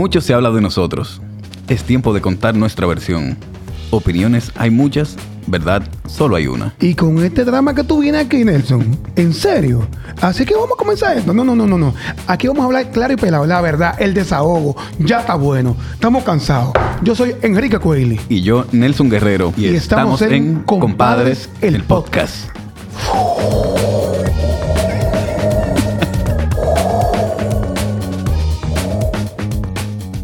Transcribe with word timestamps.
Mucho 0.00 0.22
se 0.22 0.32
habla 0.32 0.50
de 0.50 0.62
nosotros. 0.62 1.20
Es 1.68 1.84
tiempo 1.84 2.14
de 2.14 2.22
contar 2.22 2.56
nuestra 2.56 2.86
versión. 2.86 3.36
Opiniones 3.90 4.50
hay 4.56 4.70
muchas, 4.70 5.14
verdad 5.46 5.82
solo 6.08 6.36
hay 6.36 6.46
una. 6.46 6.74
Y 6.80 6.94
con 6.94 7.22
este 7.22 7.44
drama 7.44 7.74
que 7.74 7.84
tú 7.84 8.00
vienes 8.00 8.24
aquí, 8.24 8.42
Nelson, 8.42 8.98
¿en 9.16 9.34
serio? 9.34 9.86
Así 10.22 10.46
que 10.46 10.54
vamos 10.54 10.70
a 10.72 10.78
comenzar 10.78 11.18
esto. 11.18 11.34
No, 11.34 11.44
no, 11.44 11.54
no, 11.54 11.66
no, 11.66 11.76
no. 11.76 11.94
Aquí 12.28 12.48
vamos 12.48 12.62
a 12.62 12.64
hablar 12.64 12.90
claro 12.92 13.12
y 13.12 13.16
pelado, 13.16 13.44
la 13.44 13.60
verdad, 13.60 13.94
el 14.00 14.14
desahogo. 14.14 14.74
Ya 15.00 15.20
está 15.20 15.34
bueno. 15.34 15.76
Estamos 15.92 16.24
cansados. 16.24 16.72
Yo 17.02 17.14
soy 17.14 17.36
Enrique 17.42 17.78
Coeli. 17.78 18.18
Y 18.30 18.40
yo, 18.40 18.64
Nelson 18.72 19.10
Guerrero. 19.10 19.52
Y 19.54 19.66
estamos 19.66 20.22
en 20.22 20.62
Compadres, 20.62 21.50
el 21.60 21.82
podcast. 21.84 22.59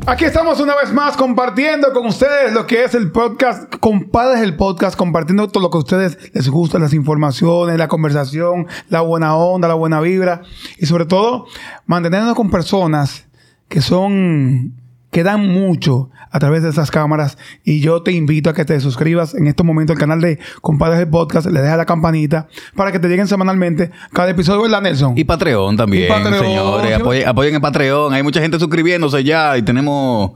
Aquí 0.08 0.24
estamos 0.24 0.60
una 0.60 0.76
vez 0.76 0.92
más 0.92 1.16
compartiendo 1.16 1.92
con 1.92 2.06
ustedes 2.06 2.52
lo 2.52 2.64
que 2.64 2.84
es 2.84 2.94
el 2.94 3.10
podcast, 3.10 3.74
compadres 3.80 4.40
el 4.40 4.54
podcast, 4.54 4.96
compartiendo 4.96 5.48
todo 5.48 5.64
lo 5.64 5.68
que 5.68 5.78
a 5.78 5.80
ustedes 5.80 6.32
les 6.32 6.48
gusta, 6.48 6.78
las 6.78 6.94
informaciones, 6.94 7.76
la 7.76 7.88
conversación, 7.88 8.68
la 8.88 9.00
buena 9.00 9.34
onda, 9.34 9.66
la 9.66 9.74
buena 9.74 10.00
vibra. 10.00 10.42
Y 10.78 10.86
sobre 10.86 11.06
todo 11.06 11.46
manteniéndonos 11.86 12.36
con 12.36 12.52
personas 12.52 13.26
que 13.68 13.80
son 13.80 14.74
que 15.16 15.22
dan 15.22 15.48
mucho 15.48 16.10
a 16.30 16.38
través 16.38 16.62
de 16.62 16.68
esas 16.68 16.90
cámaras. 16.90 17.38
Y 17.64 17.80
yo 17.80 18.02
te 18.02 18.12
invito 18.12 18.50
a 18.50 18.52
que 18.52 18.66
te 18.66 18.78
suscribas 18.80 19.34
en 19.34 19.46
estos 19.46 19.64
momentos 19.64 19.94
al 19.96 19.98
canal 19.98 20.20
de 20.20 20.38
Compadres 20.60 20.98
del 20.98 21.08
Podcast, 21.08 21.46
le 21.46 21.62
dejas 21.62 21.78
la 21.78 21.86
campanita 21.86 22.48
para 22.74 22.92
que 22.92 22.98
te 22.98 23.08
lleguen 23.08 23.26
semanalmente 23.26 23.90
cada 24.12 24.28
episodio, 24.28 24.60
¿verdad, 24.60 24.82
Nelson? 24.82 25.16
Y 25.16 25.24
Patreon 25.24 25.74
también, 25.78 26.04
Y 26.04 26.08
Patreon, 26.08 26.44
señores. 26.44 26.86
sí. 26.88 26.92
Apoyen, 26.92 27.28
apoyen 27.28 27.54
en 27.54 27.60
Patreon. 27.62 28.12
Hay 28.12 28.22
mucha 28.22 28.42
gente 28.42 28.58
suscribiéndose 28.58 29.24
ya 29.24 29.56
y 29.56 29.62
tenemos... 29.62 30.32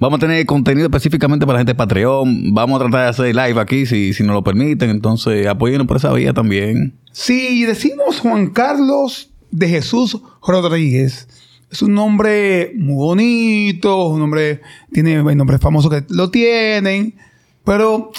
Vamos 0.00 0.16
a 0.16 0.20
tener 0.20 0.46
contenido 0.46 0.86
específicamente 0.86 1.44
para 1.44 1.56
la 1.56 1.60
gente 1.60 1.72
de 1.72 1.76
Patreon. 1.76 2.54
Vamos 2.54 2.80
a 2.80 2.84
tratar 2.84 3.00
de 3.02 3.08
hacer 3.10 3.36
live 3.36 3.60
aquí 3.60 3.84
si, 3.84 4.14
si 4.14 4.22
nos 4.22 4.32
lo 4.32 4.42
permiten. 4.42 4.88
Entonces, 4.88 5.46
apóyennos 5.46 5.86
por 5.86 5.98
esa 5.98 6.10
vía 6.14 6.32
también. 6.32 6.94
Si 7.12 7.66
decimos 7.66 8.20
Juan 8.20 8.46
Carlos 8.48 9.28
de 9.50 9.68
Jesús 9.68 10.18
Rodríguez, 10.40 11.28
es 11.72 11.80
un 11.80 11.94
nombre 11.94 12.72
muy 12.76 12.94
bonito, 12.94 14.08
un 14.08 14.20
nombre, 14.20 14.60
tiene 14.92 15.22
nombres 15.34 15.58
famosos 15.58 15.90
que 15.90 16.04
lo 16.10 16.30
tienen, 16.30 17.14
pero 17.64 18.12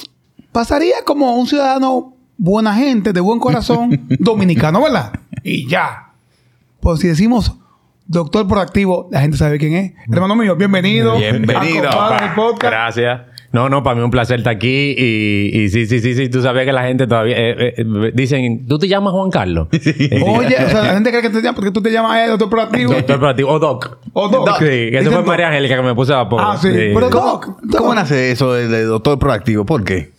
pasaría 0.51 0.95
como 1.05 1.35
un 1.35 1.45
ciudadano 1.45 2.15
buena 2.35 2.73
gente, 2.73 3.13
de 3.13 3.19
buen 3.19 3.39
corazón, 3.39 4.07
dominicano, 4.19 4.81
¿verdad? 4.81 5.13
Y 5.43 5.67
ya. 5.67 6.13
Pues 6.79 6.99
si 6.99 7.07
decimos 7.07 7.55
doctor 8.07 8.47
proactivo, 8.47 9.07
la 9.11 9.21
gente 9.21 9.37
sabe 9.37 9.59
quién 9.59 9.75
es. 9.75 9.93
Hermano 10.11 10.35
mío, 10.35 10.55
bienvenido. 10.55 11.15
Bienvenido, 11.15 11.91
Podcast. 12.35 12.63
Gracias. 12.63 13.32
No, 13.53 13.69
no, 13.69 13.83
para 13.83 13.95
mí 13.95 14.01
un 14.01 14.09
placer 14.09 14.39
estar 14.39 14.55
aquí 14.55 14.95
y, 14.97 15.61
y 15.61 15.69
sí, 15.69 15.85
sí, 15.85 15.99
sí, 15.99 16.15
sí, 16.15 16.27
tú 16.27 16.41
sabes 16.41 16.65
que 16.65 16.73
la 16.73 16.85
gente 16.85 17.05
todavía 17.05 17.37
eh, 17.37 17.75
eh, 17.77 18.11
dicen, 18.13 18.67
¿tú 18.67 18.79
te 18.79 18.87
llamas 18.87 19.13
Juan 19.13 19.29
Carlos? 19.29 19.67
Oye, 19.71 20.55
o 20.55 20.69
sea, 20.69 20.81
la 20.81 20.93
gente 20.95 21.11
cree 21.11 21.21
que 21.21 21.29
te 21.29 21.39
llama 21.39 21.55
porque 21.55 21.69
tú 21.69 21.79
te 21.79 21.91
llamas 21.91 22.17
eh, 22.17 22.29
doctor 22.31 22.49
proactivo. 22.49 22.93
Doctor 22.93 23.19
Proactivo, 23.19 23.51
o 23.51 23.59
Doc. 23.59 23.99
O 24.13 24.27
Doc. 24.27 24.57
Sí, 24.57 24.65
que 24.65 24.97
eso 24.97 25.11
fue 25.11 25.19
Doc. 25.19 25.27
María 25.27 25.49
Angélica 25.49 25.75
que 25.75 25.83
me 25.83 25.93
puso 25.93 26.17
a 26.17 26.27
poco. 26.27 26.41
Ah, 26.41 26.57
sí. 26.57 26.67
Pero 26.71 27.09
Doc, 27.11 27.59
¿Cómo 27.77 27.93
nace 27.93 28.31
eso 28.31 28.53
de, 28.53 28.67
de 28.67 28.85
doctor 28.85 29.19
proactivo? 29.19 29.65
¿Por 29.65 29.83
qué? 29.83 30.09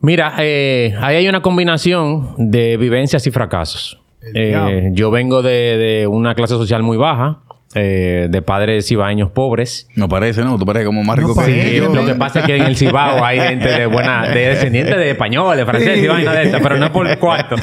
Mira, 0.00 0.34
eh, 0.38 0.94
ahí 1.00 1.14
hay 1.14 1.28
una 1.28 1.42
combinación 1.42 2.34
de 2.38 2.76
vivencias 2.76 3.24
y 3.28 3.30
fracasos. 3.30 4.00
Eh, 4.34 4.90
yo 4.94 5.12
vengo 5.12 5.42
de, 5.42 5.76
de 5.78 6.06
una 6.08 6.34
clase 6.34 6.54
social 6.54 6.82
muy 6.82 6.96
baja, 6.96 7.38
eh, 7.74 8.28
de 8.30 8.42
padres 8.42 8.90
ibaeños 8.90 9.30
pobres. 9.30 9.88
No 9.94 10.08
parece, 10.08 10.42
¿no? 10.42 10.58
Tú 10.58 10.64
pareces 10.64 10.86
como 10.86 11.04
más 11.04 11.18
No 11.18 11.28
rico 11.28 11.44
que 11.44 11.76
yo. 11.76 11.94
Lo 11.94 12.06
que 12.06 12.14
pasa 12.14 12.40
es 12.40 12.46
que 12.46 12.56
en 12.56 12.62
el 12.62 12.76
Cibao 12.76 13.22
hay 13.22 13.40
gente 13.40 13.68
de 13.68 13.86
buena, 13.86 14.26
de 14.26 14.48
descendientes 14.48 14.96
de 14.96 15.10
españoles, 15.10 15.64
franceses 15.66 16.02
y 16.02 16.08
vaina 16.08 16.32
de 16.32 16.44
esta, 16.44 16.60
pero 16.60 16.78
no 16.78 16.90
por 16.92 17.06
el 17.06 17.18
cuarto. 17.18 17.56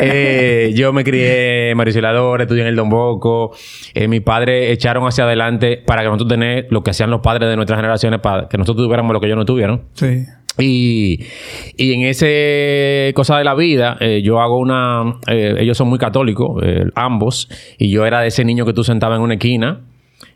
Eh, 0.00 0.72
yo 0.74 0.92
me 0.92 1.04
crié 1.04 1.70
en 1.70 1.76
Maricilador, 1.76 2.40
estudié 2.40 2.62
en 2.62 2.68
el 2.68 2.76
Don 2.76 2.88
Bosco. 2.88 3.54
Eh, 3.94 4.08
mis 4.08 4.20
padres 4.20 4.70
echaron 4.70 5.06
hacia 5.06 5.24
adelante 5.24 5.76
para 5.84 6.02
que 6.02 6.08
nosotros 6.08 6.28
tener 6.28 6.66
lo 6.70 6.82
que 6.82 6.90
hacían 6.90 7.10
los 7.10 7.20
padres 7.20 7.48
de 7.48 7.56
nuestras 7.56 7.78
generaciones, 7.78 8.20
para 8.20 8.48
que 8.48 8.58
nosotros 8.58 8.84
tuviéramos 8.84 9.12
lo 9.12 9.20
que 9.20 9.26
ellos 9.26 9.38
no 9.38 9.44
tuvieron. 9.44 9.82
Sí. 9.94 10.24
Y, 10.58 11.20
y 11.76 11.94
en 11.94 12.02
ese 12.02 13.12
cosa 13.14 13.38
de 13.38 13.44
la 13.44 13.54
vida, 13.54 13.96
eh, 14.00 14.20
yo 14.22 14.40
hago 14.40 14.58
una. 14.58 15.18
eh, 15.26 15.54
ellos 15.58 15.76
son 15.78 15.88
muy 15.88 15.98
católicos, 15.98 16.62
eh, 16.62 16.84
ambos, 16.94 17.48
y 17.78 17.88
yo 17.90 18.04
era 18.04 18.20
de 18.20 18.28
ese 18.28 18.44
niño 18.44 18.66
que 18.66 18.72
tú 18.72 18.84
sentabas 18.84 19.16
en 19.16 19.22
una 19.22 19.34
esquina. 19.34 19.80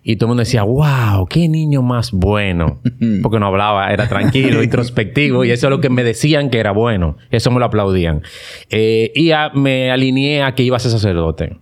Y 0.09 0.17
todo 0.17 0.27
el 0.27 0.29
mundo 0.31 0.43
decía, 0.43 0.63
wow, 0.63 1.27
qué 1.29 1.49
niño 1.49 1.83
más 1.83 2.13
bueno. 2.13 2.81
Porque 3.23 3.41
no 3.41 3.47
hablaba, 3.47 3.93
era 3.93 4.09
tranquilo, 4.09 4.63
introspectivo. 4.63 5.45
Y 5.45 5.51
eso 5.51 5.67
es 5.67 5.71
lo 5.71 5.81
que 5.81 5.91
me 5.91 6.05
decían 6.05 6.49
que 6.49 6.59
era 6.61 6.71
bueno. 6.71 7.17
Eso 7.33 7.51
me 7.51 7.59
lo 7.59 7.67
aplaudían. 7.67 8.23
Y 8.71 9.31
a- 9.33 9.51
me 9.53 9.91
alineé 9.91 10.43
a 10.45 10.55
que 10.55 10.63
iba 10.63 10.77
a 10.77 10.81
ser 10.81 10.93
sacerdote. 10.93 11.57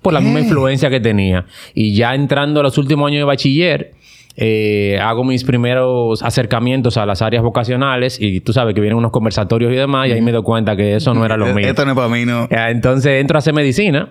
Por 0.00 0.14
la 0.14 0.20
misma 0.20 0.40
influencia 0.40 0.88
que 0.88 1.00
tenía. 1.00 1.44
Y 1.74 1.94
ya 1.94 2.14
entrando 2.14 2.60
a 2.60 2.62
los 2.62 2.78
últimos 2.78 3.06
años 3.08 3.20
de 3.20 3.24
bachiller, 3.24 3.92
eh, 4.36 4.98
hago 5.02 5.24
mis 5.24 5.44
primeros 5.44 6.22
acercamientos 6.22 6.96
a 6.96 7.06
las 7.06 7.22
áreas 7.22 7.42
vocacionales. 7.42 8.20
Y 8.20 8.40
tú 8.40 8.52
sabes 8.52 8.74
que 8.74 8.80
vienen 8.80 8.96
unos 8.98 9.10
conversatorios 9.12 9.72
y 9.72 9.76
demás. 9.76 10.08
Y 10.08 10.12
ahí 10.12 10.20
me 10.22 10.32
doy 10.32 10.42
cuenta 10.42 10.76
que 10.76 10.96
eso 10.96 11.14
no 11.14 11.24
era 11.24 11.36
lo 11.36 11.46
mío. 11.54 11.66
Esto 11.68 11.84
no 11.84 11.92
es 11.92 11.96
para 11.96 12.08
mí, 12.08 12.24
¿no? 12.24 12.48
Entonces 12.50 13.20
entro 13.20 13.36
a 13.36 13.40
hacer 13.40 13.54
medicina. 13.54 14.08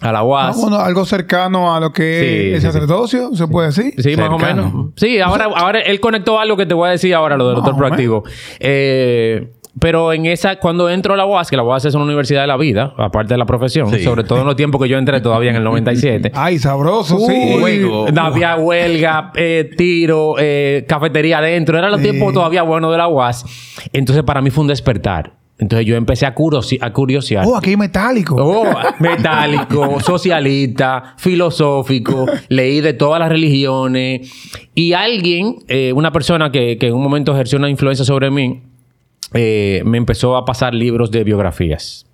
A 0.00 0.10
la 0.12 0.18
Ah, 0.18 0.24
UAS. 0.24 0.60
bueno, 0.60 0.76
algo 0.80 1.04
cercano 1.06 1.74
a 1.74 1.80
lo 1.80 1.92
que 1.92 2.02
Sí, 2.02 2.26
es 2.26 2.54
el 2.54 2.60
sí, 2.60 2.66
sí. 2.66 2.72
sacerdocio, 2.72 3.34
se 3.34 3.46
puede 3.46 3.68
decir. 3.68 3.94
Sí, 3.96 4.16
más 4.16 4.28
o 4.28 4.38
menos. 4.38 4.72
Sí, 4.96 5.20
ahora, 5.20 5.44
ahora 5.54 5.80
él 5.80 6.00
conectó 6.00 6.38
algo 6.40 6.56
que 6.56 6.66
te 6.66 6.74
voy 6.74 6.88
a 6.88 6.90
decir 6.90 7.14
ahora, 7.14 7.36
lo 7.36 7.46
del 7.46 7.54
doctor 7.56 7.76
proactivo. 7.76 8.24
Eh, 8.58 9.52
pero 9.80 10.12
en 10.12 10.26
esa, 10.26 10.56
cuando 10.60 10.88
entro 10.88 11.14
a 11.14 11.16
la 11.16 11.26
UAS, 11.26 11.50
que 11.50 11.56
la 11.56 11.62
UAS 11.64 11.84
es 11.84 11.94
una 11.94 12.04
universidad 12.04 12.40
de 12.42 12.46
la 12.46 12.56
vida, 12.56 12.94
aparte 12.96 13.34
de 13.34 13.38
la 13.38 13.44
profesión, 13.46 13.90
Sí. 13.90 14.02
sobre 14.04 14.24
todo 14.24 14.40
en 14.40 14.46
los 14.46 14.56
tiempos 14.56 14.80
que 14.80 14.88
yo 14.88 14.96
entré 14.98 15.20
todavía 15.20 15.50
en 15.50 15.56
el 15.56 15.64
97. 15.64 16.30
Ay, 16.34 16.58
sabroso, 16.58 17.18
sí. 17.18 17.56
Juego. 17.60 18.06
Había 18.16 18.56
huelga, 18.56 19.32
eh, 19.34 19.70
tiro, 19.76 20.36
eh, 20.38 20.84
cafetería 20.88 21.38
adentro. 21.38 21.76
Eran 21.78 21.90
los 21.90 22.00
Sí. 22.00 22.10
tiempos 22.10 22.32
todavía 22.32 22.62
buenos 22.62 22.92
de 22.92 22.98
la 22.98 23.08
UAS. 23.08 23.44
Entonces, 23.92 24.22
para 24.24 24.40
mí 24.40 24.50
fue 24.50 24.62
un 24.62 24.68
despertar. 24.68 25.32
Entonces, 25.56 25.86
yo 25.86 25.94
empecé 25.96 26.26
a, 26.26 26.34
curiosi- 26.34 26.78
a 26.80 26.92
curiosear. 26.92 27.44
Oh, 27.46 27.56
aquí 27.56 27.70
hay 27.70 27.76
metálico. 27.76 28.34
Oh, 28.36 28.64
metálico, 28.98 30.00
socialista, 30.00 31.14
filosófico, 31.16 32.26
leí 32.48 32.80
de 32.80 32.92
todas 32.92 33.20
las 33.20 33.28
religiones 33.28 34.30
y 34.74 34.92
alguien, 34.94 35.56
eh, 35.68 35.92
una 35.94 36.10
persona 36.12 36.50
que, 36.50 36.76
que 36.78 36.88
en 36.88 36.94
un 36.94 37.02
momento 37.02 37.32
ejerció 37.32 37.58
una 37.58 37.70
influencia 37.70 38.04
sobre 38.04 38.30
mí, 38.30 38.62
eh, 39.34 39.82
me 39.84 39.98
empezó 39.98 40.36
a 40.36 40.44
pasar 40.44 40.74
libros 40.74 41.10
de 41.10 41.24
biografías 41.24 42.06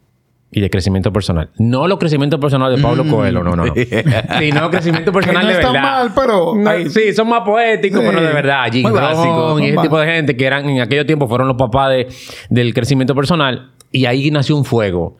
y 0.53 0.61
de 0.61 0.69
crecimiento 0.69 1.13
personal. 1.13 1.51
No 1.59 1.87
los 1.87 1.99
crecimiento 1.99 2.41
personal 2.41 2.75
de 2.75 2.83
Pablo 2.83 3.05
Coelho, 3.07 3.45
no, 3.45 3.55
no, 3.55 3.67
no. 3.67 3.73
Sino 4.41 4.69
crecimiento 4.71 5.13
personal 5.13 5.43
Que 5.47 5.53
no 5.53 5.59
de 5.59 5.65
verdad. 5.65 5.83
mal, 5.83 6.13
pero- 6.15 6.55
Ay. 6.67 6.89
sí, 6.91 7.13
son 7.13 7.29
más 7.29 7.43
poéticos, 7.43 8.01
Sí. 8.01 8.07
pero 8.09 8.21
de 8.27 8.33
verdad. 8.33 8.65
Jim 8.73 8.89
Rohn 8.89 9.63
y 9.63 9.69
ese 9.69 9.77
tipo 9.83 9.99
de 10.01 10.07
gente 10.07 10.37
que 10.37 10.45
eran 10.45 10.69
en 10.69 10.81
aquellos 10.81 11.07
tiempos 11.07 11.29
fueron 11.29 11.47
los 11.47 11.57
papás 11.57 11.91
de, 11.91 12.09
del 12.49 12.75
crecimiento 12.75 13.15
personal 13.15 13.71
y 13.93 14.07
ahí 14.07 14.31
nació 14.33 14.57
un 14.57 14.65
fuego 14.65 15.19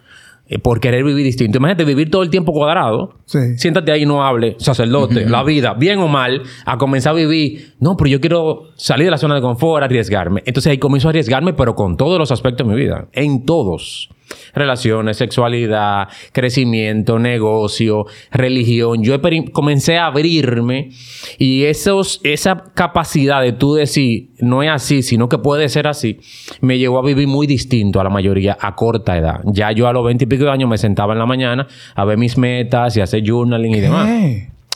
por 0.59 0.81
querer 0.81 1.05
vivir 1.05 1.25
distinto. 1.25 1.59
Imagínate 1.59 1.85
vivir 1.85 2.11
todo 2.11 2.23
el 2.23 2.31
tiempo 2.31 2.53
cuadrado. 2.53 3.15
Sí. 3.25 3.57
Siéntate 3.57 3.93
ahí 3.93 4.03
y 4.03 4.07
no 4.07 4.25
hable, 4.25 4.57
sacerdote, 4.59 5.27
la 5.27 5.45
vida, 5.45 5.75
bien 5.75 5.99
o 5.99 6.09
mal, 6.09 6.43
a 6.65 6.77
comenzar 6.77 7.13
a 7.13 7.17
vivir. 7.17 7.75
No, 7.79 7.97
pero 7.97 8.11
yo 8.11 8.21
quiero 8.21 8.71
salir 8.75 9.07
de 9.07 9.13
la 9.13 9.19
zona 9.19 9.37
de 9.37 9.41
confort, 9.41 9.85
arriesgarme. 9.85 10.43
Entonces 10.47 10.71
ahí 10.71 10.79
comienzo 10.79 11.09
a 11.09 11.11
arriesgarme, 11.11 11.53
pero 11.53 11.75
con 11.75 11.97
todos 11.97 12.19
los 12.19 12.33
aspectos 12.33 12.67
de 12.67 12.75
mi 12.75 12.81
vida, 12.81 13.09
en 13.13 13.45
todos. 13.45 14.11
Relaciones, 14.55 15.17
sexualidad, 15.17 16.09
crecimiento, 16.33 17.19
negocio, 17.19 18.07
religión. 18.31 19.03
Yo 19.03 19.21
comencé 19.53 19.99
a 19.99 20.07
abrirme 20.07 20.91
y 21.39 21.65
esos, 21.65 22.21
esa 22.25 22.65
capacidad 22.75 23.43
de 23.43 23.53
tú 23.53 23.75
decir, 23.75 24.31
no 24.39 24.63
es 24.63 24.71
así, 24.71 25.03
sino 25.03 25.29
que 25.29 25.39
puede 25.39 25.69
ser 25.69 25.87
así, 25.87 26.19
me 26.61 26.79
llevó 26.79 26.99
a 26.99 27.03
vivir 27.03 27.29
muy 27.29 27.47
distinto 27.47 28.01
a 28.01 28.05
la 28.05 28.11
mayoría 28.11 28.57
a 28.61 28.75
corta 28.75 29.17
edad. 29.17 29.41
Ya 29.45 29.73
yo 29.73 29.89
a 29.89 29.93
los 29.93 30.05
20 30.05 30.25
y 30.25 30.27
pico 30.27 30.45
de 30.45 30.51
años 30.51 30.69
me 30.69 30.79
sentaba 30.79 31.13
en 31.13 31.19
la 31.19 31.27
mañana 31.27 31.67
a 31.95 32.05
ver 32.05 32.19
mis 32.19 32.37
metas 32.39 32.97
y 32.97 33.01
hacer 33.01 33.23
journaling 33.27 33.75
y 33.75 33.81
demás. 33.81 34.09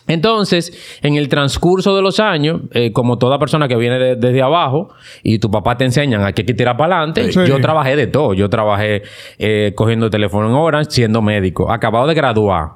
Entonces, 0.06 0.98
en 1.02 1.16
el 1.16 1.28
transcurso 1.28 1.96
de 1.96 2.02
los 2.02 2.20
años, 2.20 2.60
eh, 2.72 2.92
como 2.92 3.16
toda 3.18 3.38
persona 3.38 3.68
que 3.68 3.76
viene 3.76 3.98
de- 3.98 4.16
desde 4.16 4.42
abajo 4.42 4.90
y 5.22 5.38
tu 5.38 5.50
papá 5.50 5.76
te 5.78 5.84
enseñan 5.84 6.22
a 6.22 6.32
que 6.32 6.42
hay 6.42 6.46
que 6.46 6.54
tirar 6.54 6.76
para 6.76 6.96
adelante, 6.98 7.32
Sí. 7.32 7.40
yo 7.46 7.58
trabajé 7.60 7.96
de 7.96 8.06
todo. 8.06 8.34
Yo 8.34 8.48
trabajé 8.50 9.02
eh, 9.38 9.72
cogiendo 9.74 10.10
teléfono 10.10 10.48
en 10.48 10.54
Orange, 10.54 10.90
siendo 10.90 11.22
médico. 11.22 11.72
Acabado 11.72 12.06
de 12.06 12.14
graduar. 12.14 12.68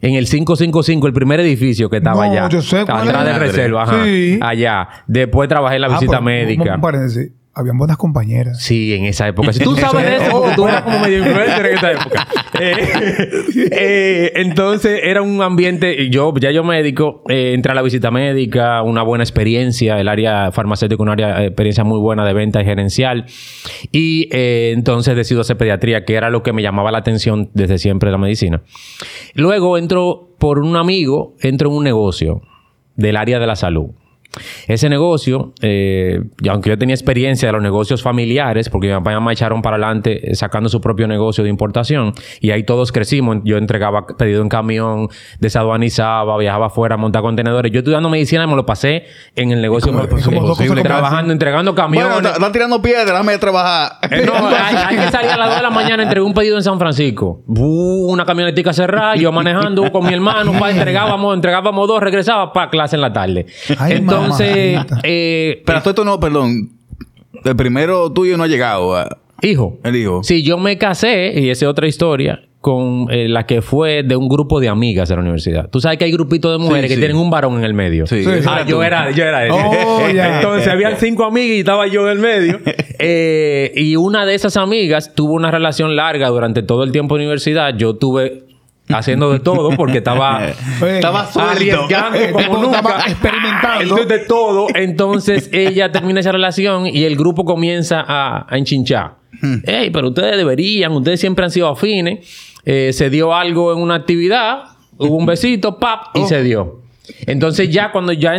En 0.00 0.14
el 0.14 0.26
555, 0.28 1.06
el 1.08 1.12
primer 1.12 1.40
edificio 1.40 1.90
que 1.90 1.96
estaba 1.96 2.26
No, 2.26 2.32
allá. 2.32 2.48
yo 2.48 2.62
sé 2.62 2.78
Atrás 2.80 3.24
de 3.24 3.38
reserva, 3.38 3.82
ajá. 3.82 4.04
Sí. 4.04 4.38
Allá. 4.40 4.88
Después 5.08 5.48
trabajé 5.48 5.76
en 5.76 5.80
la 5.82 5.88
Ah, 5.88 5.98
visita 5.98 6.20
médica. 6.20 6.78
Habían 7.54 7.76
buenas 7.76 7.96
compañeras. 7.96 8.62
Sí, 8.62 8.94
en 8.94 9.06
esa 9.06 9.26
época. 9.26 9.52
Si 9.52 9.58
tú 9.58 9.74
sabes 9.76 10.04
de 10.04 10.16
eso, 10.24 10.30
porque 10.40 10.54
tú 10.54 10.68
eras 10.68 10.82
como 10.82 11.00
medio 11.00 11.18
influencer 11.18 11.66
en 11.66 11.74
esa 11.76 11.90
época. 11.90 12.28
Eh, 13.60 13.68
eh, 13.70 14.32
entonces 14.36 15.00
era 15.02 15.22
un 15.22 15.42
ambiente, 15.42 16.08
yo 16.10 16.32
ya 16.40 16.50
yo 16.50 16.64
médico, 16.64 17.22
eh, 17.28 17.52
entré 17.54 17.72
a 17.72 17.74
la 17.74 17.82
visita 17.82 18.10
médica, 18.10 18.82
una 18.82 19.02
buena 19.02 19.24
experiencia, 19.24 20.00
el 20.00 20.08
área 20.08 20.50
farmacéutica, 20.52 21.02
una 21.02 21.12
área, 21.12 21.44
experiencia 21.44 21.84
muy 21.84 21.98
buena 21.98 22.24
de 22.24 22.32
venta 22.32 22.60
y 22.60 22.64
gerencial. 22.64 23.26
Y 23.92 24.28
entonces 24.32 25.16
decido 25.16 25.40
hacer 25.40 25.56
pediatría, 25.56 26.04
que 26.04 26.14
era 26.14 26.30
lo 26.30 26.42
que 26.42 26.52
me 26.52 26.62
llamaba 26.62 26.90
la 26.90 26.98
atención 26.98 27.50
desde 27.54 27.78
siempre 27.78 28.10
la 28.10 28.18
medicina. 28.18 28.62
Luego 29.34 29.78
entro 29.78 30.28
por 30.38 30.58
un 30.58 30.76
amigo, 30.76 31.34
entro 31.40 31.70
en 31.70 31.76
un 31.76 31.84
negocio 31.84 32.42
del 32.96 33.16
área 33.16 33.38
de 33.38 33.46
la 33.46 33.56
salud. 33.56 33.90
Ese 34.66 34.88
negocio, 34.88 35.54
eh, 35.62 36.20
aunque 36.48 36.70
yo 36.70 36.78
tenía 36.78 36.94
experiencia 36.94 37.48
de 37.48 37.52
los 37.52 37.62
negocios 37.62 38.02
familiares, 38.02 38.68
porque 38.68 38.88
mi 38.88 38.94
papá 38.94 39.12
y 39.12 39.14
mamá 39.14 39.32
echaron 39.32 39.62
para 39.62 39.76
adelante 39.76 40.30
eh, 40.30 40.34
sacando 40.34 40.68
su 40.68 40.80
propio 40.80 41.08
negocio 41.08 41.42
de 41.42 41.50
importación, 41.50 42.12
y 42.40 42.50
ahí 42.50 42.62
todos 42.62 42.92
crecimos. 42.92 43.38
Yo 43.44 43.56
entregaba 43.56 44.06
pedido 44.06 44.42
en 44.42 44.48
camión, 44.48 45.08
desaduanizaba, 45.40 46.36
viajaba 46.36 46.66
afuera, 46.66 46.96
montaba 46.96 47.22
contenedores. 47.22 47.72
Yo 47.72 47.78
estudiando 47.78 48.08
medicina 48.10 48.46
me 48.46 48.54
lo 48.54 48.66
pasé 48.66 49.04
en 49.34 49.50
el 49.50 49.62
negocio. 49.62 49.92
trabajando, 50.82 51.32
entregando 51.32 51.74
camiones. 51.74 52.12
Bueno, 52.12 52.28
están 52.28 52.52
tirando 52.52 52.82
piedras, 52.82 53.06
déjame 53.06 53.38
trabajar. 53.38 53.92
Eh, 54.10 54.24
no, 54.26 54.34
hay, 54.46 54.96
que 54.96 55.10
salir 55.10 55.30
a 55.30 55.36
las 55.36 55.48
2 55.48 55.56
de 55.56 55.62
la 55.62 55.70
mañana, 55.70 56.02
entregué 56.02 56.24
un 56.24 56.34
pedido 56.34 56.56
en 56.56 56.62
San 56.62 56.78
Francisco. 56.78 57.42
una 57.46 58.24
camionetica 58.24 58.72
cerrada, 58.72 59.16
yo 59.16 59.32
manejando 59.32 59.90
con 59.90 60.06
mi 60.06 60.12
hermano, 60.12 60.52
pa, 60.58 60.70
entregábamos, 60.70 61.34
entregábamos 61.34 61.88
dos, 61.88 62.02
regresaba 62.02 62.52
para 62.52 62.70
clase 62.70 62.96
en 62.96 63.02
la 63.02 63.12
tarde. 63.12 63.46
Entonces, 63.88 64.17
entonces, 64.22 64.80
eh, 65.02 65.62
pero 65.64 65.78
esto 65.78 66.04
no, 66.04 66.20
perdón. 66.20 66.70
El 67.44 67.56
primero 67.56 68.12
tuyo 68.12 68.36
no 68.36 68.44
ha 68.44 68.48
llegado. 68.48 68.94
Hijo. 69.42 69.78
El 69.84 69.96
hijo. 69.96 70.22
Sí, 70.22 70.42
yo 70.42 70.58
me 70.58 70.78
casé, 70.78 71.32
y 71.38 71.50
esa 71.50 71.66
es 71.66 71.70
otra 71.70 71.86
historia, 71.86 72.42
con 72.60 73.06
eh, 73.10 73.28
la 73.28 73.46
que 73.46 73.62
fue 73.62 74.02
de 74.02 74.16
un 74.16 74.28
grupo 74.28 74.58
de 74.58 74.68
amigas 74.68 75.08
de 75.08 75.14
la 75.14 75.22
universidad. 75.22 75.70
Tú 75.70 75.80
sabes 75.80 75.98
que 75.98 76.04
hay 76.04 76.12
grupitos 76.12 76.50
de 76.50 76.58
mujeres 76.58 76.90
que 76.90 76.96
tienen 76.96 77.16
un 77.16 77.30
varón 77.30 77.56
en 77.58 77.64
el 77.64 77.72
medio. 77.72 78.06
Sí. 78.06 78.24
ah, 78.46 78.64
yo 78.66 78.82
era, 78.82 79.10
yo 79.12 79.24
era 79.24 79.54
oh, 79.54 80.00
Entonces, 80.08 80.66
había 80.68 80.96
cinco 80.96 81.24
amigas 81.24 81.56
y 81.56 81.58
estaba 81.60 81.86
yo 81.86 82.06
en 82.06 82.12
el 82.12 82.18
medio. 82.18 82.60
Eh, 83.00 83.70
y 83.76 83.94
una 83.94 84.26
de 84.26 84.34
esas 84.34 84.56
amigas 84.56 85.14
tuvo 85.14 85.34
una 85.34 85.52
relación 85.52 85.94
larga 85.94 86.30
durante 86.30 86.64
todo 86.64 86.82
el 86.82 86.90
tiempo 86.90 87.14
de 87.14 87.20
universidad. 87.20 87.76
Yo 87.76 87.94
tuve 87.94 88.47
haciendo 88.88 89.32
de 89.32 89.40
todo 89.40 89.70
porque 89.76 89.98
estaba, 89.98 90.48
estaba 90.86 91.28
arriesgando 91.36 92.18
como 92.32 92.62
nunca. 92.62 92.78
Estaba 92.78 93.00
experimentando. 93.06 94.04
de 94.04 94.18
todo. 94.20 94.66
Entonces 94.74 95.50
ella 95.52 95.92
termina 95.92 96.20
esa 96.20 96.32
relación 96.32 96.86
y 96.86 97.04
el 97.04 97.16
grupo 97.16 97.44
comienza 97.44 98.04
a, 98.06 98.46
a 98.48 98.58
enchinchar. 98.58 99.16
Hmm. 99.40 99.58
Ey, 99.64 99.90
pero 99.90 100.08
ustedes 100.08 100.36
deberían, 100.36 100.92
ustedes 100.92 101.20
siempre 101.20 101.44
han 101.44 101.50
sido 101.50 101.68
afines. 101.68 102.26
Eh, 102.64 102.92
se 102.92 103.10
dio 103.10 103.34
algo 103.34 103.72
en 103.72 103.78
una 103.78 103.94
actividad, 103.94 104.64
hubo 104.98 105.16
un 105.16 105.26
besito, 105.26 105.78
pap, 105.78 106.14
y 106.14 106.20
oh. 106.20 106.28
se 106.28 106.42
dio. 106.42 106.87
Entonces 107.26 107.70
ya 107.70 107.90
cuando 107.92 108.12
ya, 108.12 108.32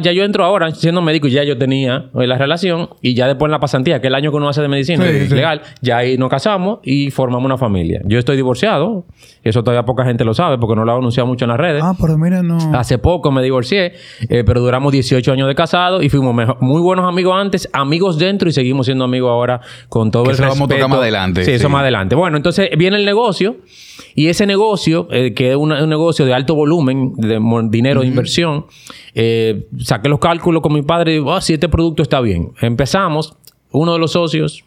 ya 0.00 0.12
yo 0.12 0.24
entro 0.24 0.44
ahora 0.44 0.70
siendo 0.72 1.02
médico, 1.02 1.28
ya 1.28 1.44
yo 1.44 1.56
tenía 1.58 2.10
eh, 2.14 2.26
la 2.26 2.38
relación 2.38 2.88
y 3.00 3.14
ya 3.14 3.26
después 3.26 3.48
en 3.48 3.52
la 3.52 3.60
pasantía, 3.60 4.00
que 4.00 4.06
es 4.06 4.10
el 4.10 4.14
año 4.14 4.30
que 4.30 4.36
uno 4.36 4.48
hace 4.48 4.62
de 4.62 4.68
medicina 4.68 5.04
legal, 5.04 5.62
ya 5.80 5.98
ahí 5.98 6.16
nos 6.16 6.30
casamos 6.30 6.80
y 6.82 7.10
formamos 7.10 7.46
una 7.46 7.58
familia. 7.58 8.00
Yo 8.04 8.18
estoy 8.18 8.36
divorciado, 8.36 9.04
y 9.44 9.48
eso 9.48 9.62
todavía 9.62 9.84
poca 9.84 10.04
gente 10.04 10.24
lo 10.24 10.34
sabe 10.34 10.58
porque 10.58 10.76
no 10.76 10.84
lo 10.84 10.92
he 10.92 10.96
anunciado 10.96 11.26
mucho 11.26 11.44
en 11.44 11.50
las 11.50 11.58
redes. 11.58 11.82
Ah, 11.84 11.94
pero 12.00 12.16
mira, 12.18 12.42
no. 12.42 12.58
Hace 12.76 12.98
poco 12.98 13.30
me 13.30 13.42
divorcié, 13.42 13.92
eh, 14.28 14.44
pero 14.44 14.60
duramos 14.60 14.92
18 14.92 15.32
años 15.32 15.48
de 15.48 15.54
casado 15.54 16.02
y 16.02 16.08
fuimos 16.08 16.34
muy 16.60 16.80
buenos 16.80 17.06
amigos 17.08 17.34
antes, 17.36 17.68
amigos 17.72 18.18
dentro 18.18 18.48
y 18.48 18.52
seguimos 18.52 18.86
siendo 18.86 19.04
amigos 19.04 19.30
ahora 19.30 19.60
con 19.88 20.10
todo 20.10 20.24
el 20.24 20.30
eso 20.30 20.42
respeto. 20.44 20.66
vamos 20.66 20.84
a 20.84 20.88
más 20.88 20.98
adelante. 20.98 21.44
Sí, 21.44 21.52
eso 21.52 21.68
más 21.68 21.82
adelante. 21.82 22.14
Bueno, 22.14 22.36
entonces 22.36 22.70
viene 22.76 22.96
el 22.96 23.04
negocio 23.04 23.56
y 24.14 24.28
ese 24.28 24.46
negocio, 24.46 25.08
eh, 25.10 25.34
que 25.34 25.50
es 25.50 25.56
un 25.56 25.70
negocio 25.88 26.24
de 26.24 26.34
alto 26.34 26.54
volumen, 26.54 27.14
de 27.16 27.40
dinero 27.70 27.91
de 28.00 28.06
inversión, 28.06 28.66
eh, 29.14 29.66
saqué 29.78 30.08
los 30.08 30.18
cálculos 30.18 30.62
con 30.62 30.72
mi 30.72 30.82
padre 30.82 31.12
y 31.12 31.14
digo, 31.16 31.32
ah, 31.32 31.40
si 31.40 31.52
este 31.52 31.68
producto 31.68 32.02
está 32.02 32.20
bien. 32.20 32.52
Empezamos, 32.60 33.36
uno 33.70 33.92
de 33.92 33.98
los 33.98 34.12
socios 34.12 34.64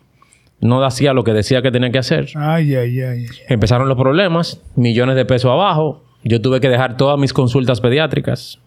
no 0.62 0.84
hacía 0.84 1.14
lo 1.14 1.24
que 1.24 1.34
decía 1.34 1.62
que 1.62 1.72
tenía 1.72 1.92
que 1.92 1.98
hacer. 1.98 2.30
Ay, 2.36 2.76
ay, 2.76 3.02
ay. 3.02 3.26
Empezaron 3.50 3.88
los 3.88 3.98
problemas, 3.98 4.62
millones 4.76 5.16
de 5.16 5.26
pesos 5.26 5.52
abajo. 5.52 6.04
Yo 6.24 6.42
tuve 6.42 6.60
que 6.60 6.70
dejar 6.70 6.98
todas 6.98 7.20
mis 7.20 7.34
consultas 7.34 7.82
pediátricas 7.82 8.60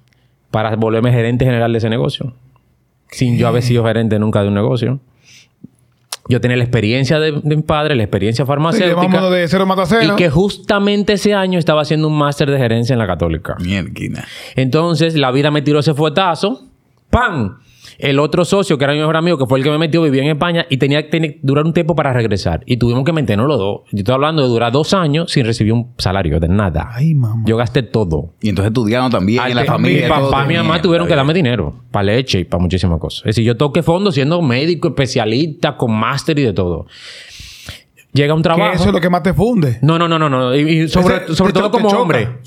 para 0.51 0.75
volverme 0.77 1.13
gerente 1.13 1.45
general 1.45 1.73
de 1.73 1.79
ese 1.79 1.91
negocio. 1.91 2.35
Sin 3.11 3.39
yo 3.39 3.49
haber 3.49 3.63
sido 3.63 3.85
gerente 3.85 4.19
nunca 4.19 4.43
de 4.43 4.49
un 4.49 4.55
negocio. 4.55 5.01
Yo 6.29 6.41
tenía 6.41 6.57
la 6.57 6.65
experiencia 6.65 7.19
de, 7.19 7.33
mi 7.33 7.63
padre, 7.63 7.95
la 7.95 8.03
experiencia 8.03 8.45
farmacéutica. 8.45 9.31
de 9.31 9.49
cero 9.49 9.67
mata 9.67 9.87
cero. 9.87 10.13
Y 10.13 10.17
que 10.17 10.29
justamente 10.29 11.15
ese 11.15 11.35
año 11.35 11.59
estaba 11.59 11.83
haciendo 11.83 12.09
un 12.09 12.19
máster 12.19 12.51
de 12.51 12.59
gerencia 12.59 12.93
en 12.93 12.99
la 12.99 13.07
Católica. 13.07 13.57
Mierda. 13.61 14.25
Entonces, 14.55 15.15
la 15.15 15.31
vida 15.31 15.51
me 15.51 15.63
tiró 15.63 15.79
ese 15.81 15.95
fuetazo. 15.95 16.63
¡Pam! 17.11 17.59
El 17.99 18.21
otro 18.21 18.45
socio, 18.45 18.79
que 18.79 18.85
era 18.85 18.93
mi 18.93 19.01
mejor 19.01 19.17
amigo, 19.17 19.37
que 19.37 19.47
fue 19.47 19.59
el 19.59 19.65
que 19.65 19.71
me 19.71 19.79
metió, 19.79 20.03
vivía 20.03 20.23
en 20.23 20.31
España 20.31 20.67
y 20.71 20.77
tenía 20.77 21.09
que 21.11 21.41
durar 21.43 21.65
un 21.65 21.73
tiempo 21.73 21.97
para 21.97 22.13
regresar. 22.13 22.63
Y 22.65 22.77
tuvimos 22.77 23.05
que 23.05 23.13
meternos 23.13 23.49
los 23.49 23.59
dos. 23.59 23.81
Yo 23.91 23.99
estoy 23.99 24.15
hablando 24.15 24.43
de 24.43 24.49
durar 24.49 24.73
dos 24.73 24.95
años 24.95 25.33
sin 25.33 25.45
recibir 25.45 25.73
un 25.73 25.93
salario 25.99 26.39
de 26.39 26.49
nada. 26.49 26.89
Ay, 26.93 27.15
mamá. 27.15 27.43
Yo 27.45 27.57
gasté 27.57 27.83
todo. 27.83 28.35
Y 28.41 28.51
entonces 28.51 28.71
estudiaron 28.71 29.11
también 29.11 29.43
en 29.45 29.57
la 29.57 29.65
familia. 29.65 30.05
Mi 30.05 30.09
papá 30.09 30.45
y 30.45 30.49
mi 30.49 30.55
mamá 30.55 30.81
tuvieron 30.81 31.09
que 31.09 31.15
darme 31.15 31.35
dinero 31.35 31.75
para 31.91 32.05
leche 32.05 32.41
y 32.41 32.45
para 32.45 32.63
muchísimas 32.63 33.01
cosas. 33.01 33.21
Es 33.21 33.37
decir, 33.37 33.45
yo 33.45 33.57
toqué 33.57 33.83
fondo 33.83 34.13
siendo 34.13 34.41
médico, 34.43 34.89
especialista, 34.89 35.77
con 35.77 35.93
máster 35.93 36.39
y 36.39 36.43
de 36.43 36.53
todo 36.53 36.87
llega 38.13 38.35
un 38.35 38.43
trabajo. 38.43 38.75
eso 38.75 38.87
es 38.87 38.93
lo 38.93 39.01
que 39.01 39.11
más 39.11 39.23
te 39.23 39.35
funde. 39.35 39.79
No, 39.83 39.99
no, 39.99 40.09
no, 40.09 40.19
no. 40.19 40.29
no. 40.29 40.55
Y, 40.55 40.89
sobre, 40.89 41.21
todo 41.53 41.71
como 41.71 41.89
hombre. 41.89 42.41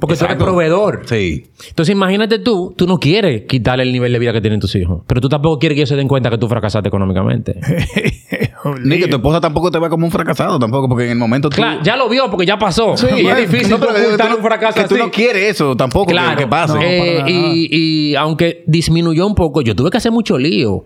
porque 0.00 0.16
tú 0.16 0.24
eres 0.24 0.36
proveedor. 0.36 1.02
Sí. 1.06 1.50
Entonces 1.68 1.92
imagínate 1.92 2.38
tú, 2.38 2.74
tú 2.76 2.86
no 2.86 2.98
quieres 2.98 3.42
quitarle 3.48 3.82
el 3.84 3.92
nivel 3.92 4.12
de 4.12 4.18
vida 4.18 4.32
que 4.32 4.40
tienen 4.40 4.60
tus 4.60 4.74
hijos. 4.74 5.02
Pero 5.06 5.20
tú 5.20 5.28
tampoco 5.28 5.58
quieres 5.58 5.76
que 5.76 5.80
ellos 5.80 5.88
se 5.88 5.96
den 5.96 6.08
cuenta 6.08 6.30
que 6.30 6.38
tú 6.38 6.48
fracasaste 6.48 6.88
económicamente. 6.88 7.58
Ni 8.84 8.98
que 8.98 9.08
tu 9.08 9.16
esposa 9.16 9.40
tampoco 9.40 9.70
te 9.70 9.78
vea 9.78 9.88
como 9.88 10.06
un 10.06 10.12
fracasado 10.12 10.58
tampoco, 10.58 10.88
porque 10.88 11.04
en 11.04 11.12
el 11.12 11.18
momento 11.18 11.48
tú... 11.48 11.56
Claro, 11.56 11.82
ya 11.82 11.96
lo 11.96 12.08
vio 12.08 12.30
porque 12.30 12.46
ya 12.46 12.58
pasó. 12.58 12.96
Sí, 12.96 13.06
y 13.16 13.26
es 13.26 13.36
difícil 13.36 13.70
no, 13.70 13.78
pero 13.78 14.36
un 14.36 14.42
fracaso 14.42 14.82
que 14.82 14.88
tú 14.88 14.96
no 14.96 15.10
quieres 15.10 15.50
eso 15.50 15.76
tampoco 15.76 16.06
claro, 16.06 16.36
que, 16.36 16.46
pase. 16.46 16.78
Eh, 16.80 17.24
y, 17.26 18.10
y 18.10 18.16
aunque 18.16 18.64
disminuyó 18.66 19.26
un 19.26 19.34
poco, 19.34 19.62
yo 19.62 19.74
tuve 19.74 19.90
que 19.90 19.96
hacer 19.96 20.12
mucho 20.12 20.38
lío 20.38 20.84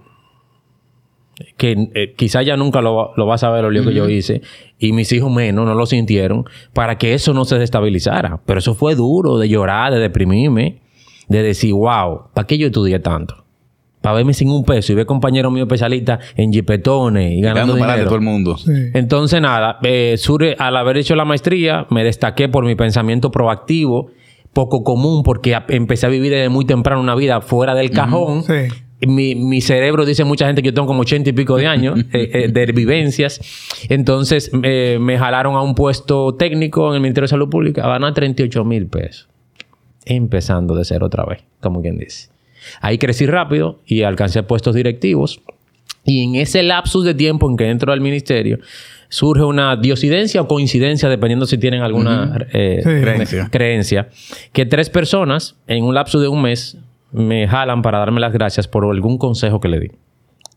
que 1.56 1.90
eh, 1.94 2.14
quizá 2.16 2.42
ya 2.42 2.56
nunca 2.56 2.80
lo, 2.80 3.12
lo 3.16 3.26
vas 3.26 3.44
a 3.44 3.50
ver 3.50 3.62
lo 3.62 3.70
lío 3.70 3.84
que 3.84 3.94
yo 3.94 4.08
hice, 4.08 4.42
y 4.78 4.92
mis 4.92 5.12
hijos 5.12 5.32
menos, 5.32 5.64
no 5.64 5.74
lo 5.74 5.86
sintieron, 5.86 6.44
para 6.72 6.98
que 6.98 7.14
eso 7.14 7.32
no 7.32 7.44
se 7.44 7.56
desestabilizara. 7.56 8.40
Pero 8.44 8.58
eso 8.58 8.74
fue 8.74 8.94
duro, 8.94 9.38
de 9.38 9.48
llorar, 9.48 9.92
de 9.92 10.00
deprimirme, 10.00 10.80
de 11.28 11.42
decir, 11.42 11.72
wow, 11.72 12.24
¿para 12.34 12.46
qué 12.46 12.58
yo 12.58 12.66
estudié 12.66 12.98
tanto? 12.98 13.44
Para 14.00 14.16
verme 14.16 14.34
sin 14.34 14.50
un 14.50 14.64
peso 14.64 14.92
y 14.92 14.96
ver 14.96 15.06
compañeros 15.06 15.50
míos 15.50 15.66
especialistas 15.66 16.18
en 16.36 16.52
jipetones 16.52 17.32
y 17.32 17.40
ganando 17.40 17.74
dinero. 17.74 18.04
todo 18.04 18.16
el 18.16 18.20
mundo. 18.20 18.56
Entonces, 18.92 19.40
nada, 19.40 19.78
eh, 19.82 20.16
al 20.58 20.76
haber 20.76 20.98
hecho 20.98 21.14
la 21.14 21.24
maestría, 21.24 21.86
me 21.88 22.04
destaqué 22.04 22.50
por 22.50 22.66
mi 22.66 22.74
pensamiento 22.74 23.30
proactivo, 23.30 24.10
poco 24.52 24.82
común, 24.82 25.22
porque 25.22 25.56
empecé 25.68 26.04
a 26.04 26.10
vivir 26.10 26.32
desde 26.32 26.50
muy 26.50 26.66
temprano 26.66 27.00
una 27.00 27.14
vida 27.14 27.40
fuera 27.40 27.74
del 27.74 27.90
cajón. 27.92 28.42
sí 28.42 28.83
mi, 29.06 29.60
cerebro 29.60 30.04
dice 30.04 30.24
mucha 30.24 30.46
gente 30.46 30.62
que 30.62 30.68
yo 30.68 30.74
tengo 30.74 30.86
como 30.86 31.00
ochenta 31.00 31.30
y 31.30 31.32
pico 31.32 31.56
de 31.56 31.66
años 31.66 31.98
eh, 32.12 32.30
eh, 32.32 32.48
de 32.48 32.66
vivencias. 32.72 33.40
Entonces 33.88 34.50
eh, 34.62 34.98
me 35.00 35.18
jalaron 35.18 35.54
a 35.56 35.62
un 35.62 35.74
puesto 35.74 36.34
técnico 36.34 36.90
en 36.90 36.96
el 36.96 37.00
Ministerio 37.00 37.24
de 37.24 37.28
Salud 37.28 37.48
Pública 37.48 37.84
a 37.84 37.88
ganar 37.88 38.14
38 38.14 38.64
mil 38.64 38.86
pesos. 38.86 39.28
Empezando 40.04 40.74
de 40.74 40.84
cero 40.84 41.06
otra 41.06 41.24
vez, 41.24 41.42
como 41.60 41.80
quien 41.80 41.98
dice. 41.98 42.28
Ahí 42.80 42.98
crecí 42.98 43.26
rápido 43.26 43.80
y 43.86 44.02
alcancé 44.02 44.42
puestos 44.42 44.74
directivos. 44.74 45.40
Y 46.04 46.22
en 46.22 46.34
ese 46.34 46.62
lapsus 46.62 47.04
de 47.04 47.14
tiempo 47.14 47.48
en 47.48 47.56
que 47.56 47.70
entro 47.70 47.90
al 47.92 48.02
ministerio, 48.02 48.58
surge 49.08 49.42
una 49.42 49.76
diosidencia 49.76 50.42
o 50.42 50.48
coincidencia, 50.48 51.08
dependiendo 51.08 51.46
si 51.46 51.56
tienen 51.56 51.80
alguna 51.80 52.46
creencia. 52.50 53.48
creencia, 53.50 54.08
que 54.52 54.66
tres 54.66 54.90
personas 54.90 55.56
en 55.66 55.84
un 55.84 55.94
lapso 55.94 56.20
de 56.20 56.28
un 56.28 56.42
mes 56.42 56.76
me 57.14 57.46
jalan 57.46 57.80
para 57.80 57.98
darme 57.98 58.20
las 58.20 58.32
gracias 58.32 58.66
por 58.66 58.84
algún 58.84 59.18
consejo 59.18 59.60
que 59.60 59.68
le 59.68 59.78
di, 59.78 59.90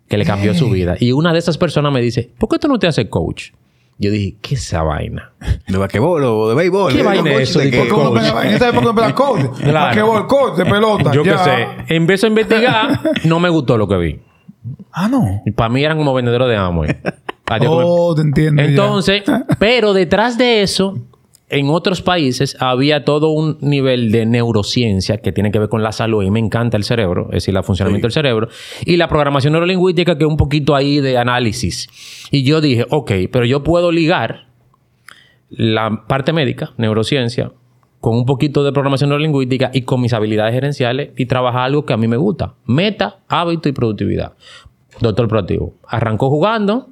que 0.10 0.18
le 0.18 0.26
cambió 0.26 0.54
su 0.56 0.70
vida. 0.70 0.96
Y 1.00 1.12
una 1.12 1.32
de 1.32 1.40
esas 1.40 1.58
personas 1.58 1.94
me 1.94 2.02
dice, 2.02 2.32
¿por 2.40 2.50
qué 2.50 2.58
tú 2.58 2.68
no 2.68 2.80
te 2.80 2.88
haces 2.88 3.08
coach? 3.10 3.52
Yo 4.00 4.12
dije, 4.12 4.38
¿qué 4.42 4.56
es 4.56 4.62
esa 4.62 4.82
vaina? 4.84 5.34
¿De 5.68 5.78
basquetbol 5.78 6.24
o 6.24 6.50
de 6.50 6.56
béisbol? 6.56 6.94
¿Qué 6.94 7.04
vaina 7.04 7.32
es 7.34 7.50
eso? 7.50 7.60
De 7.60 7.72
¿Por 7.72 7.88
coach? 7.88 8.24
En 8.44 8.54
esa 8.54 8.70
época 8.70 8.92
no 8.92 9.16
coach. 9.16 9.42
Basquetbol, 9.72 10.28
coach 10.28 10.58
de 10.58 10.66
pelota. 10.66 11.12
Yo 11.14 11.24
qué 11.24 11.38
sé. 11.38 11.68
Empiezo 11.90 12.26
a 12.26 12.30
investigar, 12.30 13.00
no 13.24 13.40
me 13.40 13.50
gustó 13.50 13.78
lo 13.78 13.88
que 13.88 13.98
vi. 13.98 14.20
Ah, 14.92 15.08
no. 15.08 15.42
Y 15.46 15.52
para 15.52 15.70
mí 15.70 15.84
eran 15.84 15.98
como 15.98 16.14
vendedores 16.14 16.48
de 16.48 16.58
amo. 16.58 16.84
oh, 17.68 18.16
te 18.16 18.22
entiendo. 18.22 18.62
Entonces, 18.64 19.24
pero 19.60 19.94
detrás 19.94 20.38
de 20.40 20.64
eso 20.64 20.96
en 21.50 21.70
otros 21.70 22.02
países 22.02 22.58
había 22.60 23.06
todo 23.06 23.30
un 23.30 23.58
nivel 23.62 24.12
de 24.12 24.26
neurociencia 24.26 25.20
que 25.20 25.32
tiene 25.32 25.52
que 25.52 25.60
ver 25.60 25.70
con 25.70 25.82
la 25.82 25.94
salud 25.94 26.24
y 26.24 26.30
me 26.30 26.40
encanta 26.40 26.76
el 26.76 26.84
cerebro, 26.84 27.28
es 27.28 27.44
decir, 27.44 27.56
el 27.56 27.64
funcionamiento 27.64 28.08
del 28.08 28.12
cerebro, 28.12 28.50
y 28.86 28.98
la 28.98 29.08
programación 29.08 29.54
neurolingüística 29.54 30.18
que 30.18 30.26
es 30.26 30.30
un 30.30 30.36
poquito 30.38 30.76
ahí 30.76 31.00
de 31.00 31.18
análisis. 31.18 31.88
Y 32.32 32.44
yo 32.44 32.60
dije, 32.60 32.86
ok, 32.90 33.12
pero 33.32 33.46
yo 33.46 33.64
puedo 33.64 33.92
ligar 33.92 34.48
la 35.50 36.04
parte 36.08 36.34
médica, 36.34 36.74
neurociencia, 36.78 37.54
con 38.02 38.16
un 38.16 38.26
poquito 38.26 38.64
de 38.66 38.74
programación 38.74 39.10
neurolingüística 39.10 39.72
y 39.74 39.84
con 39.84 40.02
mis 40.02 40.14
habilidades 40.14 40.54
gerenciales 40.54 41.12
y 41.16 41.28
trabajar 41.28 41.62
algo 41.62 41.86
que 41.86 41.94
a 41.94 41.98
mí 41.98 42.08
me 42.08 42.18
gusta. 42.18 42.56
Meta, 42.66 43.20
hábito 43.30 43.70
y 43.70 43.72
productividad. 43.72 44.34
Doctor 45.00 45.28
proactivo. 45.30 45.76
Arrancó 45.88 46.30
jugando 46.30 46.90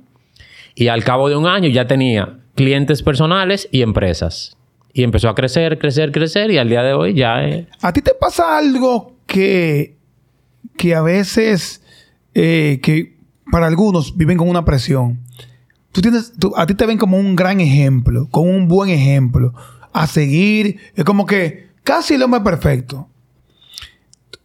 y 0.75 0.87
al 0.87 1.03
cabo 1.03 1.27
de 1.27 1.35
un 1.35 1.45
año 1.45 1.67
ya 1.69 1.87
tenía 1.87 2.39
clientes 2.55 3.03
personales 3.03 3.67
y 3.71 3.81
empresas. 3.81 4.57
Y 4.93 5.03
empezó 5.03 5.29
a 5.29 5.35
crecer, 5.35 5.77
crecer, 5.77 6.11
crecer 6.11 6.51
y 6.51 6.57
al 6.57 6.69
día 6.69 6.81
de 6.81 6.93
hoy 6.93 7.13
ya 7.13 7.43
es... 7.43 7.67
¿A 7.81 7.91
ti 7.91 8.01
te 8.01 8.13
pasa 8.13 8.57
algo 8.57 9.15
que, 9.27 9.97
que 10.77 10.95
a 10.95 11.01
veces, 11.01 11.81
eh, 12.33 12.79
que 12.81 13.17
para 13.51 13.67
algunos 13.67 14.15
viven 14.15 14.37
con 14.37 14.47
una 14.49 14.63
presión? 14.63 15.19
Tú 15.91 16.01
tienes, 16.01 16.33
tú- 16.39 16.53
a 16.55 16.65
ti 16.65 16.75
te 16.75 16.85
ven 16.85 16.97
como 16.97 17.17
un 17.17 17.35
gran 17.35 17.59
ejemplo, 17.59 18.27
como 18.31 18.49
un 18.51 18.67
buen 18.69 18.89
ejemplo 18.89 19.53
a 19.91 20.07
seguir. 20.07 20.79
Es 20.95 21.03
como 21.03 21.25
que 21.25 21.67
casi 21.83 22.13
el 22.15 22.23
hombre 22.23 22.39
perfecto. 22.41 23.09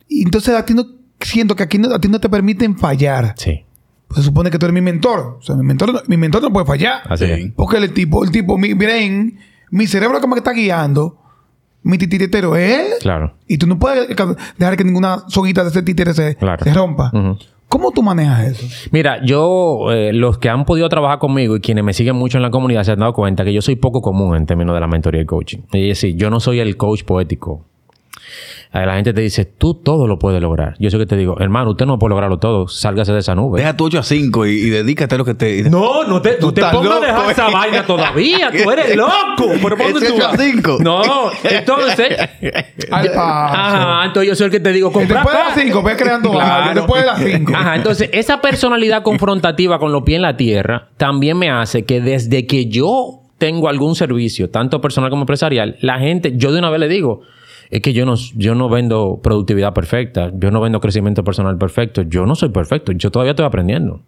Y 0.09 0.23
entonces 0.23 0.55
a 0.55 0.65
ti 0.65 0.75
no, 0.75 0.85
siento 1.21 1.55
que 1.55 1.63
aquí 1.63 1.79
no, 1.79 1.95
a 1.95 2.01
ti 2.01 2.09
no 2.09 2.21
te 2.21 2.29
permiten 2.29 2.77
fallar. 2.77 3.35
Sí. 3.37 3.65
Pues 4.11 4.23
se 4.23 4.25
supone 4.25 4.51
que 4.51 4.59
tú 4.59 4.67
eres 4.67 4.75
mi 4.75 4.81
mentor. 4.81 5.37
O 5.39 5.43
sea, 5.43 5.55
mi 5.55 5.63
mentor, 5.65 5.93
no- 5.93 6.01
mi 6.09 6.17
mentor 6.17 6.43
no 6.43 6.53
puede 6.53 6.67
fallar. 6.67 7.03
Así 7.09 7.27
Sí. 7.27 7.33
es. 7.33 7.53
Porque 7.55 7.77
el 7.77 7.93
tipo, 7.95 8.25
el 8.25 8.33
tipo, 8.33 8.59
mi 8.59 8.75
brain, 8.75 9.39
mi 9.71 9.87
cerebro 9.87 10.21
que 10.21 10.27
me 10.27 10.35
está 10.37 10.51
guiando, 10.53 11.17
mi 11.85 11.97
titiritero 11.97 12.57
es 12.57 12.79
él. 12.81 12.87
Claro. 13.01 13.35
Y 13.47 13.57
tú 13.59 13.67
no 13.69 13.79
puedes 13.79 14.09
dejar 14.59 14.77
que 14.77 14.83
ninguna 14.85 15.25
soguita 15.29 15.63
de 15.63 15.71
ese 15.71 15.83
títere 15.83 16.13
se, 16.13 16.35
Claro. 16.35 16.63
se 16.65 16.75
rompa. 16.75 17.13
¿Cómo 17.69 17.93
tú 17.93 18.03
manejas 18.03 18.47
eso? 18.49 18.89
Mira, 18.91 19.25
yo, 19.25 19.93
eh, 19.93 20.13
los 20.13 20.39
que 20.39 20.49
han 20.49 20.65
podido 20.65 20.89
trabajar 20.89 21.21
conmigo 21.21 21.55
y 21.55 21.61
quienes 21.61 21.85
me 21.85 21.93
siguen 21.93 22.17
mucho 22.17 22.37
en 22.37 22.43
la 22.43 22.51
comunidad 22.51 22.83
se 22.83 22.91
han 22.91 22.99
dado 22.99 23.13
cuenta 23.13 23.45
que 23.45 23.53
yo 23.53 23.63
soy 23.63 23.77
poco 23.77 24.03
común 24.03 24.35
en 24.37 24.45
términos 24.45 24.75
de 24.75 24.81
la 24.81 24.89
mentoría 24.89 25.21
y 25.21 25.23
el 25.23 25.27
coaching. 25.29 25.59
Es 25.73 26.01
decir, 26.01 26.17
yo 26.17 26.31
no 26.31 26.41
soy 26.41 26.59
el 26.59 26.77
coach 26.77 27.05
poético. 27.05 27.65
La 28.73 28.95
gente 28.95 29.13
te 29.13 29.21
dice, 29.21 29.45
tú 29.45 29.75
todo 29.75 30.07
lo 30.07 30.19
puedes 30.19 30.41
lograr. 30.41 30.75
Yo 30.79 30.91
sé 30.91 30.99
que 30.99 31.07
te 31.07 31.17
digo, 31.17 31.37
hermano, 31.41 31.71
usted 31.71 31.87
no 31.87 31.99
puede 31.99 32.11
lograrlo 32.11 32.39
todo. 32.39 32.69
Sálgase 32.69 33.13
de 33.13 33.19
esa 33.19 33.35
nube. 33.35 33.61
Deja 33.61 33.77
tu 33.77 33.85
8 33.87 33.99
a 33.99 34.03
5 34.03 34.47
y, 34.47 34.51
y 34.51 34.71
dedícate 34.71 35.17
a 35.17 35.19
lo 35.19 35.25
que 35.25 35.35
te... 35.35 35.69
No, 35.69 36.05
no 36.05 36.23
te, 36.23 36.35
Tú 36.35 36.47
no 36.47 36.53
te 36.53 36.61
pongas 36.63 36.77
a 36.93 36.95
loco, 36.95 37.01
dejar 37.07 37.31
esa 37.31 37.49
eh. 37.49 37.53
vaina 37.53 37.87
todavía. 37.87 38.51
Tú 38.51 38.71
eres 38.71 38.97
loco. 38.97 39.11
¿Pero 39.63 39.77
Es 39.77 39.93
tú 40.07 40.15
ocho 40.15 40.25
a 40.25 40.29
vas? 40.29 40.41
cinco. 40.41 40.79
No, 40.81 41.03
entonces... 41.43 42.17
Paso. 42.91 43.11
Ajá, 43.21 44.05
entonces 44.07 44.29
yo 44.29 44.35
soy 44.37 44.47
el 44.47 44.51
que 44.53 44.61
te 44.61 44.73
digo, 44.73 44.93
compra 44.93 45.17
Después 45.23 45.37
de 45.37 45.43
las 45.43 45.53
acá. 45.53 45.63
5, 45.63 45.83
ve 45.83 45.97
creando 45.97 46.41
algo. 46.41 46.75
Después 46.75 47.03
de 47.03 47.07
las 47.07 47.23
5. 47.23 47.53
Ajá, 47.55 47.77
entonces 47.77 48.11
esa 48.13 48.41
personalidad 48.41 49.03
confrontativa 49.03 49.79
con 49.79 49.93
los 49.93 50.03
pies 50.03 50.17
en 50.17 50.23
la 50.23 50.37
tierra 50.37 50.89
también 50.97 51.39
me 51.39 51.51
hace 51.51 51.85
que 51.85 52.01
desde 52.01 52.47
que 52.47 52.67
yo 52.67 53.23
tengo 53.39 53.69
algún 53.69 53.95
servicio, 53.95 54.51
tanto 54.51 54.81
personal 54.81 55.11
como 55.11 55.23
empresarial, 55.23 55.77
la 55.81 55.99
gente, 55.99 56.33
yo 56.37 56.53
de 56.53 56.59
una 56.59 56.69
vez 56.71 56.81
le 56.81 56.89
digo, 56.89 57.23
es 57.71 57.81
que 57.83 57.93
yo 57.93 58.05
no, 58.05 58.15
yo 58.37 58.55
no 58.55 58.69
vendo 58.69 59.21
productividad 59.23 59.73
perfecta, 59.73 60.33
yo 60.35 60.51
no 60.51 60.61
vendo 60.61 60.81
crecimiento 60.81 61.23
personal 61.23 61.57
perfecto, 61.57 62.03
yo 62.03 62.27
no 62.27 62.35
soy 62.35 62.49
perfecto, 62.49 62.93
yo 62.93 63.11
todavía 63.11 63.31
estoy 63.31 63.47
aprendiendo. 63.47 64.01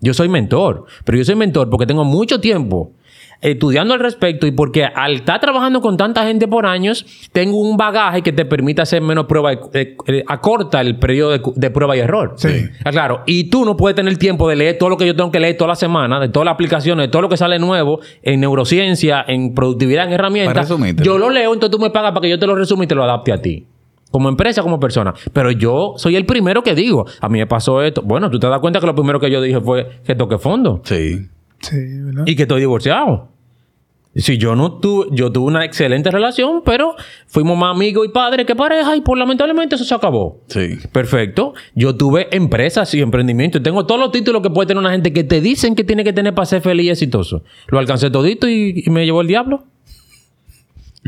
Yo 0.00 0.14
soy 0.14 0.28
mentor, 0.28 0.84
pero 1.04 1.18
yo 1.18 1.24
soy 1.24 1.34
mentor 1.34 1.70
porque 1.70 1.86
tengo 1.86 2.04
mucho 2.04 2.40
tiempo 2.40 2.92
estudiando 3.40 3.94
al 3.94 4.00
respecto 4.00 4.46
y 4.46 4.50
porque 4.50 4.84
al 4.84 5.14
estar 5.14 5.40
trabajando 5.40 5.80
con 5.80 5.96
tanta 5.96 6.24
gente 6.26 6.48
por 6.48 6.66
años, 6.66 7.06
tengo 7.32 7.60
un 7.60 7.76
bagaje 7.76 8.22
que 8.22 8.32
te 8.32 8.44
permite 8.44 8.82
hacer 8.82 9.02
menos 9.02 9.26
prueba, 9.26 9.52
eh, 9.52 9.96
eh, 10.06 10.24
acorta 10.26 10.80
el 10.80 10.98
periodo 10.98 11.30
de, 11.32 11.42
de 11.54 11.70
prueba 11.70 11.96
y 11.96 12.00
error. 12.00 12.34
Sí. 12.36 12.66
Ah, 12.84 12.90
Claro, 12.90 13.22
y 13.26 13.44
tú 13.50 13.64
no 13.64 13.76
puedes 13.76 13.94
tener 13.94 14.16
tiempo 14.16 14.48
de 14.48 14.56
leer 14.56 14.78
todo 14.78 14.88
lo 14.88 14.96
que 14.96 15.06
yo 15.06 15.14
tengo 15.14 15.30
que 15.30 15.38
leer 15.40 15.56
toda 15.56 15.68
la 15.68 15.74
semana, 15.76 16.18
de 16.18 16.28
todas 16.28 16.44
las 16.46 16.54
aplicaciones, 16.54 17.06
de 17.06 17.08
todo 17.10 17.22
lo 17.22 17.28
que 17.28 17.36
sale 17.36 17.58
nuevo 17.58 18.00
en 18.22 18.40
neurociencia, 18.40 19.24
en 19.28 19.54
productividad, 19.54 20.06
en 20.06 20.12
herramientas. 20.14 20.54
Yo 21.04 21.18
lo 21.18 21.30
leo, 21.30 21.52
entonces 21.52 21.76
tú 21.76 21.82
me 21.82 21.90
pagas 21.90 22.12
para 22.12 22.22
que 22.22 22.30
yo 22.30 22.38
te 22.38 22.46
lo 22.46 22.54
resuma 22.54 22.84
y 22.84 22.86
te 22.86 22.94
lo 22.94 23.04
adapte 23.04 23.32
a 23.32 23.42
ti. 23.42 23.66
Como 24.10 24.28
empresa, 24.28 24.62
como 24.62 24.80
persona. 24.80 25.12
Pero 25.32 25.50
yo 25.50 25.94
soy 25.96 26.16
el 26.16 26.24
primero 26.24 26.62
que 26.62 26.74
digo, 26.74 27.04
a 27.20 27.28
mí 27.28 27.38
me 27.38 27.46
pasó 27.46 27.82
esto. 27.82 28.02
Bueno, 28.02 28.30
tú 28.30 28.38
te 28.38 28.46
das 28.48 28.60
cuenta 28.60 28.80
que 28.80 28.86
lo 28.86 28.94
primero 28.94 29.20
que 29.20 29.30
yo 29.30 29.42
dije 29.42 29.60
fue 29.60 30.00
que 30.06 30.14
toqué 30.14 30.38
fondo 30.38 30.80
Sí. 30.84 31.26
Sí, 31.60 31.76
¿verdad? 32.02 32.24
y 32.26 32.36
que 32.36 32.42
estoy 32.42 32.60
divorciado. 32.60 33.28
Si 34.14 34.38
yo 34.38 34.56
no 34.56 34.78
tuve, 34.78 35.08
yo 35.12 35.30
tuve 35.30 35.46
una 35.46 35.64
excelente 35.66 36.10
relación, 36.10 36.62
pero 36.64 36.94
fuimos 37.26 37.58
más 37.58 37.76
amigos 37.76 38.06
y 38.06 38.10
padres 38.10 38.46
que 38.46 38.56
pareja 38.56 38.96
y 38.96 39.02
por 39.02 39.18
lamentablemente 39.18 39.74
eso 39.74 39.84
se 39.84 39.94
acabó. 39.94 40.40
Sí. 40.46 40.78
Perfecto. 40.90 41.52
Yo 41.74 41.96
tuve 41.96 42.34
empresas 42.34 42.94
y 42.94 43.02
emprendimientos. 43.02 43.62
Tengo 43.62 43.84
todos 43.84 44.00
los 44.00 44.12
títulos 44.12 44.40
que 44.40 44.48
puede 44.48 44.68
tener 44.68 44.80
una 44.80 44.90
gente 44.90 45.12
que 45.12 45.22
te 45.22 45.42
dicen 45.42 45.74
que 45.74 45.84
tiene 45.84 46.02
que 46.02 46.14
tener 46.14 46.34
para 46.34 46.46
ser 46.46 46.62
feliz 46.62 46.86
y 46.86 46.90
exitoso. 46.90 47.44
Lo 47.68 47.78
alcancé 47.78 48.08
todito 48.08 48.48
y, 48.48 48.82
y 48.86 48.90
me 48.90 49.04
llevó 49.04 49.20
el 49.20 49.26
diablo. 49.26 49.64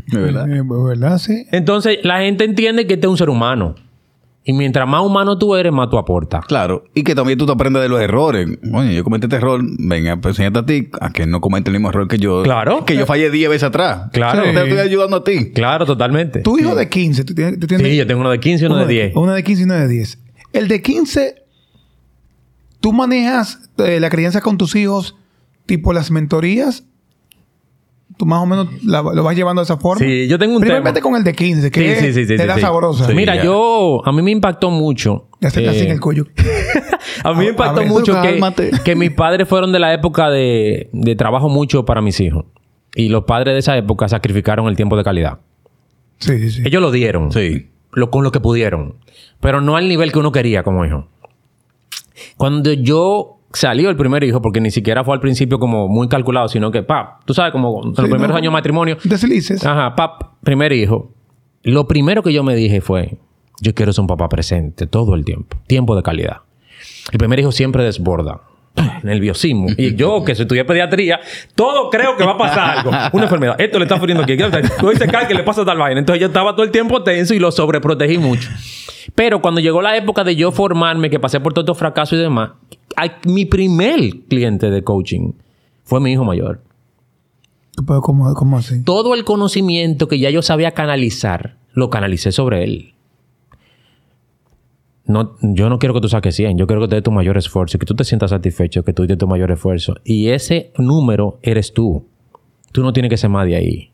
De 0.07 0.21
verdad. 0.21 0.51
Eh, 0.51 0.63
¿Verdad? 0.63 1.17
Sí. 1.17 1.47
Entonces, 1.51 2.01
la 2.03 2.21
gente 2.21 2.45
entiende 2.45 2.87
que 2.87 2.95
este 2.95 3.07
es 3.07 3.11
un 3.11 3.17
ser 3.17 3.31
humano. 3.31 3.75
Y 4.49 4.55
mientras 4.55 4.89
más 4.89 5.03
humano 5.03 5.37
tú 5.37 5.57
eres, 5.57 5.71
más 5.75 5.91
tú 5.91 5.99
aportas. 5.99 6.47
Claro. 6.47 6.85
Y 6.95 7.03
que 7.03 7.15
también 7.15 7.39
tú 7.39 7.45
te 7.45 7.53
aprendes 7.53 7.83
de 7.83 7.91
los 7.91 8.01
errores. 8.01 8.49
Oye, 8.73 8.95
yo 8.95 9.05
cometí 9.05 9.27
este 9.27 9.37
error. 9.37 9.61
Venga, 9.63 10.17
pues 10.17 10.39
enséñate 10.39 10.59
a 10.59 10.65
ti 10.65 10.89
a 11.03 11.13
que 11.13 11.27
no 11.27 11.43
comete 11.43 11.69
el 11.69 11.75
mismo 11.75 11.91
error 11.91 12.09
que 12.09 12.17
yo. 12.17 12.45
Claro. 12.45 12.87
Que 12.87 12.97
yo 12.97 13.05
fallé 13.05 13.31
10 13.31 13.51
veces 13.51 13.65
atrás. 13.65 14.09
Claro. 14.11 14.45
Te 14.45 14.49
estoy 14.49 14.79
ayudando 14.79 15.19
a 15.19 15.23
ti. 15.23 15.53
Claro, 15.53 15.85
totalmente. 15.85 16.41
Tu 16.41 16.61
hijo 16.61 16.75
de 16.75 16.89
15, 16.89 17.25
tú 17.25 17.35
tienes, 17.35 17.61
tú 17.61 17.67
tienes 17.67 17.87
Sí, 17.87 17.95
yo 17.95 18.07
tengo 18.07 18.23
uno 18.23 18.31
de 18.31 18.41
15 18.41 18.65
y 18.65 18.67
uno 18.69 18.77
de 18.79 18.87
10. 18.87 19.17
Uno 19.17 19.33
de 19.35 19.45
15 19.45 19.61
y 19.61 19.65
uno 19.67 19.75
de 19.75 19.87
10. 19.87 20.19
El 20.55 20.69
de 20.69 20.81
15, 20.81 21.35
tú 22.81 22.95
manejas 22.95 23.69
eh, 23.77 24.01
la 24.01 24.09
crianza 24.09 24.41
con 24.41 24.57
tus 24.57 24.75
hijos, 24.77 25.15
tipo 25.67 25.93
las 25.93 26.11
mentorías. 26.11 26.85
Tú 28.19 28.27
más 28.27 28.43
o 28.43 28.47
menos 28.47 28.67
la- 28.85 29.01
lo 29.01 29.23
vas 29.23 29.35
llevando 29.37 29.61
de 29.63 29.65
esa 29.65 29.77
forma. 29.79 30.05
Sí, 30.05 30.27
yo 30.29 30.39
tengo 30.39 30.57
un 30.57 30.61
Primeramente 30.61 31.01
tema. 31.01 31.11
con 31.11 31.17
el 31.19 31.25
de 31.25 31.33
15, 31.33 31.71
que 31.71 31.95
Sí, 32.01 32.13
sí, 32.13 32.27
sí, 32.27 32.37
sí. 32.37 32.61
sabrosa. 32.61 33.07
Sí. 33.07 33.15
Mira, 33.15 33.37
ya. 33.37 33.45
yo... 33.45 34.03
A 34.05 34.11
mí 34.13 34.21
me 34.23 34.33
impactó 34.33 34.71
mucho... 34.71 35.29
Ya 35.41 35.49
se 35.51 35.61
te 35.63 35.69
eh, 35.71 35.85
en 35.85 35.91
el 35.93 36.01
cuello. 36.01 36.27
A 37.25 37.33
mí 37.33 37.39
me 37.39 37.47
impactó 37.51 37.81
ver, 37.81 37.89
mucho 37.89 38.21
que, 38.21 38.71
que 38.85 38.95
mis 38.97 39.13
padres 39.13 39.49
fueron 39.49 39.71
de 39.73 39.79
la 39.79 39.95
época 39.95 40.29
de, 40.31 40.91
de 40.93 41.15
trabajo 41.15 41.49
mucho 41.49 41.85
para 41.85 42.01
mis 42.03 42.19
hijos. 42.21 42.45
Y 42.97 43.09
los 43.09 43.23
padres 43.25 43.55
de 43.55 43.59
esa 43.61 43.77
época 43.77 44.09
sacrificaron 44.09 44.67
el 44.67 44.75
tiempo 44.77 44.97
de 44.97 45.05
calidad. 45.05 45.39
Sí, 46.19 46.39
sí, 46.41 46.51
sí. 46.51 46.63
Ellos 46.65 46.83
lo 46.83 46.91
dieron. 46.91 47.31
Sí. 47.31 47.69
Lo, 47.93 48.11
con 48.11 48.25
lo 48.25 48.33
que 48.33 48.41
pudieron. 48.41 48.97
Pero 49.41 49.61
no 49.61 49.77
al 49.77 49.89
nivel 49.89 50.11
que 50.11 50.19
uno 50.19 50.33
quería 50.33 50.65
como 50.65 50.85
hijo. 50.85 51.07
Cuando 52.37 52.73
yo 52.73 53.38
salió 53.53 53.91
el 53.91 53.97
primer 53.97 54.23
hijo, 54.25 54.41
porque 54.43 54.61
ni 54.61 54.71
siquiera 54.71 55.05
fue 55.05 55.15
al 55.15 55.21
principio 55.21 55.59
como 55.59 55.89
muy 55.89 56.09
calculado, 56.09 56.49
sino 56.49 56.71
que, 56.71 56.83
pap, 56.83 57.25
tú 57.25 57.35
sabes, 57.35 57.53
como 57.53 57.83
en 57.83 57.89
los 57.91 57.97
Sí, 57.97 58.03
primeros 58.03 58.29
no. 58.29 58.37
años 58.37 58.51
de 58.51 58.57
matrimonio, 58.57 58.97
Deslices. 59.05 59.65
Ajá, 59.65 59.95
pap, 59.95 60.23
primer 60.43 60.73
hijo. 60.73 61.13
Lo 61.63 61.87
primero 61.89 62.23
que 62.23 62.33
yo 62.33 62.43
me 62.43 62.55
dije 62.55 62.81
fue, 62.81 63.19
yo 63.61 63.75
quiero 63.75 63.93
ser 63.93 64.03
un 64.03 64.07
papá 64.07 64.29
presente 64.29 64.87
todo 64.87 65.15
el 65.15 65.25
tiempo, 65.25 65.57
tiempo 65.67 65.97
de 65.97 66.03
calidad. 66.03 66.39
El 67.11 67.19
primer 67.19 67.41
hijo 67.41 67.53
siempre 67.53 67.83
desborda. 67.85 68.41
Nerviosismo. 69.03 69.67
Y 69.77 69.97
yo, 69.97 70.23
que 70.25 70.33
estudié 70.33 70.65
pediatría, 70.65 71.19
todo 71.57 71.91
creo 71.91 72.17
que 72.17 72.25
va 72.25 72.33
a 72.33 72.39
pasar 72.39 72.79
algo. 72.79 72.91
Una 73.13 73.25
enfermedad. 73.25 73.57
Esto 73.61 73.79
le 73.79 73.87
está 73.87 73.97
furiendo 73.99 74.23
aquí. 74.23 74.37
Se 74.97 75.09
cae 75.09 75.27
que 75.27 75.35
le 75.35 75.43
pasa 75.43 75.65
tal 75.65 75.79
vaina. 75.79 75.99
Entonces 75.99 76.21
yo 76.21 76.29
estaba 76.29 76.53
todo 76.55 76.63
el 76.65 76.71
tiempo 76.71 77.03
tenso 77.03 77.35
y 77.35 77.41
lo 77.41 77.51
sobreprotegí 77.51 78.19
mucho. 78.19 78.49
Pero 79.17 79.41
cuando 79.41 79.61
llegó 79.61 79.83
la 79.83 79.97
época 79.97 80.23
de 80.23 80.37
yo 80.37 80.53
formarme, 80.53 81.11
que 81.11 81.19
pasé 81.19 81.41
por 81.41 81.53
todos 81.55 81.65
estos 81.65 81.79
fracasos 81.79 82.19
y 82.19 82.23
demás, 82.23 82.51
mi 83.27 83.45
primer 83.45 84.21
cliente 84.29 84.71
de 84.71 84.83
coaching 84.83 85.33
fue 85.85 86.01
mi 86.01 86.13
hijo 86.13 86.25
mayor 86.25 86.63
Pero, 87.87 88.01
¿cómo, 88.03 88.33
¿Cómo 88.35 88.59
así? 88.59 88.83
todo 88.83 89.15
el 89.15 89.25
conocimiento 89.25 90.09
que 90.09 90.19
ya 90.19 90.31
yo 90.31 90.43
sabía 90.43 90.73
canalizar, 90.73 91.57
lo 91.73 91.91
canalicé 91.91 92.33
sobre 92.33 92.65
él. 92.65 92.95
No, 95.07 95.37
yo 95.41 95.71
no 95.71 95.79
quiero 95.79 95.95
que 95.95 96.03
tú 96.03 96.09
saques 96.09 96.37
100, 96.37 96.59
yo 96.59 96.67
quiero 96.67 96.83
que 96.83 96.89
te 96.89 96.97
dé 96.97 97.03
tu 97.03 97.11
mayor 97.11 97.39
esfuerzo, 97.39 97.79
que 97.79 97.87
tú 97.87 97.95
te 97.95 98.05
sientas 98.05 98.29
satisfecho, 98.29 98.85
que 98.85 98.93
tú 98.93 99.07
des 99.07 99.17
tu 99.17 99.27
mayor 99.27 99.51
esfuerzo. 99.51 99.95
Y 100.05 100.29
ese 100.29 100.71
número 100.77 101.39
eres 101.41 101.73
tú. 101.73 102.05
Tú 102.73 102.83
no 102.83 102.93
tienes 102.93 103.09
que 103.09 103.17
ser 103.17 103.31
más 103.31 103.47
de 103.47 103.57
ahí. 103.57 103.91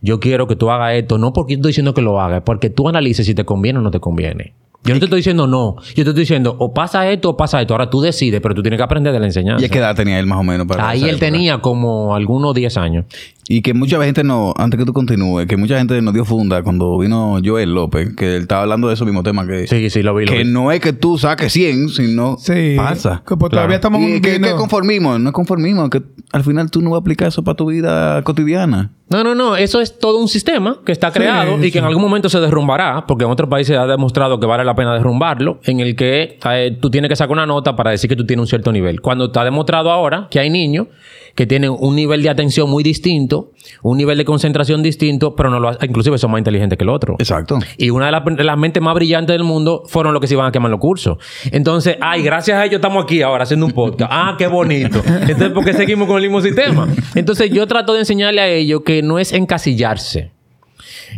Yo 0.00 0.20
quiero 0.20 0.46
que 0.46 0.56
tú 0.56 0.70
hagas 0.70 0.94
esto, 0.94 1.18
no 1.18 1.34
porque 1.34 1.52
yo 1.52 1.56
estoy 1.58 1.70
diciendo 1.70 1.92
que 1.92 2.00
lo 2.00 2.20
hagas, 2.22 2.42
porque 2.42 2.70
tú 2.70 2.88
analices 2.88 3.26
si 3.26 3.34
te 3.34 3.44
conviene 3.44 3.80
o 3.80 3.82
no 3.82 3.90
te 3.90 4.00
conviene. 4.00 4.54
Yo 4.84 4.92
no 4.92 5.00
te 5.00 5.06
estoy 5.06 5.18
diciendo 5.20 5.46
no. 5.46 5.76
Yo 5.94 6.04
te 6.04 6.10
estoy 6.10 6.22
diciendo 6.22 6.54
o 6.58 6.74
pasa 6.74 7.08
esto 7.10 7.30
o 7.30 7.36
pasa 7.36 7.60
esto. 7.60 7.72
Ahora 7.74 7.88
tú 7.88 8.00
decides, 8.02 8.40
pero 8.42 8.54
tú 8.54 8.62
tienes 8.62 8.78
que 8.78 8.84
aprender 8.84 9.12
de 9.12 9.20
la 9.20 9.26
enseñanza. 9.26 9.64
¿Y 9.64 9.68
qué 9.70 9.78
edad 9.78 9.96
tenía 9.96 10.18
él 10.18 10.26
más 10.26 10.38
o 10.38 10.42
menos? 10.42 10.66
Para 10.66 10.88
Ahí 10.88 11.04
él 11.04 11.10
época? 11.10 11.26
tenía 11.26 11.58
como 11.58 12.14
algunos 12.14 12.54
10 12.54 12.76
años. 12.76 13.06
Y 13.46 13.60
que 13.60 13.74
mucha 13.74 14.02
gente 14.02 14.24
no, 14.24 14.54
antes 14.56 14.78
que 14.78 14.86
tú 14.86 14.92
continúes, 14.94 15.46
que 15.46 15.56
mucha 15.58 15.76
gente 15.76 16.00
nos 16.00 16.14
dio 16.14 16.24
funda 16.24 16.62
cuando 16.62 16.96
vino 16.98 17.38
Joel 17.44 17.74
López, 17.74 18.14
que 18.16 18.36
él 18.36 18.42
estaba 18.42 18.62
hablando 18.62 18.88
de 18.88 18.94
eso 18.94 19.04
mismo 19.04 19.22
tema, 19.22 19.46
que, 19.46 19.66
Sí, 19.66 19.90
sí, 19.90 20.02
lo 20.02 20.14
vi. 20.14 20.24
Lo 20.24 20.32
que 20.32 20.44
vi. 20.44 20.50
no 20.50 20.72
es 20.72 20.80
que 20.80 20.92
tú 20.94 21.18
saques 21.18 21.52
100, 21.52 21.90
sino 21.90 22.36
Sí. 22.38 22.74
pasa. 22.76 23.22
Que 23.28 23.36
pues 23.36 23.50
Claro. 23.50 23.62
todavía 23.64 23.76
estamos 23.76 24.00
Y 24.00 24.20
que, 24.22 24.30
viendo- 24.30 24.48
que 24.48 24.54
conformismo, 24.54 25.18
no 25.18 25.28
es 25.28 25.34
conformismo, 25.34 25.90
que 25.90 26.02
al 26.32 26.42
final 26.42 26.70
tú 26.70 26.80
no 26.80 26.90
vas 26.90 26.98
a 26.98 27.00
aplicar 27.00 27.28
eso 27.28 27.44
para 27.44 27.54
tu 27.56 27.66
vida 27.66 28.22
cotidiana. 28.22 28.92
No, 29.10 29.22
no, 29.22 29.34
no. 29.34 29.54
Eso 29.56 29.82
es 29.82 29.98
todo 29.98 30.18
un 30.18 30.28
sistema 30.28 30.78
que 30.86 30.90
está 30.92 31.08
Sí, 31.10 31.18
creado 31.18 31.58
y 31.58 31.64
que 31.66 31.72
sí. 31.72 31.78
en 31.78 31.84
algún 31.84 32.02
momento 32.02 32.30
se 32.30 32.40
derrumbará, 32.40 33.04
porque 33.06 33.24
en 33.24 33.30
otros 33.30 33.50
países 33.50 33.76
ha 33.76 33.86
demostrado 33.86 34.40
que 34.40 34.46
vale 34.46 34.64
la 34.64 34.74
pena 34.74 34.94
derrumbarlo, 34.94 35.60
en 35.64 35.80
el 35.80 35.94
que 35.94 36.38
eh, 36.50 36.78
tú 36.80 36.90
tienes 36.90 37.10
que 37.10 37.16
sacar 37.16 37.32
una 37.32 37.44
nota 37.46 37.76
para 37.76 37.90
decir 37.90 38.08
que 38.08 38.16
tú 38.16 38.24
tienes 38.24 38.40
un 38.40 38.46
cierto 38.46 38.72
nivel. 38.72 39.02
Cuando 39.02 39.26
está 39.26 39.44
demostrado 39.44 39.90
ahora 39.90 40.28
que 40.30 40.40
hay 40.40 40.48
niños 40.48 40.86
que 41.34 41.46
tienen 41.46 41.74
un 41.76 41.96
nivel 41.96 42.22
de 42.22 42.30
atención 42.30 42.70
muy 42.70 42.82
distinto, 42.82 43.52
un 43.82 43.98
nivel 43.98 44.18
de 44.18 44.24
concentración 44.24 44.82
distinto, 44.82 45.34
pero 45.34 45.50
no 45.50 45.58
lo 45.58 45.72
inclusive 45.82 46.16
son 46.18 46.30
más 46.30 46.38
inteligentes 46.38 46.78
que 46.78 46.84
el 46.84 46.90
otro. 46.90 47.16
Exacto. 47.18 47.58
Y 47.76 47.90
una 47.90 48.06
de 48.06 48.12
las, 48.12 48.24
de 48.24 48.44
las 48.44 48.56
mentes 48.56 48.82
más 48.82 48.94
brillantes 48.94 49.34
del 49.34 49.44
mundo 49.44 49.82
fueron 49.86 50.12
los 50.12 50.20
que 50.20 50.28
se 50.28 50.34
iban 50.34 50.46
a 50.46 50.52
quemar 50.52 50.70
los 50.70 50.80
cursos. 50.80 51.18
Entonces, 51.50 51.96
ay, 52.00 52.22
gracias 52.22 52.58
a 52.58 52.64
ellos 52.64 52.76
estamos 52.76 53.04
aquí 53.04 53.22
ahora 53.22 53.44
haciendo 53.44 53.66
un 53.66 53.72
podcast. 53.72 54.10
Ah, 54.14 54.36
qué 54.38 54.46
bonito. 54.46 55.02
Entonces, 55.04 55.50
¿por 55.50 55.64
qué 55.64 55.72
seguimos 55.72 56.06
con 56.06 56.16
el 56.16 56.22
mismo 56.22 56.40
sistema? 56.40 56.88
Entonces, 57.14 57.50
yo 57.50 57.66
trato 57.66 57.94
de 57.94 58.00
enseñarle 58.00 58.40
a 58.40 58.48
ellos 58.48 58.82
que 58.84 59.02
no 59.02 59.18
es 59.18 59.32
encasillarse. 59.32 60.30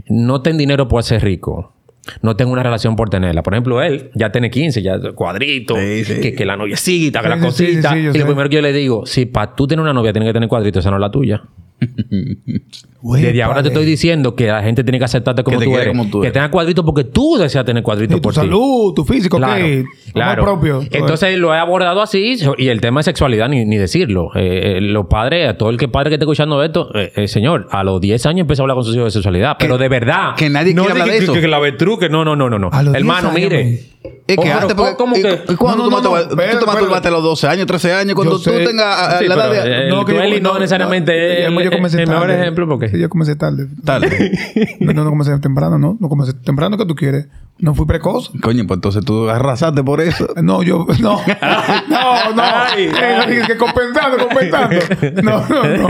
No 0.08 0.42
ten 0.42 0.56
dinero 0.56 0.88
por 0.88 1.02
ser 1.02 1.22
rico. 1.22 1.75
No 2.22 2.36
tengo 2.36 2.52
una 2.52 2.62
relación 2.62 2.96
por 2.96 3.10
tenerla. 3.10 3.42
Por 3.42 3.54
ejemplo, 3.54 3.82
él 3.82 4.10
ya 4.14 4.30
tiene 4.32 4.50
15, 4.50 4.82
ya 4.82 4.98
cuadrito, 5.14 5.74
Sí, 5.76 6.04
sí. 6.04 6.20
Que, 6.20 6.34
que 6.34 6.44
la 6.44 6.56
noviecita, 6.56 7.20
que 7.22 7.28
la 7.28 7.36
Sí, 7.36 7.50
sí, 7.50 7.66
sí, 7.66 7.72
cosita. 7.82 7.98
y 7.98 8.12
sé. 8.12 8.18
lo 8.18 8.26
primero 8.26 8.48
que 8.48 8.56
yo 8.56 8.62
le 8.62 8.72
digo, 8.72 9.06
si 9.06 9.26
para 9.26 9.54
tú 9.54 9.66
tener 9.66 9.82
una 9.82 9.92
novia 9.92 10.12
tienes 10.12 10.28
que 10.28 10.32
tener 10.34 10.48
cuadritos, 10.48 10.80
esa 10.84 10.90
no 10.90 10.96
es 10.96 11.00
la 11.00 11.10
tuya. 11.10 11.42
Güey, 13.06 13.22
Desde 13.22 13.40
ahora 13.44 13.62
te 13.62 13.68
estoy 13.68 13.84
diciendo 13.84 14.34
que 14.34 14.48
la 14.48 14.62
gente 14.64 14.82
tiene 14.82 14.98
que 14.98 15.04
aceptarte 15.04 15.44
como, 15.44 15.58
Que 15.60 15.64
te 15.64 15.70
tú, 15.70 15.76
eres. 15.76 15.88
como 15.88 16.06
tú 16.10 16.20
Que 16.22 16.26
eres. 16.26 16.32
tenga 16.32 16.50
cuadritos 16.50 16.84
porque 16.84 17.04
tú 17.04 17.36
deseas 17.38 17.64
tener 17.64 17.84
cuadritos 17.84 18.16
tu 18.16 18.20
por 18.22 18.32
ti. 18.32 18.40
salud, 18.40 18.92
tu 18.94 19.04
físico, 19.04 19.36
Claro, 19.36 19.64
¿qué? 19.64 19.84
claro. 20.12 20.42
Propio. 20.42 20.82
Entonces 20.90 21.38
lo 21.38 21.54
he 21.54 21.58
abordado 21.58 22.02
así 22.02 22.36
y 22.58 22.66
el 22.68 22.80
tema 22.80 22.98
de 23.00 23.04
sexualidad 23.04 23.48
ni, 23.48 23.64
ni 23.64 23.76
decirlo. 23.76 24.30
Eh, 24.34 24.78
eh, 24.78 24.80
los 24.80 25.06
padres, 25.06 25.48
a 25.48 25.56
todo 25.56 25.70
el 25.70 25.76
que 25.76 25.86
padre 25.86 26.10
que 26.10 26.14
esté 26.16 26.24
escuchando 26.24 26.60
esto, 26.64 26.90
eh, 26.96 27.12
eh, 27.14 27.28
señor, 27.28 27.68
a 27.70 27.84
los 27.84 28.00
10 28.00 28.26
años 28.26 28.40
empezó 28.40 28.62
a 28.62 28.64
hablar 28.64 28.74
con 28.74 28.84
sus 28.84 28.96
hijos 28.96 29.04
de 29.06 29.10
sexualidad. 29.12 29.56
Pero 29.56 29.78
de 29.78 29.88
verdad. 29.88 30.34
que 30.36 30.50
nadie 30.50 30.74
no 30.74 30.82
quiere 30.82 30.92
hablar 31.00 31.08
que- 31.08 31.18
de 31.20 31.24
eso. 31.24 31.32
Que, 31.32 31.40
que 31.42 31.48
la 31.48 31.58
avestruz, 31.58 32.00
que 32.00 32.08
no, 32.08 32.24
no, 32.24 32.34
no, 32.34 32.50
no, 32.50 32.58
no. 32.58 32.70
A 32.72 32.82
los 32.82 32.92
10 32.92 33.00
Hermano, 33.02 33.28
años, 33.28 33.40
mire. 33.40 33.64
me- 33.64 33.96
Es 34.28 34.36
que 34.38 34.50
Oh, 34.52 34.58
antes, 34.60 34.74
¿cómo 34.96 35.14
que? 35.14 35.22
No, 35.22 35.30
no, 35.30 35.36
tú, 35.36 35.56
no, 35.56 35.90
matas- 35.90 36.02
no, 36.24 36.28
tú 36.30 36.36
pero- 36.36 36.58
te 36.58 36.66
masturbaste 36.66 37.02
pero- 37.02 37.14
a 37.16 37.18
los 37.18 37.22
12 37.22 37.46
años, 37.48 37.66
13 37.66 37.92
años, 37.92 38.14
cuando 38.16 38.38
tú 38.40 38.50
tengas 38.50 39.18
Sí, 39.20 39.26
la 39.28 39.34
edad 39.34 39.50
de... 39.52 39.58
eh, 39.58 39.88
el 39.88 40.04
que 40.04 40.40
no 40.40 40.58
necesariamente 40.58 41.42
es 41.44 41.48
yo 41.52 41.60
el- 41.60 42.08
mejor 42.08 42.30
ejemplo, 42.32 42.66
porque- 42.68 42.90
Yo 42.98 43.08
comencé 43.08 43.36
tarde. 43.36 43.66
Tarde. 43.84 44.32
No, 44.80 44.92
no, 44.92 45.04
no 45.04 45.10
comencé 45.10 45.36
temprano, 45.38 45.78
no. 45.78 45.96
No 46.00 46.08
comencé 46.08 46.32
temprano 46.34 46.76
que 46.78 46.86
tú 46.86 46.94
quieres. 46.94 47.28
No 47.58 47.74
fui 47.74 47.86
precoz. 47.86 48.30
Coño, 48.42 48.64
pues 48.66 48.76
entonces 48.76 49.04
tú 49.04 49.28
arrasaste 49.30 49.82
por 49.82 50.00
eso. 50.00 50.28
No, 50.42 50.62
yo, 50.62 50.86
no. 51.00 51.20
No, 51.88 52.32
no. 52.34 52.42
Ay. 52.42 52.84
Eh, 52.86 53.42
que 53.46 53.56
compensando, 53.56 54.18
compensando. 54.18 54.76
No, 55.22 55.46
no, 55.48 55.78
no. 55.78 55.88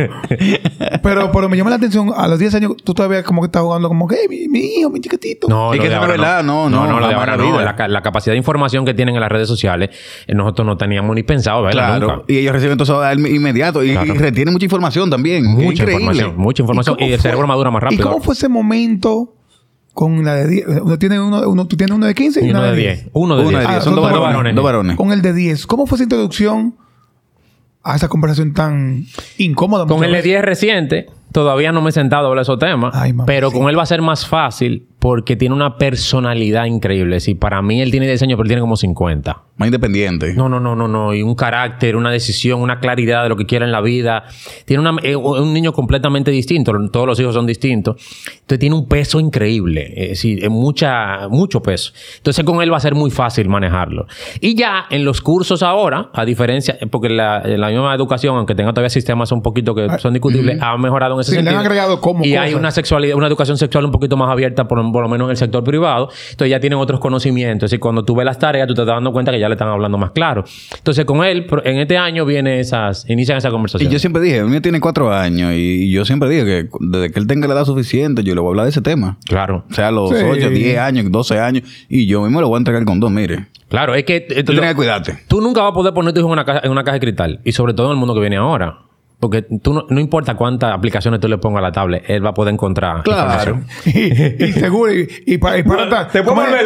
Pero, 1.02 1.30
pero 1.32 1.48
me 1.48 1.56
llama 1.56 1.70
la 1.70 1.76
atención, 1.76 2.12
a 2.16 2.28
los 2.28 2.38
10 2.38 2.54
años 2.56 2.72
tú 2.84 2.94
todavía 2.94 3.22
como 3.24 3.40
que 3.42 3.46
estás 3.46 3.62
jugando 3.62 3.88
como 3.88 4.06
que, 4.06 4.16
"Hey, 4.20 4.26
mi, 4.28 4.48
mi 4.48 4.60
hijo, 4.78 4.90
mi 4.90 5.00
chiquitito. 5.00 5.48
No, 5.48 5.72
Es 5.74 5.80
que 5.80 5.88
no 5.88 6.00
verdad, 6.06 6.42
no, 6.44 6.68
no, 6.70 6.86
no, 6.86 7.00
lo 7.00 7.08
de 7.08 7.14
ahora 7.14 7.36
la 7.36 7.42
no. 7.44 7.60
La, 7.60 7.74
ca- 7.76 7.88
la 7.88 8.02
capacidad 8.02 8.32
de 8.34 8.38
información 8.38 8.84
que 8.84 8.94
tienen 8.94 9.14
en 9.14 9.20
las 9.20 9.30
redes 9.30 9.48
sociales, 9.48 9.90
eh, 10.26 10.34
nosotros 10.34 10.66
no 10.66 10.76
teníamos 10.76 11.14
ni 11.14 11.22
pensado, 11.22 11.62
¿verdad? 11.62 11.98
Claro. 11.98 12.08
Nunca. 12.18 12.24
Y 12.28 12.38
ellos 12.38 12.52
reciben 12.52 12.76
todo 12.78 13.02
eso 13.04 13.18
inmediato 13.28 13.82
y, 13.82 13.92
Claro. 13.92 14.14
y 14.14 14.18
retienen 14.18 14.52
mucha 14.52 14.64
información 14.66 15.10
también. 15.10 15.44
Mucha 15.46 15.64
Increíble. 15.82 15.92
información, 15.94 16.34
mucha 16.36 16.62
información. 16.62 16.85
¿Y 16.98 17.04
Y, 17.04 17.12
el 17.12 17.18
fue? 17.20 17.22
cerebro 17.30 17.46
madura 17.46 17.70
más 17.70 17.82
¿Y 17.82 17.84
rápido. 17.84 18.10
cómo 18.10 18.22
fue 18.22 18.34
ese 18.34 18.48
momento 18.48 19.34
con 19.94 20.24
la 20.24 20.34
de 20.34 20.46
10? 20.48 20.66
Uno 20.82 20.98
tiene 20.98 21.18
uno, 21.20 21.48
uno, 21.48 21.66
tú 21.66 21.76
tienes 21.76 21.94
uno 21.96 22.06
de 22.06 22.14
15 22.14 22.40
y 22.44 22.50
Uno 22.50 22.58
una 22.60 22.70
de 22.72 22.76
10. 22.76 23.06
Uno 23.12 23.36
de 23.36 23.42
Uno 23.42 23.50
10. 23.50 23.60
de 23.60 23.66
Ah, 23.66 23.70
diez. 23.72 23.84
Son 23.84 23.94
son 23.94 24.02
dos 24.02 24.20
varones. 24.20 24.54
Dos 24.54 24.64
varones. 24.64 24.96
Con 24.96 25.12
el 25.12 25.22
de 25.22 25.32
10. 25.32 25.66
¿Cómo 25.66 25.86
fue 25.86 25.96
esa 25.96 26.02
introducción 26.04 26.74
a 27.82 27.96
esa 27.96 28.08
conversación 28.08 28.52
tan 28.52 29.04
incómoda? 29.38 29.86
Con 29.86 29.98
el 30.04 30.10
de 30.10 30.16
veces? 30.18 30.24
10 30.24 30.42
reciente, 30.42 31.06
todavía 31.32 31.72
no 31.72 31.82
me 31.82 31.90
he 31.90 31.92
sentado 31.92 32.26
a 32.26 32.28
hablar 32.30 32.40
de 32.44 32.50
esos 32.52 32.58
temas. 32.58 32.94
Ay, 32.94 33.12
mamá, 33.12 33.26
pero 33.26 33.50
sí. 33.50 33.58
con 33.58 33.68
él 33.68 33.78
va 33.78 33.82
a 33.82 33.86
ser 33.86 34.02
más 34.02 34.26
fácil 34.26 34.86
porque 34.98 35.36
tiene 35.36 35.54
una 35.54 35.76
personalidad 35.76 36.64
increíble. 36.64 37.20
Si 37.20 37.34
para 37.34 37.62
mí 37.62 37.80
él 37.80 37.90
tiene 37.90 38.06
10 38.06 38.22
años, 38.22 38.36
pero 38.36 38.44
él 38.44 38.48
tiene 38.48 38.60
como 38.60 38.76
50. 38.76 39.42
Más 39.58 39.66
independiente. 39.68 40.34
No, 40.34 40.48
no, 40.48 40.58
no, 40.60 40.74
no, 40.74 40.88
no. 40.88 41.14
Y 41.14 41.22
un 41.22 41.34
carácter, 41.34 41.96
una 41.96 42.10
decisión, 42.10 42.60
una 42.60 42.80
claridad 42.80 43.22
de 43.22 43.28
lo 43.28 43.36
que 43.36 43.46
quiere 43.46 43.64
en 43.64 43.72
la 43.72 43.80
vida. 43.80 44.24
Tiene 44.64 44.80
una- 44.88 45.00
eh, 45.02 45.14
un 45.16 45.52
niño 45.52 45.72
completamente 45.72 46.30
distinto. 46.30 46.72
Todos 46.90 47.06
los 47.06 47.20
hijos 47.20 47.34
son 47.34 47.46
distintos. 47.46 47.96
Entonces 48.32 48.58
tiene 48.58 48.74
un 48.74 48.86
peso 48.88 49.20
increíble. 49.20 49.92
Eh, 49.96 50.14
sí, 50.16 50.38
eh, 50.42 50.48
mucha, 50.48 51.28
mucho 51.28 51.62
peso. 51.62 51.92
Entonces 52.16 52.44
con 52.44 52.60
él 52.60 52.72
va 52.72 52.76
a 52.78 52.80
ser 52.80 52.94
muy 52.94 53.10
fácil 53.10 53.48
manejarlo. 53.48 54.06
Y 54.40 54.54
ya 54.56 54.86
en 54.90 55.04
los 55.04 55.20
cursos 55.20 55.62
ahora, 55.62 56.10
a 56.12 56.24
diferencia, 56.24 56.76
eh, 56.80 56.86
porque 56.86 57.08
la, 57.10 57.42
la 57.44 57.68
misma 57.68 57.94
educación, 57.94 58.36
aunque 58.36 58.54
tenga 58.54 58.72
todavía 58.72 58.90
sistemas 58.90 59.30
un 59.32 59.40
poquito 59.42 59.74
que 59.74 59.88
son 59.98 60.12
discutibles, 60.12 60.58
ha 60.60 60.76
mejorado 60.76 61.15
en 61.16 61.20
ese 61.22 61.36
Sí, 61.36 61.42
le 61.42 61.50
han 61.50 61.56
agregado 61.56 62.00
como 62.00 62.24
Y 62.24 62.34
hay 62.36 62.54
una 62.54 62.70
sexualidad, 62.70 63.16
una 63.16 63.26
educación 63.26 63.56
sexual 63.58 63.84
un 63.84 63.90
poquito 63.92 64.16
más 64.16 64.30
abierta, 64.30 64.66
por, 64.68 64.80
por 64.92 65.02
lo 65.02 65.08
menos 65.08 65.26
en 65.26 65.30
el 65.32 65.36
sector 65.36 65.62
privado. 65.64 66.08
Entonces 66.30 66.50
ya 66.50 66.60
tienen 66.60 66.78
otros 66.78 67.00
conocimientos. 67.00 67.72
Y 67.72 67.78
cuando 67.78 68.04
tú 68.04 68.14
ves 68.14 68.24
las 68.24 68.38
tareas, 68.38 68.66
tú 68.68 68.74
te 68.74 68.82
estás 68.82 68.94
dando 68.96 69.12
cuenta 69.12 69.32
que 69.32 69.38
ya 69.40 69.48
le 69.48 69.54
están 69.54 69.68
hablando 69.68 69.98
más 69.98 70.10
claro. 70.12 70.44
Entonces 70.76 71.04
con 71.04 71.24
él, 71.24 71.46
en 71.64 71.78
este 71.78 71.98
año 71.98 72.24
viene 72.24 72.60
esas, 72.60 73.08
inician 73.08 73.38
esa 73.38 73.48
Y 73.48 73.52
conversación. 73.52 73.90
yo 73.92 73.98
siempre 73.98 74.22
dije, 74.22 74.38
el 74.38 74.46
mío 74.46 74.62
tiene 74.62 74.80
cuatro 74.80 75.12
años 75.12 75.52
y 75.54 75.90
yo 75.90 76.04
siempre 76.04 76.28
dije 76.28 76.44
que 76.44 76.68
desde 76.80 77.10
que 77.10 77.18
él 77.18 77.26
tenga 77.26 77.46
la 77.48 77.54
edad 77.54 77.64
suficiente, 77.64 78.22
yo 78.22 78.34
le 78.34 78.40
voy 78.40 78.48
a 78.48 78.50
hablar 78.50 78.64
de 78.66 78.70
ese 78.70 78.82
tema. 78.82 79.18
Claro. 79.26 79.64
O 79.70 79.74
sea, 79.74 79.88
a 79.88 79.90
los 79.90 80.10
Sí. 80.10 80.16
8, 80.28 80.50
10 80.50 80.78
años, 80.78 81.10
12 81.10 81.38
años. 81.38 81.62
Y 81.88 82.06
yo 82.06 82.22
mismo 82.22 82.40
le 82.40 82.46
voy 82.46 82.54
a 82.56 82.58
entregar 82.58 82.84
con 82.84 83.00
dos, 83.00 83.10
mire. 83.10 83.46
Claro, 83.68 83.94
es 83.94 84.04
que... 84.04 84.16
eh, 84.30 84.44
Tú 84.44 84.52
lo- 84.52 84.58
tienes 84.60 84.70
que 84.70 84.76
cuidarte. 84.76 85.18
Tú 85.28 85.40
nunca 85.40 85.60
vas 85.62 85.70
a 85.72 85.74
poder 85.74 85.92
poner 85.92 86.12
tu 86.14 86.20
hijo 86.20 86.28
en 86.28 86.32
una, 86.32 86.44
caja, 86.44 86.60
en 86.62 86.70
una 86.70 86.84
caja 86.84 86.94
de 86.94 87.00
cristal. 87.00 87.40
Y 87.44 87.52
sobre 87.52 87.74
todo 87.74 87.86
en 87.86 87.92
el 87.92 87.98
mundo 87.98 88.14
que 88.14 88.20
viene 88.20 88.36
ahora. 88.36 88.78
Porque 89.18 89.42
tú 89.62 89.72
no, 89.72 89.86
no 89.88 89.98
importa 89.98 90.34
cuántas 90.36 90.72
aplicaciones 90.74 91.20
tú 91.20 91.28
le 91.28 91.38
pongas 91.38 91.60
a 91.60 91.62
la 91.62 91.72
tablet, 91.72 92.04
él 92.06 92.22
va 92.24 92.30
a 92.30 92.34
poder 92.34 92.52
encontrar 92.52 93.02
Claro. 93.02 93.54
información. 93.62 93.66
y, 93.86 94.44
y 94.44 94.52
seguro, 94.52 94.92
y, 94.92 95.08
y, 95.26 95.38
pa- 95.38 95.56
y 95.56 95.62
volver 95.62 95.88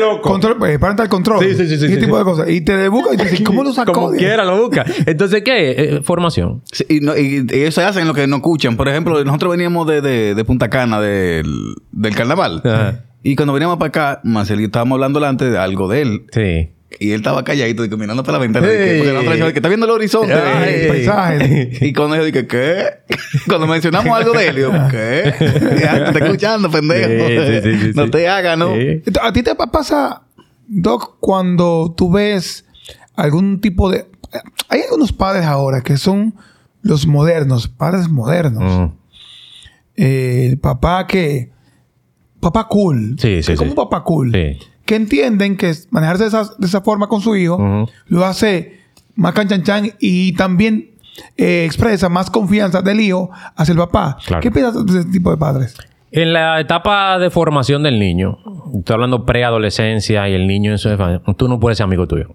loco. 0.01 0.23
Control, 0.29 0.57
eh, 0.69 0.79
parental 0.79 1.09
control. 1.09 1.39
Sí, 1.45 1.51
sí, 1.55 1.69
sí, 1.69 1.79
sí, 1.79 1.85
Ese 1.85 1.95
sí, 1.95 2.01
tipo 2.01 2.15
sí. 2.15 2.19
de 2.19 2.25
cosas. 2.25 2.49
Y 2.51 2.61
te 2.63 2.89
busca 2.89 3.15
y 3.15 3.17
te 3.19 3.25
dice, 3.31 3.45
¿cómo 3.45 3.63
lo 3.63 3.73
sacó? 3.73 3.93
Como 3.93 4.11
quiera 4.11 4.45
lo 4.45 4.63
busca. 4.63 4.85
Entonces, 5.07 5.43
¿qué? 5.45 5.71
Eh, 5.71 6.01
formación. 6.03 6.63
Sí, 6.73 6.85
y, 6.89 7.01
no- 7.01 7.17
y- 7.17 7.47
y 7.49 7.57
ellos 7.61 7.75
se 7.75 7.85
hacen 7.85 8.09
lo 8.09 8.15
que 8.15 8.27
no 8.27 8.37
escuchan. 8.37 8.77
Por 8.77 8.89
ejemplo, 8.89 9.23
nosotros 9.25 9.53
veníamos 9.53 9.87
de, 9.87 10.01
de, 10.01 10.35
de 10.35 10.45
Punta 10.45 10.69
Cana 10.69 11.01
del, 11.01 11.47
del 11.93 12.17
carnaval. 12.17 12.63
Ajá. 12.65 13.05
Y 13.23 13.37
cuando 13.37 13.53
veníamos 13.53 13.77
para 13.77 13.89
acá, 13.91 14.21
Marcelito 14.25 14.67
estábamos 14.67 14.97
hablando 14.97 15.21
delante 15.21 15.45
de 15.51 15.57
algo 15.59 15.87
de 15.89 16.01
él. 16.03 16.23
Sí. 16.33 16.71
Y 16.99 17.11
él 17.13 17.17
estaba 17.21 17.45
calladito, 17.45 17.83
digo, 17.85 17.97
mirando 17.97 18.25
por 18.25 18.33
la 18.33 18.39
ventana. 18.41 18.67
Hey. 18.69 18.77
Dije, 18.79 18.89
porque 18.99 19.13
nosotros 19.13 19.31
decíamos 19.33 19.53
que 19.53 19.59
está 19.59 19.69
viendo 19.69 19.87
el 19.87 19.93
horizonte. 19.93 20.33
El 20.83 20.89
paisaje. 20.89 21.71
Y 21.87 21.93
cuando 21.93 22.17
yo 22.17 22.25
dije, 22.25 22.47
¿qué? 22.47 22.85
Cuando 23.47 23.67
mencionamos 23.69 24.17
algo 24.17 24.33
de 24.33 24.49
él, 24.49 24.57
yo, 24.57 24.71
¿qué? 24.91 25.35
Ya, 25.81 26.05
te 26.05 26.11
está 26.11 26.25
escuchando, 26.25 26.71
pendejo. 26.71 27.09
Sí, 27.29 27.37
sí, 27.37 27.61
sí, 27.79 27.83
sí, 27.87 27.93
no 27.95 28.11
te 28.11 28.29
hagas, 28.29 28.59
¿no? 28.59 28.73
¿A 29.23 29.33
ti 29.33 29.43
te 29.43 29.55
pa- 29.55 29.71
pasa, 29.71 30.23
Doc, 30.67 31.17
cuando 31.21 31.95
tú 31.97 32.11
ves 32.11 32.65
algún 33.15 33.61
tipo 33.61 33.89
de... 33.91 34.07
Hay 34.69 34.81
algunos 34.83 35.13
padres 35.13 35.45
ahora 35.45 35.83
que 35.83 35.97
son 35.97 36.35
los 36.83 37.07
modernos, 37.07 37.69
padres 37.69 38.09
modernos. 38.09 38.91
Mm. 38.91 38.93
Eh, 39.97 40.47
el 40.51 40.59
papá 40.59 41.07
que... 41.07 41.51
Papá 42.41 42.67
cool. 42.69 43.17
Sí, 43.19 43.43
sí, 43.43 43.55
Como 43.55 43.65
sí. 43.67 43.71
un 43.71 43.75
papá 43.77 44.03
cool. 44.03 44.33
Sí. 44.33 44.59
Que 44.91 44.97
entienden 44.97 45.57
que 45.57 45.73
manejarse 45.91 46.25
de 46.25 46.29
esa, 46.31 46.51
de 46.59 46.67
esa 46.67 46.81
forma 46.81 47.07
con 47.07 47.21
su 47.21 47.37
hijo 47.37 47.87
lo 48.09 48.25
hace 48.25 48.81
más 49.15 49.33
canchanchan 49.35 49.93
y 50.01 50.33
también 50.33 50.91
eh, 51.37 51.63
expresa 51.65 52.09
más 52.09 52.29
confianza 52.29 52.83
del 52.83 52.99
hijo 52.99 53.31
hacia 53.55 53.71
el 53.71 53.79
papá. 53.79 54.17
Claro. 54.27 54.43
¿Qué 54.43 54.51
piensas 54.51 54.85
de 54.85 54.99
ese 55.01 55.09
tipo 55.11 55.31
de 55.31 55.37
padres? 55.37 55.77
En 56.11 56.33
la 56.33 56.59
etapa 56.59 57.21
de 57.21 57.31
formación 57.31 57.85
del 57.85 58.01
niño, 58.01 58.39
estoy 58.77 58.95
hablando 58.95 59.25
preadolescencia 59.25 60.29
y 60.29 60.33
el 60.35 60.49
niño 60.49 60.73
en 60.73 60.79
su 60.79 60.89
infancia, 60.89 61.23
tú 61.37 61.47
no 61.47 61.61
puedes 61.61 61.79
ser 61.79 61.85
amigo 61.85 62.09
tuyo. 62.09 62.35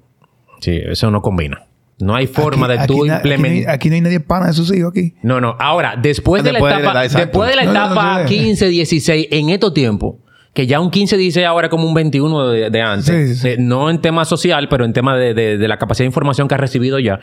Sí, 0.62 0.80
eso 0.82 1.12
no 1.12 1.22
combina. 1.22 1.63
No 2.00 2.15
hay 2.15 2.28
forma 2.28 2.68
Aquí- 2.68 2.78
de 2.80 2.88
tú 2.88 3.06
no 3.06 3.15
implementar. 3.15 3.74
Aquí 3.76 3.89
no 3.89 3.96
hay 3.96 4.02
nadie 4.02 4.22
pana 4.22 4.48
de 4.48 4.54
sus 4.54 4.74
hijos 4.74 4.91
aquí. 4.91 5.13
No, 5.24 5.41
no. 5.41 5.58
Ahora, 5.60 5.96
después 6.02 6.41
de 6.41 6.52
Después 6.54 6.72
la 6.72 6.78
de 6.78 6.84
la 6.84 6.89
etapa, 6.91 7.06
edad, 7.06 7.20
después 7.20 7.50
de 7.50 7.56
la 7.58 7.63
No, 7.65 7.74
no, 7.74 7.80
no, 7.80 7.86
etapa 7.91 8.22
no, 8.24 8.28
sí. 8.30 8.38
15, 8.38 8.68
16, 8.70 9.28
en 9.32 9.50
estos 9.50 9.74
tiempos, 9.74 10.15
que 10.56 10.65
ya 10.65 10.80
un 10.80 10.89
15, 10.89 11.18
16 11.18 11.46
ahora 11.46 11.68
es 11.68 11.70
como 11.72 11.86
un 11.88 11.94
21 11.94 12.48
de, 12.48 12.70
de 12.72 12.82
antes. 12.82 13.06
Sí, 13.06 13.28
sí, 13.28 13.36
sí. 13.36 13.48
Eh, 13.50 13.56
no 13.60 13.89
en 13.91 14.02
tema 14.02 14.26
social, 14.26 14.68
pero 14.70 14.86
en 14.86 14.94
tema 14.94 15.15
de, 15.15 15.36
de- 15.36 15.58
de 15.60 15.68
la 15.68 15.78
capacidad 15.78 16.06
de 16.06 16.08
información 16.08 16.48
que 16.48 16.56
has 16.56 16.62
recibido 16.62 16.98
ya. 16.98 17.20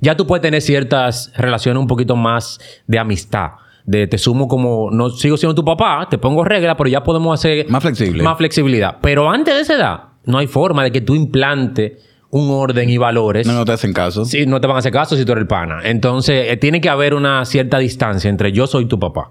Ya 0.00 0.16
tú 0.16 0.26
puedes 0.26 0.40
tener 0.40 0.62
ciertas 0.62 1.32
relaciones 1.36 1.80
un 1.80 1.86
poquito 1.88 2.16
más 2.16 2.58
de 2.86 2.98
amistad. 2.98 3.48
De 3.84 4.06
te 4.06 4.18
sumo 4.18 4.48
como, 4.48 4.90
no 4.90 5.10
sigo 5.10 5.36
siendo 5.36 5.54
tu 5.54 5.64
papá, 5.64 6.08
te 6.10 6.16
pongo 6.18 6.42
reglas, 6.44 6.74
pero 6.78 6.88
ya 6.88 7.02
podemos 7.04 7.38
hacer 7.38 7.68
Más 7.68 7.82
flexible. 7.82 8.22
más 8.22 8.36
flexibilidad. 8.38 8.96
Pero 9.02 9.30
antes 9.30 9.54
de 9.54 9.60
esa 9.60 9.74
edad, 9.74 10.00
no 10.24 10.38
hay 10.38 10.46
forma 10.46 10.82
de 10.82 10.90
que 10.90 11.00
tú 11.02 11.14
implante 11.14 11.98
un 12.30 12.50
orden 12.50 12.90
y 12.90 12.98
valores. 12.98 13.46
No, 13.46 13.52
no 13.52 13.64
te 13.64 13.72
hacen 13.72 13.92
caso. 13.92 14.24
Sí, 14.24 14.44
no 14.46 14.60
te 14.60 14.66
van 14.66 14.76
a 14.76 14.78
hacer 14.80 14.90
caso 14.92 15.16
si 15.16 15.24
tú 15.24 15.32
eres 15.32 15.42
el 15.42 15.46
pana. 15.48 15.78
Entonces, 15.84 16.50
eh, 16.50 16.56
tiene 16.56 16.80
que 16.80 16.88
haber 16.88 17.14
una 17.14 17.44
cierta 17.44 17.78
distancia 17.78 18.28
entre 18.28 18.50
yo 18.52 18.66
soy 18.66 18.86
tu 18.86 18.98
papá. 18.98 19.30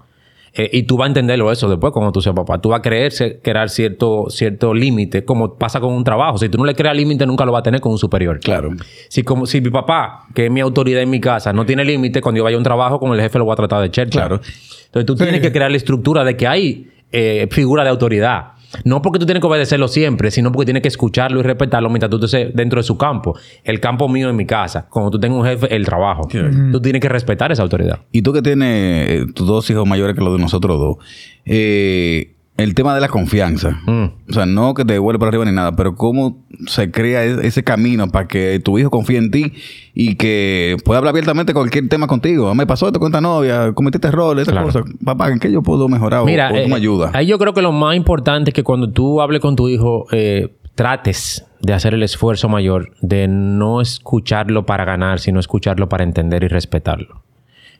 Eh, 0.58 0.70
y 0.72 0.84
tú 0.84 0.96
vas 0.96 1.04
a 1.04 1.08
entenderlo 1.08 1.52
eso 1.52 1.68
después 1.68 1.92
cuando 1.92 2.12
tú 2.12 2.22
seas 2.22 2.34
papá. 2.34 2.58
Tú 2.58 2.70
vas 2.70 2.78
a 2.78 2.82
creerse, 2.82 3.40
crear 3.42 3.68
cierto, 3.68 4.30
cierto 4.30 4.72
límite, 4.72 5.22
como 5.22 5.56
pasa 5.56 5.80
con 5.80 5.92
un 5.92 6.02
trabajo. 6.02 6.38
Si 6.38 6.48
tú 6.48 6.56
no 6.56 6.64
le 6.64 6.74
creas 6.74 6.96
límite, 6.96 7.26
nunca 7.26 7.44
lo 7.44 7.52
vas 7.52 7.60
a 7.60 7.64
tener 7.64 7.82
con 7.82 7.92
un 7.92 7.98
superior. 7.98 8.40
Claro. 8.40 8.70
Si, 9.08 9.22
como, 9.22 9.44
si 9.44 9.60
mi 9.60 9.68
papá, 9.68 10.24
que 10.34 10.46
es 10.46 10.50
mi 10.50 10.60
autoridad 10.60 11.02
en 11.02 11.10
mi 11.10 11.20
casa, 11.20 11.52
no 11.52 11.66
tiene 11.66 11.84
límite, 11.84 12.22
cuando 12.22 12.38
yo 12.38 12.44
vaya 12.44 12.56
a 12.56 12.58
un 12.58 12.64
trabajo, 12.64 12.98
con 12.98 13.12
el 13.12 13.20
jefe 13.20 13.38
lo 13.38 13.44
voy 13.44 13.52
a 13.52 13.56
tratar 13.56 13.82
de 13.82 13.90
chercha. 13.90 14.20
Claro. 14.20 14.40
Entonces 14.86 15.04
tú 15.04 15.14
tienes 15.14 15.40
que 15.42 15.52
crear 15.52 15.70
la 15.70 15.76
estructura 15.76 16.24
de 16.24 16.38
que 16.38 16.46
hay 16.46 16.90
eh, 17.12 17.46
figura 17.50 17.84
de 17.84 17.90
autoridad. 17.90 18.52
No 18.84 19.02
porque 19.02 19.18
tú 19.18 19.26
tienes 19.26 19.40
que 19.40 19.46
obedecerlo 19.46 19.88
siempre, 19.88 20.30
sino 20.30 20.52
porque 20.52 20.66
tienes 20.66 20.82
que 20.82 20.88
escucharlo 20.88 21.40
y 21.40 21.42
respetarlo 21.42 21.88
mientras 21.90 22.10
tú 22.10 22.24
estés 22.24 22.54
dentro 22.54 22.80
de 22.80 22.84
su 22.84 22.96
campo. 22.96 23.36
El 23.64 23.80
campo 23.80 24.08
mío 24.08 24.28
en 24.28 24.36
mi 24.36 24.46
casa. 24.46 24.86
Cuando 24.88 25.10
tú 25.10 25.18
tengas 25.18 25.38
un 25.38 25.46
jefe, 25.46 25.74
el 25.74 25.84
trabajo. 25.84 26.28
Tú 26.72 26.80
tienes 26.80 27.00
que 27.00 27.08
respetar 27.08 27.52
esa 27.52 27.62
autoridad. 27.62 28.00
Y 28.12 28.22
tú 28.22 28.32
que 28.32 28.42
tienes 28.42 29.08
eh, 29.08 29.26
tus 29.34 29.46
dos 29.46 29.68
hijos 29.70 29.86
mayores 29.86 30.14
que 30.14 30.22
los 30.22 30.34
de 30.34 30.38
nosotros 30.38 30.78
dos, 30.78 30.96
eh, 31.44 32.35
el 32.56 32.74
tema 32.74 32.94
de 32.94 33.00
la 33.00 33.08
confianza. 33.08 33.80
Mm. 33.86 34.04
O 34.30 34.32
sea, 34.32 34.46
no 34.46 34.72
que 34.74 34.84
te 34.84 34.98
vuelve 34.98 35.18
para 35.18 35.28
arriba 35.28 35.44
ni 35.44 35.52
nada, 35.52 35.76
pero 35.76 35.94
cómo 35.94 36.44
se 36.66 36.90
crea 36.90 37.22
ese 37.24 37.62
camino 37.62 38.08
para 38.08 38.26
que 38.26 38.60
tu 38.60 38.78
hijo 38.78 38.88
confíe 38.90 39.18
en 39.18 39.30
ti 39.30 39.52
y 39.94 40.14
que 40.14 40.76
pueda 40.84 40.98
hablar 40.98 41.10
abiertamente 41.12 41.52
cualquier 41.52 41.88
tema 41.88 42.06
contigo. 42.06 42.48
Ah, 42.48 42.54
Me 42.54 42.66
pasó 42.66 42.86
esto 42.86 42.98
con 42.98 43.08
esta 43.08 43.20
novia, 43.20 43.72
cometiste 43.74 44.08
errores, 44.08 44.42
esta 44.42 44.52
Claro. 44.52 44.66
cosa. 44.66 44.80
Papá, 45.04 45.28
¿en 45.30 45.38
qué 45.38 45.52
yo 45.52 45.62
puedo 45.62 45.88
mejorar? 45.88 46.24
Mira, 46.24 46.48
o, 46.50 46.54
tú 46.54 46.58
eh, 46.60 46.68
me 46.68 46.76
ayudas. 46.76 47.14
ahí 47.14 47.26
yo 47.26 47.38
creo 47.38 47.52
que 47.52 47.60
lo 47.62 47.72
más 47.72 47.94
importante 47.96 48.50
es 48.50 48.54
que 48.54 48.62
cuando 48.62 48.90
tú 48.90 49.20
hables 49.20 49.40
con 49.40 49.54
tu 49.54 49.68
hijo, 49.68 50.06
eh, 50.12 50.56
trates 50.74 51.44
de 51.60 51.72
hacer 51.74 51.94
el 51.94 52.02
esfuerzo 52.02 52.48
mayor 52.48 52.92
de 53.02 53.28
no 53.28 53.80
escucharlo 53.80 54.66
para 54.66 54.84
ganar, 54.84 55.20
sino 55.20 55.40
escucharlo 55.40 55.88
para 55.88 56.04
entender 56.04 56.44
y 56.44 56.48
respetarlo. 56.48 57.22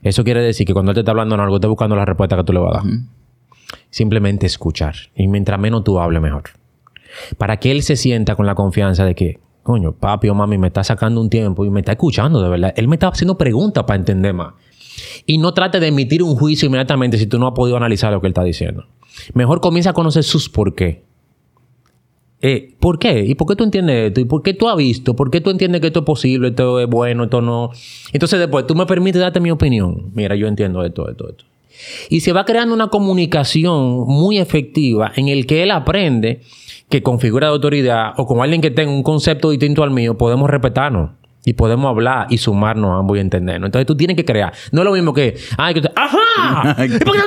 Eso 0.02 0.24
quiere 0.24 0.40
decir 0.42 0.66
que 0.66 0.72
cuando 0.74 0.90
él 0.92 0.94
te 0.94 1.00
está 1.00 1.12
hablando 1.12 1.34
en 1.34 1.40
algo, 1.40 1.56
está 1.56 1.68
buscando 1.68 1.96
la 1.96 2.04
respuesta 2.04 2.36
que 2.36 2.44
tú 2.44 2.52
le 2.52 2.58
vas 2.58 2.76
a 2.76 2.82
dar. 2.86 2.96
Simplemente 3.90 4.46
escuchar. 4.46 4.94
Y 5.14 5.28
mientras 5.28 5.58
menos 5.58 5.84
tú 5.84 5.98
hables, 5.98 6.20
mejor. 6.20 6.44
Para 7.38 7.58
que 7.58 7.70
él 7.70 7.82
se 7.82 7.96
sienta 7.96 8.36
con 8.36 8.46
la 8.46 8.54
confianza 8.54 9.04
de 9.04 9.14
que, 9.14 9.38
coño, 9.62 9.92
papi 9.92 10.28
o 10.28 10.34
mami 10.34 10.58
me 10.58 10.68
está 10.68 10.84
sacando 10.84 11.20
un 11.20 11.30
tiempo 11.30 11.64
y 11.64 11.70
me 11.70 11.80
está 11.80 11.92
escuchando 11.92 12.42
de 12.42 12.48
verdad. 12.48 12.74
Él 12.76 12.88
me 12.88 12.96
está 12.96 13.08
haciendo 13.08 13.38
preguntas 13.38 13.84
para 13.84 13.98
entender 13.98 14.34
más. 14.34 14.54
Y 15.26 15.38
no 15.38 15.52
trate 15.52 15.80
de 15.80 15.88
emitir 15.88 16.22
un 16.22 16.36
juicio 16.36 16.66
inmediatamente 16.66 17.18
si 17.18 17.26
tú 17.26 17.38
no 17.38 17.46
has 17.48 17.54
podido 17.54 17.76
analizar 17.76 18.12
lo 18.12 18.20
que 18.20 18.26
él 18.26 18.32
está 18.32 18.44
diciendo. 18.44 18.86
Mejor 19.34 19.60
comienza 19.60 19.90
a 19.90 19.92
conocer 19.92 20.24
sus 20.24 20.48
por 20.48 20.74
qué. 20.74 21.04
Eh, 22.42 22.74
¿Por 22.78 22.98
qué? 22.98 23.24
¿Y 23.24 23.34
por 23.34 23.48
qué 23.48 23.56
tú 23.56 23.64
entiendes 23.64 24.08
esto? 24.08 24.20
¿Y 24.20 24.24
por 24.26 24.42
qué 24.42 24.52
tú 24.52 24.68
has 24.68 24.76
visto? 24.76 25.16
¿Por 25.16 25.30
qué 25.30 25.40
tú 25.40 25.50
entiendes 25.50 25.80
que 25.80 25.86
esto 25.86 26.00
es 26.00 26.06
posible, 26.06 26.48
esto 26.48 26.78
es 26.80 26.86
bueno, 26.86 27.24
esto 27.24 27.40
no? 27.40 27.70
Entonces 28.12 28.38
después 28.38 28.66
tú 28.66 28.74
me 28.74 28.84
permites 28.86 29.20
darte 29.20 29.40
mi 29.40 29.50
opinión. 29.50 30.10
Mira, 30.14 30.36
yo 30.36 30.46
entiendo 30.46 30.84
esto, 30.84 31.08
esto, 31.08 31.30
esto. 31.30 31.44
Y 32.10 32.20
se 32.20 32.32
va 32.32 32.44
creando 32.44 32.74
una 32.74 32.88
comunicación 32.88 34.04
muy 34.06 34.38
efectiva 34.38 35.12
en 35.16 35.28
el 35.28 35.46
que 35.46 35.62
él 35.62 35.70
aprende 35.70 36.40
que 36.88 37.02
con 37.02 37.18
figura 37.20 37.48
de 37.48 37.52
autoridad 37.54 38.12
o 38.16 38.26
con 38.26 38.40
alguien 38.40 38.60
que 38.60 38.70
tenga 38.70 38.92
un 38.92 39.02
concepto 39.02 39.50
distinto 39.50 39.82
al 39.82 39.90
mío 39.90 40.16
podemos 40.16 40.48
respetarnos. 40.48 41.10
Y 41.44 41.52
podemos 41.52 41.88
hablar 41.88 42.26
y 42.28 42.38
sumarnos 42.38 42.90
a 42.90 42.98
ambos 42.98 43.16
y 43.16 43.20
entendernos. 43.20 43.68
Entonces 43.68 43.86
tú 43.86 43.96
tienes 43.96 44.16
que 44.16 44.24
crear. 44.24 44.52
No 44.72 44.80
es 44.80 44.84
lo 44.84 44.92
mismo 44.92 45.14
que... 45.14 45.36
Ay, 45.56 45.74
que 45.74 45.80
tú- 45.82 45.88
¡Ajá! 45.94 46.84
¿Y 46.84 46.88
por 46.98 47.12
qué 47.12 47.18
no-? 47.18 47.24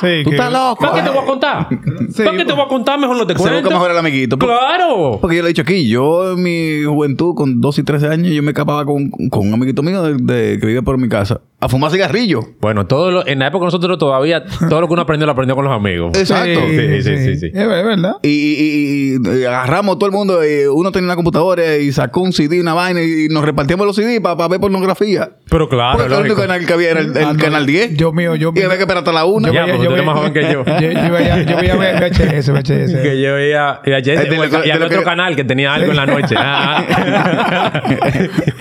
Sí, 0.00 0.22
Tú 0.24 0.30
que- 0.30 0.36
estás 0.36 0.52
loco. 0.52 0.80
¿Para 0.84 0.94
qué 0.96 1.02
te 1.02 1.10
voy 1.10 1.22
a 1.22 1.26
contar? 1.26 1.68
Sí, 2.12 2.22
¿Para 2.24 2.36
qué 2.38 2.44
te 2.44 2.52
voy 2.52 2.62
a 2.64 2.68
contar? 2.68 2.98
Mejor 2.98 3.16
no 3.16 3.26
te 3.26 3.34
Se 3.34 3.38
cuento. 3.38 3.60
busca 3.60 3.70
mejor 3.74 3.90
el 3.92 3.98
amiguito. 3.98 4.36
Por- 4.38 4.48
¡Claro! 4.48 5.18
Porque 5.20 5.36
yo 5.36 5.42
le 5.42 5.48
he 5.48 5.52
dicho 5.52 5.62
aquí, 5.62 5.88
yo 5.88 6.32
en 6.32 6.42
mi 6.42 6.82
juventud, 6.84 7.34
con 7.36 7.60
12 7.60 7.82
y 7.82 7.84
13 7.84 8.08
años, 8.08 8.32
yo 8.32 8.42
me 8.42 8.50
escapaba 8.50 8.84
con, 8.84 9.10
con 9.10 9.46
un 9.46 9.54
amiguito 9.54 9.82
mío 9.82 10.02
de, 10.02 10.14
de- 10.14 10.58
que 10.58 10.66
vivía 10.66 10.82
por 10.82 10.98
mi 10.98 11.08
casa 11.08 11.40
a 11.62 11.68
fumar 11.68 11.90
cigarrillo. 11.90 12.40
Bueno, 12.60 12.86
todo 12.86 13.10
lo- 13.10 13.26
en 13.26 13.38
la 13.38 13.48
época 13.48 13.66
nosotros 13.66 13.98
todavía... 13.98 14.44
Todo 14.68 14.80
lo 14.80 14.86
que 14.86 14.92
uno 14.94 15.02
aprendió, 15.02 15.26
lo 15.26 15.32
aprendió 15.32 15.54
con 15.54 15.64
los 15.66 15.74
amigos. 15.74 16.16
Exacto. 16.18 16.60
Sí, 16.68 17.02
sí, 17.02 17.16
sí, 17.18 17.36
sí. 17.36 17.46
Es 17.52 17.68
ver- 17.68 17.78
es 17.80 17.84
verdad. 17.84 18.12
Y, 18.22 18.28
y- 18.30 19.16
y- 19.16 19.40
y 19.40 19.44
agarramos 19.44 19.98
todo 19.98 20.06
el 20.08 20.12
mundo, 20.16 20.40
y 20.44 20.64
uno 20.66 20.90
tenía 20.90 21.06
una 21.06 21.16
computadora 21.16 21.76
y 21.76 21.92
sacó 21.92 22.22
un 22.22 22.32
CD, 22.32 22.60
una 22.60 22.72
vaina, 22.74 23.02
y 23.02 23.28
nos 23.28 23.44
repartíamos 23.44 23.86
los 23.86 23.94
CD 23.96 24.20
para 24.20 24.48
ver 24.48 24.58
pornografía. 24.60 25.30
Pero 25.50 25.68
claro, 25.68 25.98
Porque 25.98 26.14
el 26.14 26.20
único 26.20 26.36
canal 26.36 26.64
que 26.64 26.72
había 26.72 26.90
era 26.92 27.00
el, 27.00 27.16
el 27.16 27.24
Ah, 27.24 27.32
no, 27.34 27.38
canal 27.38 27.66
10. 27.66 27.94
yo 27.96 28.12
mío, 28.12 28.36
yo 28.36 28.50
Y 28.50 28.52
mío. 28.52 28.64
había 28.66 28.76
que 28.76 28.82
esperar 28.84 28.98
hasta 29.02 29.12
la 29.12 29.24
una. 29.26 29.52
Ya, 29.52 29.66
porque 29.66 29.84
tú 29.86 29.92
eres 29.92 30.06
más 30.06 30.16
joven 30.16 30.32
que 30.32 30.42
yo. 30.42 30.64
Yo, 30.64 30.80
yo 30.90 31.12
veía, 31.12 31.42
yo 31.42 31.56
veía 31.56 31.76
VHS, 31.76 32.48
VHS. 32.50 33.02
Que 33.02 33.20
yo 33.20 33.34
veía... 33.34 33.80
Y, 33.84 34.02
que- 34.02 34.68
y 34.68 34.78
lo 34.78 34.86
otro 34.86 35.02
canal 35.02 35.36
que 35.36 35.44
tenía 35.44 35.74
algo 35.74 35.90
en 35.90 35.96
la 35.96 36.06
noche. 36.06 36.34
Ah. 36.42 37.82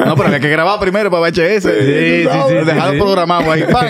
no, 0.06 0.16
pero 0.16 0.28
había 0.28 0.40
que 0.40 0.50
grabar 0.50 0.80
primero 0.80 1.10
para 1.10 1.22
VHS. 1.30 1.64
sí, 1.64 1.70
sí, 1.70 2.24
sí, 2.24 2.56
Sí. 2.94 3.00
programado 3.00 3.52
ahí. 3.52 3.64
¡pam! 3.72 3.88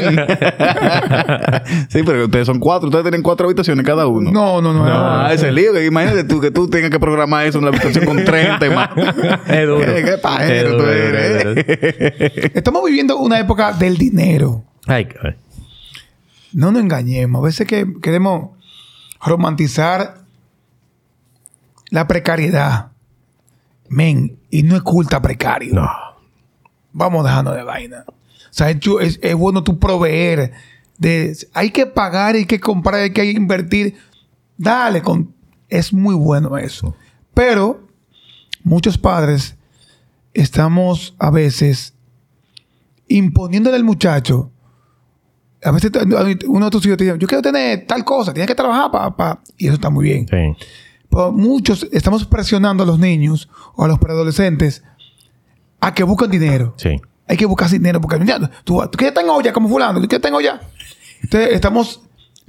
sí, 1.89 2.03
pero 2.03 2.25
ustedes 2.25 2.45
son 2.47 2.59
cuatro. 2.59 2.87
Ustedes 2.89 3.03
tienen 3.03 3.21
cuatro 3.21 3.45
habitaciones 3.47 3.85
cada 3.85 4.07
uno. 4.07 4.31
No, 4.31 4.61
no, 4.61 4.73
no. 4.73 4.85
Ah, 4.85 5.29
ese 5.33 5.51
lío. 5.51 5.73
que 5.73 5.85
Imagínate 5.85 6.23
tú 6.23 6.39
que 6.41 6.51
tú 6.51 6.69
tengas 6.69 6.89
que 6.91 6.99
programar 6.99 7.45
eso 7.45 7.57
en 7.57 7.65
una 7.65 7.69
habitación 7.77 8.05
con 8.05 8.23
30 8.23 8.65
y 8.65 8.69
más. 8.69 8.89
Es 9.47 9.67
duro. 9.67 9.85
Qué 9.85 10.17
pajero 10.21 10.77
tú 10.77 10.83
eres. 10.85 12.51
Estamos 12.55 12.83
viviendo 12.85 13.17
una 13.17 13.39
época 13.39 13.73
del 13.73 13.97
dinero. 13.97 14.63
Ay, 14.87 15.05
qué- 15.05 15.35
No 16.53 16.71
nos 16.71 16.81
engañemos. 16.81 17.41
A 17.41 17.45
veces 17.45 17.67
que 17.67 17.85
queremos 18.01 18.51
romantizar 19.21 20.15
la 21.89 22.07
precariedad. 22.07 22.87
Men, 23.89 24.37
y 24.51 24.61
no 24.63 24.75
es 24.75 24.83
culta 24.83 25.21
precario. 25.21 25.73
No. 25.73 25.89
Vamos 26.91 27.23
dejando 27.23 27.51
de 27.53 27.63
vaina. 27.63 28.05
O 28.49 28.53
sea, 28.53 28.69
es, 28.69 28.79
chu- 28.79 28.99
es- 28.99 29.19
es 29.21 29.35
bueno 29.35 29.63
tú 29.63 29.79
proveer. 29.79 30.51
De, 30.97 31.35
hay 31.53 31.71
que 31.71 31.85
pagar, 31.85 32.35
hay 32.35 32.45
que 32.45 32.59
comprar, 32.59 32.95
hay 33.01 33.11
que 33.11 33.23
invertir. 33.25 33.95
Dale, 34.57 35.01
con, 35.01 35.33
es 35.69 35.93
muy 35.93 36.15
bueno 36.15 36.57
eso. 36.57 36.95
Pero 37.33 37.87
muchos 38.63 38.97
padres 38.97 39.55
estamos 40.33 41.15
a 41.19 41.29
veces 41.31 41.93
imponiéndole 43.07 43.75
al 43.77 43.83
muchacho. 43.83 44.51
A 45.63 45.71
veces 45.71 45.91
uno 46.47 46.65
de 46.65 46.71
tus 46.71 46.85
hijos 46.85 46.97
te 46.97 47.03
dice, 47.05 47.17
yo 47.19 47.27
quiero 47.27 47.41
tener 47.41 47.85
tal 47.85 48.03
cosa, 48.05 48.33
tienes 48.33 48.47
que 48.47 48.55
trabajar 48.55 49.15
para... 49.15 49.41
Y 49.57 49.65
eso 49.65 49.75
está 49.75 49.89
muy 49.89 50.05
bien. 50.05 50.25
Sí. 50.27 50.65
Pero 51.09 51.31
muchos 51.31 51.87
estamos 51.91 52.25
presionando 52.25 52.83
a 52.83 52.85
los 52.85 52.99
niños 52.99 53.49
o 53.75 53.83
a 53.83 53.87
los 53.87 53.99
preadolescentes 53.99 54.83
a 55.81 55.93
que 55.93 56.03
busquen 56.03 56.31
dinero. 56.31 56.73
Sí. 56.77 57.01
Hay 57.29 57.37
que 57.37 57.45
buscar 57.45 57.69
dinero 57.69 58.01
porque 58.01 58.17
mira, 58.17 58.39
tú, 58.65 58.81
tú 58.91 58.97
quieres 58.97 59.13
tener 59.13 59.29
olla 59.29 59.53
como 59.53 59.69
fulano, 59.69 60.01
tú 60.01 60.07
quieres 60.07 60.21
tener 60.21 60.35
olla. 60.37 60.59
Entonces 61.23 61.51
estamos 61.53 62.01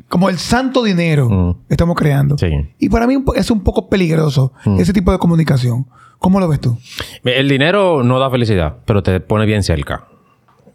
como 0.09 0.29
el 0.29 0.39
santo 0.39 0.83
dinero 0.83 1.29
Mm. 1.29 1.57
estamos 1.69 1.95
creando. 1.97 2.37
Sí. 2.39 2.49
Y 2.79 2.89
para 2.89 3.07
mí 3.07 3.23
es 3.37 3.51
un 3.51 3.61
poco 3.63 3.89
peligroso 3.89 4.53
Mm. 4.65 4.81
ese 4.81 4.93
tipo 4.93 5.13
de 5.13 5.19
comunicación. 5.19 5.87
¿Cómo 6.19 6.41
lo 6.41 6.49
ves 6.49 6.61
tú? 6.61 6.77
El 7.25 7.49
dinero 7.49 8.03
no 8.03 8.19
da 8.19 8.29
felicidad, 8.31 8.77
pero 8.87 9.03
te 9.03 9.21
pone 9.21 9.47
bien 9.47 9.63
cerca. 9.63 10.07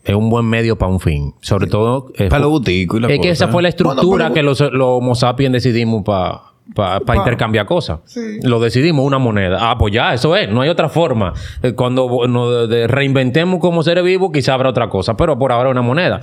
Es 0.04 0.14
un 0.16 0.30
buen 0.30 0.46
medio 0.46 0.78
para 0.78 0.92
un 0.92 1.00
fin. 1.00 1.34
Sobre 1.42 1.66
todo... 1.68 2.12
eh, 2.16 2.30
Para 2.30 2.42
los 2.44 2.52
buticos 2.52 3.00
y 3.00 3.02
la 3.02 3.08
Es 3.12 3.20
que 3.20 3.30
esa 3.32 3.48
fue 3.48 3.64
la 3.64 3.70
estructura 3.70 4.04
Bueno, 4.06 4.24
pero- 4.26 4.34
que 4.36 4.44
los, 4.44 4.60
los 4.62 4.88
Homo 4.88 5.16
sapiens 5.16 5.54
decidimos 5.54 6.04
para 6.04 6.42
Pa- 6.74 7.00
intercambiar 7.16 7.66
cosas. 7.66 8.00
Sí. 8.06 8.40
Lo 8.42 8.60
decidimos 8.60 9.06
una 9.06 9.18
moneda. 9.20 9.58
Ah, 9.72 9.78
pues 9.78 9.94
ya, 9.94 10.14
eso 10.14 10.36
es. 10.36 10.50
No 10.50 10.62
hay 10.62 10.70
otra 10.70 10.90
forma. 10.90 11.34
Eh, 11.62 11.74
Cuando 11.74 12.10
nos 12.28 12.70
reinventemos 12.90 13.60
como 13.60 13.84
seres 13.84 14.04
vivos, 14.04 14.32
quizá 14.34 14.56
habrá 14.56 14.70
otra 14.70 14.90
cosa. 14.90 15.16
Pero 15.16 15.38
por 15.38 15.52
ahora 15.52 15.70
una 15.70 15.82
moneda. 15.84 16.22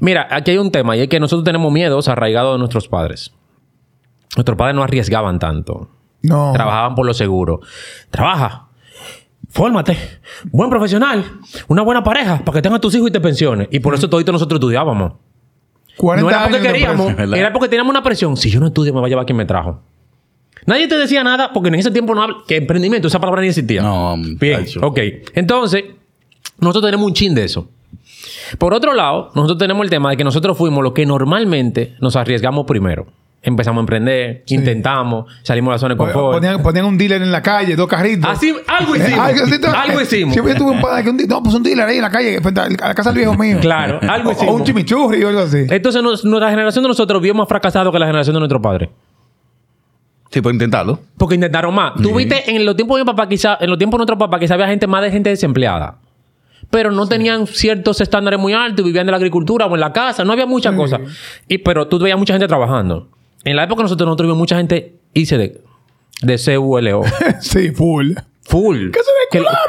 Mira, 0.00 0.26
aquí 0.30 0.50
hay 0.52 0.58
un 0.58 0.70
tema 0.70 0.96
y 0.96 1.00
es 1.00 1.08
que 1.08 1.20
nosotros 1.20 1.44
tenemos 1.44 1.70
miedos 1.72 2.08
arraigados 2.08 2.54
de 2.54 2.58
nuestros 2.58 2.88
padres. 2.88 3.32
Nuestros 4.36 4.56
padres 4.56 4.74
no 4.74 4.82
arriesgaban 4.82 5.38
tanto. 5.38 5.90
No. 6.22 6.52
Trabajaban 6.54 6.94
por 6.94 7.06
lo 7.06 7.14
seguro. 7.14 7.60
Trabaja. 8.10 8.68
Fórmate. 9.50 9.96
Buen 10.50 10.68
profesional. 10.70 11.24
Una 11.68 11.82
buena 11.82 12.02
pareja 12.02 12.38
para 12.44 12.56
que 12.56 12.62
tengas 12.62 12.80
tus 12.80 12.94
hijos 12.94 13.08
y 13.08 13.12
te 13.12 13.20
pensiones. 13.20 13.68
Y 13.70 13.80
por 13.80 13.94
eso 13.94 14.08
todito 14.10 14.32
nosotros 14.32 14.58
estudiábamos. 14.58 15.12
40 15.98 16.22
No 16.22 16.30
era 16.30 16.42
porque 16.44 16.56
años 16.56 16.72
queríamos, 16.72 17.36
era 17.36 17.52
porque 17.52 17.68
teníamos 17.68 17.90
una 17.90 18.02
presión. 18.02 18.36
Si 18.36 18.48
yo 18.48 18.60
no 18.60 18.68
estudio, 18.68 18.94
me 18.94 19.00
va 19.00 19.06
a 19.06 19.08
llevar 19.10 19.26
quien 19.26 19.36
me 19.36 19.44
trajo. 19.44 19.82
Nadie 20.66 20.88
te 20.88 20.96
decía 20.96 21.22
nada 21.22 21.52
porque 21.52 21.68
en 21.68 21.76
ese 21.76 21.90
tiempo 21.90 22.14
no 22.14 22.22
habla, 22.22 22.36
que 22.46 22.56
emprendimiento, 22.56 23.08
esa 23.08 23.20
palabra 23.20 23.42
ni 23.42 23.48
existía. 23.48 23.82
No, 23.82 24.16
Bien, 24.16 24.64
ok. 24.80 24.98
Entonces, 25.34 25.84
nosotros 26.58 26.84
tenemos 26.84 27.06
un 27.06 27.14
chin 27.14 27.34
de 27.34 27.44
eso. 27.44 27.68
Por 28.58 28.74
otro 28.74 28.94
lado, 28.94 29.30
nosotros 29.34 29.58
tenemos 29.58 29.84
el 29.84 29.90
tema 29.90 30.10
de 30.10 30.16
que 30.16 30.24
nosotros 30.24 30.56
fuimos 30.56 30.82
los 30.82 30.92
que 30.92 31.06
normalmente 31.06 31.94
nos 32.00 32.16
arriesgamos 32.16 32.66
primero. 32.66 33.06
Empezamos 33.40 33.78
a 33.78 33.82
emprender, 33.82 34.42
intentamos, 34.48 35.26
salimos 35.44 35.70
de 35.70 35.74
la 35.74 35.78
zona 35.78 35.94
de 35.94 35.98
confort. 35.98 36.38
Ponían, 36.38 36.60
ponían 36.62 36.84
un 36.86 36.98
dealer 36.98 37.22
en 37.22 37.30
la 37.30 37.40
calle, 37.40 37.76
dos 37.76 37.86
carritos. 37.86 38.28
Así, 38.28 38.52
algo 38.66 38.96
hicimos. 38.96 39.18
algo, 39.20 39.78
algo 39.78 40.00
hicimos. 40.00 40.32
Siempre 40.34 40.54
tuve 40.56 40.72
un 40.72 40.80
padre 40.80 41.04
que 41.04 41.10
un 41.10 41.16
di- 41.16 41.26
No, 41.26 41.40
pues 41.42 41.54
un 41.54 41.62
dealer 41.62 41.86
ahí 41.86 41.96
en 41.96 42.02
la 42.02 42.10
calle, 42.10 42.40
frente 42.40 42.60
a 42.60 42.68
la 42.68 42.94
casa 42.94 43.10
del 43.10 43.18
viejo 43.18 43.34
mío. 43.36 43.58
Claro, 43.60 44.00
algo 44.08 44.30
O- 44.30 44.32
hicimos. 44.32 44.54
O 44.54 44.56
un 44.56 44.64
chimichurri 44.64 45.22
o 45.22 45.28
algo 45.28 45.40
así. 45.42 45.66
Entonces, 45.70 46.02
nos- 46.02 46.24
nuestra 46.24 46.50
generación 46.50 46.82
de 46.82 46.88
nosotros 46.88 47.22
vio 47.22 47.32
más 47.32 47.48
fracasado 47.48 47.92
que 47.92 47.98
la 48.00 48.06
generación 48.06 48.34
de 48.34 48.40
nuestro 48.40 48.60
padre. 48.60 48.90
Sí, 50.30 50.42
por 50.42 50.52
intentarlo. 50.52 50.98
Porque 51.16 51.36
intentaron 51.36 51.74
más. 51.74 51.94
Tú 52.02 52.14
viste 52.14 52.54
en 52.54 52.66
los 52.66 52.74
tiempos 52.76 52.98
de 52.98 53.04
mi 53.04 53.06
papá, 53.06 53.28
quizá, 53.28 53.56
en 53.60 53.70
los 53.70 53.78
tiempos 53.78 53.96
de 53.98 54.00
nuestro 54.00 54.18
papá, 54.18 54.38
quizá 54.40 54.54
había 54.54 54.66
gente 54.66 54.86
más 54.86 55.00
de 55.02 55.10
gente 55.12 55.30
desempleada. 55.30 55.98
pero 56.70 56.90
no 56.90 57.06
tenían 57.06 57.46
ciertos 57.46 57.98
estándares 58.02 58.38
muy 58.38 58.52
altos, 58.52 58.84
vivían 58.84 59.06
de 59.06 59.12
la 59.12 59.16
agricultura 59.16 59.64
o 59.64 59.74
en 59.74 59.80
la 59.80 59.90
casa, 59.90 60.22
no 60.24 60.32
había 60.34 60.44
muchas 60.44 60.74
cosas. 60.74 61.00
Y, 61.48 61.58
pero 61.58 61.88
tú 61.88 61.98
veías 61.98 62.18
mucha 62.18 62.34
gente 62.34 62.46
trabajando. 62.46 63.08
En 63.44 63.56
la 63.56 63.64
época 63.64 63.82
nosotros, 63.82 64.06
nosotros 64.06 64.26
vimos 64.26 64.38
mucha 64.38 64.56
gente 64.56 64.96
hice 65.14 65.38
de, 65.38 65.60
de 66.22 66.56
CULO. 66.58 67.02
sí, 67.40 67.70
full. 67.70 68.12
Full. 68.42 68.90
Que 68.90 68.98
se 69.00 69.10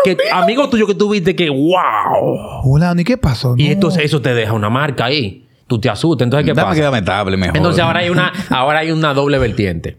Que- 0.04 0.16
que 0.16 0.30
amigo 0.32 0.70
tuyo 0.70 0.88
que 0.88 0.96
tú 0.96 1.10
viste 1.10 1.36
que 1.36 1.50
wow. 1.50 2.62
Fulano, 2.64 3.02
¿y 3.02 3.04
qué 3.04 3.18
pasó? 3.18 3.56
Y 3.58 3.66
No. 3.66 3.72
entonces 3.74 4.04
eso 4.06 4.22
te 4.22 4.34
deja 4.34 4.54
una 4.54 4.70
marca 4.70 5.06
ahí. 5.06 5.46
Tú 5.68 5.80
te 5.80 5.90
asustas. 5.90 6.26
Entonces, 6.26 6.46
¿qué 6.46 6.54
Dame 6.54 6.64
pasa? 6.70 6.76
que 6.78 6.82
lamentable 6.84 7.38
mejor. 7.38 7.58
Entonces 7.58 7.84
ahora 7.84 8.00
hay 8.00 8.10
una, 8.10 8.32
ahora 8.50 8.80
hay 8.80 8.92
una 8.92 9.14
doble 9.14 9.38
vertiente. 9.38 9.98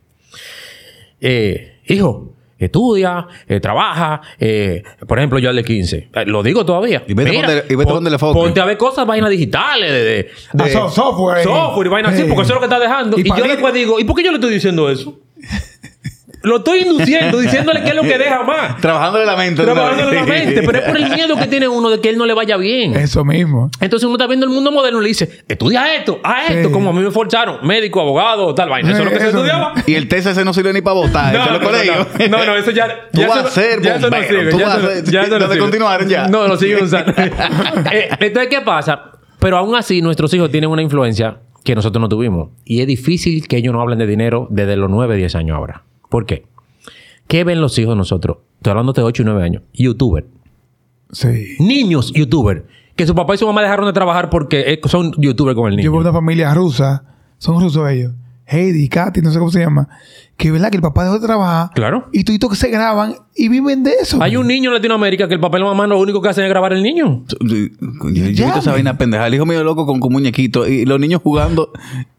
Eh, 1.20 1.80
hijo, 1.86 2.32
estudia, 2.66 3.26
eh, 3.48 3.60
trabaja. 3.60 4.20
eh, 4.38 4.82
por 5.06 5.18
ejemplo, 5.18 5.38
yo 5.38 5.50
al 5.50 5.56
de 5.56 5.64
15. 5.64 6.08
eh, 6.14 6.24
lo 6.26 6.42
digo 6.42 6.64
todavía. 6.64 7.02
Y 7.06 7.14
vete 7.14 7.32
donde- 7.32 7.64
y 7.68 7.74
vete 7.74 7.84
pon- 7.84 7.94
donde 7.94 8.10
le 8.10 8.18
foque. 8.18 8.38
Ponte 8.38 8.60
a 8.60 8.64
ver 8.64 8.76
cosas, 8.76 9.06
vainas 9.06 9.30
digitales, 9.30 9.90
de, 9.90 10.04
de, 10.04 10.28
Ah, 10.58 10.64
de- 10.64 10.70
software. 10.90 11.42
software 11.42 11.86
y 11.86 11.90
vainas 11.90 12.12
así, 12.14 12.22
porque 12.24 12.42
eso 12.42 12.52
es 12.52 12.54
lo 12.54 12.60
que 12.60 12.66
está 12.66 12.78
dejando. 12.78 13.18
Y 13.18 13.22
Y, 13.22 13.24
yo 13.28 13.44
después 13.44 13.72
digo, 13.74 13.98
¿y 14.00 14.04
por 14.04 14.16
qué 14.16 14.24
yo 14.24 14.30
le 14.30 14.36
estoy 14.36 14.52
diciendo 14.52 14.90
eso? 14.90 15.18
lo 16.42 16.56
estoy 16.58 16.80
induciendo, 16.80 17.38
diciéndole 17.38 17.82
qué 17.82 17.90
es 17.90 17.94
lo 17.94 18.02
que 18.02 18.16
deja 18.18 18.42
más. 18.42 18.76
Trabajándole 18.80 19.26
la 19.26 19.36
mente. 19.36 19.62
Trabajando 19.62 20.08
en 20.10 20.14
la 20.14 20.24
mente, 20.24 20.62
pero 20.64 20.78
es 20.78 20.84
por 20.84 20.96
el 20.96 21.10
miedo 21.14 21.36
que 21.36 21.46
tiene 21.46 21.68
uno 21.68 21.90
de 21.90 22.00
que 22.00 22.08
él 22.08 22.16
no 22.18 22.24
le 22.26 22.32
vaya 22.34 22.56
bien. 22.56 22.94
Eso 22.96 23.24
mismo. 23.24 23.70
Entonces 23.80 24.06
uno 24.06 24.14
está 24.16 24.26
viendo 24.26 24.46
el 24.46 24.52
mundo 24.52 24.72
moderno 24.72 25.00
y 25.00 25.02
le 25.02 25.08
dice, 25.08 25.42
estudia 25.48 25.94
esto, 25.94 26.20
haz 26.22 26.50
esto, 26.50 26.68
Sí. 26.68 26.72
como 26.72 26.90
a 26.90 26.92
mí 26.92 27.00
me 27.00 27.10
forzaron, 27.10 27.58
médico, 27.66 28.00
abogado, 28.00 28.54
tal 28.54 28.68
vaina. 28.70 28.90
Eso 28.90 28.98
es 29.00 29.04
lo 29.04 29.10
que 29.10 29.20
se 29.20 29.26
estudiaba. 29.28 29.74
Y 29.86 29.94
el 29.94 30.08
TCC 30.08 30.44
no 30.44 30.52
sirve 30.54 30.72
ni 30.72 30.80
para 30.82 30.94
votar. 30.94 31.34
eso 31.34 31.44
es 31.44 31.52
lo 31.52 31.60
colegio. 31.60 31.92
no, 32.30 32.38
no, 32.38 32.44
no, 32.46 32.56
eso 32.56 32.70
ya. 32.70 32.88
Tú 33.12 33.20
ya 33.20 33.28
vas 33.28 33.44
a 33.44 33.50
ser 33.50 33.78
no- 33.78 33.84
ya 33.84 33.96
eso 33.96 34.10
no 34.10 34.16
sirve, 34.22 34.50
tú 34.50 34.58
ya 34.58 34.66
vas 34.66 34.74
a 34.74 34.78
no- 34.78 34.88
ser- 34.88 35.04
ya 35.10 35.20
eso 35.22 35.30
no 35.30 35.38
¿Lo 35.38 35.44
de 35.48 35.52
sirve. 35.54 35.58
continuaron 35.60 36.08
ya? 36.08 36.28
No, 36.28 36.46
lo 36.48 36.56
siguen 36.56 36.84
usando. 36.84 37.12
Eh, 37.92 38.08
Entonces, 38.20 38.48
¿qué 38.48 38.60
pasa? 38.62 39.12
Pero 39.38 39.56
aún 39.56 39.74
así, 39.74 40.00
nuestros 40.02 40.32
hijos 40.34 40.50
tienen 40.50 40.70
una 40.70 40.82
influencia 40.82 41.38
que 41.64 41.74
nosotros 41.74 42.00
no 42.00 42.08
tuvimos. 42.08 42.50
Y 42.64 42.80
es 42.80 42.86
difícil 42.86 43.46
que 43.48 43.56
ellos 43.58 43.72
no 43.72 43.80
hablen 43.80 43.98
de 43.98 44.06
dinero 44.06 44.46
desde 44.50 44.76
los 44.76 44.90
9, 44.90 45.16
10 45.16 45.34
años 45.34 45.56
ahora. 45.56 45.82
¿Por 46.10 46.26
qué? 46.26 46.44
¿Qué 47.28 47.44
ven 47.44 47.60
los 47.62 47.78
hijos 47.78 47.92
de 47.92 47.96
nosotros? 47.96 48.38
Estoy 48.58 48.72
hablando 48.72 48.92
de 48.92 49.02
8 49.02 49.22
y 49.22 49.24
9 49.24 49.42
años. 49.42 49.62
Youtuber. 49.72 50.26
Sí. 51.12 51.56
Niños 51.60 52.12
youtuber. 52.12 52.66
Que 52.96 53.06
su 53.06 53.14
papá 53.14 53.34
y 53.34 53.38
su 53.38 53.46
mamá 53.46 53.62
dejaron 53.62 53.86
de 53.86 53.92
trabajar 53.92 54.28
porque 54.28 54.64
eh, 54.66 54.80
son 54.84 55.12
youtuber 55.16 55.54
con 55.54 55.68
el 55.70 55.76
niño. 55.76 55.86
Yo 55.86 55.92
veo 55.92 56.00
una 56.02 56.12
familia 56.12 56.52
rusa. 56.52 57.04
Son 57.38 57.58
rusos 57.60 57.88
ellos. 57.88 58.12
Heidi, 58.44 58.88
Katy, 58.88 59.20
no 59.22 59.30
sé 59.30 59.38
cómo 59.38 59.52
se 59.52 59.60
llama. 59.60 59.88
Que 60.36 60.50
verdad 60.50 60.70
que 60.70 60.76
el 60.76 60.82
papá 60.82 61.04
dejó 61.04 61.20
de 61.20 61.26
trabajar. 61.26 61.70
Claro. 61.72 62.08
Y 62.12 62.24
tú 62.24 62.48
que 62.48 62.56
se 62.56 62.68
graban 62.68 63.14
y 63.36 63.48
viven 63.48 63.84
de 63.84 63.92
eso. 64.02 64.20
Hay 64.20 64.36
un 64.36 64.48
niño 64.48 64.70
en 64.70 64.74
Latinoamérica 64.74 65.28
que 65.28 65.34
el 65.34 65.40
papá 65.40 65.58
y 65.58 65.60
la 65.60 65.66
mamá 65.68 65.86
lo 65.86 66.00
único 66.00 66.20
que 66.20 66.30
hacen 66.30 66.44
es 66.44 66.50
grabar 66.50 66.72
el 66.72 66.82
niño. 66.82 67.24
Yo, 67.40 67.46
yo 67.46 68.24
he 68.24 68.28
visto 68.28 68.42
Llame. 68.46 68.58
esa 68.58 68.72
vaina 68.72 68.98
pendeja. 68.98 69.28
El 69.28 69.34
hijo 69.34 69.46
mío 69.46 69.62
loco 69.62 69.86
con, 69.86 70.00
con 70.00 70.12
muñequitos 70.12 70.68
y 70.68 70.84
los 70.84 70.98
niños 70.98 71.20
jugando 71.22 71.70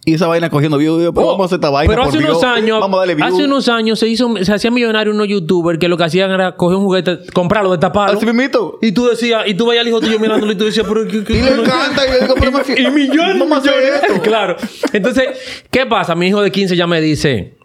y 0.04 0.16
esa 0.16 0.26
vaina 0.28 0.50
cogiendo 0.50 0.78
views. 0.80 0.98
Pero 1.14 1.28
vamos 1.28 1.42
a 1.42 1.46
hacer 1.46 1.58
esta 1.58 1.70
vaina. 1.70 1.92
Oh, 1.92 1.96
Pero 1.96 2.02
por 2.04 2.10
hace 2.10 2.18
unos 2.26 2.42
Dios. 2.42 2.44
años, 2.58 2.80
Vamos 2.80 2.98
a 2.98 3.00
darle 3.02 3.16
views. 3.16 3.34
hace 3.34 3.44
unos 3.46 3.70
años 3.70 4.00
se 4.00 4.08
hizo, 4.08 4.34
se 4.44 4.54
hacía 4.54 4.72
millonario 4.72 5.14
unos 5.14 5.28
youtubers 5.28 5.78
que 5.78 5.88
lo 5.88 5.96
que 5.98 6.04
hacían 6.06 6.32
era 6.32 6.56
coger 6.56 6.78
un 6.78 6.84
juguete, 6.86 7.20
comprarlo, 7.34 7.70
destaparlo. 7.72 8.18
Así 8.18 8.26
mismito. 8.26 8.80
Y 8.82 8.92
tú 8.94 9.06
decías, 9.08 9.44
y 9.48 9.54
tú 9.54 9.68
veías 9.68 9.82
al 9.84 9.90
hijo 9.90 10.00
tuyo 10.02 10.20
mirándolo 10.20 10.52
y 10.52 10.56
tú 10.56 10.66
decías, 10.66 10.86
pero 10.88 11.06
¿qué, 11.08 11.24
qué- 11.24 11.34
Y 11.38 11.42
le 11.42 11.52
encanta. 11.52 12.02
Y 12.08 12.22
digo, 12.22 12.34
pero 12.40 12.52
me- 12.52 12.82
y 12.82 12.92
millones, 12.92 13.40
Vamos 13.40 13.58
a 13.58 13.62
hacer 13.62 13.74
esto. 14.04 14.22
Claro. 14.24 14.56
Entonces, 14.94 15.28
¿qué 15.70 15.86
pasa? 15.86 16.16
Mi 16.16 16.28
hijo 16.28 16.42
de 16.42 16.52
15 16.52 16.76
ya 16.76 16.88
me 16.88 17.00
dice, 17.00 17.56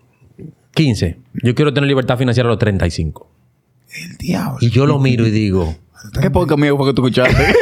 15, 0.75 1.19
yo 1.43 1.55
quiero 1.55 1.73
tener 1.73 1.89
libertad 1.89 2.19
financiera 2.19 2.49
a 2.49 2.53
los 2.53 2.59
35. 2.59 3.31
El 3.95 4.17
diablo. 4.19 4.59
Y 4.61 4.69
yo 4.69 4.85
lo 4.85 4.99
miro 4.99 5.27
y 5.27 5.31
digo, 5.31 5.75
¿Qué 6.21 6.31
podcast 6.31 6.61
mío 6.61 6.77
fue 6.77 6.87
que 6.89 6.93
tú 6.93 7.01
escuchaste? 7.07 7.35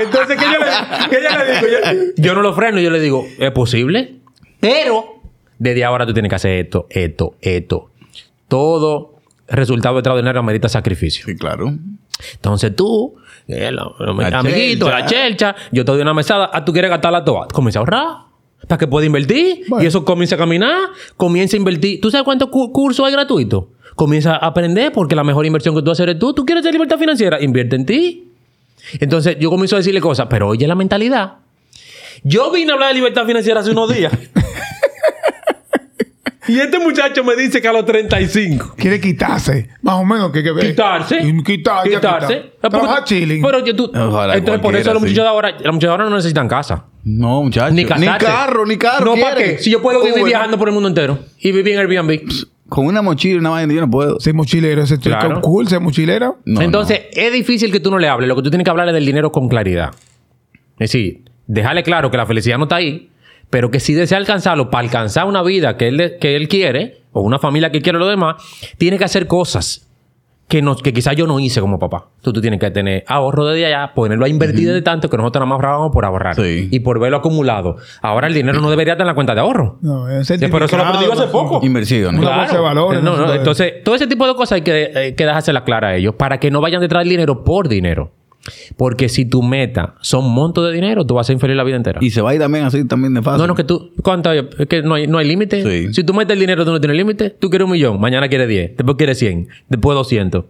Entonces, 0.00 0.38
¿qué 0.38 0.44
yo 0.44 0.58
le, 0.58 1.08
qué 1.10 1.18
yo 1.22 1.38
le 1.38 1.52
digo? 1.52 2.12
Yo, 2.16 2.22
yo 2.22 2.34
no 2.34 2.42
lo 2.42 2.54
freno, 2.54 2.78
yo 2.80 2.90
le 2.90 3.00
digo, 3.00 3.24
¿es 3.38 3.50
posible? 3.52 4.16
Pero, 4.60 5.20
desde 5.58 5.84
ahora 5.84 6.06
tú 6.06 6.12
tienes 6.12 6.28
que 6.30 6.36
hacer 6.36 6.52
esto, 6.64 6.86
esto, 6.90 7.36
esto. 7.40 7.90
Todo 8.48 9.14
resultado 9.48 9.98
extraordinario 9.98 10.40
amerita 10.40 10.68
sacrificio. 10.68 11.24
sí, 11.26 11.36
claro. 11.36 11.72
Entonces 12.34 12.74
tú, 12.76 13.16
eh, 13.48 13.70
La 13.72 14.38
amiguito, 14.38 14.86
chelcha. 14.86 14.98
la 14.98 15.06
chelcha, 15.06 15.56
yo 15.72 15.84
te 15.84 15.92
doy 15.92 16.02
una 16.02 16.14
mesada, 16.14 16.50
ah, 16.52 16.64
tú 16.64 16.72
quieres 16.72 16.90
gastarla 16.90 17.24
toda. 17.24 17.48
Comienza 17.48 17.78
a 17.78 17.80
ahorrar. 17.80 18.06
Para 18.68 18.78
que 18.78 18.86
pueda 18.86 19.04
invertir. 19.06 19.64
Bueno. 19.68 19.82
Y 19.82 19.88
eso 19.88 20.04
comienza 20.04 20.36
a 20.36 20.38
caminar. 20.38 20.76
Comienza 21.16 21.56
a 21.56 21.58
invertir. 21.58 22.00
¿Tú 22.00 22.12
sabes 22.12 22.24
cuántos 22.24 22.48
cu- 22.48 22.70
cursos 22.72 23.04
hay 23.04 23.10
gratuitos? 23.12 23.64
Comienza 23.96 24.34
a 24.36 24.46
aprender 24.46 24.92
porque 24.92 25.16
la 25.16 25.24
mejor 25.24 25.44
inversión 25.46 25.74
que 25.74 25.82
tú 25.82 25.90
haces 25.90 26.04
eres 26.04 26.18
tú. 26.20 26.32
¿Tú 26.32 26.44
quieres 26.46 26.62
tener 26.62 26.74
libertad 26.74 26.96
financiera? 26.96 27.42
Invierte 27.42 27.74
en 27.74 27.86
ti. 27.86 28.31
Entonces 29.00 29.36
yo 29.38 29.50
comienzo 29.50 29.76
a 29.76 29.78
decirle 29.78 30.00
cosas, 30.00 30.26
pero 30.28 30.48
oye 30.48 30.66
la 30.66 30.74
mentalidad. 30.74 31.34
Yo 32.24 32.50
vine 32.50 32.70
a 32.70 32.74
hablar 32.74 32.88
de 32.88 32.94
libertad 32.94 33.26
financiera 33.26 33.60
hace 33.60 33.70
unos 33.70 33.92
días. 33.92 34.12
y 36.48 36.58
este 36.58 36.78
muchacho 36.78 37.24
me 37.24 37.34
dice 37.36 37.60
que 37.60 37.68
a 37.68 37.72
los 37.72 37.84
35. 37.84 38.74
Quiere 38.76 39.00
quitarse. 39.00 39.68
Más 39.80 39.96
o 39.96 40.04
menos 40.04 40.30
que, 40.30 40.42
que 40.42 40.54
Quitarse. 40.54 41.18
Y 41.20 41.42
quitar, 41.42 41.88
quitarse. 41.88 42.52
quitar. 42.52 42.70
Trabajar 42.70 43.04
chilling. 43.04 43.42
Pero 43.42 43.64
que 43.64 43.74
tú. 43.74 43.90
Ojalá 43.94 44.36
entonces, 44.36 44.62
por 44.62 44.76
eso 44.76 44.92
los 44.92 45.02
muchachos 45.02 45.24
de 45.24 45.28
ahora, 45.28 45.50
los 45.50 45.74
muchachos 45.74 45.80
de 45.80 45.88
ahora 45.88 46.04
no 46.04 46.16
necesitan 46.16 46.48
casa. 46.48 46.84
No, 47.04 47.42
muchachos. 47.42 47.74
Ni 47.74 47.84
casarse. 47.84 48.24
carro, 48.26 48.66
ni 48.66 48.76
carro. 48.76 49.16
No, 49.16 49.20
¿para 49.20 49.36
qué? 49.36 49.58
Si 49.58 49.70
yo 49.70 49.82
puedo 49.82 50.00
vivir 50.00 50.14
Uber. 50.14 50.24
viajando 50.26 50.58
por 50.58 50.68
el 50.68 50.74
mundo 50.74 50.88
entero 50.88 51.18
y 51.38 51.50
vivir 51.50 51.74
en 51.74 51.80
Airbnb. 51.80 52.20
Con 52.72 52.86
una 52.86 53.02
mochila 53.02 53.34
y 53.34 53.38
una 53.38 53.50
vaina, 53.50 53.74
yo 53.74 53.82
no 53.82 53.90
puedo. 53.90 54.18
Ser 54.18 54.32
mochilero. 54.32 54.82
Ese 54.82 54.96
chico 54.98 55.14
Claro. 55.18 55.42
cool, 55.42 55.68
ser 55.68 55.80
mochilero. 55.80 56.38
No, 56.46 56.62
Entonces, 56.62 57.02
es 57.12 57.30
difícil 57.30 57.70
que 57.70 57.80
tú 57.80 57.90
no 57.90 57.98
le 57.98 58.08
hables. 58.08 58.28
Lo 58.28 58.34
que 58.34 58.40
tú 58.42 58.48
tienes 58.50 58.64
que 58.64 58.70
hablar 58.70 58.88
es 58.88 58.94
del 58.94 59.04
dinero 59.04 59.30
con 59.30 59.46
claridad. 59.48 59.90
Es 60.78 60.90
decir, 60.90 61.22
dejarle 61.46 61.82
claro 61.82 62.10
que 62.10 62.16
la 62.16 62.24
felicidad 62.24 62.56
no 62.56 62.64
está 62.64 62.76
ahí, 62.76 63.10
pero 63.50 63.70
que 63.70 63.78
si 63.78 63.92
desea 63.92 64.16
alcanzarlo 64.16 64.70
para 64.70 64.84
alcanzar 64.86 65.26
una 65.26 65.42
vida 65.42 65.76
que 65.76 65.88
él, 65.88 66.14
que 66.18 66.34
él 66.34 66.48
quiere, 66.48 67.02
o 67.12 67.20
una 67.20 67.38
familia 67.38 67.70
que 67.70 67.82
quiere 67.82 67.98
lo 67.98 68.06
demás, 68.06 68.42
tiene 68.78 68.96
que 68.96 69.04
hacer 69.04 69.26
cosas 69.26 69.86
que, 70.52 70.60
no, 70.60 70.76
que 70.76 70.92
quizás 70.92 71.16
yo 71.16 71.26
no 71.26 71.40
hice 71.40 71.62
como 71.62 71.78
papá. 71.78 72.08
Tú, 72.20 72.30
tú 72.30 72.42
tienes 72.42 72.60
que 72.60 72.70
tener 72.70 73.04
ahorro 73.06 73.46
desde 73.46 73.64
allá, 73.64 73.94
ponerlo 73.94 74.26
a 74.26 74.28
invertir 74.28 74.70
de 74.70 74.82
tanto 74.82 75.08
que 75.08 75.16
nosotros 75.16 75.40
nada 75.40 75.46
más 75.46 75.54
ahorrábamos 75.54 75.92
por 75.92 76.04
ahorrar. 76.04 76.34
Sí. 76.34 76.68
Y 76.70 76.80
por 76.80 77.00
verlo 77.00 77.16
acumulado. 77.16 77.76
Ahora 78.02 78.26
el 78.26 78.34
dinero 78.34 78.60
no 78.60 78.68
debería 78.68 78.92
estar 78.92 79.04
en 79.04 79.08
la 79.08 79.14
cuenta 79.14 79.34
de 79.34 79.40
ahorro. 79.40 79.78
No, 79.80 80.10
es 80.10 80.28
pero 80.28 80.66
eso 80.66 80.76
lo 80.76 80.84
aprendí 80.84 81.10
hace 81.10 81.28
poco. 81.28 81.58
De 81.62 82.58
valores, 82.58 83.02
No, 83.02 83.12
no 83.12 83.16
no, 83.16 83.24
puede. 83.24 83.38
Entonces, 83.38 83.72
todo 83.82 83.94
ese 83.94 84.06
tipo 84.06 84.26
de 84.26 84.34
cosas 84.34 84.56
hay 84.56 84.60
que, 84.60 84.92
hay 84.94 85.14
que 85.14 85.24
dejársela 85.24 85.64
clara 85.64 85.88
a 85.88 85.96
ellos 85.96 86.16
para 86.16 86.36
que 86.36 86.50
no 86.50 86.60
vayan 86.60 86.82
detrás 86.82 87.00
del 87.00 87.08
dinero 87.08 87.44
por 87.44 87.66
dinero. 87.66 88.12
Porque 88.76 89.08
si 89.08 89.24
tu 89.24 89.42
meta 89.42 89.94
son 90.00 90.30
montos 90.30 90.66
de 90.66 90.72
dinero, 90.72 91.06
tú 91.06 91.14
vas 91.14 91.26
a 91.26 91.28
ser 91.28 91.34
infeliz 91.34 91.56
la 91.56 91.64
vida 91.64 91.76
entera. 91.76 92.00
Y 92.02 92.10
se 92.10 92.20
va 92.20 92.30
a 92.30 92.34
ir 92.34 92.40
también 92.40 92.64
así, 92.64 92.84
también 92.84 93.14
de 93.14 93.22
fácil. 93.22 93.40
no, 93.40 93.46
no, 93.46 93.54
que 93.54 93.64
tú... 93.64 93.92
¿Cuánto? 94.02 94.32
Es 94.32 94.66
que 94.68 94.82
no 94.82 94.94
hay, 94.94 95.06
no 95.06 95.18
hay 95.18 95.28
límite. 95.28 95.62
Sí. 95.62 95.94
Si 95.94 96.04
tú 96.04 96.12
metes 96.12 96.34
el 96.34 96.40
dinero, 96.40 96.64
tú 96.64 96.72
no 96.72 96.80
tienes 96.80 96.96
límite. 96.96 97.30
Tú 97.30 97.50
quieres 97.50 97.66
un 97.66 97.72
millón. 97.72 98.00
Mañana 98.00 98.28
quieres 98.28 98.48
10. 98.48 98.76
Después 98.76 98.96
quieres 98.96 99.18
100. 99.18 99.48
Después 99.68 99.94
200. 99.94 100.44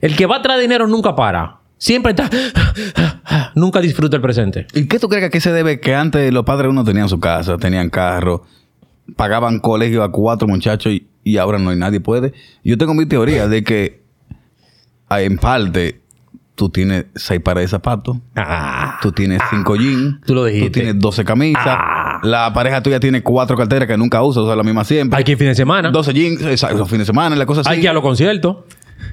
El 0.00 0.16
que 0.16 0.26
va 0.26 0.36
atrás 0.36 0.56
de 0.56 0.62
dinero 0.62 0.86
nunca 0.86 1.16
para. 1.16 1.60
Siempre 1.78 2.10
está... 2.12 2.28
nunca 3.54 3.80
disfruta 3.80 4.16
el 4.16 4.22
presente. 4.22 4.66
¿Y 4.74 4.86
qué 4.86 4.98
tú 4.98 5.08
crees 5.08 5.22
que 5.22 5.26
a 5.26 5.30
qué 5.30 5.40
se 5.40 5.52
debe 5.52 5.80
que 5.80 5.94
antes 5.94 6.32
los 6.32 6.44
padres 6.44 6.70
uno 6.70 6.84
tenían 6.84 7.08
su 7.08 7.20
casa, 7.20 7.56
tenían 7.56 7.90
carro, 7.90 8.44
pagaban 9.16 9.60
colegio 9.60 10.02
a 10.02 10.12
cuatro 10.12 10.46
muchachos 10.46 10.92
y, 10.92 11.08
y 11.24 11.38
ahora 11.38 11.58
no 11.58 11.70
hay 11.70 11.78
nadie 11.78 12.00
puede? 12.00 12.32
Yo 12.62 12.76
tengo 12.76 12.94
mi 12.94 13.06
teoría 13.06 13.48
de 13.48 13.64
que 13.64 14.02
en 15.10 15.38
parte 15.38 16.03
tú 16.54 16.68
tienes 16.68 17.06
seis 17.14 17.40
pares 17.40 17.64
de 17.64 17.68
zapatos, 17.68 18.18
Ah. 18.36 18.98
tú 19.02 19.12
tienes 19.12 19.42
cinco 19.50 19.76
jeans, 19.76 20.20
Tú 20.24 20.34
lo 20.34 20.44
dijiste. 20.44 20.66
tú 20.68 20.72
tienes 20.72 20.98
12 20.98 21.24
camisas, 21.24 21.64
Ah. 21.66 22.20
la 22.22 22.52
pareja 22.52 22.82
tuya 22.82 23.00
tiene 23.00 23.22
cuatro 23.22 23.56
carteras 23.56 23.88
que 23.88 23.96
nunca 23.96 24.22
usa, 24.22 24.40
usa 24.42 24.54
la 24.56 24.62
misma 24.62 24.84
siempre. 24.84 25.16
Hay 25.18 25.24
que 25.24 25.32
ir 25.32 25.38
fin 25.38 25.48
de 25.48 25.54
semana. 25.54 25.90
12 25.90 26.12
jeans, 26.14 26.40
los 26.40 26.88
fines 26.88 27.00
de 27.00 27.04
semana, 27.06 27.34
la 27.36 27.46
cosa 27.46 27.62
así. 27.62 27.70
Hay 27.70 27.76
que 27.78 27.82
ir 27.84 27.88
a 27.88 27.92
los 27.92 28.02
conciertos. 28.02 28.58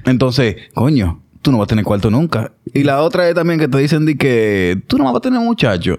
Entonces, 0.04 0.56
coño, 0.74 1.20
tú 1.42 1.50
no 1.52 1.58
vas 1.58 1.64
a 1.66 1.68
tener 1.68 1.84
cuarto 1.84 2.10
nunca. 2.10 2.52
Y 2.72 2.84
la 2.84 3.02
otra 3.02 3.28
es 3.28 3.34
también 3.34 3.58
que 3.58 3.68
te 3.68 3.78
dicen 3.78 4.06
de 4.06 4.16
que 4.16 4.80
tú 4.86 4.98
no 4.98 5.04
vas 5.04 5.16
a 5.16 5.20
tener 5.20 5.40
muchacho. 5.40 5.98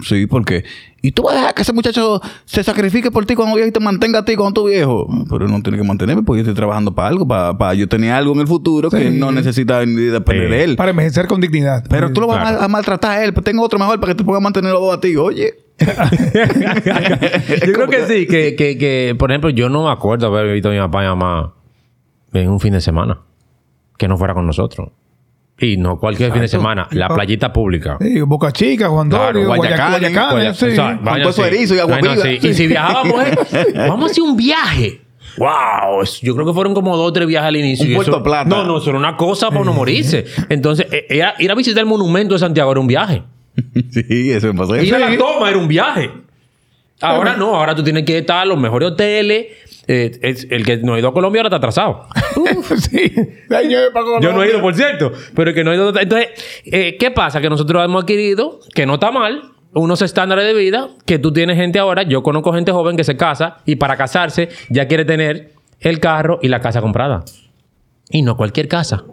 Sí, 0.00 0.26
¿por 0.26 0.44
qué? 0.44 0.64
Y 1.02 1.12
tú 1.12 1.22
vas 1.24 1.34
a 1.34 1.38
dejar 1.38 1.54
que 1.54 1.62
ese 1.62 1.72
muchacho 1.74 2.20
se 2.46 2.64
sacrifique 2.64 3.10
por 3.10 3.26
ti 3.26 3.34
cuando 3.34 3.54
viejo 3.56 3.68
y 3.68 3.72
te 3.72 3.78
mantenga 3.80 4.20
a 4.20 4.24
ti 4.24 4.36
cuando 4.36 4.62
tú 4.62 4.68
viejo. 4.68 5.06
Pero 5.28 5.46
no 5.48 5.60
tiene 5.62 5.76
que 5.78 5.84
mantenerme 5.84 6.22
porque 6.22 6.38
yo 6.38 6.42
estoy 6.44 6.54
trabajando 6.54 6.94
para 6.94 7.08
algo, 7.08 7.28
para, 7.28 7.56
para 7.58 7.74
yo 7.74 7.86
tener 7.88 8.10
algo 8.12 8.32
en 8.32 8.40
el 8.40 8.46
futuro 8.46 8.88
que 8.88 9.10
no 9.10 9.30
necesita 9.32 9.84
ni 9.84 9.94
depender 10.04 10.48
Sí. 10.48 10.52
de 10.54 10.64
él. 10.64 10.76
Para 10.76 10.90
envejecer 10.92 11.26
con 11.26 11.40
dignidad. 11.42 11.84
Pero 11.90 12.10
tú 12.12 12.22
lo 12.22 12.26
vas 12.26 12.38
a 12.38 12.40
Claro. 12.40 12.56
mal- 12.56 12.64
a 12.64 12.68
maltratar 12.68 13.18
a 13.18 13.24
él, 13.24 13.34
pues 13.34 13.44
tengo 13.44 13.62
otro 13.62 13.78
mejor 13.78 14.00
para 14.00 14.12
que 14.14 14.18
te 14.18 14.24
puedas 14.24 14.42
mantener 14.42 14.72
los 14.72 14.80
dos 14.80 14.94
a 14.96 15.00
ti. 15.00 15.14
Oye. 15.16 15.52
yo 17.66 17.72
creo 17.72 17.88
que 17.88 18.06
sí, 18.06 18.26
que, 18.26 18.54
que, 18.56 18.78
que, 18.78 19.14
por 19.18 19.30
ejemplo, 19.30 19.50
yo 19.50 19.68
no 19.68 19.84
me 19.84 19.90
acuerdo 19.90 20.26
haber 20.28 20.52
visto 20.52 20.68
a 20.68 20.72
mi 20.72 20.78
papá 20.78 21.04
y 21.04 21.08
mamá 21.08 21.54
en 22.32 22.48
un 22.48 22.60
fin 22.60 22.72
de 22.72 22.80
semana 22.80 23.18
que 23.98 24.08
no 24.08 24.16
fuera 24.16 24.34
con 24.34 24.46
nosotros. 24.46 24.88
Y 25.58 25.76
no 25.76 25.98
cualquier 25.98 26.32
fin 26.32 26.42
de 26.42 26.48
semana, 26.48 26.88
la 26.90 27.08
playita 27.08 27.52
pública. 27.52 27.96
Sí, 28.00 28.20
Boca 28.22 28.50
Chica, 28.52 28.88
Juan 28.88 29.08
Claro, 29.08 29.26
Dorio, 29.26 29.46
Guayacanes, 29.46 30.00
Guayacanes, 30.12 30.32
Guaya- 30.32 30.54
sí. 30.54 31.26
o 31.28 31.32
sea, 31.32 31.46
erizo 31.46 31.74
y 31.74 31.78
agua 31.78 32.00
si 32.52 32.66
viajábamos, 32.66 33.24
eh, 33.26 33.36
vamos 33.88 34.08
a 34.08 34.12
hacer 34.12 34.22
un 34.24 34.36
viaje. 34.36 35.00
¡Wow! 35.38 36.04
Yo 36.20 36.34
creo 36.34 36.46
que 36.46 36.52
fueron 36.52 36.74
como 36.74 36.96
dos 36.96 37.08
o 37.08 37.12
tres 37.12 37.26
viajes 37.26 37.48
al 37.48 37.56
inicio. 37.56 37.86
Un 37.86 37.94
Puerto 37.94 38.10
eso- 38.16 38.22
Plata. 38.22 38.48
No, 38.48 38.64
no, 38.64 38.78
eso 38.78 38.90
era 38.90 38.98
una 38.98 39.16
cosa 39.16 39.48
para 39.48 39.60
uno 39.60 39.72
morirse. 39.72 40.24
Entonces, 40.48 40.86
eh, 40.90 41.06
era- 41.08 41.34
ir 41.38 41.50
a 41.50 41.54
visitar 41.54 41.80
el 41.82 41.88
monumento 41.88 42.34
de 42.34 42.40
Santiago 42.40 42.70
era 42.72 42.80
un 42.80 42.86
viaje. 42.86 43.22
Sí, 43.90 44.30
eso 44.32 44.52
me 44.52 44.58
pasó. 44.58 44.76
Ir 44.76 44.94
a 44.94 44.98
la 44.98 45.16
toma 45.16 45.48
era 45.48 45.58
un 45.58 45.68
viaje. 45.68 46.10
Ahora 47.00 47.36
no, 47.36 47.54
ahora 47.56 47.74
tú 47.74 47.82
tienes 47.82 48.04
que 48.04 48.18
estar 48.18 48.38
a 48.38 48.44
los 48.44 48.58
mejores 48.58 48.90
hoteles. 48.90 49.46
Eh, 49.88 50.18
es- 50.22 50.46
el 50.50 50.64
que 50.64 50.76
no 50.78 50.94
ha 50.94 50.98
ido 50.98 51.08
a 51.08 51.12
Colombia 51.12 51.40
ahora 51.40 51.48
está 51.48 51.56
atrasado. 51.56 52.06
sí. 52.76 53.12
Yo, 54.20 54.32
no 54.32 54.42
he 54.42 54.50
ido, 54.50 54.60
por 54.60 54.74
cierto, 54.74 55.12
pero 55.34 55.50
el 55.50 55.54
que 55.56 55.64
no 55.64 55.72
he 55.72 55.76
ido. 55.76 55.88
Entonces, 55.98 56.28
eh, 56.66 56.96
¿qué 56.98 57.10
pasa? 57.10 57.40
Que 57.40 57.50
nosotros 57.50 57.84
hemos 57.84 58.02
adquirido, 58.04 58.60
que 58.74 58.86
no 58.86 58.94
está 58.94 59.10
mal, 59.10 59.42
unos 59.74 60.02
estándares 60.02 60.44
de 60.46 60.54
vida 60.54 60.88
que 61.06 61.18
tú 61.18 61.32
tienes 61.32 61.56
gente 61.56 61.78
ahora. 61.78 62.02
Yo 62.04 62.22
conozco 62.22 62.52
gente 62.52 62.70
joven 62.72 62.96
que 62.96 63.04
se 63.04 63.16
casa 63.16 63.58
y 63.64 63.76
para 63.76 63.96
casarse 63.96 64.48
ya 64.68 64.86
quiere 64.86 65.04
tener 65.04 65.52
el 65.80 65.98
carro 65.98 66.38
y 66.42 66.48
la 66.48 66.60
casa 66.60 66.80
comprada. 66.80 67.24
Y 68.10 68.22
no 68.22 68.36
cualquier 68.36 68.68
casa. 68.68 69.04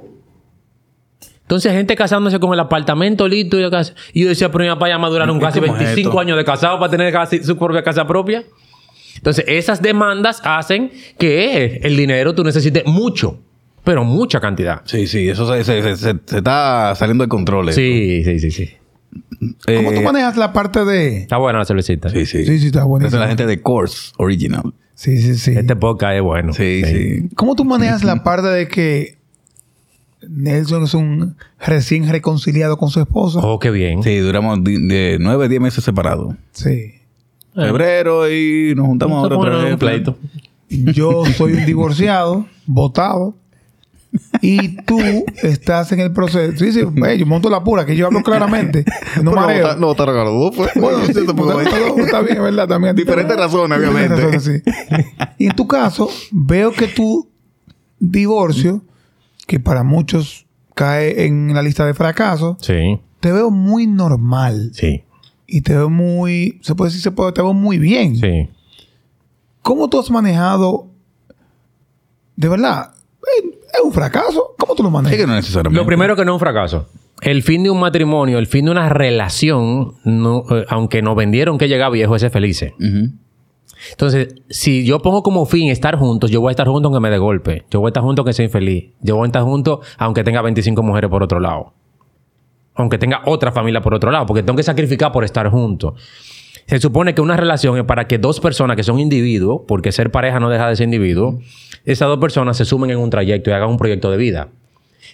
Entonces, 1.42 1.72
gente 1.74 1.96
casándose 1.96 2.40
con 2.40 2.54
el 2.54 2.60
apartamento 2.60 3.28
listo 3.28 3.58
y 3.58 3.62
la 3.64 3.72
casa. 3.72 3.96
Y 4.14 4.22
yo 4.24 4.30
decía, 4.30 4.52
pero 4.52 4.66
mi 4.66 4.70
papá 4.70 4.88
ya 4.88 5.00
maduraron 5.00 5.38
¿Y 5.38 5.40
casi 5.40 5.60
cómo 5.60 5.74
es 5.74 5.80
25 5.80 6.10
esto? 6.10 6.20
años 6.20 6.38
de 6.38 6.46
casado 6.46 6.78
para 6.78 6.92
tener 6.92 7.12
casi 7.12 7.44
su 7.44 7.58
propia 7.58 7.82
casa 7.82 8.06
propia. 8.06 8.44
Entonces, 9.20 9.46
esas 9.48 9.82
demandas 9.82 10.42
hacen 10.44 10.92
que 11.18 11.80
el 11.84 11.96
dinero 11.96 12.34
tú 12.36 12.44
necesites 12.44 12.86
mucho, 12.86 13.40
pero 13.84 14.04
mucha 14.04 14.40
cantidad. 14.40 14.82
Sí, 14.86 15.08
sí, 15.08 15.30
eso 15.30 15.48
se, 15.54 15.64
se- 15.64 15.82
se- 15.84 15.96
se- 15.98 16.20
se 16.26 16.38
está 16.38 16.94
saliendo 16.96 17.24
de 17.24 17.28
control. 17.30 17.72
Sí, 17.74 18.24
sí, 18.26 18.40
sí, 18.40 18.52
sí. 18.52 18.70
¿Cómo 19.66 19.92
tú 19.92 20.00
Eh, 20.00 20.04
manejas 20.04 20.36
la 20.38 20.52
parte 20.54 20.84
de...? 20.86 21.18
Está 21.20 21.38
buena 21.38 21.60
la 21.60 21.66
cervecita. 21.66 22.10
Sí, 22.10 22.26
sí. 22.26 22.46
Sí, 22.46 22.60
sí, 22.60 22.66
está 22.68 22.80
Esa 22.80 22.86
buenísimo. 22.88 23.18
es 23.18 23.22
la 23.22 23.28
gente 23.28 23.46
de 23.46 23.62
Course 23.62 24.12
Original. 24.18 24.74
Sí, 24.96 25.18
sí, 25.22 25.36
sí. 25.36 25.52
Este 25.56 25.76
podcast 25.76 26.16
es 26.18 26.22
bueno. 26.22 26.54
Sí, 26.54 26.82
sí. 26.86 27.30
¿Cómo 27.36 27.56
tú 27.56 27.64
manejas 27.66 28.04
la 28.04 28.22
parte 28.24 28.48
de 28.48 28.68
que 28.68 29.18
Nelson 30.28 30.84
es 30.84 30.94
un 30.94 31.38
recién 31.66 32.10
reconciliado 32.10 32.78
con 32.78 32.90
su 32.90 33.00
esposa? 33.00 33.40
Oh, 33.42 33.60
qué 33.60 33.72
bien. 33.72 34.04
Sí, 34.04 34.18
duramos 34.18 34.62
de 34.64 35.18
nueve, 35.20 35.48
diez 35.48 35.62
meses 35.62 35.84
separados. 35.84 36.36
Sí. 36.52 36.96
Febrero 37.56 38.32
y 38.32 38.74
nos 38.76 38.86
juntamos 38.88 39.24
ahora 39.24 39.38
otra 39.38 39.58
vez. 39.64 39.74
un 39.74 39.80
pleito. 39.80 40.18
Yo 40.70 41.24
soy 41.38 41.54
un 41.54 41.66
divorciado, 41.66 42.46
votado. 42.66 43.36
Y 44.42 44.78
tú 44.86 45.00
estás 45.44 45.92
en 45.92 46.00
el 46.00 46.12
proceso. 46.12 46.58
Sí, 46.58 46.72
sí, 46.72 46.80
eh, 46.80 47.18
yo 47.18 47.26
monto 47.28 47.48
la 47.50 47.64
pura, 47.64 47.86
que 47.86 47.96
yo 47.96 48.08
hablo 48.08 48.22
claramente. 48.24 48.84
No 49.24 49.34
mareo. 49.34 49.76
No 49.78 49.88
votaron 49.88 50.18
a 50.18 50.24
los 50.24 50.34
dos, 50.34 50.56
pues. 50.56 50.72
Bueno, 50.76 51.00
sí, 51.06 51.12
está, 51.12 51.22
es. 51.22 51.28
está- 51.28 52.02
está 52.02 52.22
bien, 52.22 52.38
es 52.38 52.44
verdad. 52.44 52.68
También. 52.68 52.96
Diferentes 52.96 53.36
razones, 53.38 53.80
Diferentes 53.80 54.18
obviamente. 54.20 54.38
razones, 54.38 54.64
sí. 54.66 55.06
Y 55.38 55.46
en 55.48 55.56
tu 55.56 55.68
caso, 55.68 56.10
veo 56.32 56.72
que 56.72 56.88
tu 56.88 57.30
divorcio, 58.00 58.82
que 59.48 59.60
para 59.60 59.84
muchos 59.84 60.46
cae 60.76 61.26
en 61.26 61.54
la 61.54 61.62
lista 61.62 61.86
de 61.86 61.94
fracasos, 61.94 62.58
Sí, 62.62 63.00
te 63.20 63.32
veo 63.32 63.52
muy 63.52 63.86
normal. 63.88 64.72
sí, 64.74 65.04
Y 65.52 65.62
te 65.62 65.74
veo 65.76 65.90
muy, 65.90 66.60
se 66.62 66.76
puede 66.76 66.90
decir, 66.90 67.02
se 67.02 67.12
puede, 67.12 67.32
te 67.32 67.42
veo 67.42 67.54
muy 67.54 67.78
bien. 67.78 68.16
sí. 68.16 68.50
¿Cómo 69.62 69.90
tú 69.90 70.00
has 70.00 70.10
manejado? 70.10 70.88
De 72.36 72.48
verdad, 72.48 72.92
eh, 73.22 73.50
es 73.74 73.82
un 73.84 73.92
fracaso. 73.92 74.56
¿Cómo 74.58 74.74
tú 74.74 74.84
lo 74.84 74.90
Es 74.90 74.94
manejas? 74.94 75.18
que 75.18 75.28
no 75.28 75.36
necesariamente. 75.36 75.78
Lo 75.80 75.86
primero 75.86 76.16
que 76.16 76.24
no 76.26 76.32
es 76.32 76.36
un 76.36 76.40
fracaso. 76.40 76.88
El 77.22 77.44
fin 77.44 77.64
de 77.64 77.70
un 77.70 77.80
matrimonio, 77.80 78.40
el 78.40 78.48
fin 78.48 78.66
de 78.66 78.72
una 78.72 78.88
relación, 78.90 79.96
no, 80.06 80.44
eh, 80.50 80.66
aunque 80.70 81.02
nos 81.02 81.16
vendieron 81.18 81.58
que 81.58 81.68
llega 81.68 81.90
viejo, 81.90 82.16
ese 82.16 82.28
es 82.28 82.34
feliz. 82.34 82.64
Ujú. 82.80 83.12
Entonces, 83.92 84.36
si 84.50 84.86
yo 84.86 85.00
pongo 85.02 85.24
como 85.24 85.46
fin 85.46 85.70
estar 85.70 85.98
juntos, 85.98 86.32
yo 86.32 86.40
voy 86.42 86.50
a 86.50 86.52
estar 86.52 86.68
juntos 86.68 86.90
aunque 86.90 87.02
me 87.02 87.10
dé 87.10 87.18
golpe. 87.18 87.66
Yo 87.70 87.82
voy 87.82 87.88
a 87.88 87.92
estar 87.92 88.04
juntos 88.04 88.24
aunque 88.24 88.34
sea 88.34 88.46
infeliz. 88.46 88.92
Yo 89.02 89.18
voy 89.18 89.26
a 89.26 89.28
estar 89.28 89.44
juntos 89.44 89.86
aunque 89.98 90.24
tenga 90.24 90.42
25 90.42 90.82
mujeres 90.84 91.10
por 91.10 91.22
otro 91.22 91.40
lado. 91.40 91.74
Aunque 92.82 92.98
tenga 92.98 93.22
otra 93.26 93.52
familia 93.52 93.82
por 93.82 93.94
otro 93.94 94.12
lado. 94.12 94.26
Porque 94.26 94.44
tengo 94.44 94.58
que 94.58 94.64
sacrificar 94.64 95.12
por 95.12 95.24
estar 95.24 95.50
juntos. 95.50 95.94
Se 96.66 96.80
supone 96.80 97.16
que 97.16 97.22
una 97.22 97.36
relación 97.36 97.78
es 97.78 97.84
para 97.84 98.08
que 98.08 98.20
dos 98.20 98.40
personas 98.40 98.76
que 98.76 98.84
son 98.84 99.00
individuos, 99.00 99.62
porque 99.68 99.92
ser 99.92 100.12
pareja 100.12 100.40
no 100.40 100.50
deja 100.50 100.70
de 100.70 100.76
ser 100.76 100.86
individuo, 100.86 101.40
esas 101.84 102.08
dos 102.08 102.20
personas 102.20 102.58
se 102.58 102.66
sumen 102.66 102.92
en 102.92 103.00
un 103.00 103.10
trayecto 103.10 103.50
y 103.50 103.54
hagan 103.54 103.70
un 103.70 103.78
proyecto 103.78 104.12
de 104.12 104.18
vida. 104.18 104.50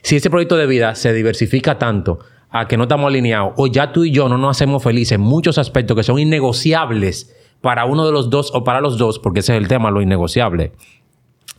Si 0.01 0.17
ese 0.17 0.29
proyecto 0.29 0.57
de 0.57 0.67
vida 0.67 0.95
se 0.95 1.13
diversifica 1.13 1.77
tanto 1.77 2.19
a 2.49 2.67
que 2.67 2.75
no 2.75 2.83
estamos 2.83 3.07
alineados, 3.07 3.53
o 3.55 3.67
ya 3.67 3.93
tú 3.93 4.03
y 4.03 4.11
yo 4.11 4.27
no 4.27 4.37
nos 4.37 4.57
hacemos 4.57 4.83
felices 4.83 5.13
en 5.13 5.21
muchos 5.21 5.57
aspectos 5.57 5.95
que 5.95 6.03
son 6.03 6.19
innegociables 6.19 7.33
para 7.61 7.85
uno 7.85 8.05
de 8.05 8.11
los 8.11 8.29
dos 8.29 8.51
o 8.53 8.63
para 8.63 8.81
los 8.81 8.97
dos, 8.97 9.19
porque 9.19 9.39
ese 9.39 9.55
es 9.55 9.61
el 9.61 9.67
tema, 9.67 9.91
lo 9.91 10.01
innegociable. 10.01 10.73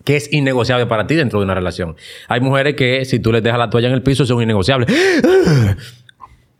¿Qué 0.06 0.16
es 0.16 0.32
innegociable 0.32 0.86
para 0.86 1.06
ti 1.06 1.16
dentro 1.16 1.40
de 1.40 1.44
una 1.44 1.54
relación? 1.54 1.96
Hay 2.28 2.40
mujeres 2.40 2.76
que 2.76 3.04
si 3.04 3.18
tú 3.18 3.30
les 3.32 3.42
dejas 3.42 3.58
la 3.58 3.68
toalla 3.68 3.88
en 3.88 3.94
el 3.94 4.02
piso 4.02 4.24
son 4.24 4.40
innegociables. 4.42 4.88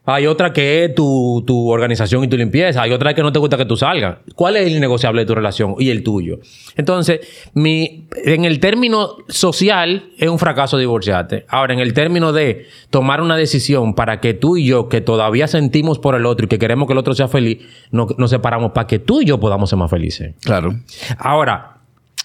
Hay 0.09 0.29
otra 0.29 0.53
que 0.53 0.85
es 0.85 0.95
tu, 0.95 1.43
tu 1.45 1.69
organización 1.69 2.23
y 2.23 2.29
tu 2.29 2.37
limpieza. 2.37 2.81
Hay 2.83 2.93
otra 2.93 3.13
que 3.13 3.23
no 3.23 3.33
te 3.33 3.41
gusta 3.41 3.57
que 3.57 3.65
tú 3.65 3.77
salgas. 3.77 4.19
¿Cuál 4.37 4.57
es 4.57 4.69
el 4.69 4.77
innegociable 4.77 5.23
de 5.23 5.27
tu 5.27 5.35
relación 5.35 5.75
y 5.81 5.91
el 5.91 6.05
tuyo? 6.05 6.39
Entonces, 6.77 7.27
mi, 7.55 8.07
en 8.25 8.45
el 8.45 8.61
término 8.61 9.17
social 9.27 10.11
es 10.17 10.29
un 10.29 10.39
fracaso 10.39 10.79
divorciarte. 10.79 11.45
Ahora, 11.49 11.75
en 11.75 11.81
el 11.81 11.93
término 11.93 12.33
de 12.33 12.67
tomar 12.91 13.21
una 13.21 13.37
decisión 13.37 13.95
para 13.97 14.21
que 14.21 14.33
tú 14.33 14.57
y 14.57 14.67
yo, 14.67 14.89
que 14.89 15.01
todavía 15.01 15.49
sentimos 15.49 15.99
por 15.99 16.15
el 16.15 16.25
otro 16.25 16.47
y 16.47 16.49
que 16.49 16.61
queremos 16.61 16.87
que 16.87 16.93
el 16.93 16.99
otro 16.99 17.13
sea 17.15 17.27
feliz, 17.27 17.59
no- 17.91 18.07
nos 18.17 18.31
separamos 18.31 18.71
para 18.71 18.87
que 18.87 19.01
tú 19.01 19.23
y 19.23 19.25
yo 19.25 19.41
podamos 19.41 19.69
ser 19.71 19.79
más 19.81 19.91
felices. 19.91 20.37
Claro. 20.45 20.73
Ahora, 21.19 21.76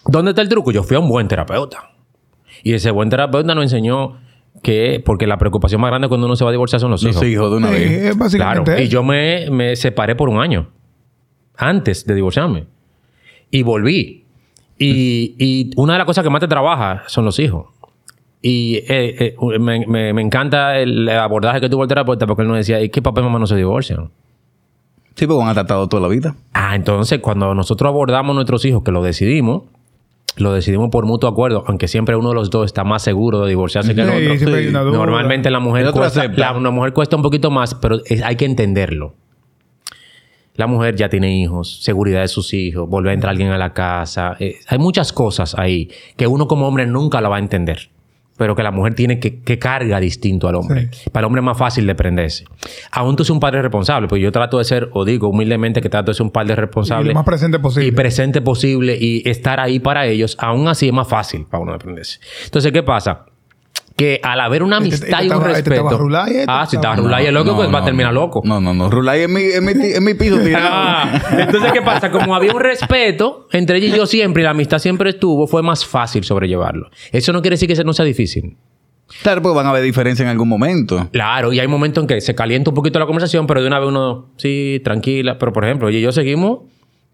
¿dónde 0.05 0.31
está 0.31 0.41
el 0.41 0.49
truco? 0.49 0.71
Yo 0.71 0.83
fui 0.83 0.95
a 0.95 0.99
un 0.99 1.07
buen 1.09 1.27
terapeuta. 1.27 1.91
Y 2.63 2.73
ese 2.73 2.91
buen 2.91 3.09
terapeuta 3.09 3.55
nos 3.55 3.63
enseñó 3.63 4.17
que, 4.61 5.01
porque 5.05 5.25
la 5.27 5.37
preocupación 5.37 5.81
más 5.81 5.89
grande 5.89 6.07
cuando 6.07 6.27
uno 6.27 6.35
se 6.35 6.43
va 6.43 6.49
a 6.49 6.53
divorciar 6.53 6.79
son 6.79 6.91
los 6.91 7.01
Los 7.03 7.13
hijos. 7.15 7.25
hijos 7.27 7.51
de 7.51 7.57
una 7.57 7.67
Sí, 7.69 7.73
vez. 7.73 7.91
es 8.03 8.17
básicamente 8.17 8.63
Claro. 8.71 8.81
Y 8.83 8.87
yo 8.87 9.03
me, 9.03 9.49
me 9.49 9.75
separé 9.75 10.15
por 10.15 10.29
un 10.29 10.39
año. 10.39 10.69
Antes 11.57 12.05
de 12.05 12.15
divorciarme. 12.15 12.65
Y 13.49 13.63
volví. 13.63 14.25
Y, 14.77 15.35
y 15.37 15.71
una 15.75 15.93
de 15.93 15.99
las 15.99 16.05
cosas 16.05 16.23
que 16.23 16.29
más 16.29 16.39
te 16.41 16.47
trabaja 16.47 17.03
son 17.07 17.25
los 17.25 17.37
hijos. 17.39 17.67
Y 18.41 18.77
eh, 18.87 19.35
eh, 19.39 19.59
me, 19.59 19.85
me- 19.85 20.13
me 20.13 20.21
encanta 20.21 20.79
el 20.79 21.07
abordaje 21.09 21.61
que 21.61 21.69
tuvo 21.69 21.83
el 21.83 21.89
terapeuta 21.89 22.25
porque 22.25 22.41
él 22.41 22.47
nos 22.47 22.57
decía, 22.57 22.81
¿y 22.81 22.89
qué 22.89 23.01
papá 23.01 23.21
y 23.21 23.23
mamá 23.23 23.37
no 23.37 23.45
se 23.45 23.55
divorcian? 23.55 24.09
Sí, 25.15 25.27
porque 25.27 25.43
han 25.43 25.53
tratado 25.53 25.87
toda 25.87 26.01
la 26.01 26.07
vida. 26.09 26.35
Ah, 26.53 26.75
entonces 26.75 27.19
cuando 27.19 27.53
nosotros 27.53 27.89
abordamos 27.89 28.31
a 28.31 28.35
nuestros 28.35 28.65
hijos, 28.65 28.81
que 28.83 28.91
lo 28.91 29.03
decidimos, 29.03 29.63
lo 30.37 30.53
decidimos 30.53 30.89
por 30.89 31.05
mutuo 31.05 31.29
acuerdo, 31.29 31.63
aunque 31.67 31.87
siempre 31.87 32.15
uno 32.15 32.29
de 32.29 32.35
los 32.35 32.49
dos 32.49 32.65
está 32.65 32.83
más 32.83 33.01
seguro 33.03 33.41
de 33.41 33.49
divorciarse 33.49 33.93
que 33.95 34.01
el 34.01 34.07
otro. 34.09 34.33
Normalmente 34.97 35.49
la 35.51 35.59
mujer, 35.59 35.83
cuesta, 35.99 36.21
la, 36.53 36.57
una 36.57 36.71
mujer 36.71 36.93
cuesta 36.93 37.15
un 37.15 37.21
poquito 37.21 37.51
más, 37.51 37.75
pero 37.75 37.97
es- 38.05 38.23
hay 38.23 38.35
que 38.37 38.45
entenderlo. 38.45 39.13
La 40.55 40.67
mujer 40.67 40.95
ya 40.95 41.09
tiene 41.09 41.35
hijos, 41.37 41.81
seguridad 41.81 42.21
de 42.21 42.27
sus 42.27 42.53
hijos, 42.53 42.87
volver 42.89 43.11
a 43.11 43.13
entrar 43.13 43.31
alguien 43.31 43.49
a 43.51 43.57
la 43.57 43.73
casa. 43.73 44.35
eh, 44.39 44.55
hay 44.67 44.77
muchas 44.79 45.13
cosas 45.13 45.55
ahí 45.57 45.89
que 46.17 46.27
uno 46.27 46.47
como 46.47 46.67
hombre 46.67 46.85
nunca 46.85 47.21
la 47.21 47.29
va 47.29 47.37
a 47.37 47.39
entender. 47.39 47.89
Pero 48.37 48.55
que 48.55 48.63
la 48.63 48.71
mujer 48.71 48.95
tiene 48.95 49.19
que, 49.19 49.39
que 49.41 49.59
carga 49.59 49.99
distinto 49.99 50.47
al 50.47 50.55
hombre. 50.55 50.89
Para 51.11 51.21
el 51.21 51.25
hombre 51.25 51.41
es 51.41 51.45
más 51.45 51.57
fácil 51.57 51.85
de 51.85 51.93
prenderse. 51.95 52.45
Aún 52.91 53.15
tú 53.15 53.23
eres 53.23 53.29
un 53.29 53.39
padre 53.39 53.61
responsable, 53.61 54.07
porque 54.07 54.21
yo 54.21 54.31
trato 54.31 54.57
de 54.57 54.63
ser, 54.63 54.89
o 54.93 55.05
digo 55.05 55.29
humildemente 55.29 55.81
que 55.81 55.89
trato 55.89 56.11
de 56.11 56.15
ser 56.15 56.23
un 56.23 56.31
padre 56.31 56.55
responsable. 56.55 57.05
Y 57.05 57.07
lo 57.09 57.15
más 57.15 57.25
presente 57.25 57.59
posible. 57.59 57.87
Y 57.87 57.91
presente 57.91 58.41
posible 58.41 58.97
y 58.99 59.27
estar 59.29 59.59
ahí 59.59 59.79
para 59.79 60.05
ellos, 60.07 60.35
aún 60.39 60.67
así 60.67 60.87
es 60.87 60.93
más 60.93 61.07
fácil 61.07 61.45
para 61.45 61.61
uno 61.61 61.73
aprenderse. 61.73 62.19
Entonces, 62.45 62.71
¿qué 62.71 62.83
pasa? 62.83 63.25
Que 64.01 64.19
al 64.23 64.39
haber 64.39 64.63
una 64.63 64.77
Este- 64.77 64.87
amistad 64.87 65.21
este 65.21 65.25
y 65.25 65.29
un 65.29 65.35
este 65.49 65.69
respeto. 65.69 66.09
ah, 66.47 66.65
si 66.67 66.75
estaba- 66.77 66.95
Rulay 66.95 67.25
es 67.27 67.33
loco, 67.33 67.55
pues 67.55 67.73
va 67.73 67.79
a 67.79 67.85
terminar 67.85 68.13
loco. 68.13 68.41
No, 68.43 68.59
no, 68.59 68.73
no. 68.73 68.89
Rulay 68.89 69.21
es 69.21 69.29
mi, 69.29 69.41
es 69.41 69.61
mi, 69.61 69.73
ti- 69.73 69.91
es 69.93 70.01
mi 70.01 70.13
piso 70.13 70.39
tirado. 70.43 70.67
Ah, 70.71 71.21
entonces, 71.37 71.71
¿qué 71.71 71.81
pasa? 71.81 72.09
Como 72.11 72.33
había 72.35 72.53
un 72.53 72.59
respeto 72.61 73.47
entre 73.51 73.77
ella 73.77 73.87
y 73.87 73.97
yo 73.97 74.05
siempre, 74.05 74.41
y 74.41 74.45
la 74.45 74.51
amistad 74.51 74.79
siempre 74.79 75.11
estuvo, 75.11 75.45
fue 75.47 75.61
más 75.61 75.85
fácil 75.85 76.23
sobrellevarlo. 76.23 76.89
Eso 77.11 77.31
no 77.33 77.41
quiere 77.41 77.53
decir 77.55 77.67
que 77.67 77.73
eso 77.73 77.83
no 77.83 77.93
sea 77.93 78.05
difícil. 78.05 78.57
Claro, 79.23 79.41
porque 79.41 79.57
van 79.57 79.65
a 79.67 79.71
haber 79.71 79.83
diferencia 79.83 80.23
en 80.23 80.29
algún 80.29 80.47
momento. 80.47 81.09
Claro, 81.11 81.51
y 81.51 81.59
hay 81.59 81.67
momentos 81.67 82.01
en 82.03 82.07
que 82.07 82.21
se 82.21 82.33
calienta 82.33 82.69
un 82.71 82.75
poquito 82.75 82.97
la 82.97 83.05
conversación, 83.05 83.45
pero 83.45 83.61
de 83.61 83.67
una 83.67 83.77
vez 83.79 83.89
uno, 83.89 84.29
sí, 84.37 84.79
tranquila. 84.83 85.37
Pero, 85.37 85.51
por 85.51 85.65
ejemplo, 85.65 85.89
ella 85.89 85.97
y 85.99 86.01
yo 86.01 86.11
seguimos 86.13 86.59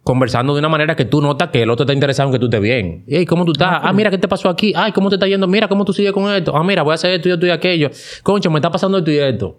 conversando 0.08 0.54
de 0.54 0.60
una 0.60 0.70
manera 0.70 0.96
que 0.96 1.04
tú 1.04 1.22
notas 1.22 1.50
que 1.50 1.62
el 1.64 1.70
otro 1.70 1.84
está 1.84 1.92
interesado 1.94 2.30
en 2.30 2.34
que 2.34 2.40
tú 2.40 2.46
estés 2.46 2.62
bien. 2.62 3.04
Ey, 3.08 3.26
¿cómo 3.26 3.44
tú 3.44 3.52
estás? 3.52 3.82
Ah, 3.84 3.92
mira, 3.92 4.10
¿qué 4.10 4.18
te 4.18 4.28
pasó 4.30 4.48
aquí? 4.48 4.72
Ay, 4.74 4.94
¿cómo 4.94 5.10
te 5.10 5.16
está 5.16 5.28
yendo? 5.28 5.48
Mira, 5.48 5.68
¿cómo 5.68 5.84
tú 5.84 5.92
sigues 5.92 6.14
con 6.14 6.34
esto? 6.34 6.56
Ah, 6.56 6.64
mira, 6.64 6.82
voy 6.82 6.94
a 6.94 6.96
hacer 6.96 7.12
esto 7.12 7.28
y 7.28 7.34
esto 7.34 7.46
y 7.46 7.50
aquello. 7.50 7.90
Concho, 8.24 8.50
me 8.50 8.60
está 8.60 8.72
pasando 8.72 9.00
esto 9.00 9.12
y 9.12 9.18
esto. 9.18 9.58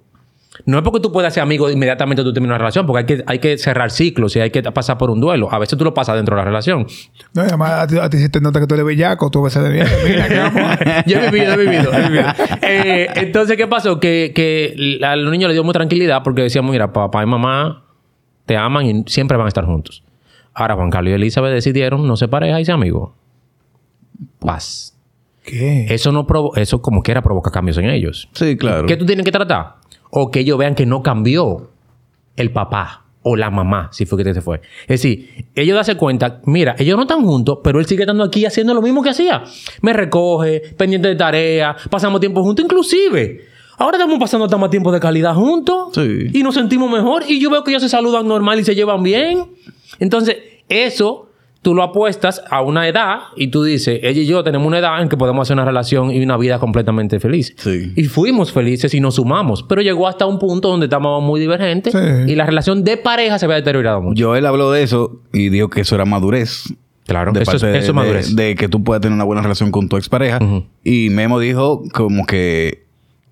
No 0.65 0.79
es 0.79 0.83
porque 0.85 1.01
tú 1.01 1.13
puedas 1.13 1.35
ser 1.35 1.43
amigo 1.43 1.71
inmediatamente 1.71 2.25
tú 2.25 2.33
terminas 2.33 2.53
una 2.55 2.59
relación, 2.59 2.87
porque 2.87 3.01
hay 3.01 3.19
que, 3.19 3.25
hay 3.27 3.39
que 3.39 3.59
cerrar 3.59 3.91
ciclos 3.91 4.35
y 4.37 4.41
hay 4.41 4.51
que 4.51 4.63
pasar 4.63 4.97
por 4.97 5.11
un 5.11 5.21
duelo. 5.21 5.53
A 5.53 5.59
veces 5.59 5.79
tú 5.79 5.85
lo 5.85 5.93
pasas 5.93 6.17
dentro 6.17 6.35
de 6.35 6.41
la 6.41 6.47
relación. 6.47 6.87
No, 7.35 7.43
y 7.43 7.47
además 7.47 7.71
a 7.73 7.87
ti, 7.87 7.99
a 7.99 8.09
ti 8.09 8.17
se 8.17 8.31
te 8.31 8.41
nota 8.41 8.59
que 8.59 8.67
tú 8.67 8.75
eres 8.75 8.87
bellaco, 8.87 9.31
tú 9.31 9.43
ves 9.43 9.53
de 9.55 9.69
bien. 9.71 9.87
Mira, 10.05 10.27
¿qué 10.29 10.39
vamos 10.39 10.63
a- 10.63 11.05
yo 11.07 11.19
he 11.21 11.31
vivido, 11.31 11.53
he 11.53 11.57
vivido, 11.59 11.93
he 11.93 12.03
vivido. 12.09 12.25
Eh, 12.63 13.07
entonces, 13.17 13.57
¿qué 13.59 13.67
pasó? 13.67 14.01
Que, 14.01 14.33
que 14.35 14.99
a 15.05 15.15
los 15.15 15.31
niños 15.31 15.49
les 15.49 15.55
dio 15.57 15.63
mucha 15.63 15.79
tranquilidad 15.81 16.23
porque 16.25 16.43
decíamos, 16.43 16.73
mira, 16.73 16.93
papá 16.93 17.23
y 17.23 17.27
mamá 17.27 17.85
te 18.47 18.57
aman 18.57 18.87
y 18.87 19.05
siempre 19.07 19.37
van 19.37 19.45
a 19.45 19.49
estar 19.49 19.67
juntos. 19.67 20.03
Ahora 20.61 20.75
Juan 20.75 20.91
Carlos 20.91 21.13
y 21.13 21.15
Elizabeth 21.15 21.53
decidieron 21.53 22.05
no 22.07 22.17
ser 22.17 22.29
pareja 22.31 22.61
y 22.61 22.65
ser 22.65 22.75
amigos. 22.75 23.11
paz. 24.41 24.95
¿Qué? 25.45 25.87
Eso 25.89 26.13
no 26.13 26.27
provo- 26.27 26.57
eso 26.57 26.83
como 26.83 27.03
quiera 27.03 27.23
provoca 27.23 27.51
cambios 27.51 27.79
en 27.79 27.87
ellos. 27.91 28.29
Sí, 28.33 28.57
claro. 28.57 28.87
¿Qué 28.87 28.97
tú 28.97 29.07
tienes 29.07 29.25
que 29.25 29.33
tratar? 29.33 29.77
O 30.11 30.31
que 30.31 30.41
ellos 30.41 30.59
vean 30.59 30.75
que 30.75 30.85
no 30.87 31.03
cambió 31.03 31.71
el 32.37 32.51
papá 32.53 33.05
o 33.23 33.37
la 33.37 33.51
mamá, 33.51 33.89
si 33.93 34.05
fue 34.07 34.23
que 34.23 34.35
se 34.35 34.41
fue. 34.41 34.61
Es 34.83 35.01
decir, 35.03 35.47
ellos 35.55 35.75
darse 35.77 35.97
cuenta, 35.97 36.41
mira, 36.47 36.75
ellos 36.79 36.97
no 36.97 37.03
están 37.03 37.25
juntos, 37.25 37.59
pero 37.63 37.79
él 37.79 37.87
sigue 37.87 38.03
estando 38.03 38.25
aquí 38.25 38.45
haciendo 38.47 38.75
lo 38.75 38.83
mismo 38.83 39.03
que 39.03 39.11
hacía. 39.11 39.45
Me 39.83 39.93
recoge, 39.93 40.61
pendiente 40.77 41.09
de 41.09 41.15
tareas, 41.17 41.77
pasamos 41.89 42.21
tiempo 42.21 42.43
juntos, 42.43 42.65
inclusive. 42.65 43.45
Ahora 43.79 43.97
estamos 43.97 44.19
pasando 44.19 44.45
hasta 44.47 44.57
más 44.57 44.71
tiempo 44.71 44.91
de 44.91 44.99
calidad 45.01 45.35
juntos 45.35 45.91
Sí. 45.95 46.27
y 46.33 46.43
nos 46.43 46.55
sentimos 46.55 46.91
mejor 46.91 47.23
y 47.29 47.41
yo 47.41 47.49
veo 47.51 47.63
que 47.65 47.71
ellos 47.71 47.83
se 47.83 47.89
saludan 47.89 48.27
normal 48.27 48.59
y 48.61 48.65
se 48.65 48.75
llevan 48.75 49.03
bien. 49.03 49.45
Entonces, 49.99 50.37
eso 50.69 51.25
tú 51.61 51.75
lo 51.75 51.83
apuestas 51.83 52.41
a 52.51 52.63
una 52.63 52.87
edad 52.87 53.19
y 53.37 53.49
tú 53.49 53.65
dices, 53.65 53.99
ella 54.03 54.23
y 54.23 54.27
yo 54.27 54.45
tenemos 54.45 54.67
una 54.67 54.79
edad 54.79 55.03
en 55.03 55.09
que 55.09 55.17
podemos 55.17 55.43
hacer 55.47 55.55
una 55.55 55.65
relación 55.65 56.13
y 56.13 56.23
una 56.23 56.37
vida 56.37 56.59
completamente 56.61 57.19
feliz. 57.21 57.53
Sí. 57.59 57.93
Y 57.97 58.05
fuimos 58.05 58.53
felices 58.53 58.95
y 58.95 59.01
nos 59.01 59.17
sumamos, 59.17 59.65
pero 59.65 59.83
llegó 59.83 60.07
hasta 60.07 60.25
un 60.25 60.39
punto 60.39 60.69
donde 60.69 60.87
estábamos 60.87 61.23
muy 61.23 61.41
divergentes 61.41 61.93
Sí. 61.93 62.31
y 62.33 62.37
la 62.37 62.47
relación 62.47 62.85
de 62.85 62.97
pareja 62.97 63.39
se 63.39 63.47
había 63.47 63.57
deteriorado 63.57 64.01
mucho. 64.01 64.25
Joel 64.29 64.47
habló 64.47 64.71
de 64.71 64.85
eso 64.85 65.21
y 65.33 65.49
dijo 65.49 65.69
que 65.69 65.81
eso 65.81 65.97
era 65.97 66.05
madurez. 66.05 66.73
Claro, 67.07 67.33
De 67.33 67.43
eso 67.43 67.57
es, 67.57 67.63
parte 67.63 67.79
eso 67.79 67.93
madurez. 67.95 68.37
de- 68.37 68.45
de 68.51 68.55
que 68.55 68.69
tú 68.69 68.85
puedas 68.85 69.01
tener 69.01 69.15
una 69.15 69.25
buena 69.25 69.43
relación 69.43 69.71
con 69.73 69.89
tu 69.89 69.97
expareja. 69.97 70.39
Ujú. 70.43 70.65
Y 70.85 71.09
Memo 71.11 71.41
dijo 71.41 71.83
como 71.93 72.25
que 72.25 72.85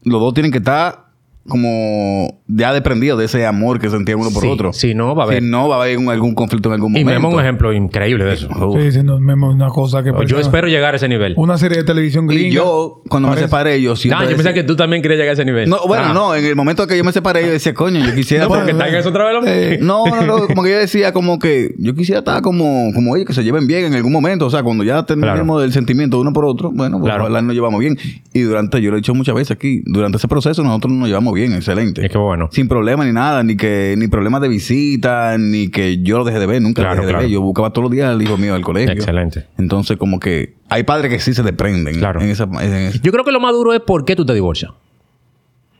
los 0.02 0.20
dos 0.20 0.34
tienen 0.34 0.50
que 0.50 0.58
estar 0.58 1.05
como 1.48 2.40
ya 2.48 2.72
desprendidos 2.72 3.18
de 3.18 3.24
ese 3.26 3.44
amor 3.46 3.78
que 3.80 3.88
sentían 3.90 4.18
uno 4.20 4.30
por 4.30 4.42
Sí, 4.42 4.48
otro. 4.48 4.72
si 4.72 4.94
no, 4.94 5.14
va 5.14 5.24
a 5.24 5.26
haber. 5.26 5.42
Si 5.42 5.48
no, 5.48 5.68
va 5.68 5.76
a 5.76 5.82
haber 5.82 5.98
un- 5.98 6.08
algún 6.10 6.34
conflicto 6.34 6.68
en 6.68 6.74
algún 6.74 6.96
y 6.96 7.04
momento. 7.04 7.28
me 7.28 7.34
un 7.34 7.40
ejemplo 7.40 7.72
increíble 7.72 8.24
de 8.24 8.34
eso. 8.34 8.48
Uf. 8.48 8.80
Sí, 8.82 8.92
sí, 8.92 9.02
no, 9.02 9.18
Memo, 9.20 9.50
una 9.50 9.68
cosa 9.68 10.02
que... 10.02 10.10
Yo 10.10 10.14
parece 10.16 10.40
espero 10.40 10.68
llegar 10.68 10.94
a 10.94 10.96
ese 10.96 11.08
nivel. 11.08 11.34
Una 11.36 11.58
serie 11.58 11.78
de 11.78 11.84
televisión 11.84 12.26
gringa. 12.26 12.48
Y 12.48 12.52
yo, 12.52 13.02
cuando 13.08 13.28
Parece- 13.28 13.44
me 13.44 13.48
separé, 13.48 13.82
yo 13.82 13.92
Ah, 13.92 13.96
siempre... 13.96 14.28
yo 14.30 14.36
pensé 14.36 14.54
que 14.54 14.62
tú 14.62 14.76
también 14.76 15.02
querías 15.02 15.18
llegar 15.18 15.30
a 15.30 15.34
ese 15.34 15.44
nivel. 15.44 15.68
No, 15.68 15.78
bueno, 15.86 16.04
Ah. 16.08 16.12
no. 16.14 16.34
En 16.34 16.44
el 16.44 16.56
momento 16.56 16.86
que 16.86 16.96
yo 16.96 17.04
me 17.04 17.12
separé, 17.12 17.42
yo 17.44 17.50
decía, 17.52 17.74
coño, 17.74 18.00
yo 18.04 18.14
quisiera... 18.14 18.44
No, 18.44 18.50
porque 18.50 18.70
está 18.72 18.88
en 18.88 18.94
eso 18.94 19.08
otra 19.08 19.24
vez. 19.24 19.34
¿no? 19.42 19.46
Eh, 19.46 19.78
No, 19.80 20.04
no, 20.06 20.22
no, 20.22 20.46
como 20.46 20.62
que 20.62 20.70
yo 20.70 20.78
decía 20.78 21.12
como 21.12 21.38
que 21.38 21.74
yo 21.78 21.94
quisiera 21.94 22.20
estar 22.20 22.42
como, 22.42 22.92
como 22.94 23.16
ellos, 23.16 23.26
que 23.26 23.34
se 23.34 23.42
lleven 23.44 23.66
bien 23.66 23.84
en 23.86 23.94
algún 23.94 24.12
momento. 24.12 24.46
O 24.46 24.50
sea, 24.50 24.62
cuando 24.62 24.84
ya 24.84 25.04
terminemos 25.04 25.44
Claro. 25.56 25.62
el 25.62 25.72
sentimiento 25.72 26.20
uno 26.20 26.32
por 26.32 26.44
otro, 26.44 26.70
bueno, 26.72 26.98
pues 27.00 27.12
Claro. 27.12 27.28
nos 27.42 27.54
llevamos 27.54 27.80
bien. 27.80 27.98
Y 28.32 28.40
durante, 28.40 28.80
yo 28.80 28.90
lo 28.90 28.96
he 28.96 29.00
dicho 29.00 29.14
muchas 29.14 29.34
veces 29.34 29.50
aquí, 29.52 29.82
durante 29.84 30.16
ese 30.18 30.28
proceso 30.28 30.62
nosotros 30.62 30.92
nos 30.92 31.08
llevamos 31.08 31.34
bien, 31.34 31.35
excelente. 31.44 32.04
Es 32.04 32.10
que 32.12 32.18
bueno. 32.18 32.48
Sin 32.52 32.68
problema 32.68 33.04
ni 33.04 33.12
nada, 33.12 33.42
ni 33.42 33.56
que 33.56 33.94
ni 33.96 34.08
problemas 34.08 34.40
de 34.40 34.48
visita, 34.48 35.36
ni 35.38 35.70
que 35.70 36.02
yo 36.02 36.18
lo 36.18 36.24
deje 36.24 36.38
de 36.38 36.46
ver, 36.46 36.62
nunca 36.62 36.82
Claro, 36.82 36.96
lo 36.96 37.00
dejé 37.02 37.08
claro. 37.12 37.18
de 37.22 37.24
ver. 37.26 37.32
Yo 37.32 37.40
buscaba 37.42 37.70
todos 37.70 37.84
los 37.84 37.90
días 37.92 38.08
al 38.10 38.20
hijo 38.22 38.36
mío 38.36 38.54
del 38.54 38.62
colegio. 38.64 38.92
Excelente. 38.94 39.46
Entonces, 39.58 39.96
como 39.96 40.18
que 40.20 40.54
hay 40.68 40.82
padres 40.84 41.10
que 41.12 41.18
sí 41.20 41.34
se 41.34 41.42
desprenden 41.42 41.96
Claro. 41.98 42.20
en 42.20 42.30
esa... 42.30 42.44
en 42.44 42.72
esa- 42.74 43.00
Yo 43.02 43.12
creo 43.12 43.24
que 43.24 43.32
lo 43.32 43.40
más 43.40 43.52
duro 43.52 43.72
es 43.72 43.80
por 43.80 44.04
qué 44.04 44.16
tú 44.16 44.24
te 44.26 44.34
divorcias. 44.34 44.72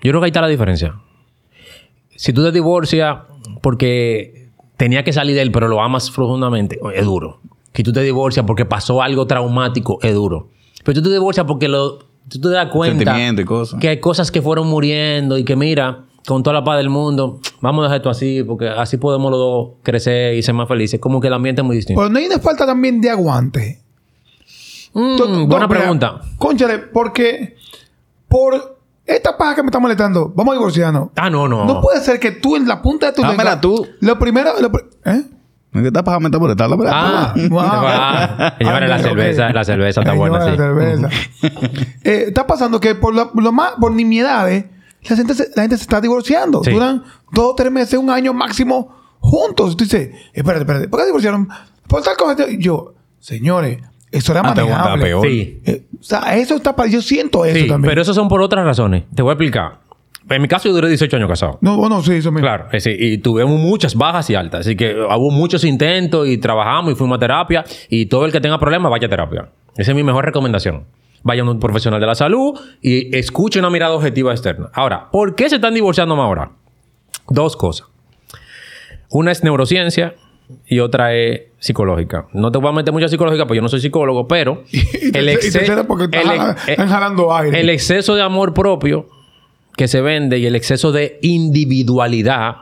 Yo 0.03 0.11
creo 0.11 0.21
que 0.21 0.27
ahí 0.27 0.31
está 0.31 0.41
la 0.41 0.49
diferencia. 0.49 0.95
Si 2.15 2.33
tú 2.33 2.43
te 2.45 2.53
divorcias 2.53 3.17
porque 3.63 4.49
tenía 4.77 5.05
que 5.05 5.13
salir 5.13 5.35
de 5.35 5.43
él, 5.43 5.53
pero 5.53 5.69
lo 5.69 5.83
amas 5.83 6.11
profundamente, 6.11 6.79
es 6.95 7.05
duro. 7.05 7.41
Si 7.75 7.83
tú 7.83 7.93
te 7.93 8.01
divorcias 8.03 8.47
porque 8.47 8.65
pasó 8.65 9.03
algo 9.03 9.27
traumático, 9.27 9.99
es 10.03 10.15
duro. 10.15 10.49
Pero 10.85 11.01
tú 11.03 11.09
te 11.09 11.15
divorcias 11.15 11.45
porque 11.47 11.69
lo, 11.69 11.99
tú 12.29 12.41
te 12.41 12.49
das 12.51 12.69
cuenta 12.71 13.19
y 13.19 13.45
cosas. 13.45 13.81
que 13.81 13.89
hay 13.89 14.01
cosas 14.01 14.31
que 14.31 14.43
fueron 14.43 14.67
muriendo 14.69 15.39
y 15.39 15.45
que 15.45 15.57
mira, 15.57 16.05
con 16.27 16.43
toda 16.43 16.55
la 16.55 16.65
paz 16.65 16.77
del 16.79 16.91
mundo, 16.91 17.41
vamos 17.61 17.83
a 17.83 17.85
dejar 17.85 17.97
esto 17.99 18.11
así 18.11 18.43
porque 18.43 18.69
así 18.69 18.97
podemos 18.97 19.31
los 19.31 19.39
dos 19.41 19.69
crecer 19.83 20.35
y 20.35 20.43
ser 20.43 20.55
más 20.55 20.69
felices. 20.69 20.99
Como 21.01 21.21
que 21.21 21.29
el 21.29 21.35
ambiente 21.35 21.63
es 21.63 21.67
muy 21.67 21.77
distinto. 21.77 22.01
Pero 22.01 22.11
no 22.13 22.19
hay 22.19 22.27
una 22.27 22.39
falta 22.39 22.67
también 22.67 23.01
de 23.01 23.11
aguante. 23.11 23.81
Mm, 24.93 25.17
no, 25.17 25.47
buena 25.47 25.69
pregunta. 25.69 26.21
Cónchale, 26.39 26.79
porque 26.79 27.57
por 28.29 28.79
esta 29.05 29.37
paja 29.37 29.55
que 29.55 29.63
me 29.63 29.69
está 29.69 29.79
molestando, 29.79 30.33
vamos 30.35 30.53
a 30.53 30.57
divorciarnos. 30.57 31.11
Ah, 31.17 31.31
no, 31.31 31.47
no. 31.47 31.65
No 31.65 31.81
puede 31.81 32.01
ser 32.01 32.19
que 32.19 32.33
tú 32.33 32.57
en 32.57 32.67
la 32.67 32.83
punta 32.83 33.07
de 33.07 33.13
tu 33.13 33.23
Dámela 33.23 33.57
lengua- 33.57 33.61
tú. 33.61 33.87
Lo 34.01 34.19
primero... 34.19 34.51
lo 34.61 34.71
¿Eh? 35.05 35.23
¿En 35.75 35.83
qué 35.83 35.89
etapa 35.89 36.19
me 36.21 36.27
está 36.27 36.39
por 36.39 36.51
estar? 36.51 36.69
Ah, 36.87 37.35
Wow. 37.51 37.61
ah, 37.63 38.55
señores, 38.59 38.89
la 38.89 38.95
Ah, 38.95 38.99
cerveza, 38.99 39.47
ok. 39.49 39.55
la 39.55 39.65
cerveza 39.65 40.01
está 40.01 40.13
buena, 40.15 40.41
sí. 40.45 40.51
la 40.51 40.57
cerveza. 40.57 41.09
Eh, 42.05 42.25
está 42.29 42.47
pasando 42.47 42.81
que 42.81 42.95
por, 42.95 43.15
la- 43.15 43.31
lo 43.35 43.53
más, 43.53 43.73
por 43.81 43.93
nimiedades, 43.93 44.65
la 45.09 45.17
gente, 45.17 45.35
se, 45.35 45.51
la 45.55 45.63
gente 45.63 45.77
se 45.77 45.83
está 45.83 46.01
divorciando. 46.01 46.63
Sí. 46.65 46.71
Duran 46.71 47.03
dos, 47.33 47.55
tres 47.57 47.71
meses, 47.71 47.99
un 47.99 48.11
año 48.11 48.33
máximo 48.33 48.95
juntos. 49.21 49.73
Y 49.73 49.77
tú 49.77 49.85
dices, 49.85 50.11
espérate, 50.33 50.63
espérate, 50.63 50.89
¿por 50.89 51.01
qué 51.01 51.07
divorciaron? 51.07 51.49
Por 51.87 52.03
tal 52.03 52.17
cosa. 52.17 52.49
Y 52.51 52.59
Yo, 52.59 52.95
señores, 53.21 53.79
eso 54.11 54.33
era 54.33 54.41
Ah, 54.41 54.55
manejable. 54.55 55.05
peor. 55.05 55.27
Sí, 55.27 55.61
Eh, 55.67 55.87
o 56.01 56.03
sea, 56.03 56.37
eso 56.37 56.55
está 56.57 56.75
pa- 56.75 56.87
Yo 56.87 57.03
siento 57.03 57.45
eso 57.45 57.59
sí, 57.59 57.67
también. 57.69 57.91
pero 57.91 58.03
eso 58.03 58.15
son 58.15 58.29
por 58.29 58.41
otras 58.41 58.65
razones. 58.65 59.05
Te 59.15 59.23
voy 59.23 59.31
a 59.31 59.35
explicar. 59.35 59.81
En 60.29 60.43
mi 60.43 60.49
caso, 60.49 60.69
yo 60.69 60.75
duré 60.75 60.89
18 60.89 61.17
años 61.17 61.29
casado. 61.29 61.59
No, 61.61 61.77
bueno, 61.77 62.03
sí, 62.03 62.15
eso 62.15 62.33
me... 62.33 62.41
Claro, 62.41 62.67
es 62.73 62.83
decir, 62.85 63.01
y 63.01 63.19
tuvimos 63.19 63.61
muchas 63.61 63.95
bajas 63.95 64.29
y 64.31 64.35
altas. 64.35 64.61
Así 64.63 64.75
que 64.77 64.95
hubo 64.97 65.31
muchos 65.31 65.63
intentos 65.65 66.27
y 66.27 66.39
trabajamos 66.39 66.93
y 66.93 66.97
fuimos 66.97 67.17
a 67.17 67.21
terapia. 67.21 67.65
Y 67.89 68.07
todo 68.07 68.25
el 68.27 68.33
que 68.33 68.41
tenga 68.41 68.59
problemas, 68.59 68.91
vaya 68.91 69.07
a 69.07 69.11
terapia. 69.11 69.49
Esa 69.77 69.93
es 69.93 69.97
mi 69.97 70.03
mejor 70.03 70.25
recomendación. 70.25 70.85
Vaya 71.23 71.43
a 71.43 71.51
un 71.51 71.61
profesional 71.61 72.01
de 72.01 72.07
la 72.07 72.15
salud 72.15 72.59
y 72.83 73.17
escuche 73.17 73.59
una 73.61 73.71
mirada 73.71 73.95
objetiva 73.95 74.33
externa. 74.33 74.69
Ahora, 74.75 75.11
¿por 75.13 75.35
qué 75.37 75.49
se 75.49 75.57
están 75.57 75.75
divorciando 75.75 76.17
más 76.17 76.25
ahora? 76.25 76.51
Dos 77.29 77.57
cosas. 77.57 77.87
Una 79.11 79.33
es 79.33 79.45
neurociencia 79.45 80.15
y 80.67 80.79
otra 80.81 81.15
es 81.15 81.43
psicológica. 81.59 82.27
No 82.33 82.51
te 82.53 82.59
voy 82.59 82.69
a 82.69 82.73
meter 82.73 82.93
mucha 82.93 83.09
psicológica 83.09 83.45
porque 83.47 83.57
yo 83.57 83.63
no 83.63 83.69
soy 83.69 83.81
psicólogo, 83.81 84.27
pero 84.29 84.63
Y 84.73 84.79
exce- 85.13 85.85
porque 85.87 86.17
el 86.17 86.89
jalando 86.89 87.35
aire. 87.35 87.61
el 87.61 87.71
exceso 87.71 88.15
de 88.15 88.23
amor 88.23 88.55
propio 88.55 89.09
que 89.77 89.89
se 89.89 90.01
vende 90.01 90.39
y 90.39 90.47
el 90.47 90.57
exceso 90.57 90.93
de 90.93 91.19
individualidad. 91.23 92.57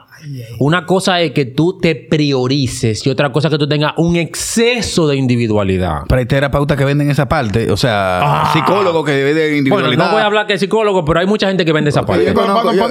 Una 0.59 0.85
cosa 0.87 1.21
es 1.21 1.33
que 1.33 1.45
tú 1.45 1.77
te 1.77 1.93
priorices 1.93 3.05
y 3.05 3.09
otra 3.11 3.31
cosa 3.31 3.47
es 3.47 3.51
que 3.51 3.57
tú 3.59 3.67
tengas 3.67 3.93
un 3.97 4.15
exceso 4.15 5.07
de 5.07 5.17
individualidad. 5.17 5.99
Pero 6.07 6.19
hay 6.19 6.25
terapeutas 6.25 6.75
que 6.77 6.83
venden 6.85 7.11
esa 7.11 7.27
parte. 7.27 7.69
O 7.71 7.77
sea, 7.77 8.21
Ah. 8.23 8.49
psicólogos 8.53 9.05
que 9.05 9.11
venden 9.11 9.35
Bueno, 9.35 9.57
individualidad. 9.57 10.05
no 10.05 10.11
voy 10.13 10.21
a 10.21 10.25
hablar 10.25 10.47
que 10.47 10.57
psicólogo, 10.57 11.05
pero 11.05 11.19
hay 11.19 11.27
mucha 11.27 11.47
gente 11.47 11.63
que 11.63 11.71
vende 11.73 11.89
esa 11.91 12.03
parte. 12.05 12.31
Para- 12.33 12.47
yo- 12.73 12.87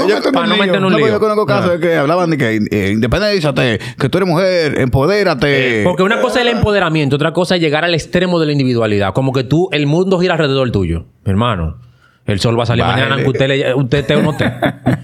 no 0.80 0.86
un 0.86 0.94
lío. 0.94 1.18
conozco 1.18 1.44
casos 1.46 1.70
Ah. 1.70 1.72
de 1.74 1.80
que 1.80 1.96
hablaban 1.96 2.30
de 2.30 2.38
que 2.38 2.60
eh, 2.70 2.90
independízate, 2.92 3.80
que 3.98 4.08
tú 4.08 4.18
eres 4.18 4.28
mujer, 4.28 4.78
empodérate. 4.80 5.82
Porque 5.82 6.04
una 6.04 6.20
cosa 6.20 6.40
es 6.40 6.46
el 6.46 6.52
empoderamiento, 6.56 7.16
otra 7.16 7.32
cosa 7.32 7.56
es 7.56 7.60
llegar 7.60 7.84
al 7.84 7.94
extremo 7.94 8.38
de 8.38 8.46
la 8.46 8.52
individualidad. 8.52 9.12
Como 9.12 9.32
que 9.32 9.42
tú, 9.44 9.68
el 9.72 9.86
mundo 9.86 10.20
gira 10.20 10.34
alrededor 10.34 10.70
tuyo. 10.70 11.06
hermano, 11.26 11.78
el 12.26 12.40
sol 12.40 12.58
va 12.58 12.62
a 12.62 12.66
salir 12.66 12.82
Bájale. 12.84 13.02
mañana 13.02 13.14
aunque 13.16 13.30
usted, 13.30 13.48
le- 13.48 13.74
usted 13.74 13.98
esté 13.98 14.16
o 14.16 14.22
no 14.22 14.30
esté. 14.32 14.50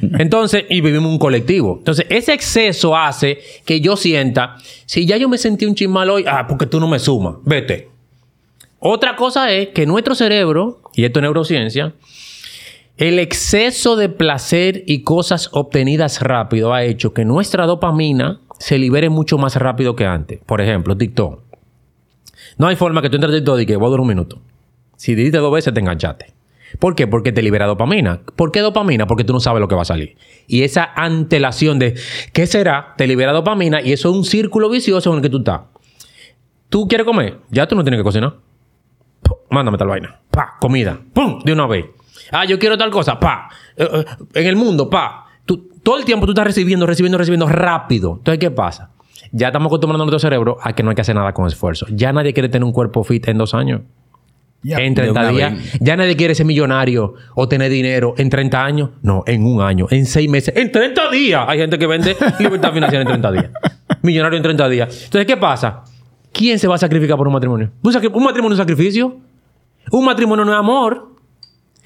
Entonces, 0.19 0.65
y 0.71 0.81
vivimos 0.81 1.11
un 1.13 1.19
colectivo. 1.19 1.77
Entonces, 1.79 2.07
ese 2.09 2.33
exceso 2.33 2.97
hace 2.97 3.39
que 3.65 3.81
yo 3.81 3.97
sienta, 3.97 4.57
si 4.87 5.07
ya 5.07 5.17
yo 5.17 5.29
me 5.29 5.37
sentí 5.39 5.67
un 5.67 5.75
chismal 5.75 6.09
hoy, 6.11 6.25
ah, 6.27 6.47
porque 6.49 6.67
tú 6.67 6.81
no 6.81 6.89
me 6.89 6.99
sumas, 6.99 7.35
vete. 7.45 7.89
Otra 8.79 9.17
cosa 9.17 9.53
es 9.53 9.69
que 9.69 9.85
nuestro 9.85 10.15
cerebro, 10.15 10.81
y 10.95 11.05
esto 11.05 11.19
es 11.19 11.23
neurociencia, 11.23 11.93
el 12.97 13.19
exceso 13.19 13.97
de 13.97 14.09
placer 14.09 14.83
y 14.87 15.03
cosas 15.03 15.51
obtenidas 15.53 16.21
rápido 16.23 16.73
ha 16.75 16.85
hecho 16.85 17.13
que 17.15 17.25
nuestra 17.25 17.67
dopamina 17.67 18.41
se 18.59 18.79
libere 18.79 19.09
mucho 19.11 19.39
más 19.39 19.57
rápido 19.57 19.97
que 19.97 20.05
antes. 20.07 20.41
Por 20.45 20.61
ejemplo, 20.61 20.97
TikTok. 20.97 21.41
No 22.59 22.67
hay 22.67 22.77
forma 22.77 23.01
que 23.01 23.09
tú 23.09 23.17
entres 23.17 23.33
a 23.33 23.37
TikTok 23.37 23.61
y 23.61 23.67
que 23.67 23.77
voy 23.77 23.87
a 23.87 23.91
durar 23.91 24.01
un 24.03 24.09
minuto. 24.09 24.41
Si 24.97 25.15
diste 25.15 25.39
dos 25.39 25.53
veces, 25.53 25.73
te 25.73 25.81
enganchaste. 25.81 26.27
¿Por 26.79 26.95
qué? 26.95 27.07
Porque 27.07 27.33
te 27.33 27.43
libera 27.43 27.67
dopamina. 27.67 28.21
¿Por 28.37 28.53
qué 28.53 28.61
dopamina? 28.61 29.07
Porque 29.07 29.25
tú 29.25 29.33
no 29.33 29.41
sabes 29.41 29.61
lo 29.61 29.69
que 29.69 29.75
va 29.75 29.83
a 29.83 29.87
salir. 29.87 30.17
Y 30.47 30.63
esa 30.63 30.85
antelación 30.95 31.79
de 31.79 31.95
¿qué 32.33 32.47
será? 32.47 32.95
Te 32.97 33.07
libera 33.07 33.33
dopamina 33.33 33.81
y 33.83 33.93
eso 33.93 34.11
es 34.11 34.15
un 34.17 34.25
círculo 34.25 34.71
vicioso 34.71 35.11
en 35.11 35.17
el 35.17 35.23
que 35.23 35.29
tú 35.31 35.39
estás. 35.39 35.63
¿Tú 36.69 36.87
quieres 36.87 37.05
comer? 37.07 37.39
Ya 37.51 37.67
tú 37.67 37.75
no 37.75 37.83
tienes 37.83 37.99
que 37.99 38.05
cocinar. 38.05 38.35
Mándame 39.51 39.77
tal 39.79 39.89
vaina. 39.89 40.21
Pa, 40.31 40.55
comida. 40.61 40.99
¡Pum! 41.13 41.41
De 41.45 41.53
una 41.53 41.67
vez. 41.67 41.87
Ah, 42.31 42.45
yo 42.45 42.59
quiero 42.59 42.79
tal 42.79 42.91
cosa. 42.91 43.19
Pa. 43.19 43.49
Eh, 43.77 43.89
eh, 43.93 44.05
en 44.35 44.47
el 44.47 44.57
mundo, 44.57 44.89
pa. 44.89 45.27
Tú- 45.45 45.69
todo 45.83 45.99
el 45.99 46.05
tiempo 46.05 46.27
tú 46.27 46.33
estás 46.33 46.47
recibiendo, 46.47 46.87
recibiendo, 46.87 47.19
recibiendo 47.19 47.47
rápido. 47.49 48.15
Entonces, 48.19 48.39
¿qué 48.39 48.51
pasa? 48.51 48.91
Ya 49.33 49.49
estamos 49.49 49.67
acostumbrando 49.69 50.05
a 50.05 50.07
nuestro 50.07 50.21
cerebro 50.21 50.59
a 50.63 50.73
que 50.73 50.83
no 50.83 50.91
hay 50.91 50.95
que 50.95 51.03
hacer 51.03 51.15
nada 51.17 51.33
con 51.35 51.47
esfuerzo. 51.47 51.87
Ya 51.91 52.13
nadie 52.13 52.33
quiere 52.33 52.49
tener 52.49 52.65
un 52.65 52.73
cuerpo 52.73 53.03
fit 53.05 53.27
en 53.29 53.39
dos 53.39 53.55
años. 53.55 53.83
En 54.63 54.95
de 54.95 55.03
30 55.03 55.21
una 55.21 55.31
días. 55.31 55.53
vez. 55.53 55.79
Ya 55.81 55.97
nadie 55.97 56.17
quiere 56.17 56.35
ser 56.35 56.47
millonario 56.47 57.15
o 57.35 57.49
tener 57.49 57.71
dinero 57.71 58.15
en 58.19 58.29
30 58.29 58.65
años. 58.65 58.91
No, 59.03 59.25
en 59.27 59.45
un 59.45 59.63
año, 59.63 59.87
en 59.91 60.05
6 60.05 60.29
meses, 60.29 60.55
en 60.57 60.71
30 60.71 61.11
días. 61.11 61.45
Hay 61.49 61.59
gente 61.59 61.79
que 61.79 61.87
vende 61.87 62.17
libertad 62.39 62.73
financiera 62.73 63.03
en 63.03 63.09
30 63.09 63.33
días. 63.33 63.47
Millonario 64.03 64.37
en 64.37 64.43
30 64.43 64.69
días. 64.69 65.05
Entonces, 65.05 65.27
¿qué 65.27 65.37
pasa? 65.37 65.85
¿Quién 66.33 66.59
se 66.59 66.69
va 66.69 66.75
a 66.75 66.79
sacrificar 66.79 67.17
por 67.17 67.27
un 67.27 67.33
matrimonio? 67.33 67.71
¿Un, 67.83 67.93
matrimonio 67.93 68.49
es 68.49 68.51
un 68.53 68.57
sacrificio? 68.57 69.17
Un 69.91 70.05
matrimonio 70.05 70.45
no 70.45 70.53
es 70.53 70.59
amor. 70.59 71.09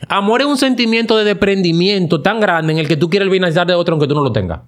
Amor 0.09 0.41
es 0.43 0.47
un 0.47 0.59
sentimiento 0.59 1.17
de 1.17 1.25
desprendimiento 1.25 2.21
tan 2.21 2.41
grande 2.41 2.73
en 2.73 2.79
el 2.79 2.89
que 2.89 2.97
tú 2.97 3.09
quieres 3.09 3.27
el 3.27 3.31
bienestar 3.31 3.67
de 3.67 3.75
otro 3.75 3.95
aunque 3.95 4.07
tú 4.07 4.15
no 4.15 4.23
lo 4.23 4.33
tengas. 4.33 4.61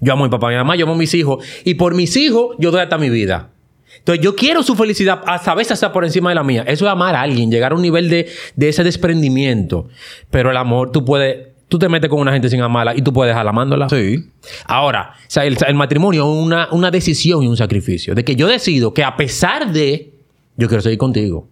Yo 0.00 0.12
amo 0.12 0.24
a 0.24 0.28
mi 0.28 0.30
papá 0.30 0.52
y 0.52 0.54
a 0.54 0.58
mi 0.58 0.64
mamá, 0.64 0.76
yo 0.76 0.84
amo 0.84 0.94
a 0.94 0.98
mis 0.98 1.14
hijos. 1.14 1.44
Y 1.64 1.74
por 1.74 1.94
mis 1.94 2.16
hijos, 2.16 2.54
yo 2.58 2.70
doy 2.70 2.80
hasta 2.80 2.98
mi 2.98 3.10
vida. 3.10 3.50
Entonces, 3.98 4.24
yo 4.24 4.34
quiero 4.34 4.62
su 4.62 4.74
felicidad, 4.74 5.22
hasta 5.26 5.52
a 5.52 5.54
veces 5.54 5.72
hasta 5.72 5.92
por 5.92 6.04
encima 6.04 6.30
de 6.30 6.34
la 6.36 6.42
mía. 6.42 6.64
Eso 6.66 6.86
es 6.86 6.90
amar 6.90 7.14
a 7.14 7.22
alguien, 7.22 7.50
llegar 7.50 7.72
a 7.72 7.74
un 7.74 7.82
nivel 7.82 8.08
de, 8.08 8.28
de 8.56 8.68
ese 8.68 8.82
desprendimiento. 8.84 9.88
Pero 10.30 10.50
el 10.50 10.56
amor, 10.56 10.92
tú 10.92 11.04
puedes, 11.04 11.48
tú 11.68 11.78
te 11.78 11.88
metes 11.88 12.08
con 12.08 12.20
una 12.20 12.32
gente 12.32 12.48
sin 12.48 12.60
amarla 12.60 12.94
y 12.96 13.02
tú 13.02 13.12
puedes 13.12 13.30
dejarla 13.30 13.50
amándola. 13.50 13.88
Sí. 13.88 14.30
Ahora, 14.66 15.14
o 15.16 15.24
sea, 15.26 15.44
el, 15.44 15.56
el 15.66 15.74
matrimonio 15.74 16.22
es 16.22 16.44
una, 16.44 16.68
una 16.72 16.90
decisión 16.90 17.42
y 17.42 17.48
un 17.48 17.56
sacrificio. 17.56 18.14
De 18.14 18.24
que 18.24 18.36
yo 18.36 18.48
decido 18.48 18.94
que 18.94 19.04
a 19.04 19.16
pesar 19.16 19.72
de, 19.72 20.14
yo 20.56 20.68
quiero 20.68 20.80
seguir 20.80 20.98
contigo. 20.98 21.48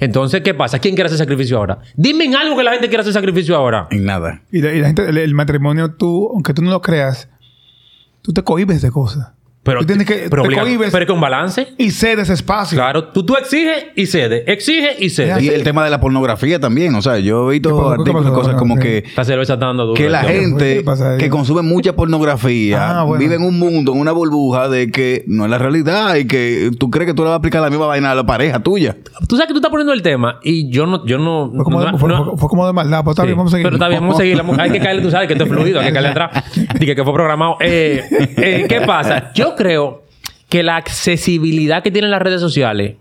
Entonces, 0.00 0.40
¿qué 0.42 0.54
pasa? 0.54 0.78
¿Quién 0.78 0.94
quiere 0.94 1.06
hacer 1.06 1.18
sacrificio 1.18 1.58
ahora? 1.58 1.80
Dime 1.96 2.24
en 2.24 2.36
algo 2.36 2.56
que 2.56 2.62
la 2.62 2.72
gente 2.72 2.88
quiera 2.88 3.02
hacer 3.02 3.12
sacrificio 3.12 3.56
ahora. 3.56 3.88
En 3.90 4.04
nada. 4.04 4.42
Y 4.50 4.62
la, 4.62 4.72
y 4.72 4.80
la 4.80 4.86
gente, 4.86 5.06
el, 5.08 5.18
el 5.18 5.34
matrimonio, 5.34 5.92
tú, 5.92 6.30
aunque 6.32 6.54
tú 6.54 6.62
no 6.62 6.70
lo 6.70 6.80
creas, 6.80 7.28
tú 8.22 8.32
te 8.32 8.42
cohibes 8.42 8.80
de 8.80 8.90
cosas. 8.90 9.32
Pero, 9.64 9.78
tú 9.80 9.86
tienes 9.86 10.06
que, 10.08 10.26
pero, 10.28 10.42
te 10.42 10.48
obliga- 10.48 10.62
cohibes 10.62 10.90
pero 10.90 11.02
es 11.04 11.06
que 11.06 11.12
un 11.12 11.20
balance. 11.20 11.68
y 11.78 11.90
cedes 11.92 12.28
espacio. 12.30 12.76
Claro, 12.76 13.04
tú, 13.10 13.24
tú 13.24 13.36
exiges 13.36 13.86
y 13.94 14.06
cedes. 14.06 14.42
Exige 14.48 14.96
y 14.98 15.08
cedes. 15.10 15.40
Y 15.40 15.48
el 15.50 15.62
tema 15.62 15.84
de 15.84 15.90
la 15.90 16.00
pornografía 16.00 16.58
también. 16.58 16.92
O 16.96 17.00
sea, 17.02 17.18
yo 17.20 17.44
he 17.52 17.60
¿Qué 17.60 17.68
visto 17.68 17.90
artículos, 17.90 18.24
pasó? 18.24 18.34
cosas 18.34 18.54
como 18.56 18.76
que 18.76 18.98
Esta 18.98 19.24
cerveza 19.24 19.52
está 19.54 19.66
dando 19.66 19.84
duro. 19.86 19.94
que 19.94 20.08
la 20.10 20.20
hombre. 20.22 20.40
gente 20.40 20.76
¿Qué 20.78 20.82
pasa 20.82 21.12
ahí? 21.12 21.18
que 21.18 21.28
consume 21.30 21.62
mucha 21.62 21.92
pornografía 21.94 23.00
Ah, 23.00 23.04
bueno. 23.04 23.20
vive 23.20 23.36
en 23.36 23.42
un 23.44 23.56
mundo, 23.58 23.92
en 23.92 24.00
una 24.00 24.10
burbuja 24.12 24.68
de 24.68 24.90
que 24.90 25.22
no 25.28 25.44
es 25.44 25.50
la 25.50 25.58
realidad 25.58 26.16
y 26.16 26.26
que 26.26 26.70
tú 26.78 26.90
crees 26.90 27.06
que 27.08 27.14
tú 27.14 27.22
le 27.22 27.28
vas 27.28 27.34
a 27.34 27.38
aplicar 27.38 27.62
la 27.62 27.70
misma 27.70 27.86
vaina 27.86 28.10
a 28.10 28.14
la 28.16 28.26
pareja 28.26 28.60
tuya. 28.60 28.96
Tú 29.28 29.36
sabes 29.36 29.46
que 29.46 29.52
tú 29.54 29.58
estás 29.58 29.70
poniendo 29.70 29.92
el 29.92 30.02
tema 30.02 30.40
y 30.42 30.70
yo 30.70 30.86
no... 30.86 31.06
Yo 31.06 31.18
no, 31.18 31.50
Fue 31.54 31.64
como, 31.64 31.80
no- 31.80 31.92
de, 31.92 31.98
fue, 31.98 32.08
no- 32.08 32.24
fue- 32.24 32.36
fue 32.38 32.48
como 32.48 32.66
de 32.66 32.72
maldad. 32.72 33.04
Pues 33.04 33.14
está 33.14 33.22
Sí, 33.22 33.26
bien, 33.28 33.36
vamos 33.38 33.52
a 33.52 33.56
seguir. 33.56 33.64
Pero 33.66 33.76
está 33.76 33.88
bien, 33.88 34.00
vamos 34.00 34.16
a 34.16 34.18
seguir. 34.18 34.42
Hay 34.58 34.70
que 34.72 34.80
caerle, 34.80 35.02
tú 35.02 35.10
sabes 35.12 35.28
que 35.28 35.34
esto 35.34 35.44
es 35.44 35.50
fluido, 35.50 35.78
hay 35.78 35.86
que 35.86 35.92
caerle 35.92 36.08
atrás. 36.10 36.44
Dije 36.80 36.96
que 36.96 37.04
fue 37.04 37.12
programado. 37.12 37.56
Eh, 37.60 38.02
eh, 38.36 38.66
¿Qué 38.68 38.80
pasa? 38.80 39.30
Yo 39.34 39.51
creo 39.56 40.04
que 40.48 40.62
la 40.62 40.76
accesibilidad 40.76 41.82
que 41.82 41.90
tienen 41.90 42.10
las 42.10 42.22
redes 42.22 42.40
sociales 42.40 42.96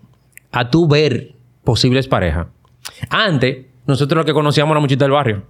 a 0.52 0.70
tú 0.70 0.88
ver 0.88 1.34
posibles 1.64 2.08
parejas. 2.08 2.48
Antes, 3.10 3.66
nosotros 3.88 4.18
lo 4.20 4.26
que 4.26 4.34
conocíamos 4.34 4.74
la 4.76 4.80
muchita 4.82 5.06
del 5.06 5.12
barrio. 5.12 5.44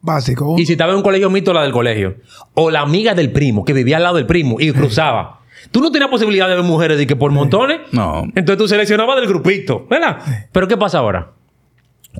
Básico. 0.00 0.56
Y 0.58 0.66
si 0.66 0.72
estaba 0.72 0.92
en 0.92 0.98
un 0.98 1.02
colegio 1.02 1.30
mito, 1.30 1.52
la 1.54 1.62
del 1.62 1.72
colegio. 1.72 2.16
O 2.54 2.70
la 2.70 2.80
amiga 2.80 3.14
del 3.14 3.32
primo, 3.32 3.64
que 3.64 3.72
vivía 3.72 3.96
al 3.96 4.02
lado 4.02 4.16
del 4.16 4.26
primo 4.26 4.56
y 4.60 4.70
cruzaba. 4.72 5.40
Tú 5.70 5.80
no 5.80 5.90
tenías 5.90 6.10
posibilidad 6.10 6.46
de 6.48 6.56
ver 6.56 6.64
mujeres 6.64 6.98
de 6.98 7.06
que 7.06 7.16
por 7.16 7.30
montones. 7.30 7.80
No. 7.92 8.22
Entonces 8.34 8.58
tú 8.58 8.68
seleccionabas 8.68 9.16
del 9.16 9.26
grupito, 9.26 9.86
¿verdad? 9.88 10.18
Pero 10.52 10.68
¿qué 10.68 10.76
pasa 10.76 10.98
ahora? 10.98 11.30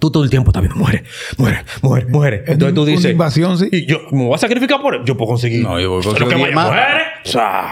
Tú 0.00 0.10
todo 0.10 0.24
el 0.24 0.30
tiempo 0.30 0.50
estás 0.50 0.62
viendo 0.62 0.78
mujeres, 0.78 1.02
mujeres, 1.36 1.62
mujeres, 1.82 2.08
mujeres. 2.10 2.42
Es 2.46 2.48
Entonces 2.54 2.74
tú 2.74 2.82
una 2.82 2.90
dices. 2.92 3.12
invasión, 3.12 3.58
sí. 3.58 3.68
Y 3.70 3.84
yo 3.86 3.98
me 4.12 4.24
voy 4.24 4.34
a 4.34 4.38
sacrificar 4.38 4.80
por 4.80 4.94
él. 4.94 5.02
Yo 5.04 5.16
puedo 5.18 5.28
conseguir. 5.28 5.62
No, 5.62 5.78
yo 5.78 5.90
voy 5.90 6.00
a 6.02 6.06
Lo 6.06 6.14
que 6.14 6.20
conseguir 6.24 6.38
más 6.40 6.48
es 6.48 6.54
más. 6.54 6.66
mujeres. 6.68 7.06
O 7.26 7.28
sea, 7.28 7.70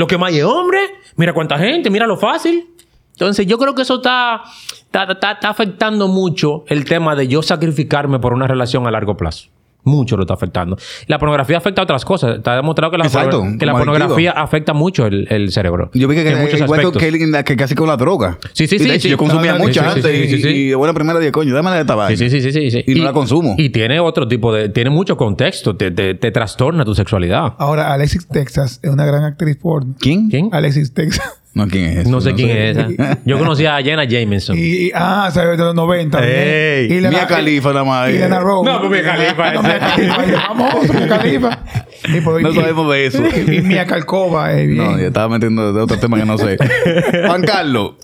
lo 0.00 0.06
que 0.06 0.16
más 0.18 0.32
es 0.32 0.42
hombre. 0.44 0.80
Mira 1.16 1.34
cuánta 1.34 1.58
gente, 1.58 1.90
mira 1.90 2.06
lo 2.06 2.16
fácil. 2.16 2.70
Entonces 3.12 3.46
yo 3.46 3.58
creo 3.58 3.74
que 3.74 3.82
eso 3.82 3.96
está, 3.96 4.42
está, 4.90 5.12
está- 5.12 5.48
afectando 5.50 6.08
mucho 6.08 6.64
el 6.68 6.86
tema 6.86 7.14
de 7.14 7.28
yo 7.28 7.42
sacrificarme 7.42 8.18
por 8.18 8.32
una 8.32 8.46
relación 8.46 8.86
a 8.86 8.90
largo 8.90 9.16
plazo. 9.16 9.50
Mucho 9.84 10.16
lo 10.16 10.22
está 10.24 10.34
afectando. 10.34 10.76
La 11.06 11.18
pornografía 11.18 11.58
afecta 11.58 11.82
a 11.82 11.84
otras 11.84 12.04
cosas. 12.04 12.36
Está 12.38 12.56
demostrado 12.56 12.90
que 12.90 12.98
la, 12.98 13.04
Exacto, 13.06 13.44
que 13.58 13.66
la 13.66 13.72
pornografía 13.72 14.32
afecta 14.32 14.72
mucho 14.74 15.06
el, 15.06 15.26
el 15.30 15.50
cerebro. 15.52 15.90
Yo 15.94 16.06
vi 16.08 16.16
que, 16.16 16.22
En 16.28 16.34
que, 16.36 16.42
muchos 16.42 16.58
que, 16.58 16.64
aspectos. 16.64 16.96
que, 17.02 17.44
que 17.44 17.56
casi 17.56 17.74
con 17.74 17.88
la 17.88 17.96
droga. 17.96 18.38
Sí, 18.52 18.66
sí, 18.66 18.76
Y 18.76 18.78
de 18.78 18.84
sí, 18.84 18.90
hecho, 18.90 19.02
sí. 19.02 19.08
Yo 19.10 19.16
consumía 19.16 19.56
sí, 19.56 19.62
mucho 19.62 19.80
sí, 19.80 19.86
antes 19.86 20.04
sí, 20.04 20.28
sí, 20.28 20.34
y- 20.36 20.42
sí. 20.42 20.48
y 20.48 20.68
de 20.68 20.74
buena 20.74 20.92
primera 20.94 21.18
día, 21.18 21.32
coño, 21.32 21.54
dame 21.54 21.70
de 21.72 21.80
esta 21.80 21.94
vaina. 21.94 22.16
Sí, 22.16 22.28
sí, 22.30 22.40
sí, 22.40 22.52
sí, 22.52 22.70
sí. 22.70 22.84
Y, 22.86 22.94
no 22.96 23.04
la 23.04 23.12
consumo. 23.12 23.54
Y 23.58 23.70
tiene 23.70 24.00
otro 24.00 24.28
tipo 24.28 24.52
de... 24.52 24.68
Tiene 24.68 24.90
mucho 24.90 25.16
contexto. 25.16 25.76
Te, 25.76 25.90
te, 25.90 26.14
te 26.14 26.30
trastorna 26.30 26.84
tu 26.84 26.94
sexualidad. 26.94 27.54
Ahora, 27.58 27.92
Alexis 27.92 28.26
Texas 28.28 28.80
es 28.82 28.90
una 28.90 29.04
gran 29.06 29.24
actriz 29.24 29.56
porno. 29.56 29.94
¿Quién? 29.98 30.28
¿Quién? 30.28 30.50
Alexis 30.52 30.92
Texas. 30.94 31.39
No, 31.52 31.66
¿quién 31.66 31.98
es? 31.98 32.08
No 32.08 32.20
sé 32.20 32.32
quién 32.34 32.50
es 32.50 32.76
esa. 32.76 33.18
Yo 33.24 33.36
conocí 33.38 33.66
a 33.66 33.82
Jenna 33.82 34.04
Jameson. 34.04 34.56
Y, 34.56 34.60
y- 34.86 34.90
ah, 34.94 35.30
se 35.32 35.44
ve 35.44 35.56
de 35.56 35.64
los 35.64 35.74
90. 35.74 36.20
Ey. 36.24 36.86
Y 36.86 37.00
Lena- 37.00 37.10
Mia 37.10 37.26
Khalifa 37.26 37.70
nada 37.72 37.84
más. 37.84 38.08
Y 38.10 38.12
Lena 38.18 38.38
Rose. 38.38 38.70
No, 38.70 38.78
pues 38.78 38.90
Mia 38.92 39.02
Khalifa, 39.02 39.52
No, 39.54 39.62
Mia 39.62 39.76
esa. 39.76 39.86
Khalifa. 39.88 40.24
es 40.24 40.32
famoso, 40.46 40.92
Mia 40.92 41.08
Khalifa. 41.08 41.58
Y 42.08 42.20
No 42.42 42.50
y- 42.50 42.54
sabemos 42.54 42.90
de 42.92 43.06
eso. 43.06 43.22
Y 43.52 43.60
Mia 43.62 43.84
Calcova. 43.86 44.52
eh, 44.58 44.66
bien. 44.66 44.78
No, 44.84 44.98
yo 44.98 45.08
estaba 45.08 45.28
metiendo 45.28 45.72
de 45.72 45.80
otro 45.82 45.98
tema 45.98 46.18
que 46.18 46.24
no 46.24 46.38
sé. 46.38 46.56
Juan 47.26 47.42
Carlos, 47.42 47.94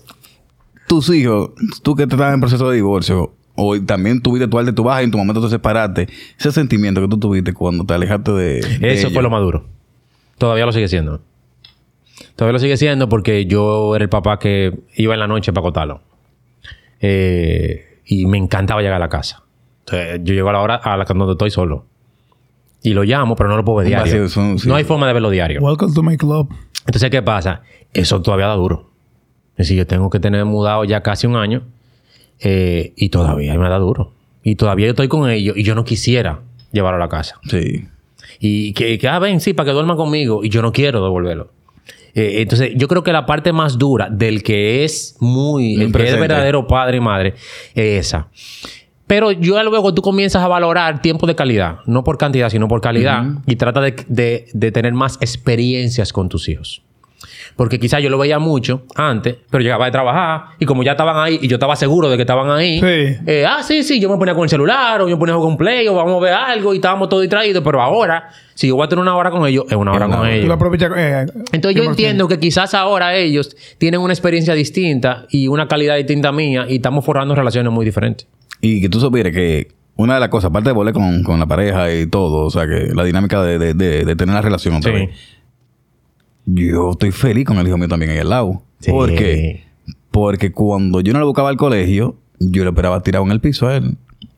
tus 0.87 1.09
hijos, 1.09 1.51
tú 1.83 1.95
que 1.95 2.05
te 2.05 2.15
estabas 2.15 2.33
en 2.33 2.39
proceso 2.41 2.69
de 2.69 2.75
divorcio, 2.75 3.33
o 3.55 3.79
también 3.81 4.21
tuviste 4.21 4.47
tu 4.47 4.59
alta 4.59 4.71
y 4.71 4.75
tu 4.75 4.83
baja 4.83 5.01
y 5.01 5.05
en 5.05 5.11
tu 5.11 5.17
momento 5.17 5.41
te 5.41 5.49
separaste, 5.49 6.07
ese 6.39 6.51
sentimiento 6.51 7.01
que 7.01 7.07
tú 7.07 7.17
tuviste 7.17 7.53
cuando 7.53 7.85
te 7.85 7.93
alejaste 7.93 8.31
de. 8.31 8.77
de 8.79 8.93
Eso 8.93 9.09
fue 9.09 9.23
lo 9.23 9.29
maduro. 9.29 9.65
Todavía 10.37 10.65
lo 10.65 10.71
sigue 10.73 10.87
siendo. 10.87 11.21
Todavía 12.37 12.53
lo 12.53 12.59
sigue 12.59 12.77
siendo 12.77 13.09
porque 13.09 13.45
yo 13.47 13.93
era 13.95 14.03
el 14.03 14.09
papá 14.09 14.39
que 14.39 14.71
iba 14.95 15.13
en 15.13 15.19
la 15.19 15.27
noche 15.27 15.51
para 15.51 15.67
acotarlo. 15.67 16.01
Eh, 17.01 17.99
y 18.05 18.25
me 18.25 18.37
encantaba 18.37 18.81
llegar 18.81 18.95
a 18.95 18.99
la 18.99 19.09
casa. 19.09 19.43
Entonces, 19.79 20.21
yo 20.23 20.33
llego 20.33 20.49
a 20.49 20.53
la 20.53 20.61
hora 20.61 20.75
a 20.75 20.95
la 20.97 21.05
cuando 21.05 21.31
estoy 21.31 21.49
solo. 21.51 21.85
Y 22.83 22.93
lo 22.93 23.03
llamo, 23.03 23.35
pero 23.35 23.49
no 23.49 23.57
lo 23.57 23.65
puedo 23.65 23.79
ver 23.79 23.87
diario. 23.87 24.05
vacío, 24.05 24.29
son- 24.29 24.59
sí. 24.59 24.67
No 24.69 24.75
hay 24.75 24.83
forma 24.83 25.07
de 25.07 25.13
verlo 25.13 25.29
diario. 25.29 25.59
Welcome 25.61 25.93
to 25.93 26.03
my 26.03 26.15
club. 26.15 26.53
Entonces, 26.85 27.09
¿qué 27.09 27.21
pasa? 27.21 27.61
Eso 27.93 28.21
todavía 28.21 28.47
da 28.47 28.53
duro. 28.53 28.91
Es 29.53 29.65
decir, 29.67 29.77
yo 29.77 29.87
tengo 29.87 30.09
que 30.09 30.19
tener 30.19 30.45
mudado 30.45 30.83
ya 30.85 31.01
casi 31.01 31.25
un 31.27 31.35
año 31.35 31.63
eh, 32.39 32.93
y 32.95 33.09
todavía 33.09 33.57
me 33.57 33.67
da 33.67 33.79
duro. 33.79 34.13
Y 34.43 34.55
todavía 34.55 34.85
yo 34.85 34.91
estoy 34.91 35.07
con 35.07 35.29
ellos 35.29 35.57
y 35.57 35.63
yo 35.63 35.73
no 35.75 35.83
quisiera 35.83 36.41
llevarlo 36.71 36.97
a 36.97 37.05
la 37.05 37.09
casa. 37.09 37.39
Sí. 37.49 37.87
Y 38.39 38.73
que, 38.73 38.99
que 38.99 39.07
ah, 39.07 39.17
ven, 39.19 39.41
sí, 39.41 39.53
para 39.53 39.65
que 39.67 39.73
duerman 39.73 39.97
conmigo. 39.97 40.43
Y 40.43 40.49
yo 40.49 40.61
no 40.61 40.71
quiero 40.71 41.03
devolverlo. 41.03 41.51
Eh, 42.17 42.41
entonces, 42.41 42.71
yo 42.75 42.87
creo 42.87 43.03
que 43.03 43.13
la 43.13 43.25
parte 43.27 43.53
más 43.53 43.77
dura 43.77 44.09
del 44.09 44.41
que 44.41 44.83
es 44.83 45.15
muy, 45.19 45.75
el 45.75 45.91
que 45.91 46.03
es 46.15 46.19
verdadero 46.21 46.65
padre 46.67 46.97
y 46.97 46.99
madre, 46.99 47.35
es 47.75 48.07
esa. 48.07 48.27
Pero 49.05 49.31
yo 49.31 49.61
luego 49.63 49.93
tú 49.93 50.01
comienzas 50.01 50.41
a 50.43 50.47
valorar 50.47 51.01
tiempo 51.01 51.27
de 51.27 51.35
calidad, 51.35 51.77
no 51.85 52.03
por 52.03 52.17
cantidad, 52.17 52.49
sino 52.49 52.67
por 52.67 52.81
calidad, 52.81 53.23
y 53.45 53.55
trata 53.55 53.81
de, 53.81 53.95
de- 54.07 54.47
de 54.51 54.71
tener 54.71 54.93
más 54.93 55.17
experiencias 55.21 56.11
con 56.11 56.27
tus 56.27 56.49
hijos. 56.49 56.81
Porque 57.55 57.79
quizás 57.79 58.01
yo 58.03 58.09
lo 58.09 58.17
veía 58.17 58.37
mucho 58.39 58.83
antes, 58.95 59.35
pero 59.49 59.63
llegaba 59.63 59.85
de 59.85 59.91
trabajar 59.91 60.55
y 60.59 60.65
como 60.65 60.83
ya 60.83 60.91
estaban 60.91 61.17
ahí 61.17 61.39
y 61.41 61.47
yo 61.47 61.55
estaba 61.55 61.75
seguro 61.75 62.09
de 62.09 62.15
que 62.15 62.21
estaban 62.23 62.49
ahí, 62.51 62.79
Sí. 62.79 63.15
eh, 63.25 63.45
ah, 63.47 63.63
sí, 63.63 63.81
sí, 63.83 63.99
yo 63.99 64.09
me 64.09 64.17
ponía 64.17 64.33
con 64.35 64.43
el 64.43 64.49
celular 64.49 65.01
o 65.01 65.07
yo 65.09 65.15
me 65.15 65.19
ponía 65.19 65.35
con 65.35 65.57
play 65.57 65.87
o 65.87 65.95
vamos 65.95 66.17
a 66.17 66.23
ver 66.23 66.33
algo 66.33 66.73
y 66.73 66.77
estábamos 66.77 67.09
todos 67.09 67.23
distraídos, 67.23 67.63
pero 67.63 67.81
ahora, 67.81 68.29
si 68.53 68.67
yo 68.67 68.75
voy 68.75 68.85
a 68.85 68.87
tener 68.89 69.01
una 69.01 69.15
hora 69.15 69.31
con 69.31 69.47
ellos, 69.47 69.65
es 69.67 69.75
una 69.75 69.91
hora 69.91 70.07
con 70.07 70.27
ellos. 70.27 70.45
eh, 70.95 71.25
Entonces 71.51 71.75
yo 71.75 71.83
100%. 71.83 71.89
entiendo 71.89 72.27
que 72.27 72.39
quizás 72.39 72.73
ahora 72.73 73.15
ellos 73.15 73.55
tienen 73.77 73.99
una 74.01 74.13
experiencia 74.13 74.53
distinta 74.53 75.25
y 75.29 75.47
una 75.47 75.67
calidad 75.67 75.95
distinta 75.97 76.31
mía 76.31 76.65
y 76.69 76.75
estamos 76.75 77.03
forjando 77.03 77.33
relaciones 77.35 77.71
muy 77.71 77.85
diferentes. 77.85 78.27
Y 78.61 78.81
que 78.81 78.89
tú 78.89 78.99
supieras 78.99 79.33
que 79.33 79.69
una 79.95 80.15
de 80.15 80.19
las 80.19 80.29
cosas, 80.29 80.49
aparte 80.51 80.69
de 80.69 80.73
volver 80.73 80.93
con, 80.93 81.23
con 81.23 81.39
la 81.39 81.47
pareja 81.47 81.91
y 81.91 82.05
todo, 82.07 82.45
o 82.45 82.49
sea, 82.51 82.67
que 82.67 82.89
la 82.93 83.03
dinámica 83.03 83.41
de, 83.41 83.57
de, 83.57 83.73
de- 83.73 84.05
de 84.05 84.15
tener 84.15 84.35
la 84.35 84.41
relación 84.41 84.75
otra 84.75 84.91
Sí. 84.91 84.97
vez. 84.99 85.09
Yo 86.47 86.91
estoy 86.91 87.11
feliz 87.11 87.45
con 87.45 87.57
el 87.57 87.67
hijo 87.67 87.77
mío 87.77 87.87
también 87.87 88.11
ahí 88.11 88.19
al 88.19 88.29
lado. 88.29 88.63
Sí. 88.79 88.89
¿Por 88.89 89.13
qué? 89.13 89.65
Porque 90.11 90.51
cuando 90.51 91.01
yo 91.01 91.13
no 91.13 91.19
lo 91.19 91.27
buscaba 91.27 91.49
al 91.49 91.57
colegio, 91.57 92.15
yo 92.39 92.63
lo 92.63 92.71
esperaba 92.71 93.03
tirado 93.03 93.25
en 93.25 93.31
el 93.31 93.41
piso 93.41 93.67
a 93.67 93.75
él. 93.75 93.97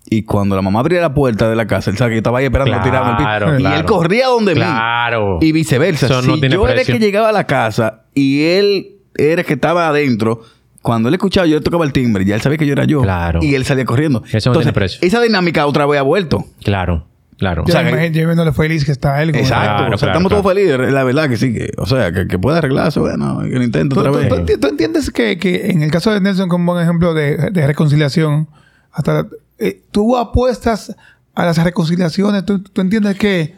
Y 0.09 0.23
cuando 0.23 0.55
la 0.55 0.63
mamá 0.63 0.79
abría 0.79 1.01
la 1.01 1.13
puerta 1.13 1.47
de 1.49 1.55
la 1.55 1.67
casa, 1.67 1.91
él 1.91 1.97
sabía 1.97 2.09
que 2.09 2.15
yo 2.15 2.19
estaba 2.19 2.39
ahí 2.39 2.45
esperando 2.45 2.71
Claro, 2.73 2.83
tirado 2.83 3.05
en 3.05 3.11
el 3.51 3.57
piso. 3.57 3.69
Y 3.69 3.73
él 3.73 3.85
corría 3.85 4.27
donde 4.27 4.55
mí. 4.55 4.61
Claro. 4.61 5.37
Y 5.39 5.51
viceversa. 5.51 6.07
Eso 6.07 6.21
no 6.23 6.33
si 6.33 6.39
tiene 6.39 6.55
yo 6.55 6.67
era 6.67 6.81
el 6.81 6.87
que 6.87 6.99
llegaba 6.99 7.29
a 7.29 7.31
la 7.31 7.45
casa 7.45 8.05
y 8.15 8.43
él 8.43 8.95
era 9.15 9.41
el 9.41 9.47
que 9.47 9.53
estaba 9.53 9.87
adentro, 9.87 10.41
cuando 10.81 11.09
él 11.09 11.15
escuchaba, 11.15 11.45
yo 11.45 11.57
le 11.57 11.61
tocaba 11.61 11.85
el 11.85 11.93
timbre, 11.93 12.25
ya 12.25 12.35
él 12.35 12.41
sabía 12.41 12.57
que 12.57 12.65
yo 12.65 12.73
era 12.73 12.85
yo. 12.85 13.01
Claro. 13.01 13.39
Y 13.43 13.53
él 13.53 13.65
salía 13.65 13.85
corriendo. 13.85 14.23
Eso 14.31 14.51
no 14.51 14.57
tiene 14.57 14.73
precio. 14.73 14.99
Esa 15.03 15.21
dinámica 15.21 15.67
otra 15.67 15.85
vez 15.85 15.99
ha 15.99 16.03
vuelto. 16.03 16.45
Claro, 16.63 17.05
claro. 17.39 17.63
Ya 17.65 17.73
sea, 17.73 17.83
que- 17.83 18.11
yo 18.11 18.25
viéndole 18.27 18.51
feliz 18.51 18.85
que 18.85 18.91
está 18.91 19.21
él. 19.23 19.29
Exacto. 19.29 19.47
Claro, 19.77 19.95
o 19.95 19.97
sea, 19.97 20.05
claro, 20.07 20.19
estamos 20.19 20.29
claro. 20.29 20.43
todos 20.43 20.53
felices. 20.53 20.93
La 20.93 21.03
verdad 21.03 21.27
que 21.29 21.37
sí. 21.37 21.53
Que, 21.53 21.71
o 21.77 21.85
sea, 21.87 22.11
que, 22.11 22.27
que 22.27 22.37
puede 22.37 22.57
arreglarse. 22.59 22.99
Bueno, 22.99 23.39
que 23.41 23.49
lo 23.55 23.63
intento 23.63 23.95
¿Tú, 23.95 24.01
otra 24.01 24.11
vez. 24.11 24.29
tú 24.45 24.59
tú 24.59 24.67
entiendes 24.67 25.09
que, 25.09 25.37
que 25.37 25.71
en 25.71 25.81
el 25.81 25.89
caso 25.91 26.11
de 26.11 26.21
Nelson, 26.21 26.49
como 26.49 26.73
un 26.73 26.81
ejemplo 26.81 27.13
de, 27.13 27.49
de 27.51 27.65
reconciliación, 27.67 28.47
hasta 28.91 29.25
eh, 29.57 29.81
tú 29.91 30.15
apuestas 30.17 30.95
a 31.35 31.45
las 31.45 31.63
reconciliaciones, 31.63 32.45
tú, 32.45 32.61
tú 32.61 32.81
entiendes 32.81 33.17
que, 33.17 33.55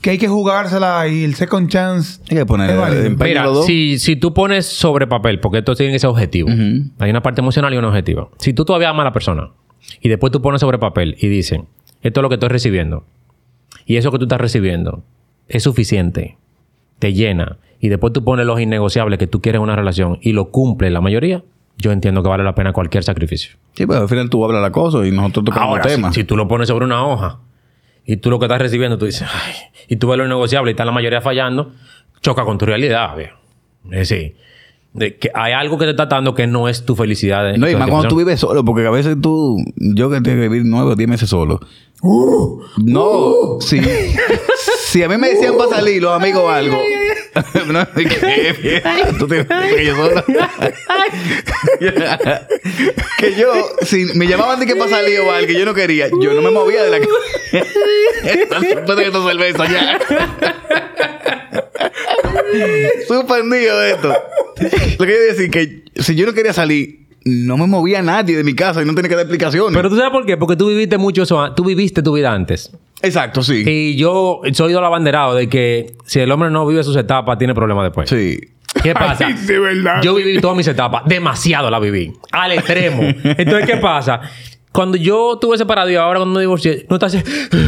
que 0.00 0.10
hay 0.10 0.18
que 0.18 0.28
jugársela 0.28 1.06
y 1.08 1.24
el 1.24 1.34
second 1.34 1.68
chance. 1.68 2.20
Hay 2.30 2.38
que 2.38 2.46
poner 2.46 2.70
empeño 2.70 3.28
Mira, 3.28 3.44
los 3.44 3.54
dos. 3.54 3.66
si, 3.66 3.98
si 3.98 4.16
tú 4.16 4.32
pones 4.34 4.66
sobre 4.66 5.06
papel, 5.06 5.38
porque 5.40 5.58
esto 5.58 5.74
tiene 5.74 5.94
ese 5.96 6.06
objetivo, 6.06 6.48
hay 6.98 7.10
una 7.10 7.22
parte 7.22 7.40
emocional 7.40 7.72
y 7.72 7.76
una 7.76 7.88
objetiva. 7.88 8.28
Si 8.38 8.52
tú 8.52 8.64
todavía 8.64 8.90
amas 8.90 9.02
a 9.02 9.04
la 9.06 9.12
persona 9.12 9.50
y 10.00 10.08
después 10.08 10.32
tú 10.32 10.40
pones 10.42 10.60
sobre 10.60 10.78
papel 10.78 11.16
y 11.20 11.28
dicen, 11.28 11.66
esto 12.08 12.20
es 12.20 12.22
lo 12.22 12.28
que 12.28 12.34
estoy 12.36 12.48
recibiendo 12.48 13.04
y 13.86 13.96
eso 13.96 14.10
que 14.10 14.18
tú 14.18 14.24
estás 14.24 14.40
recibiendo 14.40 15.02
es 15.48 15.62
suficiente, 15.62 16.36
te 16.98 17.12
llena 17.12 17.58
y 17.80 17.88
después 17.88 18.12
tú 18.12 18.24
pones 18.24 18.44
los 18.46 18.60
innegociables 18.60 19.18
que 19.18 19.26
tú 19.26 19.40
quieres 19.40 19.58
en 19.58 19.62
una 19.62 19.76
relación 19.76 20.18
y 20.20 20.32
lo 20.32 20.50
cumple 20.50 20.90
la 20.90 21.00
mayoría, 21.00 21.42
yo 21.76 21.92
entiendo 21.92 22.22
que 22.22 22.28
vale 22.28 22.42
la 22.44 22.54
pena 22.54 22.72
cualquier 22.72 23.04
sacrificio. 23.04 23.56
Sí, 23.74 23.86
pues 23.86 23.98
al 24.00 24.08
final 24.08 24.28
tú 24.28 24.44
hablas 24.44 24.60
la 24.60 24.72
cosa 24.72 25.06
y 25.06 25.12
nosotros 25.12 25.44
tocamos 25.46 25.68
Ahora, 25.68 25.84
el 25.84 25.90
si, 25.90 25.96
tema. 25.96 26.12
si 26.12 26.24
tú 26.24 26.36
lo 26.36 26.48
pones 26.48 26.68
sobre 26.68 26.84
una 26.84 27.06
hoja 27.06 27.38
y 28.04 28.16
tú 28.16 28.30
lo 28.30 28.38
que 28.38 28.46
estás 28.46 28.60
recibiendo, 28.60 28.98
tú 28.98 29.06
dices, 29.06 29.28
ay, 29.32 29.54
y 29.88 29.96
tú 29.96 30.08
ves 30.08 30.18
lo 30.18 30.24
innegociable 30.24 30.70
y 30.70 30.72
está 30.72 30.84
la 30.84 30.92
mayoría 30.92 31.20
fallando, 31.20 31.72
choca 32.20 32.44
con 32.44 32.58
tu 32.58 32.66
realidad, 32.66 33.16
viejo. 33.16 33.38
Es 33.84 34.08
decir, 34.08 34.36
de 34.92 35.16
que 35.16 35.30
hay 35.34 35.52
algo 35.52 35.78
que 35.78 35.84
te 35.84 35.90
está 35.92 36.06
dando 36.06 36.34
que 36.34 36.46
no 36.46 36.68
es 36.68 36.84
tu 36.84 36.96
felicidad. 36.96 37.54
No, 37.56 37.68
y 37.68 37.76
más 37.76 37.88
cuando 37.88 38.08
tú 38.08 38.16
vives 38.16 38.40
solo, 38.40 38.64
porque 38.64 38.86
a 38.86 38.90
veces 38.90 39.16
tú, 39.20 39.56
yo 39.76 40.10
que 40.10 40.20
tengo 40.20 40.40
que 40.40 40.48
vivir 40.48 40.62
nueve 40.64 40.92
o 40.92 40.96
diez 40.96 41.08
meses 41.08 41.28
solo. 41.30 41.60
no, 42.02 43.58
sí. 43.60 43.80
si 44.86 45.02
a 45.02 45.08
mí 45.08 45.16
me 45.16 45.30
decían 45.30 45.56
para 45.56 45.76
salir 45.76 46.02
los 46.02 46.12
amigos 46.12 46.42
o 46.42 46.50
algo. 46.50 46.78
no, 47.68 47.86
que, 47.92 48.82
tú 49.18 49.28
tienes 49.28 49.46
que 49.46 49.84
yo 49.84 49.96
solo. 49.96 50.24
que 53.18 53.34
yo, 53.36 53.52
si 53.82 54.06
me 54.14 54.26
llamaban 54.26 54.58
de 54.58 54.66
que 54.66 54.74
para 54.74 54.90
salir 54.90 55.20
o 55.20 55.30
algo 55.30 55.46
que 55.46 55.58
yo 55.58 55.64
no 55.64 55.74
quería, 55.74 56.08
yo 56.08 56.34
no 56.34 56.42
me 56.42 56.50
movía 56.50 56.82
de 56.82 56.90
la 56.90 56.98
Después 58.60 58.96
de 58.96 59.06
esta 59.06 59.22
cerveza 59.22 59.64
ya. 59.70 59.98
Suspendido 63.06 63.78
de 63.80 63.90
esto. 63.92 64.08
Lo 64.98 65.06
que 65.06 65.12
yo 65.12 65.34
decir 65.34 65.50
que 65.50 65.84
si 65.96 66.14
yo 66.14 66.26
no 66.26 66.32
quería 66.32 66.52
salir, 66.52 67.06
no 67.24 67.56
me 67.56 67.66
movía 67.66 68.02
nadie 68.02 68.36
de 68.36 68.44
mi 68.44 68.54
casa 68.54 68.82
y 68.82 68.84
no 68.84 68.94
tenía 68.94 69.08
que 69.08 69.14
dar 69.14 69.24
explicaciones. 69.24 69.76
Pero 69.76 69.88
tú 69.88 69.96
sabes 69.96 70.10
por 70.10 70.24
qué? 70.26 70.36
Porque 70.36 70.56
tú 70.56 70.68
viviste 70.68 70.98
mucho 70.98 71.22
eso, 71.22 71.52
tú 71.54 71.64
viviste 71.64 72.02
tu 72.02 72.14
vida 72.14 72.32
antes. 72.32 72.72
Exacto, 73.02 73.42
sí. 73.42 73.64
Y 73.66 73.96
yo 73.96 74.40
soy 74.52 74.72
del 74.72 74.84
abanderado 74.84 75.34
de 75.34 75.48
que 75.48 75.94
si 76.04 76.20
el 76.20 76.30
hombre 76.30 76.50
no 76.50 76.66
vive 76.66 76.82
sus 76.82 76.96
etapas, 76.96 77.38
tiene 77.38 77.54
problemas 77.54 77.84
después. 77.84 78.08
Sí. 78.08 78.40
¿Qué 78.82 78.92
pasa? 78.92 79.26
Ay, 79.26 79.36
sí, 79.36 79.54
verdad. 79.58 80.02
Yo 80.02 80.14
viví 80.14 80.40
todas 80.40 80.56
mis 80.56 80.66
etapas. 80.66 81.02
Demasiado 81.06 81.70
la 81.70 81.78
viví. 81.78 82.12
Al 82.32 82.52
extremo. 82.52 83.02
Entonces, 83.24 83.66
¿qué 83.66 83.76
pasa? 83.78 84.20
Cuando 84.78 84.96
yo 84.96 85.36
tuve 85.40 85.58
separado 85.58 85.90
y 85.90 85.96
ahora 85.96 86.20
cuando 86.20 86.36
me 86.36 86.40
divorcié, 86.42 86.86
no 86.88 86.94
estás. 86.94 87.16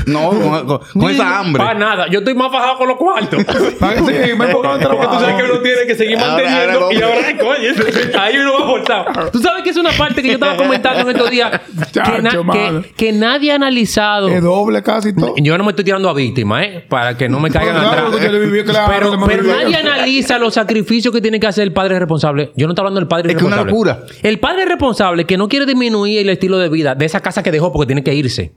No, 0.07 0.29
con, 0.29 0.65
con- 0.67 0.79
con 1.01 1.11
esa 1.11 1.41
hambre. 1.41 1.61
Para 1.61 1.77
nada. 1.77 2.07
Yo 2.09 2.21
estoy 2.21 2.35
más 2.35 2.53
fajado 2.53 2.79
con 2.79 2.87
los 2.87 2.97
cuartos. 2.99 3.45
Sí, 3.51 4.05
me 4.07 4.13
he 4.13 4.31
enfocado 4.31 4.77
en 4.77 4.81
Porque 4.83 4.97
tú 4.97 4.97
trabajo. 4.97 5.21
sabes 5.21 5.35
que 5.35 5.51
uno 5.51 5.61
tiene 5.61 5.87
que 5.89 5.95
seguir 5.97 6.19
manteniendo 6.19 6.81
ahora 6.81 6.95
y 6.95 7.03
ahora, 7.03 7.39
coño, 7.39 8.21
ahí 8.21 8.37
uno 8.39 8.53
va 8.61 8.67
forzado. 8.67 9.31
Tú 9.33 9.39
sabes 9.41 9.65
que 9.65 9.71
es 9.71 9.77
una 9.77 9.91
parte 9.91 10.23
que 10.23 10.29
yo 10.29 10.35
estaba 10.35 10.57
comentando 10.57 11.01
en 11.11 11.17
estos 11.17 11.31
días 11.31 11.61
que, 11.93 12.23
na- 12.23 12.31
que, 12.53 12.93
que 12.97 13.13
nadie 13.13 13.51
ha 13.51 13.57
analizado. 13.57 14.29
Es 14.29 14.41
doble 14.43 14.81
casi 14.83 15.13
todo. 15.15 15.35
Yo 15.37 15.59
no 15.59 15.65
me 15.65 15.71
estoy 15.71 15.85
tirando 15.85 16.09
a 16.09 16.13
víctima, 16.15 16.63
¿eh? 16.63 16.85
Para 16.89 17.17
que 17.17 17.29
no 17.29 17.41
me 17.41 17.51
caigan 17.51 17.75
Claro, 17.75 18.09
atrás. 18.09 18.31
viví, 18.33 18.63
claro, 18.65 19.17
pero 19.27 19.43
nadie 19.43 19.77
analiza 19.77 20.39
los 20.39 20.55
sacrificios 20.55 21.13
que 21.13 21.21
tiene 21.21 21.41
que 21.41 21.47
hacer 21.49 21.65
el 21.65 21.73
padre 21.73 21.99
responsable. 21.99 22.53
Yo 22.57 22.67
no 22.67 22.73
estoy 22.73 22.83
hablando 22.83 23.01
del 23.01 23.09
padre 23.09 23.33
Es 23.33 23.37
que 23.39 23.45
una 23.45 23.57
responsable. 23.65 23.93
locura. 24.03 24.19
El 24.23 24.39
padre 24.39 24.65
responsable 24.67 25.25
que 25.25 25.37
no 25.37 25.49
quiere 25.49 25.67
disminuir 25.67 26.21
el 26.21 26.29
estilo 26.31 26.59
de 26.59 26.69
vida 26.69 26.95
de 27.01 27.07
esa 27.07 27.21
casa 27.21 27.43
que 27.43 27.51
dejó 27.51 27.73
porque 27.73 27.87
tiene 27.87 28.05
que 28.05 28.15
irse. 28.15 28.53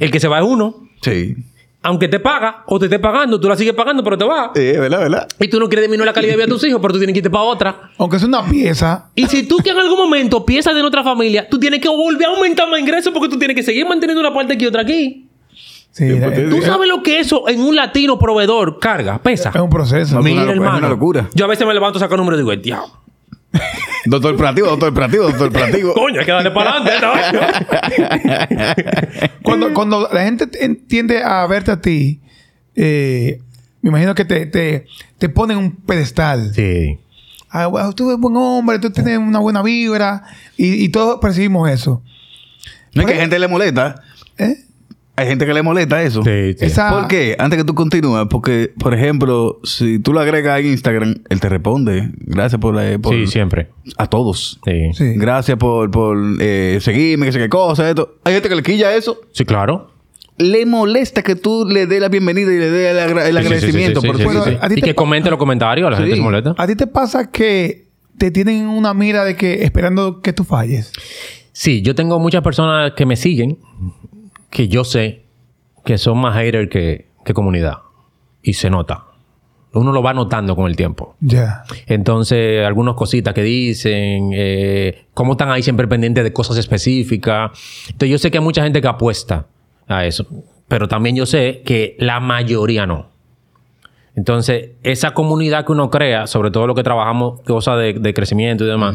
El 0.00 0.10
que 0.10 0.18
se 0.18 0.26
va 0.26 0.38
es 0.40 0.44
uno. 0.44 0.88
Sí. 1.02 1.36
Aunque 1.84 2.06
te 2.06 2.20
paga 2.20 2.62
o 2.66 2.78
te 2.78 2.86
esté 2.86 3.00
pagando, 3.00 3.40
tú 3.40 3.48
la 3.48 3.56
sigues 3.56 3.74
pagando, 3.74 4.04
pero 4.04 4.16
te 4.16 4.24
vas. 4.24 4.50
Sí, 4.54 4.60
verdad, 4.72 5.00
verdad. 5.00 5.28
Y 5.40 5.48
tú 5.48 5.58
no 5.58 5.68
quieres 5.68 5.84
disminuir 5.84 6.06
la 6.06 6.12
calidad 6.12 6.32
de 6.34 6.36
vida 6.36 6.46
de 6.46 6.52
tus 6.52 6.64
hijos, 6.68 6.80
pero 6.80 6.92
tú 6.94 6.98
tienes 7.00 7.12
que 7.12 7.18
irte 7.18 7.30
para 7.30 7.42
otra. 7.44 7.90
Aunque 7.98 8.16
es 8.18 8.22
una 8.22 8.44
pieza. 8.48 9.06
Y 9.16 9.26
si 9.26 9.42
tú 9.48 9.56
que 9.58 9.70
en 9.70 9.78
algún 9.78 9.98
momento 9.98 10.44
piensas 10.46 10.76
en 10.76 10.84
otra 10.84 11.02
familia, 11.02 11.48
tú 11.48 11.58
tienes 11.58 11.80
que 11.80 11.88
volver 11.88 12.26
a 12.26 12.30
aumentar 12.30 12.68
más 12.70 12.78
ingresos 12.80 13.12
porque 13.12 13.28
tú 13.28 13.36
tienes 13.38 13.56
que 13.56 13.62
seguir 13.64 13.84
manteniendo 13.86 14.20
una 14.20 14.32
parte 14.32 14.54
aquí 14.54 14.64
y 14.64 14.68
otra 14.68 14.82
aquí. 14.82 15.26
Sí, 15.90 16.06
Sí, 16.06 16.12
es, 16.12 16.22
porque- 16.22 16.42
¿Tú 16.42 16.62
sabes 16.62 16.88
lo 16.88 17.02
que 17.02 17.18
eso 17.18 17.48
en 17.48 17.60
un 17.60 17.74
latino 17.74 18.16
proveedor 18.18 18.78
carga? 18.78 19.18
Pesa. 19.20 19.50
es 19.52 19.60
un 19.60 19.68
proceso. 19.68 20.20
Mira, 20.22 20.42
hermano. 20.44 20.74
es 20.74 20.78
una 20.78 20.88
locura. 20.88 21.28
Yo 21.34 21.44
a 21.44 21.48
veces 21.48 21.66
me 21.66 21.74
levanto, 21.74 21.98
saco 21.98 22.14
el 22.14 22.20
número 22.20 22.36
y 22.36 22.40
digo, 22.42 22.54
diablo. 22.62 22.92
Doctor 24.04 24.36
Prativo, 24.36 24.66
doctor 24.68 24.92
Prativo, 24.94 25.24
doctor 25.28 25.52
Prativo. 25.52 25.94
Coño, 25.94 26.20
hay 26.20 26.26
que 26.26 26.32
darle 26.32 26.50
para 26.50 26.78
adelante. 26.78 27.70
Cuando, 29.42 29.72
cuando 29.74 30.08
la 30.12 30.24
gente 30.24 30.46
te- 30.46 30.68
tiende 30.74 31.22
a 31.22 31.46
verte 31.46 31.70
a 31.72 31.80
ti, 31.80 32.20
eh, 32.74 33.40
me 33.80 33.90
imagino 33.90 34.14
que 34.14 34.24
te, 34.24 34.46
te, 34.46 34.86
te 35.18 35.28
ponen 35.28 35.58
un 35.58 35.76
pedestal. 35.76 36.52
sí. 36.54 36.98
Ah, 37.54 37.66
bueno, 37.66 37.92
tú 37.92 38.08
eres 38.08 38.18
buen 38.18 38.34
hombre, 38.34 38.78
tú 38.78 38.88
tienes 38.90 39.18
una 39.18 39.38
buena 39.38 39.60
vibra. 39.62 40.22
Y, 40.56 40.82
y 40.84 40.88
todos 40.88 41.18
percibimos 41.20 41.68
eso. 41.68 42.02
No 42.94 43.02
es 43.02 43.06
que 43.06 43.12
hay 43.12 43.20
gente 43.20 43.38
le 43.38 43.46
molesta. 43.46 43.96
¿Eh? 44.38 44.54
Hay 45.14 45.26
gente 45.26 45.44
que 45.44 45.52
le 45.52 45.62
molesta 45.62 46.02
eso. 46.02 46.22
Sí, 46.22 46.54
sí. 46.58 46.64
Esa- 46.64 46.88
¿Por 46.90 47.06
qué? 47.06 47.36
Antes 47.38 47.58
que 47.58 47.64
tú 47.64 47.74
continúes, 47.74 48.26
porque, 48.30 48.72
por 48.78 48.94
ejemplo, 48.94 49.60
si 49.62 49.98
tú 49.98 50.12
lo 50.14 50.20
agregas 50.20 50.54
a 50.56 50.60
Instagram, 50.60 51.16
él 51.28 51.38
te 51.40 51.48
responde. 51.50 52.10
Gracias 52.20 52.58
por, 52.60 52.74
la- 52.74 52.98
por- 52.98 53.14
Sí, 53.14 53.26
siempre. 53.26 53.68
a 53.98 54.06
todos. 54.06 54.58
Sí. 54.64 54.72
sí. 54.94 55.12
Sí. 55.12 55.18
Gracias 55.18 55.58
por, 55.58 55.90
por 55.90 56.16
eh, 56.40 56.78
seguirme, 56.80 57.26
que 57.26 57.32
sé 57.32 57.38
qué 57.38 57.48
cosa, 57.50 57.88
esto. 57.90 58.16
Hay 58.24 58.32
gente 58.34 58.48
que 58.48 58.56
le 58.56 58.62
quilla 58.62 58.94
eso. 58.94 59.20
claro. 59.46 59.90
Le 60.38 60.64
molesta 60.64 61.22
que 61.22 61.36
tú 61.36 61.66
le 61.68 61.86
des 61.86 62.00
la 62.00 62.08
bienvenida 62.08 62.50
y 62.50 62.58
le 62.58 62.70
des 62.70 62.90
el, 62.92 62.98
agra- 62.98 63.28
el 63.28 63.36
Sí, 63.36 63.42
sí, 63.42 63.42
sí, 63.42 63.46
agradecimiento. 63.46 64.00
sí, 64.00 64.06
sí, 64.06 64.12
por 64.12 64.16
sí, 64.16 64.22
su- 64.38 64.44
sí, 64.44 64.50
sí. 64.50 64.56
a 64.60 64.68
ti 64.68 64.74
Y 64.78 64.80
que 64.82 64.94
comente 64.94 65.28
los 65.28 65.38
comentarios, 65.38 65.86
a 65.86 65.90
la 65.90 65.96
Sí. 65.98 66.02
gente 66.04 66.16
se 66.16 66.22
molesta. 66.22 66.54
¿A 66.56 66.66
ti 66.66 66.74
te 66.74 66.86
pasa 66.86 67.30
que 67.30 67.88
te 68.16 68.30
tienen 68.30 68.66
una 68.66 68.94
mira 68.94 69.24
de 69.24 69.36
que 69.36 69.62
esperando 69.62 70.20
que 70.22 70.32
tú 70.32 70.44
falles? 70.44 70.90
Sí, 71.52 71.82
yo 71.82 71.94
tengo 71.94 72.18
muchas 72.18 72.42
personas 72.42 72.92
que 72.96 73.04
me 73.04 73.14
siguen 73.16 73.58
que 74.52 74.68
yo 74.68 74.84
sé 74.84 75.24
que 75.84 75.98
son 75.98 76.18
más 76.18 76.36
haters 76.36 76.70
que, 76.70 77.08
que 77.24 77.34
comunidad. 77.34 77.78
Y 78.42 78.52
se 78.52 78.70
nota. 78.70 79.06
Uno 79.72 79.90
lo 79.92 80.02
va 80.02 80.12
notando 80.12 80.54
con 80.54 80.66
el 80.66 80.76
tiempo. 80.76 81.16
Ya. 81.20 81.64
Entonces, 81.86 82.64
algunas 82.64 82.94
cositas 82.94 83.32
que 83.32 83.42
dicen, 83.42 84.30
eh, 84.34 85.06
cómo 85.14 85.32
están 85.32 85.50
ahí 85.50 85.62
siempre 85.62 85.88
pendientes 85.88 86.22
de 86.22 86.32
cosas 86.32 86.58
específicas. 86.58 87.52
Entonces, 87.86 88.10
yo 88.10 88.18
sé 88.18 88.30
que 88.30 88.38
hay 88.38 88.44
mucha 88.44 88.62
gente 88.62 88.82
que 88.82 88.88
apuesta 88.88 89.46
a 89.88 90.04
eso, 90.04 90.26
pero 90.68 90.88
también 90.88 91.16
yo 91.16 91.24
sé 91.24 91.62
que 91.64 91.96
la 91.98 92.20
mayoría 92.20 92.86
no. 92.86 93.10
Entonces, 94.14 94.72
esa 94.82 95.14
comunidad 95.14 95.64
que 95.64 95.72
uno 95.72 95.88
crea, 95.88 96.26
sobre 96.26 96.50
todo 96.50 96.66
lo 96.66 96.74
que 96.74 96.82
trabajamos, 96.82 97.40
cosas 97.40 97.78
de, 97.78 97.94
de 97.94 98.12
crecimiento 98.12 98.64
y 98.64 98.66
demás, 98.66 98.94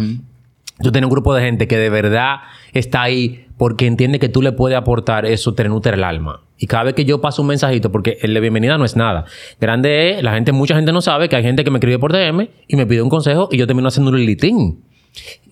tú 0.82 0.92
tienes 0.92 1.08
un 1.08 1.12
grupo 1.12 1.34
de 1.34 1.42
gente 1.42 1.68
que 1.68 1.78
de 1.78 1.90
verdad 1.90 2.38
está 2.74 3.02
ahí 3.02 3.46
porque 3.58 3.88
entiende 3.88 4.20
que 4.20 4.30
tú 4.30 4.42
le 4.42 4.52
puedes 4.52 4.78
aportar 4.78 5.26
eso, 5.26 5.54
te 5.54 5.68
nutre 5.68 5.96
el 5.96 6.04
alma. 6.04 6.42
Y 6.60 6.68
cada 6.68 6.84
vez 6.84 6.94
que 6.94 7.06
yo 7.06 7.22
paso 7.22 7.42
un 7.42 7.50
mensajito, 7.50 7.92
porque 7.92 8.18
el 8.22 8.34
de 8.34 8.40
bienvenida 8.40 8.78
no 8.78 8.86
es 8.86 8.96
nada. 8.96 9.26
Grande 9.60 10.12
es, 10.12 10.24
la 10.24 10.34
gente, 10.34 10.52
mucha 10.52 10.76
gente 10.76 10.92
no 10.92 11.02
sabe 11.02 11.30
que 11.30 11.36
hay 11.36 11.44
gente 11.44 11.64
que 11.64 11.72
me 11.72 11.78
escribe 11.78 12.00
por 12.00 12.14
DM 12.14 12.50
y 12.68 12.76
me 12.76 12.86
pide 12.86 13.02
un 13.02 13.10
consejo 13.10 13.50
y 13.52 13.58
yo 13.58 13.68
termino 13.68 13.88
haciendo 13.88 14.12
un 14.12 14.26
litín. 14.26 14.84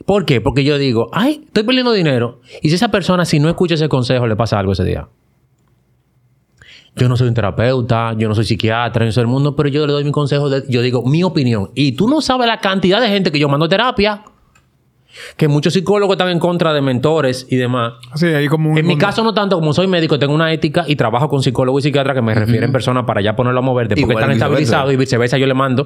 ¿Por 0.05 0.25
qué? 0.25 0.41
Porque 0.41 0.63
yo 0.63 0.77
digo, 0.77 1.09
ay, 1.13 1.43
estoy 1.45 1.63
perdiendo 1.63 1.91
dinero. 1.91 2.41
Y 2.61 2.69
si 2.69 2.75
esa 2.75 2.89
persona, 2.89 3.25
si 3.25 3.39
no 3.39 3.49
escucha 3.49 3.75
ese 3.75 3.89
consejo, 3.89 4.27
le 4.27 4.35
pasa 4.35 4.59
algo 4.59 4.73
ese 4.73 4.83
día. 4.83 5.07
Yo 6.95 7.09
no 7.09 7.17
soy 7.17 7.27
un 7.27 7.33
terapeuta, 7.33 8.13
yo 8.17 8.29
no 8.29 8.35
soy 8.35 8.45
psiquiatra, 8.45 9.03
yo 9.03 9.07
no 9.07 9.11
soy 9.11 9.21
el 9.21 9.27
mundo, 9.27 9.55
pero 9.55 9.67
yo 9.67 9.85
le 9.85 9.93
doy 9.93 10.03
mi 10.03 10.11
consejo, 10.11 10.49
yo 10.69 10.81
digo 10.81 11.03
mi 11.03 11.23
opinión. 11.23 11.71
Y 11.75 11.93
tú 11.93 12.07
no 12.07 12.21
sabes 12.21 12.47
la 12.47 12.59
cantidad 12.59 13.01
de 13.01 13.09
gente 13.09 13.31
que 13.31 13.39
yo 13.39 13.49
mando 13.49 13.65
a 13.65 13.69
terapia, 13.69 14.23
que 15.37 15.47
muchos 15.47 15.73
psicólogos 15.73 16.15
están 16.15 16.29
en 16.29 16.39
contra 16.39 16.73
de 16.73 16.81
mentores 16.81 17.47
y 17.49 17.55
demás. 17.55 17.93
Ahí 18.21 18.47
como 18.47 18.71
un 18.71 18.77
En 18.77 18.87
mi 18.87 18.97
caso, 18.97 19.23
no 19.23 19.33
tanto, 19.33 19.57
como 19.57 19.73
soy 19.73 19.87
médico, 19.87 20.19
tengo 20.19 20.33
una 20.33 20.51
ética 20.51 20.85
y 20.87 20.95
trabajo 20.95 21.29
con 21.29 21.41
psicólogo 21.41 21.79
y 21.79 21.81
psiquiatra 21.81 22.13
que 22.13 22.21
me 22.21 22.33
refieren 22.33 22.71
personas 22.71 23.05
para 23.05 23.21
ya 23.21 23.35
ponerlo 23.35 23.59
a 23.59 23.63
mover 23.63 23.87
después 23.87 24.03
Igual 24.03 24.17
que 24.17 24.21
están 24.21 24.31
estabilizados 24.31 24.93
y 24.93 24.97
viceversa 24.97 25.37
yo 25.37 25.47
le 25.47 25.53
mando. 25.53 25.85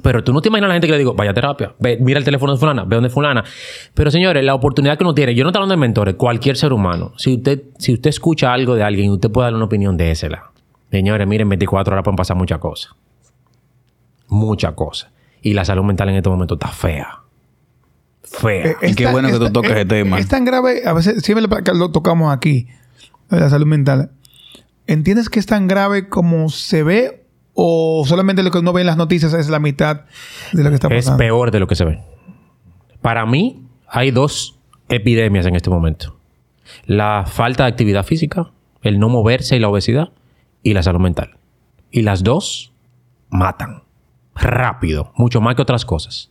Pero 0.00 0.24
tú 0.24 0.32
no 0.32 0.40
te 0.40 0.48
imaginas 0.48 0.68
a 0.68 0.68
la 0.68 0.74
gente 0.74 0.86
que 0.86 0.92
le 0.92 0.98
digo, 0.98 1.12
vaya 1.12 1.32
a 1.32 1.34
terapia, 1.34 1.74
ve, 1.78 1.98
mira 2.00 2.18
el 2.18 2.24
teléfono 2.24 2.54
de 2.54 2.58
fulana, 2.58 2.84
ve 2.84 2.96
donde 2.96 3.08
es 3.08 3.14
fulana. 3.14 3.44
Pero 3.92 4.10
señores, 4.10 4.42
la 4.42 4.54
oportunidad 4.54 4.96
que 4.96 5.04
uno 5.04 5.12
tiene, 5.12 5.34
yo 5.34 5.44
no 5.44 5.50
estoy 5.50 5.60
hablando 5.60 5.74
de 5.74 5.80
mentores, 5.80 6.14
cualquier 6.14 6.56
ser 6.56 6.72
humano. 6.72 7.12
Si 7.18 7.34
usted, 7.34 7.64
si 7.78 7.92
usted 7.92 8.08
escucha 8.08 8.54
algo 8.54 8.74
de 8.74 8.84
alguien 8.84 9.06
y 9.08 9.10
usted 9.10 9.30
puede 9.30 9.46
darle 9.46 9.56
una 9.56 9.66
opinión, 9.66 9.98
désela. 9.98 10.50
Señores, 10.90 11.26
miren, 11.26 11.48
24 11.48 11.92
horas 11.92 12.04
pueden 12.04 12.16
pasar 12.16 12.36
muchas 12.38 12.58
cosas. 12.58 12.94
Muchas 14.28 14.72
cosas. 14.72 15.10
Y 15.42 15.52
la 15.52 15.64
salud 15.64 15.84
mental 15.84 16.08
en 16.08 16.16
este 16.16 16.30
momento 16.30 16.54
está 16.54 16.68
fea. 16.68 17.21
Fea. 18.32 18.70
Eh, 18.70 18.76
Y 18.90 18.94
qué 18.94 19.06
bueno 19.06 19.28
que 19.28 19.38
tú 19.38 19.50
tocas 19.50 19.72
ese 19.72 19.84
tema. 19.84 20.18
Es 20.18 20.28
tan 20.28 20.44
grave, 20.44 20.82
a 20.86 20.92
veces 20.92 21.22
siempre 21.22 21.46
lo, 21.74 21.90
tocamos 21.90 22.34
aquí, 22.34 22.68
la 23.28 23.48
salud 23.50 23.66
mental. 23.66 24.10
¿Entiendes 24.86 25.28
que 25.28 25.38
es 25.38 25.46
tan 25.46 25.68
grave 25.68 26.08
como 26.08 26.48
se 26.48 26.82
ve 26.82 27.24
o 27.54 28.04
solamente 28.06 28.42
lo 28.42 28.50
que 28.50 28.58
uno 28.58 28.72
ve 28.72 28.80
en 28.80 28.86
las 28.86 28.96
noticias 28.96 29.32
es 29.34 29.48
la 29.48 29.58
mitad 29.58 30.02
de 30.52 30.64
lo 30.64 30.70
que 30.70 30.74
está 30.76 30.88
Es 30.88 31.04
pasando? 31.04 31.18
peor 31.18 31.50
de 31.50 31.60
lo 31.60 31.66
que 31.66 31.74
se 31.76 31.84
ve. 31.84 32.00
Para 33.00 33.26
mí, 33.26 33.66
hay 33.86 34.10
dos 34.10 34.58
epidemias 34.88 35.46
en 35.46 35.54
este 35.56 35.70
momento. 35.70 36.16
La 36.86 37.24
falta 37.26 37.64
de 37.64 37.70
actividad 37.70 38.04
física, 38.04 38.50
el 38.82 38.98
no 38.98 39.08
moverse 39.08 39.56
y 39.56 39.58
la 39.60 39.68
obesidad, 39.68 40.10
y 40.62 40.72
la 40.74 40.82
salud 40.82 41.00
mental. 41.00 41.36
Y 41.90 42.02
las 42.02 42.22
dos 42.22 42.72
matan. 43.28 43.82
Rápido. 44.34 45.12
Mucho 45.16 45.40
más 45.40 45.54
que 45.56 45.62
otras 45.62 45.84
cosas. 45.84 46.30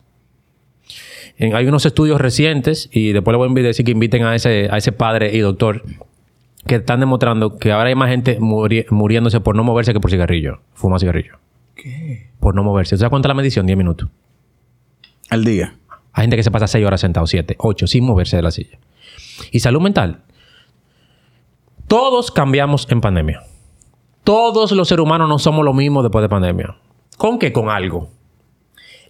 En- 1.38 1.54
hay 1.54 1.66
unos 1.66 1.86
estudios 1.86 2.20
recientes, 2.20 2.88
y 2.92 3.12
después 3.12 3.32
le 3.32 3.38
voy 3.38 3.60
a 3.60 3.62
decir 3.62 3.84
que 3.84 3.92
inviten 3.92 4.24
a 4.24 4.34
ese, 4.34 4.68
a 4.70 4.76
ese 4.76 4.92
padre 4.92 5.34
y 5.34 5.38
doctor, 5.40 5.82
que 6.66 6.76
están 6.76 7.00
demostrando 7.00 7.58
que 7.58 7.72
ahora 7.72 7.88
hay 7.88 7.94
más 7.94 8.08
gente 8.10 8.38
muri- 8.38 8.86
muriéndose 8.90 9.40
por 9.40 9.56
no 9.56 9.64
moverse 9.64 9.92
que 9.92 10.00
por 10.00 10.10
cigarrillo. 10.10 10.60
Fuma 10.74 10.98
cigarrillo. 10.98 11.38
¿Qué? 11.74 12.28
Por 12.38 12.54
no 12.54 12.62
moverse. 12.62 12.96
¿Sabes 12.96 13.10
cuánto 13.10 13.26
es 13.26 13.30
la 13.30 13.34
medición? 13.34 13.66
10 13.66 13.76
minutos. 13.76 14.08
Al 15.30 15.44
día. 15.44 15.76
Hay 16.12 16.24
gente 16.24 16.36
que 16.36 16.42
se 16.42 16.50
pasa 16.50 16.66
6 16.66 16.84
horas 16.86 17.00
sentado, 17.00 17.26
7, 17.26 17.56
8, 17.58 17.86
sin 17.86 18.04
moverse 18.04 18.36
de 18.36 18.42
la 18.42 18.50
silla. 18.50 18.78
Y 19.50 19.60
salud 19.60 19.80
mental. 19.80 20.20
Todos 21.88 22.30
cambiamos 22.30 22.86
en 22.90 23.00
pandemia. 23.00 23.42
Todos 24.24 24.72
los 24.72 24.88
seres 24.88 25.02
humanos 25.04 25.28
no 25.28 25.38
somos 25.38 25.64
lo 25.64 25.72
mismo 25.72 26.02
después 26.02 26.22
de 26.22 26.28
pandemia. 26.28 26.76
¿Con 27.16 27.38
qué? 27.38 27.52
Con 27.52 27.70
algo. 27.70 28.10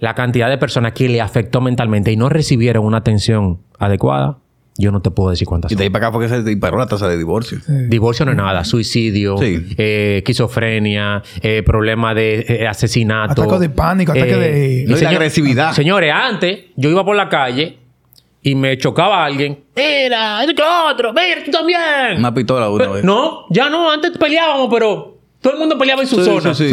La 0.03 0.15
cantidad 0.17 0.49
de 0.51 0.59
personas 0.59 0.93
que 0.95 1.09
le 1.09 1.21
afectó 1.21 1.61
mentalmente 1.61 2.11
y 2.11 2.17
no 2.17 2.29
recibieron 2.29 2.85
una 2.85 2.99
atención 2.99 3.61
adecuada, 3.79 4.39
yo 4.77 4.91
no 4.91 5.01
te 5.01 5.13
puedo 5.13 5.31
decir 5.31 5.47
cuántas 5.47 5.71
Y 5.71 5.77
de 5.77 5.85
ahí 5.85 5.91
para 5.91 6.07
acá 6.09 6.17
fue 6.17 6.25
que 6.25 6.29
se 6.29 6.43
disparó 6.43 6.77
la 6.77 6.87
tasa 6.87 7.07
de 7.07 7.17
divorcio. 7.17 7.59
Divorcio 7.89 8.25
no 8.25 8.33
es 8.33 8.37
nada, 8.37 8.65
suicidio, 8.65 9.39
Sí. 9.39 9.65
eh, 9.79 10.17
esquizofrenia, 10.19 11.23
eh, 11.41 11.63
problema 11.63 12.15
de 12.15 12.45
eh, 12.49 12.67
asesinato. 12.67 13.43
Ataques 13.43 13.61
de 13.61 13.71
pánico, 13.71 14.11
ataques 14.11 14.41
de- 14.41 14.85
No, 14.89 14.97
y 14.99 15.01
la 15.01 15.11
agresividad. 15.11 15.73
Señores, 15.73 16.13
antes 16.13 16.59
yo 16.75 16.91
iba 16.91 17.05
por 17.05 17.15
la 17.15 17.29
calle 17.29 17.79
y 18.43 18.57
me 18.57 18.77
chocaba 18.79 19.25
alguien. 19.25 19.61
Mira, 19.77 20.43
esto 20.43 20.55
que 20.57 20.63
otro, 20.93 21.13
mira, 21.13 21.45
tú 21.45 21.51
también. 21.53 22.19
Una 22.19 22.35
pistola 22.35 22.69
una 22.71 22.89
vez. 22.89 23.05
no, 23.05 23.45
ya 23.51 23.71
no, 23.71 23.89
antes 23.89 24.11
peleábamos, 24.19 24.69
pero 24.73 25.19
todo 25.41 25.53
el 25.53 25.59
mundo 25.61 25.79
peleaba 25.79 26.03
en 26.03 26.09
su 26.09 26.17
Sí, 26.17 26.25
zona. 26.25 26.55
sí, 26.55 26.69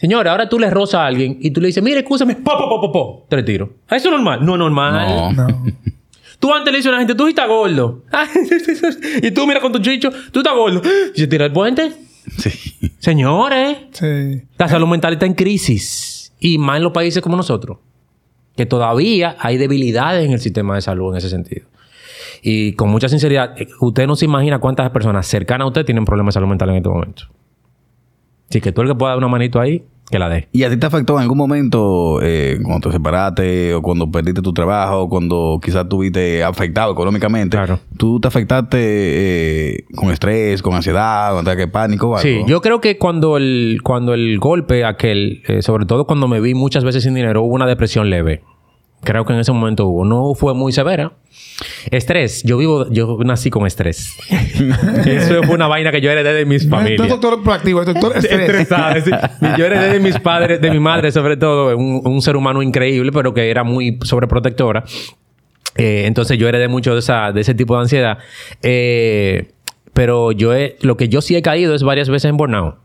Señores, 0.00 0.30
ahora 0.30 0.48
tú 0.48 0.58
le 0.58 0.70
rozas 0.70 1.00
a 1.00 1.06
alguien 1.06 1.36
y 1.40 1.50
tú 1.50 1.60
le 1.60 1.66
dices, 1.66 1.82
mire, 1.82 2.00
escúchame, 2.00 2.36
po, 2.36 2.52
po, 2.56 2.68
po, 2.68 2.80
po, 2.80 2.92
po, 2.92 3.26
tres 3.28 3.44
tiros. 3.44 3.68
¿Eso 3.90 4.08
es 4.08 4.10
normal? 4.12 4.44
No 4.44 4.54
es 4.54 4.58
normal. 4.58 5.34
No. 5.36 5.46
No. 5.46 5.64
Tú 6.40 6.54
antes 6.54 6.72
le 6.72 6.78
dices 6.78 6.88
a 6.88 6.92
la 6.92 6.98
gente, 7.00 7.14
tú 7.14 7.24
sí 7.24 7.30
estás 7.30 7.46
gordo. 7.48 8.02
y 9.22 9.30
tú 9.30 9.46
mira 9.46 9.60
con 9.60 9.72
tu 9.72 9.78
chicho, 9.78 10.08
tú 10.32 10.38
estás 10.40 10.54
gordo. 10.54 10.80
Y 11.14 11.20
se 11.20 11.26
tira 11.26 11.44
el 11.44 11.52
puente. 11.52 11.92
Sí. 12.38 12.50
Señores, 12.98 13.76
Sí. 13.92 14.40
la 14.56 14.66
salud 14.66 14.86
mental 14.88 15.12
está 15.12 15.26
en 15.26 15.34
crisis. 15.34 16.32
Y 16.40 16.56
más 16.56 16.78
en 16.78 16.84
los 16.84 16.92
países 16.92 17.22
como 17.22 17.36
nosotros. 17.36 17.76
Que 18.56 18.64
todavía 18.64 19.36
hay 19.38 19.58
debilidades 19.58 20.24
en 20.24 20.32
el 20.32 20.40
sistema 20.40 20.76
de 20.76 20.80
salud 20.80 21.12
en 21.12 21.18
ese 21.18 21.28
sentido. 21.28 21.66
Y 22.40 22.72
con 22.72 22.88
mucha 22.88 23.10
sinceridad, 23.10 23.60
eh, 23.60 23.68
usted 23.80 24.06
no 24.06 24.16
se 24.16 24.24
imagina 24.24 24.58
cuántas 24.60 24.88
personas 24.92 25.26
cercanas 25.26 25.66
a 25.66 25.68
usted 25.68 25.84
tienen 25.84 26.06
problemas 26.06 26.32
de 26.32 26.36
salud 26.38 26.48
mental 26.48 26.70
en 26.70 26.76
este 26.76 26.88
momento. 26.88 27.24
Así 28.50 28.60
que 28.60 28.72
tú 28.72 28.82
el 28.82 28.88
que 28.88 28.94
pueda 28.96 29.12
dar 29.12 29.18
una 29.18 29.28
manito 29.28 29.60
ahí, 29.60 29.84
que 30.10 30.18
la 30.18 30.28
dé. 30.28 30.48
¿Y 30.50 30.64
a 30.64 30.70
ti 30.70 30.76
te 30.76 30.84
afectó 30.84 31.14
en 31.14 31.22
algún 31.22 31.38
momento 31.38 32.18
eh, 32.20 32.58
cuando 32.64 32.88
te 32.88 32.92
separaste 32.94 33.74
o 33.74 33.80
cuando 33.80 34.10
perdiste 34.10 34.42
tu 34.42 34.52
trabajo, 34.52 35.08
cuando 35.08 35.60
quizás 35.62 35.88
tuviste 35.88 36.42
afectado 36.42 36.92
económicamente? 36.92 37.56
Claro. 37.56 37.78
¿Tú 37.96 38.18
te 38.18 38.26
afectaste 38.26 38.78
eh, 38.80 39.84
con 39.94 40.10
estrés, 40.10 40.62
con 40.62 40.74
ansiedad, 40.74 41.30
con 41.30 41.42
ataque 41.42 41.62
de 41.62 41.68
pánico 41.68 42.08
o 42.08 42.16
algo? 42.16 42.22
Sí, 42.22 42.42
yo 42.48 42.60
creo 42.60 42.80
que 42.80 42.98
cuando 42.98 43.36
el, 43.36 43.78
cuando 43.84 44.12
el 44.12 44.40
golpe 44.40 44.84
aquel, 44.84 45.42
eh, 45.46 45.62
sobre 45.62 45.86
todo 45.86 46.04
cuando 46.04 46.26
me 46.26 46.40
vi 46.40 46.54
muchas 46.54 46.82
veces 46.82 47.04
sin 47.04 47.14
dinero, 47.14 47.42
hubo 47.44 47.54
una 47.54 47.66
depresión 47.66 48.10
leve. 48.10 48.42
Creo 49.02 49.24
que 49.24 49.32
en 49.32 49.38
ese 49.40 49.50
momento 49.52 49.86
hubo. 49.86 50.04
No 50.04 50.34
fue 50.34 50.52
muy 50.54 50.72
severa. 50.72 51.12
Estrés. 51.90 52.42
Yo 52.42 52.58
vivo... 52.58 52.86
Yo 52.90 53.18
nací 53.24 53.48
con 53.50 53.66
estrés. 53.66 54.14
Eso 55.06 55.42
fue 55.42 55.54
una 55.54 55.68
vaina 55.68 55.90
que 55.90 56.00
yo 56.02 56.10
heredé 56.10 56.34
de 56.34 56.44
mis 56.44 56.66
No 56.66 56.66
es- 56.66 56.70
no 56.70 56.76
familias. 56.76 57.02
es 57.06 57.08
doctor 57.08 57.42
proactivo, 57.42 57.80
es 57.80 57.86
doctor 57.86 58.16
estrés. 58.16 58.40
Estresada, 58.40 59.00
sí. 59.00 59.10
Yo 59.58 59.64
heredé 59.66 59.92
de 59.94 60.00
mis 60.00 60.18
padres, 60.18 60.60
de 60.60 60.70
mi 60.70 60.78
madre 60.80 61.12
sobre 61.12 61.36
todo, 61.38 61.76
un, 61.76 62.02
un 62.04 62.20
ser 62.22 62.36
humano 62.36 62.62
increíble, 62.62 63.10
pero 63.12 63.32
que 63.32 63.50
era 63.50 63.64
muy 63.64 63.98
sobreprotectora. 64.02 64.84
Eh, 65.76 66.02
entonces 66.06 66.36
yo 66.38 66.46
heredé 66.48 66.68
mucho 66.68 66.92
de, 66.92 66.98
esa, 67.00 67.32
de 67.32 67.40
ese 67.40 67.54
tipo 67.54 67.76
de 67.76 67.80
ansiedad. 67.82 68.18
Eh, 68.62 69.52
pero 69.94 70.32
yo 70.32 70.54
he, 70.54 70.76
lo 70.82 70.96
que 70.98 71.08
yo 71.08 71.20
sí 71.22 71.36
he 71.36 71.42
caído 71.42 71.74
es 71.74 71.82
varias 71.82 72.08
veces 72.10 72.28
en 72.28 72.36
burnout. 72.36 72.76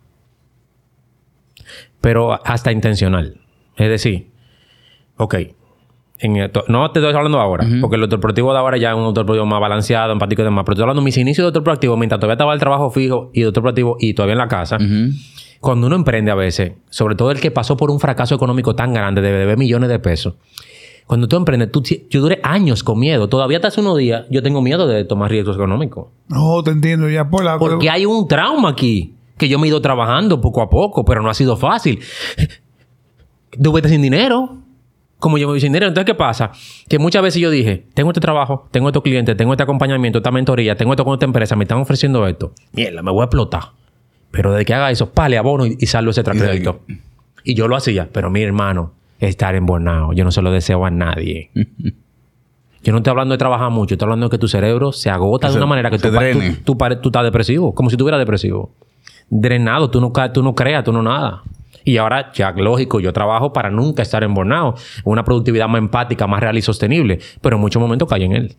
Pero 2.02 2.40
hasta 2.46 2.72
intencional. 2.72 3.38
Es 3.78 3.90
decir, 3.90 4.30
ok. 5.18 5.36
En 6.26 6.36
el- 6.38 6.52
no 6.68 6.92
te 6.92 7.00
estoy 7.00 7.14
hablando 7.16 7.40
ahora, 7.40 7.66
porque 7.82 7.96
el 7.96 8.02
doctor 8.02 8.20
proactivo 8.20 8.52
de 8.54 8.60
ahora 8.60 8.78
ya 8.78 8.90
es 8.92 8.96
un 8.98 9.04
doctor 9.04 9.26
proactivo 9.26 9.46
más 9.46 9.60
balanceado, 9.62 10.12
empático 10.12 10.42
y 10.42 10.46
demás. 10.46 10.64
Pero 10.66 10.74
estoy 10.74 10.84
hablando 10.84 11.02
de 11.02 11.06
mis 11.06 11.18
inicios 11.18 11.44
de 11.44 11.46
doctor 11.46 11.64
proactivo, 11.64 11.98
mientras 11.98 12.20
todavía 12.20 12.34
estaba 12.34 12.54
el 12.54 12.60
trabajo 12.60 12.90
fijo 12.92 13.30
y 13.34 13.42
doctor 13.42 13.64
proactivo 13.64 13.98
y 14.00 14.14
todavía 14.14 14.34
en 14.34 14.40
la 14.40 14.48
casa. 14.48 14.78
Cuando 15.62 15.88
uno 15.88 15.96
emprende 15.96 16.32
a 16.32 16.36
veces, 16.36 16.74
sobre 16.90 17.16
todo 17.16 17.32
el 17.32 17.40
que 17.40 17.50
pasó 17.52 17.76
por 17.78 17.90
un 17.90 18.00
fracaso 18.00 18.36
económico 18.36 18.76
tan 18.76 18.94
grande 18.94 19.22
de 19.22 19.32
deber 19.32 19.58
millones 19.58 19.90
de 19.90 20.00
pesos, 20.00 20.36
cuando 21.08 21.28
tú 21.28 21.36
emprendes, 21.38 21.72
tú, 21.72 21.84
yo 22.10 22.22
duré 22.22 22.40
años 22.44 22.84
con 22.84 23.00
miedo. 23.00 23.30
Todavía 23.30 23.58
hasta 23.58 23.68
hace 23.68 23.80
unos 23.82 23.98
días 23.98 24.26
yo 24.32 24.42
tengo 24.42 24.62
miedo 24.62 24.88
de 24.88 25.06
tomar 25.06 25.30
riesgos 25.32 25.56
económicos. 25.56 26.08
No, 26.30 26.62
te 26.64 26.72
entiendo 26.72 27.10
ya 27.10 27.30
por 27.30 27.44
la... 27.44 27.58
Porque 27.60 27.90
hay 27.92 28.06
un 28.08 28.28
trauma 28.28 28.70
aquí 28.70 29.14
que 29.38 29.48
yo 29.48 29.60
me 29.60 29.68
he 29.68 29.70
ido 29.70 29.82
trabajando 29.82 30.42
poco 30.42 30.62
a 30.64 30.70
poco, 30.70 31.06
pero 31.06 31.22
no 31.22 31.30
ha 31.30 31.34
sido 31.36 31.58
fácil. 31.58 32.00
Tú 33.62 33.72
vete 33.72 33.90
sin 33.90 34.02
dinero. 34.02 34.58
Como 35.20 35.38
yo 35.38 35.48
me 35.50 35.58
dinero. 35.60 35.88
Entonces, 35.88 36.06
¿qué 36.06 36.14
pasa? 36.16 36.52
Que 36.90 37.00
muchas 37.00 37.24
veces 37.24 37.42
yo 37.42 37.50
dije, 37.50 37.86
tengo 37.94 38.12
este 38.12 38.20
trabajo, 38.22 38.68
tengo 38.72 38.90
estos 38.90 39.02
clientes, 39.02 39.36
tengo 39.38 39.54
este 39.54 39.64
acompañamiento, 39.64 40.20
esta 40.20 40.32
mentoría, 40.32 40.76
tengo 40.76 40.94
esto 40.94 41.04
con 41.06 41.14
esta 41.14 41.26
empresa, 41.26 41.56
me 41.56 41.64
están 41.64 41.80
ofreciendo 41.80 42.28
esto. 42.28 42.52
Mierda, 42.74 43.02
me 43.02 43.12
voy 43.12 43.22
a 43.22 43.26
explotar. 43.26 43.64
Pero 44.32 44.52
desde 44.52 44.66
que 44.66 44.74
haga 44.74 44.92
eso, 44.92 45.10
pale 45.12 45.38
abono 45.38 45.66
y, 45.66 45.78
y 45.80 45.86
salvo 45.86 46.12
ese 46.12 46.24
crédito. 46.24 46.82
Y 47.44 47.54
yo 47.56 47.68
lo 47.68 47.76
hacía. 47.76 48.10
Pero 48.12 48.30
mi 48.30 48.42
hermano, 48.44 48.92
estar 49.20 49.56
en 49.56 49.66
burnout, 49.66 50.14
yo 50.16 50.24
no 50.26 50.32
se 50.32 50.42
lo 50.42 50.52
deseo 50.52 50.86
a 50.86 50.92
nadie. 50.92 51.50
Yo 52.84 52.92
no 52.92 53.00
estoy 53.00 53.10
hablando 53.10 53.34
de 53.34 53.40
trabajar 53.40 53.72
mucho, 53.72 53.96
estoy 53.96 54.06
hablando 54.06 54.28
de 54.28 54.30
que 54.30 54.38
tu 54.38 54.48
cerebro 54.48 54.92
se 54.92 55.10
agota 55.10 55.48
Que 55.48 55.50
de 55.50 55.54
se- 55.54 55.58
una 55.58 55.66
manera 55.66 55.90
que 55.90 55.98
tú, 55.98 56.04
tú, 56.64 56.76
tú 56.76 56.76
tú 57.02 57.10
estás 57.10 57.24
depresivo, 57.24 57.74
como 57.74 57.90
si 57.90 57.96
estuvieras 57.96 58.20
depresivo. 58.20 58.70
Drenado, 59.28 59.90
tú 59.90 60.00
no, 60.00 60.14
tú 60.32 60.44
no 60.44 60.54
creas, 60.54 60.84
tú 60.84 60.94
no 60.94 61.02
nada. 61.02 61.42
Y 61.86 61.98
ahora, 61.98 62.32
ya 62.34 62.52
lógico, 62.52 63.00
yo 63.00 63.14
trabajo 63.14 63.54
para 63.54 63.70
nunca 63.70 64.02
estar 64.02 64.24
en 64.24 64.34
burnout, 64.34 64.78
una 65.06 65.24
productividad 65.24 65.68
más 65.70 65.80
empática, 65.80 66.28
más 66.28 66.42
real 66.42 66.58
y 66.58 66.62
sostenible, 66.62 67.20
pero 67.42 67.56
en 67.56 67.62
muchos 67.62 67.80
momentos 67.82 68.10
cae 68.10 68.24
en 68.26 68.34
él. 68.34 68.56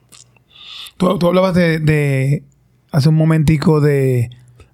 Tú, 0.96 1.18
tú 1.18 1.26
hablabas 1.26 1.54
de, 1.54 1.78
de- 1.80 2.42
Hace 2.92 3.08
un 3.10 3.16
momentico 3.16 3.80
de 3.82 4.30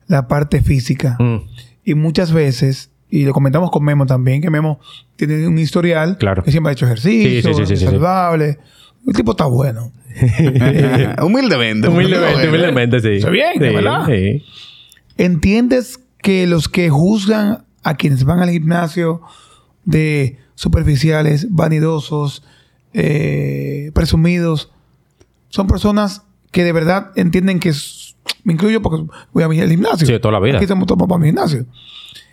la 0.06 0.28
parte 0.28 0.62
física. 0.62 1.16
Mm, 1.18 1.38
Y 1.84 1.94
muchas 1.94 2.30
veces, 2.32 2.90
y 3.10 3.24
lo 3.24 3.32
comentamos 3.32 3.70
con 3.72 3.82
Memo 3.84 4.06
también, 4.06 4.40
que 4.42 4.50
Memo 4.50 4.78
tiene 5.16 5.48
un 5.48 5.58
historial 5.58 6.18
Claro. 6.18 6.44
que 6.44 6.52
siempre 6.52 6.70
ha 6.70 6.72
hecho 6.74 6.84
ejercicio, 6.86 7.28
Sí, 7.30 7.42
sí, 7.42 7.48
sí, 7.48 7.54
sí, 7.54 7.62
es 7.62 7.68
sí, 7.70 7.76
sí. 7.78 7.84
saludable. 7.86 8.58
El 9.08 9.14
tipo 9.14 9.32
está 9.32 9.46
bueno. 9.46 9.90
humildemente. 11.22 11.88
Humildemente, 11.88 12.48
humildemente, 12.48 13.00
sí. 13.00 13.08
Está 13.16 13.30
bien, 13.30 13.52
verdad. 13.58 14.06
sí. 14.06 14.44
¿Entiendes 15.16 15.98
que 16.22 16.46
los 16.46 16.68
que 16.68 16.90
juzgan 16.90 17.64
a 17.82 17.94
quienes 17.96 18.24
van 18.24 18.40
al 18.40 18.50
gimnasio 18.50 19.22
de 19.84 20.38
superficiales, 20.54 21.48
vanidosos, 21.50 22.44
eh, 22.92 23.90
presumidos, 23.94 24.70
son 25.48 25.66
personas 25.66 26.22
que 26.50 26.64
de 26.64 26.72
verdad 26.72 27.10
entienden 27.16 27.58
que... 27.60 27.72
me 28.44 28.52
incluyo 28.52 28.82
porque 28.82 29.04
voy 29.32 29.42
a 29.42 29.48
mi 29.48 29.60
al 29.60 29.68
gimnasio. 29.68 30.06
Sí, 30.06 30.18
toda 30.18 30.32
la 30.32 30.40
vida. 30.40 30.56
Aquí 30.56 30.64
estamos 30.64 30.86
todos 30.86 31.08
para 31.08 31.18
mi 31.18 31.26
gimnasio. 31.26 31.66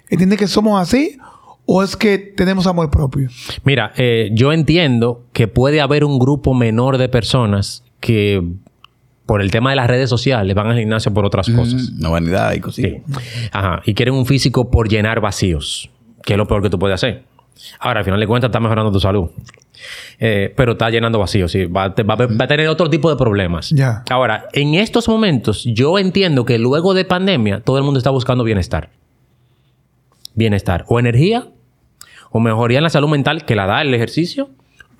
¿Entienden 0.10 0.38
que 0.38 0.48
somos 0.48 0.82
así 0.82 1.18
o 1.66 1.84
es 1.84 1.96
que 1.96 2.18
tenemos 2.18 2.68
amor 2.68 2.90
propio? 2.90 3.30
Mira, 3.64 3.94
eh, 3.96 4.30
yo 4.34 4.52
entiendo 4.52 5.26
que 5.34 5.48
puede 5.48 5.82
haber 5.82 6.04
un 6.04 6.20
grupo 6.20 6.54
menor 6.54 6.98
de 6.98 7.10
personas 7.10 7.84
que 8.00 8.44
por 9.30 9.44
el 9.44 9.52
tema 9.52 9.70
de 9.70 9.76
las 9.76 9.86
redes 9.88 10.10
sociales 10.10 10.56
van 10.56 10.66
al 10.72 10.78
gimnasio 10.80 11.14
por 11.14 11.24
otras 11.24 11.48
cosas. 11.52 11.92
No 12.00 12.10
vanidad 12.10 12.52
y 12.54 12.60
cositas. 12.60 12.92
Sí. 13.06 13.50
Ajá. 13.52 13.84
Y 13.86 13.94
quieren 13.94 14.16
un 14.16 14.26
físico 14.26 14.72
por 14.72 14.90
llenar 14.90 15.22
vacíos, 15.22 15.92
que 16.24 16.34
es 16.34 16.38
lo 16.38 16.48
peor 16.48 16.64
que 16.64 16.72
tú 16.72 16.80
puedes 16.80 16.96
hacer. 16.96 17.26
Ahora, 17.80 18.00
al 18.00 18.06
final 18.06 18.20
de 18.20 18.26
cuentas, 18.26 18.48
está 18.50 18.60
mejorando 18.60 18.92
tu 18.92 19.00
salud. 19.00 19.30
Eh, 20.20 20.52
pero 20.58 20.72
está 20.72 20.90
llenando 20.90 21.20
vacíos, 21.20 21.52
sí. 21.52 21.66
Va, 21.66 21.94
te- 21.94 22.02
va 22.02 22.16
a- 22.16 22.26
va 22.26 22.46
a 22.46 22.48
tener 22.48 22.68
otro 22.70 22.90
tipo 22.90 23.08
de 23.10 23.18
problemas. 23.18 23.72
Ahora, 24.10 24.48
en 24.54 24.74
estos 24.74 25.08
momentos, 25.08 25.64
yo 25.64 26.00
entiendo 26.00 26.44
que 26.44 26.58
luego 26.58 26.96
de 26.96 27.06
pandemia, 27.06 27.60
todo 27.62 27.78
el 27.78 27.84
mundo 27.84 28.00
está 28.00 28.10
buscando 28.10 28.44
bienestar. 28.44 28.90
Bienestar. 30.34 30.86
O 30.88 31.00
energía, 31.00 31.48
o 32.32 32.40
mejoría 32.40 32.80
en 32.80 32.84
la 32.84 32.90
salud 32.90 33.10
mental, 33.10 33.46
que 33.46 33.56
la 33.56 33.68
da 33.68 33.82
el 33.82 33.94
ejercicio, 33.94 34.50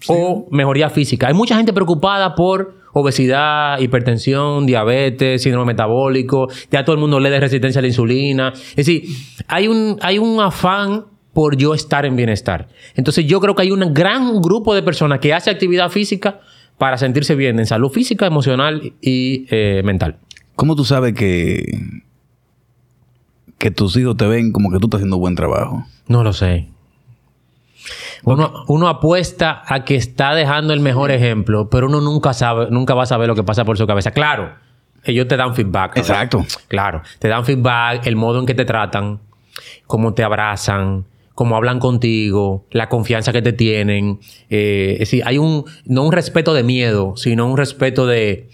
o 0.08 0.48
mejoría 0.52 0.90
física. 0.90 1.28
Hay 1.28 1.34
mucha 1.34 1.56
gente 1.56 1.74
preocupada 1.74 2.36
por 2.36 2.76
obesidad, 2.94 3.80
hipertensión, 3.80 4.66
diabetes, 4.66 5.42
síndrome 5.42 5.74
metabólico. 5.74 6.48
Ya 6.72 6.84
todo 6.84 6.96
el 6.96 7.00
mundo 7.00 7.20
le 7.20 7.30
de 7.30 7.40
resistencia 7.40 7.80
a 7.80 7.82
la 7.82 7.88
insulina. 7.88 8.54
Es 8.54 8.76
decir, 8.76 9.04
hay 9.48 9.68
un, 9.68 9.98
hay 10.02 10.18
un 10.18 10.40
afán 10.40 11.06
por 11.34 11.56
yo 11.58 11.74
estar 11.74 12.06
en 12.06 12.16
bienestar. 12.16 12.68
Entonces 12.96 13.26
yo 13.26 13.40
creo 13.40 13.56
que 13.56 13.62
hay 13.64 13.72
un 13.72 13.94
gran 13.94 14.42
grupo 14.42 14.74
de 14.74 14.84
personas 14.84 15.20
que 15.20 15.34
hace 15.34 15.50
actividad 15.50 15.90
física 15.90 16.40
para 16.78 16.98
sentirse 16.98 17.36
bien 17.36 17.60
en 17.60 17.66
salud 17.66 17.90
física, 17.90 18.26
emocional 18.26 18.94
y 19.02 19.46
eh, 19.50 19.82
mental. 19.84 20.18
¿Cómo 20.56 20.76
tú 20.76 20.86
sabes 20.86 21.14
que, 21.14 21.80
que 23.58 23.72
tus 23.72 23.96
hijos 23.98 24.18
te 24.18 24.28
ven 24.28 24.52
como 24.52 24.72
que 24.72 24.80
tú 24.80 24.88
estás 24.88 25.00
haciendo 25.00 25.18
buen 25.18 25.36
trabajo? 25.36 25.86
No 26.08 26.24
lo 26.24 26.34
sé. 26.34 26.68
Uno, 28.24 28.66
uno 28.68 28.88
apuesta 28.90 29.62
a 29.66 29.84
que 29.86 29.96
está 29.96 30.34
dejando 30.36 30.74
el 30.74 30.80
mejor 30.82 31.12
ejemplo, 31.12 31.70
pero 31.70 31.88
uno 31.88 32.02
nunca 32.02 32.34
sabe, 32.34 32.68
nunca 32.70 32.94
va 32.94 33.04
a 33.04 33.06
saber 33.06 33.28
lo 33.28 33.36
que 33.36 33.44
pasa 33.44 33.64
por 33.66 33.78
su 33.78 33.88
cabeza. 33.88 34.12
Claro, 34.12 34.54
ellos 35.04 35.28
te 35.28 35.38
dan 35.38 35.56
feedback. 35.56 35.98
Exacto. 35.98 36.46
Claro, 36.68 37.02
te 37.20 37.28
dan 37.28 37.46
feedback, 37.46 38.06
el 38.08 38.16
modo 38.16 38.40
en 38.40 38.46
que 38.46 38.54
te 38.56 38.66
tratan, 38.66 39.20
cómo 39.88 40.14
te 40.14 40.24
abrazan, 40.24 41.06
cómo 41.34 41.56
hablan 41.56 41.80
contigo, 41.80 42.66
la 42.72 42.90
confianza 42.90 43.32
que 43.32 43.42
te 43.42 43.54
tienen. 43.54 44.20
Eh, 44.50 44.94
es 44.94 45.00
decir, 45.00 45.24
hay 45.26 45.38
un, 45.38 45.64
no 45.86 46.04
un 46.04 46.12
respeto 46.12 46.54
de 46.54 46.64
miedo, 46.64 47.14
sino 47.16 47.48
un 47.48 47.56
respeto 47.56 48.06
de, 48.06 48.50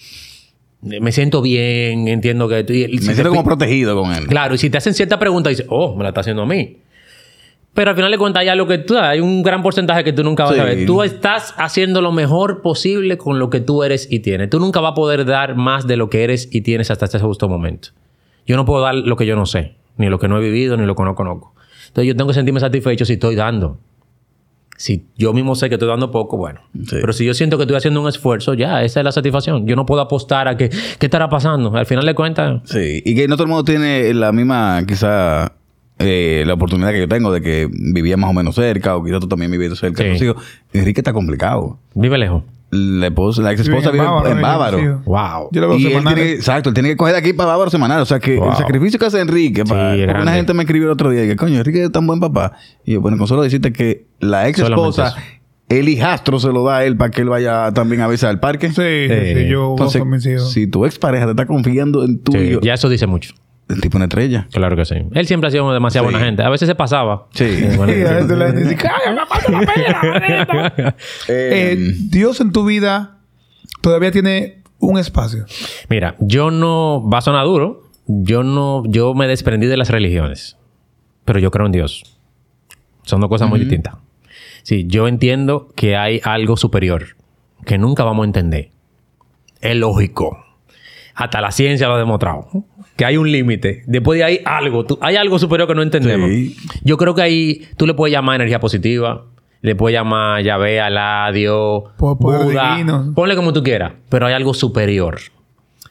de 0.82 1.00
me 1.00 1.12
siento 1.12 1.42
bien, 1.42 2.08
entiendo 2.08 2.48
que... 2.48 2.64
y- 2.70 2.84
y 2.84 2.98
si 3.00 3.06
Me 3.06 3.08
te 3.10 3.14
siento 3.16 3.30
como 3.32 3.44
protegido 3.44 4.00
con 4.00 4.14
él. 4.14 4.28
Claro, 4.28 4.54
y 4.54 4.60
si 4.60 4.70
te 4.70 4.78
hacen 4.78 4.94
cierta 4.94 5.18
pregunta, 5.18 5.50
dices, 5.50 5.66
oh, 5.70 5.96
me 5.96 6.04
la 6.04 6.10
está 6.10 6.22
haciendo 6.22 6.44
a 6.44 6.46
mí. 6.46 6.78
Pero 7.76 7.90
al 7.92 7.96
final 7.96 8.10
de 8.10 8.18
cuentas 8.18 8.42
hay 8.42 8.48
algo 8.48 8.66
que 8.68 8.78
tú, 8.80 8.98
hay 8.98 9.20
un 9.20 9.44
gran 9.44 9.62
porcentaje 9.62 10.04
que 10.04 10.14
tú 10.14 10.24
nunca 10.24 10.46
vas 10.46 10.54
Sí. 10.56 10.60
a 10.60 10.64
ver. 10.64 10.86
Tú 10.88 11.04
estás 11.04 11.54
haciendo 11.58 12.02
lo 12.02 12.12
mejor 12.12 12.62
posible 12.64 13.18
con 13.18 13.38
lo 13.38 13.50
que 13.52 13.60
tú 13.60 13.84
eres 13.84 14.08
y 14.10 14.22
tienes. 14.22 14.50
Tú 14.50 14.60
nunca 14.60 14.80
vas 14.80 14.94
a 14.94 14.96
poder 14.96 15.26
dar 15.26 15.56
más 15.56 15.86
de 15.86 15.98
lo 15.98 16.10
que 16.10 16.24
eres 16.24 16.48
y 16.52 16.62
tienes 16.62 16.90
hasta 16.90 17.06
ese 17.06 17.20
justo 17.20 17.48
momento. 17.50 17.90
Yo 18.48 18.56
no 18.56 18.66
puedo 18.66 18.82
dar 18.82 18.96
lo 18.96 19.16
que 19.18 19.26
yo 19.26 19.36
no 19.36 19.46
sé, 19.46 19.76
ni 19.98 20.08
lo 20.10 20.18
que 20.20 20.28
no 20.28 20.38
he 20.38 20.42
vivido, 20.42 20.78
ni 20.78 20.86
lo 20.86 20.96
que 20.96 21.04
no 21.04 21.14
conozco. 21.16 21.54
Entonces 21.88 22.08
yo 22.08 22.16
tengo 22.16 22.30
que 22.30 22.34
sentirme 22.34 22.60
satisfecho 22.60 23.06
si 23.06 23.14
estoy 23.14 23.36
dando. 23.36 23.78
Si 24.78 25.08
yo 25.18 25.32
mismo 25.34 25.56
sé 25.56 25.70
que 25.70 25.76
estoy 25.76 25.88
dando 25.88 26.12
poco, 26.12 26.38
bueno. 26.38 26.60
Sí. 26.74 26.98
Pero 27.00 27.14
si 27.14 27.26
yo 27.26 27.34
siento 27.34 27.58
que 27.58 27.64
estoy 27.64 27.78
haciendo 27.78 28.02
un 28.02 28.10
esfuerzo, 28.10 28.54
ya, 28.54 28.84
esa 28.84 29.00
es 29.00 29.04
la 29.06 29.12
satisfacción. 29.14 29.66
Yo 29.68 29.76
no 29.78 29.86
puedo 29.86 30.02
apostar 30.02 30.48
a 30.50 30.58
que, 30.58 30.70
¿qué 30.70 31.06
estará 31.06 31.30
pasando? 31.30 31.76
Al 31.76 31.86
final 31.86 32.06
de 32.06 32.14
cuentas, 32.14 32.62
Sí, 32.66 33.02
y 33.06 33.16
que 33.16 33.28
no 33.28 33.36
todo 33.36 33.44
el 33.46 33.50
mundo 33.50 33.64
tiene 33.64 34.14
la 34.14 34.32
misma, 34.34 34.84
quizá, 34.86 35.54
eh, 36.00 36.44
la 36.46 36.54
oportunidad 36.54 36.92
que 36.92 37.00
yo 37.00 37.08
tengo 37.08 37.32
de 37.32 37.42
que 37.42 37.70
vivía 37.72 38.18
más 38.18 38.30
o 38.30 38.34
menos 38.34 38.56
cerca, 38.56 38.96
o 38.96 39.04
quizá 39.04 39.20
tú 39.20 39.28
también 39.28 39.50
viviendo 39.52 39.76
cerca 39.76 40.04
de 40.04 40.10
Sí. 40.14 40.18
tus 40.20 40.28
hijos. 40.28 40.44
Enrique 40.74 41.02
está 41.02 41.14
complicado. 41.14 41.80
vive 41.94 42.18
lejos. 42.18 42.44
La, 42.72 43.08
esposa, 43.08 43.42
la 43.42 43.54
ex 43.54 43.62
esposa 43.62 43.90
vive 43.92 44.04
en- 44.06 44.32
en 44.38 44.42
Bávaro. 44.42 44.78
sí. 44.80 44.86
Wow. 45.06 45.50
Yo 45.52 45.62
lo 45.62 45.70
veo 45.70 45.78
Y 45.78 45.86
él 45.86 45.88
tiene, 45.88 45.94
que- 45.94 45.98
semanales. 46.00 46.34
exacto, 46.40 46.70
él 46.70 46.74
tiene 46.74 46.90
que 46.90 46.98
coger 46.98 47.14
de 47.14 47.20
aquí 47.20 47.32
para 47.32 47.48
Bávaro 47.52 47.70
semanal. 47.72 48.02
O 48.02 48.06
sea 48.06 48.20
que 48.20 48.36
Wow. 48.38 48.50
el 48.50 48.56
sacrificio 48.58 49.00
que 49.00 49.06
hace 49.06 49.22
Enrique, 49.22 49.64
para, 49.64 49.92
es 49.94 50.00
porque 50.00 50.02
grande. 50.08 50.22
una 50.24 50.34
gente 50.34 50.54
me 50.54 50.64
escribió 50.64 50.88
el 50.88 50.92
otro 50.92 51.10
día 51.12 51.24
y 51.24 51.28
que 51.30 51.36
coño, 51.38 51.58
Enrique 51.60 51.84
es 51.86 51.92
tan 51.92 52.06
buen 52.06 52.20
papá. 52.20 52.54
Y 52.84 52.94
yo, 52.94 53.02
bueno, 53.02 53.18
con 53.18 53.28
solo 53.28 53.44
decirte 53.44 53.72
que 53.72 54.08
la 54.20 54.50
ex 54.50 54.60
esposa, 54.60 55.16
el 55.70 55.88
hijastro 55.88 56.40
se 56.40 56.50
lo 56.50 56.64
da 56.66 56.78
a 56.78 56.86
él 56.86 56.98
para 56.98 57.12
que 57.12 57.22
él 57.22 57.30
vaya 57.30 57.72
también 57.72 58.02
a 58.02 58.08
veces 58.08 58.26
al 58.26 58.40
parque. 58.42 58.68
Sí, 58.70 58.74
sí, 58.76 58.82
Eh, 58.84 59.34
sí, 59.46 59.50
yo 59.50 59.70
Entonces, 59.72 60.02
con 60.02 60.10
mis 60.10 60.26
hijos. 60.26 60.52
si 60.52 60.68
tu 60.68 60.86
ex 60.86 61.00
pareja 61.00 61.26
te 61.26 61.32
está 61.32 61.46
confiando 61.46 62.04
en 62.04 62.20
tu 62.20 62.34
Sí, 62.34 62.38
hijo, 62.40 62.60
ya 62.62 62.74
eso 62.74 62.90
dice 62.90 63.08
mucho. 63.08 63.34
El 63.70 63.82
tipo 63.82 63.98
una 63.98 64.06
estrella. 64.06 64.48
Claro 64.52 64.76
que 64.76 64.86
sí. 64.86 64.96
Él 65.14 65.26
siempre 65.28 65.48
ha 65.48 65.52
sido 65.52 65.72
demasiado 65.74 66.08
Sí. 66.08 66.12
buena 66.14 66.26
gente. 66.26 66.44
A 66.44 66.50
veces 66.50 66.68
se 66.68 66.76
pasaba. 66.76 67.28
Sí. 67.34 67.46
Bueno, 67.78 67.94
a 68.10 68.14
veces 68.14 68.38
le 68.38 68.76
"Cállate, 68.76 69.16
papá, 69.16 69.40
te 69.46 69.52
la 69.52 70.58
manito". 70.84 70.98
Eh, 71.28 71.78
Dios 72.10 72.40
en 72.42 72.52
tu 72.52 72.66
vida 72.66 73.20
todavía 73.82 74.12
tiene 74.12 74.62
un 74.80 74.98
espacio. 75.00 75.46
Mira, 75.90 76.16
yo 76.20 76.52
no... 76.52 77.08
Va 77.10 77.20
a 77.20 77.22
sonar 77.22 77.46
duro. 77.46 77.84
Yo 78.08 78.44
no... 78.44 78.84
Yo 78.88 79.14
me 79.16 79.28
desprendí 79.28 79.68
de 79.68 79.78
las 79.78 79.90
religiones. 79.90 80.58
Pero 81.24 81.40
yo 81.40 81.50
creo 81.50 81.66
en 81.66 81.72
Dios. 81.72 82.04
Son 83.04 83.20
dos 83.20 83.30
cosas 83.30 83.50
muy 83.50 83.60
distintas. 83.60 83.96
Sí, 84.64 84.86
yo 84.88 85.08
entiendo 85.08 85.70
que 85.76 85.96
hay 85.96 86.22
algo 86.24 86.58
superior 86.58 87.16
que 87.66 87.78
nunca 87.78 88.04
vamos 88.04 88.24
a 88.24 88.28
entender. 88.28 88.70
Es 89.62 89.76
lógico. 89.76 90.44
Hasta 91.16 91.40
la 91.42 91.52
ciencia 91.52 91.88
lo 91.88 91.96
ha 91.96 92.00
demostrado. 92.00 92.48
Que 92.96 93.06
hay 93.06 93.18
un 93.18 93.32
límite. 93.32 93.84
Después 93.88 94.18
de 94.20 94.24
ahí 94.24 94.40
algo. 94.46 94.86
tú- 94.86 94.98
hay 95.02 95.16
algo 95.18 95.38
superior 95.40 95.68
que 95.68 95.76
no 95.76 95.82
entendemos. 95.82 96.30
Sí. 96.30 96.56
Yo 96.84 96.98
creo 96.98 97.14
que 97.14 97.22
ahí 97.22 97.68
tú 97.78 97.86
le 97.88 97.94
puedes 97.94 98.14
llamar 98.14 98.36
energía 98.36 98.60
positiva. 98.60 99.26
Le 99.62 99.76
puedes 99.76 99.98
llamar 99.98 100.44
Yahvé, 100.44 100.80
Alá, 100.80 101.32
Dios, 101.34 101.84
Buda. 101.98 102.76
divino. 102.76 103.12
Ponle 103.16 103.36
como 103.36 103.52
tú 103.52 103.64
quieras. 103.64 103.94
Pero 104.10 104.28
hay 104.28 104.34
algo 104.34 104.54
superior. 104.54 105.18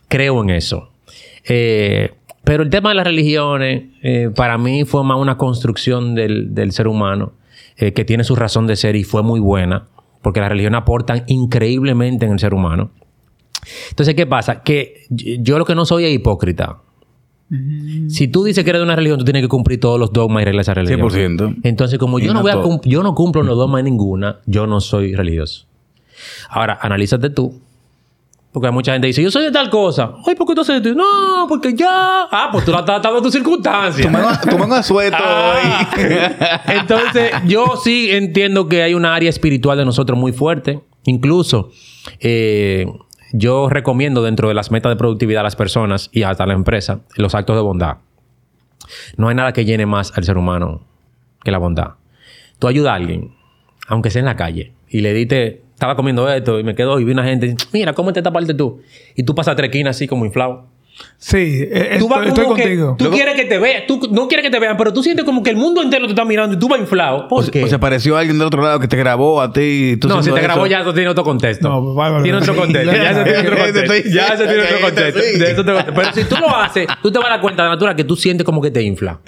Creo 0.08 0.42
en 0.42 0.50
eso. 0.50 0.90
Eh, 1.46 2.12
pero 2.44 2.62
el 2.62 2.70
tema 2.70 2.90
de 2.90 2.94
las 2.94 3.04
religiones, 3.06 3.84
eh, 4.02 4.30
para 4.34 4.58
mí 4.58 4.84
fue 4.84 5.02
más 5.04 5.18
una 5.18 5.36
construcción 5.36 6.14
del, 6.14 6.54
del 6.54 6.72
ser 6.72 6.86
humano 6.88 7.32
eh, 7.76 7.92
que 7.92 8.04
tiene 8.04 8.22
su 8.24 8.36
razón 8.36 8.66
de 8.66 8.76
ser 8.76 8.96
y 8.96 9.02
fue 9.04 9.22
muy 9.22 9.40
buena, 9.40 9.88
porque 10.22 10.40
las 10.40 10.48
religiones 10.50 10.78
aportan 10.78 11.24
increíblemente 11.26 12.26
en 12.26 12.32
el 12.32 12.38
ser 12.38 12.54
humano. 12.54 12.90
Entonces, 13.90 14.14
¿qué 14.14 14.26
pasa? 14.26 14.62
Que 14.62 15.06
yo 15.10 15.58
lo 15.58 15.64
que 15.64 15.74
no 15.74 15.84
soy 15.84 16.04
es 16.04 16.12
hipócrita. 16.12 16.78
Si 18.08 18.28
tú 18.28 18.44
dices 18.44 18.64
que 18.64 18.70
eres 18.70 18.80
de 18.80 18.84
una 18.84 18.96
religión, 18.96 19.18
tú 19.18 19.24
tienes 19.24 19.42
que 19.42 19.48
cumplir 19.48 19.80
todos 19.80 19.98
los 19.98 20.12
dogmas 20.12 20.42
y 20.42 20.44
reglas 20.44 20.66
de 20.66 20.72
esa 20.72 20.74
religión. 20.74 21.00
100%. 21.38 21.56
Entonces, 21.62 21.98
como 21.98 22.18
yo 22.18 22.28
no, 22.28 22.34
no 22.34 22.42
voy 22.42 22.50
a 22.50 22.54
todo. 22.54 22.62
cum- 22.64 22.80
yo 22.84 23.02
no 23.02 23.14
cumplo 23.14 23.42
los 23.42 23.56
dogmas 23.56 23.82
de 23.84 23.90
ninguna, 23.90 24.38
yo 24.46 24.66
no 24.66 24.80
soy 24.80 25.14
religioso. 25.14 25.66
Ahora, 26.48 26.78
analízate 26.80 27.30
tú. 27.30 27.60
Porque 28.52 28.68
hay 28.68 28.72
mucha 28.72 28.92
gente 28.92 29.06
que 29.06 29.08
dice, 29.08 29.22
yo 29.22 29.32
soy 29.32 29.42
de 29.42 29.50
tal 29.50 29.68
cosa. 29.68 30.12
Ay, 30.24 30.36
¿por 30.36 30.46
qué 30.46 30.54
tú 30.54 30.60
haces 30.60 30.76
esto? 30.76 30.94
No, 30.94 31.46
porque 31.48 31.74
ya. 31.74 31.88
Ah, 32.30 32.50
pues 32.52 32.64
tú 32.64 32.70
la 32.70 32.78
estás 32.80 33.02
dando 33.02 33.20
tus 33.20 33.32
circunstancias. 33.32 34.08
Mano 34.12 34.28
a 34.76 34.82
suelto 34.84 35.18
Ah. 35.20 35.88
hoy. 35.96 36.74
Entonces, 36.76 37.32
yo 37.48 37.64
sí 37.82 38.10
entiendo 38.12 38.68
que 38.68 38.82
hay 38.84 38.94
una 38.94 39.12
área 39.14 39.28
espiritual 39.28 39.76
de 39.76 39.84
nosotros 39.84 40.16
muy 40.16 40.30
fuerte. 40.32 40.78
Incluso, 41.04 41.70
eh, 42.20 42.86
yo 43.36 43.68
recomiendo 43.68 44.22
dentro 44.22 44.46
de 44.46 44.54
las 44.54 44.70
metas 44.70 44.92
de 44.92 44.96
productividad 44.96 45.40
a 45.40 45.42
las 45.42 45.56
personas 45.56 46.08
y 46.12 46.22
hasta 46.22 46.44
a 46.44 46.46
la 46.46 46.54
empresa 46.54 47.00
los 47.16 47.34
actos 47.34 47.56
de 47.56 47.62
bondad. 47.62 47.96
No 49.16 49.28
hay 49.28 49.34
nada 49.34 49.52
que 49.52 49.64
llene 49.64 49.86
más 49.86 50.16
al 50.16 50.22
ser 50.22 50.38
humano 50.38 50.86
que 51.42 51.50
la 51.50 51.58
bondad. 51.58 51.94
Tú 52.60 52.68
ayudas 52.68 52.92
a 52.92 52.94
alguien, 52.94 53.34
aunque 53.88 54.10
sea 54.10 54.20
en 54.20 54.26
la 54.26 54.36
calle, 54.36 54.72
y 54.88 55.00
le 55.00 55.12
diste, 55.12 55.64
estaba 55.72 55.96
comiendo 55.96 56.32
esto 56.32 56.60
y 56.60 56.62
me 56.62 56.76
quedo 56.76 57.00
y 57.00 57.04
vi 57.04 57.10
una 57.10 57.24
gente, 57.24 57.56
mira, 57.72 57.92
cómete 57.92 58.20
esta 58.20 58.32
parte 58.32 58.54
tú. 58.54 58.80
Y 59.16 59.24
tú 59.24 59.34
pasas 59.34 59.56
tres 59.56 59.68
esquinas 59.68 59.96
así 59.96 60.06
como 60.06 60.24
inflado. 60.24 60.68
Sí, 61.18 61.36
eh, 61.38 61.96
Tú 61.98 62.04
estoy, 62.04 62.08
vas 62.08 62.28
estoy 62.28 62.44
como 62.44 62.54
que- 62.56 62.62
contigo. 62.62 62.96
Tú 62.98 63.10
quieres 63.10 63.34
que 63.34 63.44
te 63.46 63.58
vean. 63.58 63.82
Tú 63.88 64.00
no 64.12 64.28
quieres 64.28 64.44
que 64.44 64.50
te 64.50 64.60
vean, 64.60 64.76
pero 64.76 64.92
tú 64.92 65.02
sientes 65.02 65.24
como 65.24 65.42
que 65.42 65.50
el 65.50 65.56
mundo 65.56 65.82
entero 65.82 66.04
te 66.06 66.12
está 66.12 66.24
mirando 66.24 66.54
y 66.54 66.58
tú 66.58 66.68
vas 66.68 66.78
inflado. 66.78 67.26
¿Por 67.26 67.44
O, 67.44 67.50
qué? 67.50 67.64
o 67.64 67.66
se 67.68 67.74
apareció 67.74 68.16
alguien 68.16 68.38
del 68.38 68.46
otro 68.46 68.62
lado 68.62 68.78
que 68.78 68.86
te 68.86 68.96
grabó 68.96 69.40
a 69.40 69.52
ti. 69.52 69.90
y 69.92 69.96
tú 69.96 70.06
no, 70.06 70.22
si 70.22 70.30
te 70.30 70.40
grabó 70.40 70.66
ya 70.66 70.84
tiene 70.92 71.08
otro 71.08 71.24
contexto. 71.24 71.68
No, 71.68 71.94
bárbaro. 71.94 72.22
Tiene 72.22 72.38
otro 72.38 72.54
contexto. 72.54 72.92
Ya 72.92 73.10
eso 73.10 73.22
tiene 73.24 73.38
otro 73.38 73.56
Te 73.56 73.60
contexto. 73.72 74.10
Ya 74.10 74.26
eso 74.28 74.44
tiene 74.44 74.62
otro 74.62 74.62
diciendo 74.62 74.76
que 74.76 74.82
contexto. 74.82 75.20
sí. 75.20 75.38
De 75.38 75.50
eso 75.50 75.64
te- 75.64 75.92
Pero 75.92 76.12
si 76.14 76.24
tú 76.24 76.36
lo 76.40 76.56
haces, 76.56 76.86
tú 77.02 77.10
te 77.10 77.18
vas 77.18 77.26
a 77.28 77.30
dar 77.30 77.40
cuenta 77.40 77.62
de 77.64 77.68
natural 77.70 77.96
que 77.96 78.04
tú 78.04 78.14
sientes 78.16 78.44
como 78.44 78.60
que 78.62 78.70
te 78.70 78.82
infla. 78.82 79.18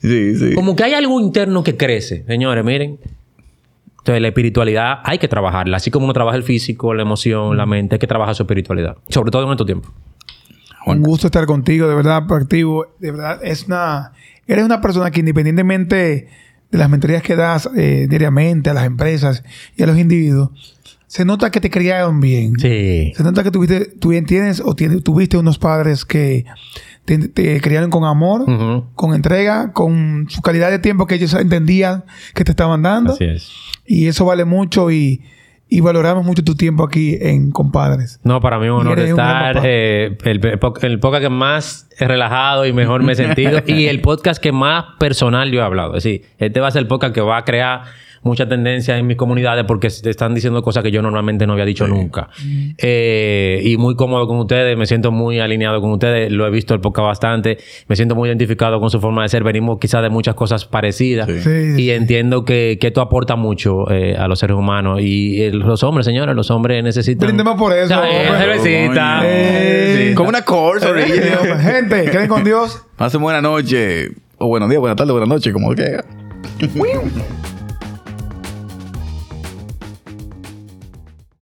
Sí, 0.00 0.36
sí. 0.36 0.54
Como 0.54 0.76
que 0.76 0.84
hay 0.84 0.94
algo 0.94 1.20
interno 1.20 1.64
que 1.64 1.76
crece. 1.76 2.24
Señores, 2.26 2.64
miren. 2.64 2.98
Entonces, 3.98 4.22
la 4.22 4.28
espiritualidad 4.28 5.00
hay 5.02 5.18
que 5.18 5.26
trabajarla. 5.28 5.76
Así 5.78 5.90
como 5.90 6.04
uno 6.04 6.12
trabaja 6.14 6.36
el 6.36 6.42
físico, 6.44 6.94
la 6.94 7.02
emoción, 7.02 7.56
la 7.56 7.66
mente, 7.66 7.96
hay 7.96 7.98
que 7.98 8.06
trabajar 8.06 8.34
su 8.34 8.44
espiritualidad. 8.44 8.96
Sobre 9.08 9.30
todo 9.30 9.44
en 9.44 9.50
estos 9.50 9.66
tiempos. 9.66 9.90
Un 10.96 11.02
gusto 11.02 11.26
estar 11.28 11.46
contigo, 11.46 11.88
de 11.88 11.94
verdad, 11.94 12.26
proactivo. 12.26 12.86
De 12.98 13.10
verdad, 13.10 13.40
es 13.42 13.64
una. 13.66 14.12
Eres 14.46 14.64
una 14.64 14.80
persona 14.80 15.10
que 15.10 15.20
independientemente 15.20 16.28
de 16.70 16.78
las 16.78 16.88
mentorías 16.90 17.22
que 17.22 17.36
das 17.36 17.68
eh, 17.76 18.06
diariamente 18.10 18.70
a 18.70 18.74
las 18.74 18.84
empresas 18.84 19.42
y 19.76 19.82
a 19.82 19.86
los 19.86 19.98
individuos, 19.98 20.50
se 21.06 21.24
nota 21.24 21.50
que 21.50 21.60
te 21.60 21.70
criaron 21.70 22.20
bien. 22.20 22.58
Sí. 22.58 23.12
Se 23.16 23.22
nota 23.22 23.42
que 23.42 23.50
tuviste, 23.50 23.86
tú 23.86 24.10
bien 24.10 24.26
tienes 24.26 24.60
o 24.60 24.74
tienes- 24.74 25.02
tuviste 25.02 25.38
unos 25.38 25.58
padres 25.58 26.04
que 26.04 26.44
te, 27.06 27.28
te 27.28 27.60
criaron 27.62 27.88
con 27.90 28.04
amor, 28.04 28.44
con 28.94 29.14
entrega, 29.14 29.72
con 29.72 30.26
su 30.28 30.42
calidad 30.42 30.70
de 30.70 30.78
tiempo 30.78 31.06
que 31.06 31.14
ellos 31.14 31.32
entendían 31.34 32.04
que 32.34 32.44
te 32.44 32.52
estaban 32.52 32.82
dando. 32.82 33.14
Así 33.14 33.24
es. 33.24 33.50
Y 33.86 34.06
eso 34.08 34.26
vale 34.26 34.44
mucho 34.44 34.90
y, 34.90 35.22
y 35.68 35.80
valoramos 35.80 36.24
mucho 36.24 36.42
tu 36.42 36.54
tiempo 36.54 36.84
aquí 36.84 37.16
en 37.20 37.50
Compadres. 37.50 38.20
No, 38.24 38.40
para 38.40 38.58
mí 38.58 38.66
es 38.66 38.72
un 38.72 38.78
honor 38.78 38.98
un 38.98 39.04
estar. 39.06 39.60
eh, 39.64 40.16
el, 40.24 40.40
el 40.82 41.00
podcast 41.00 41.22
que 41.22 41.28
más 41.28 41.88
relajado 41.98 42.66
y 42.66 42.72
mejor 42.72 43.02
me 43.02 43.12
he 43.12 43.16
sentido. 43.16 43.60
y 43.66 43.86
el 43.86 44.00
podcast 44.00 44.42
que 44.42 44.52
más 44.52 44.84
personal 44.98 45.50
yo 45.50 45.60
he 45.60 45.64
hablado. 45.64 45.96
Es 45.96 46.04
decir, 46.04 46.24
este 46.38 46.60
va 46.60 46.68
a 46.68 46.70
ser 46.70 46.82
el 46.82 46.88
podcast 46.88 47.14
que 47.14 47.20
va 47.20 47.38
a 47.38 47.44
crear 47.44 47.82
mucha 48.22 48.48
tendencia 48.48 48.98
en 48.98 49.06
mis 49.06 49.16
comunidades 49.16 49.64
porque 49.66 49.88
te 49.88 50.10
están 50.10 50.34
diciendo 50.34 50.62
cosas 50.62 50.82
que 50.82 50.90
yo 50.90 51.02
normalmente 51.02 51.46
no 51.46 51.52
había 51.54 51.64
dicho 51.64 51.86
nunca. 51.86 52.28
Eh, 52.78 53.60
y 53.64 53.76
muy 53.76 53.94
cómodo 53.96 54.26
con 54.26 54.38
ustedes, 54.38 54.76
me 54.76 54.86
siento 54.86 55.10
muy 55.10 55.40
alineado 55.40 55.80
con 55.80 55.92
ustedes, 55.92 56.30
lo 56.30 56.46
he 56.46 56.50
visto 56.50 56.74
el 56.74 56.80
podcast 56.80 57.06
bastante, 57.06 57.58
me 57.88 57.96
siento 57.96 58.14
muy 58.14 58.28
identificado 58.28 58.80
con 58.80 58.90
su 58.90 59.00
forma 59.00 59.22
de 59.22 59.28
ser, 59.28 59.42
venimos 59.44 59.78
quizás 59.78 60.02
de 60.02 60.10
muchas 60.10 60.34
cosas 60.34 60.64
parecidas 60.64 60.98
Sí. 61.28 61.40
Sí, 61.40 61.74
sí, 61.74 61.82
y 61.82 61.90
entiendo 61.90 62.44
que, 62.44 62.78
que 62.80 62.88
esto 62.88 63.00
aporta 63.00 63.36
mucho 63.36 63.90
eh, 63.90 64.16
a 64.16 64.28
los 64.28 64.38
seres 64.38 64.56
humanos 64.56 65.00
y 65.02 65.42
eh, 65.42 65.50
los 65.52 65.82
hombres, 65.82 66.06
señores, 66.06 66.34
los 66.34 66.50
hombres 66.50 66.82
necesitan... 66.82 67.28
Brindemos 67.28 67.56
por 67.56 67.72
eso, 67.72 68.02
eh, 68.04 68.28
cervecita. 68.38 69.20
Eh. 69.24 70.12
Como 70.16 70.28
una 70.28 70.42
course, 70.42 70.86
Eh. 70.88 71.56
Gente, 71.60 72.10
queden 72.10 72.28
con 72.28 72.44
Dios. 72.44 72.82
Pasen 72.96 73.20
buena 73.20 73.40
noche. 73.40 74.10
O 74.38 74.48
buenos 74.48 74.68
días, 74.68 74.80
buenas 74.80 74.96
tardes, 74.96 75.12
buenas 75.12 75.28
noches, 75.28 75.52
como 75.52 75.74
que. 75.74 75.98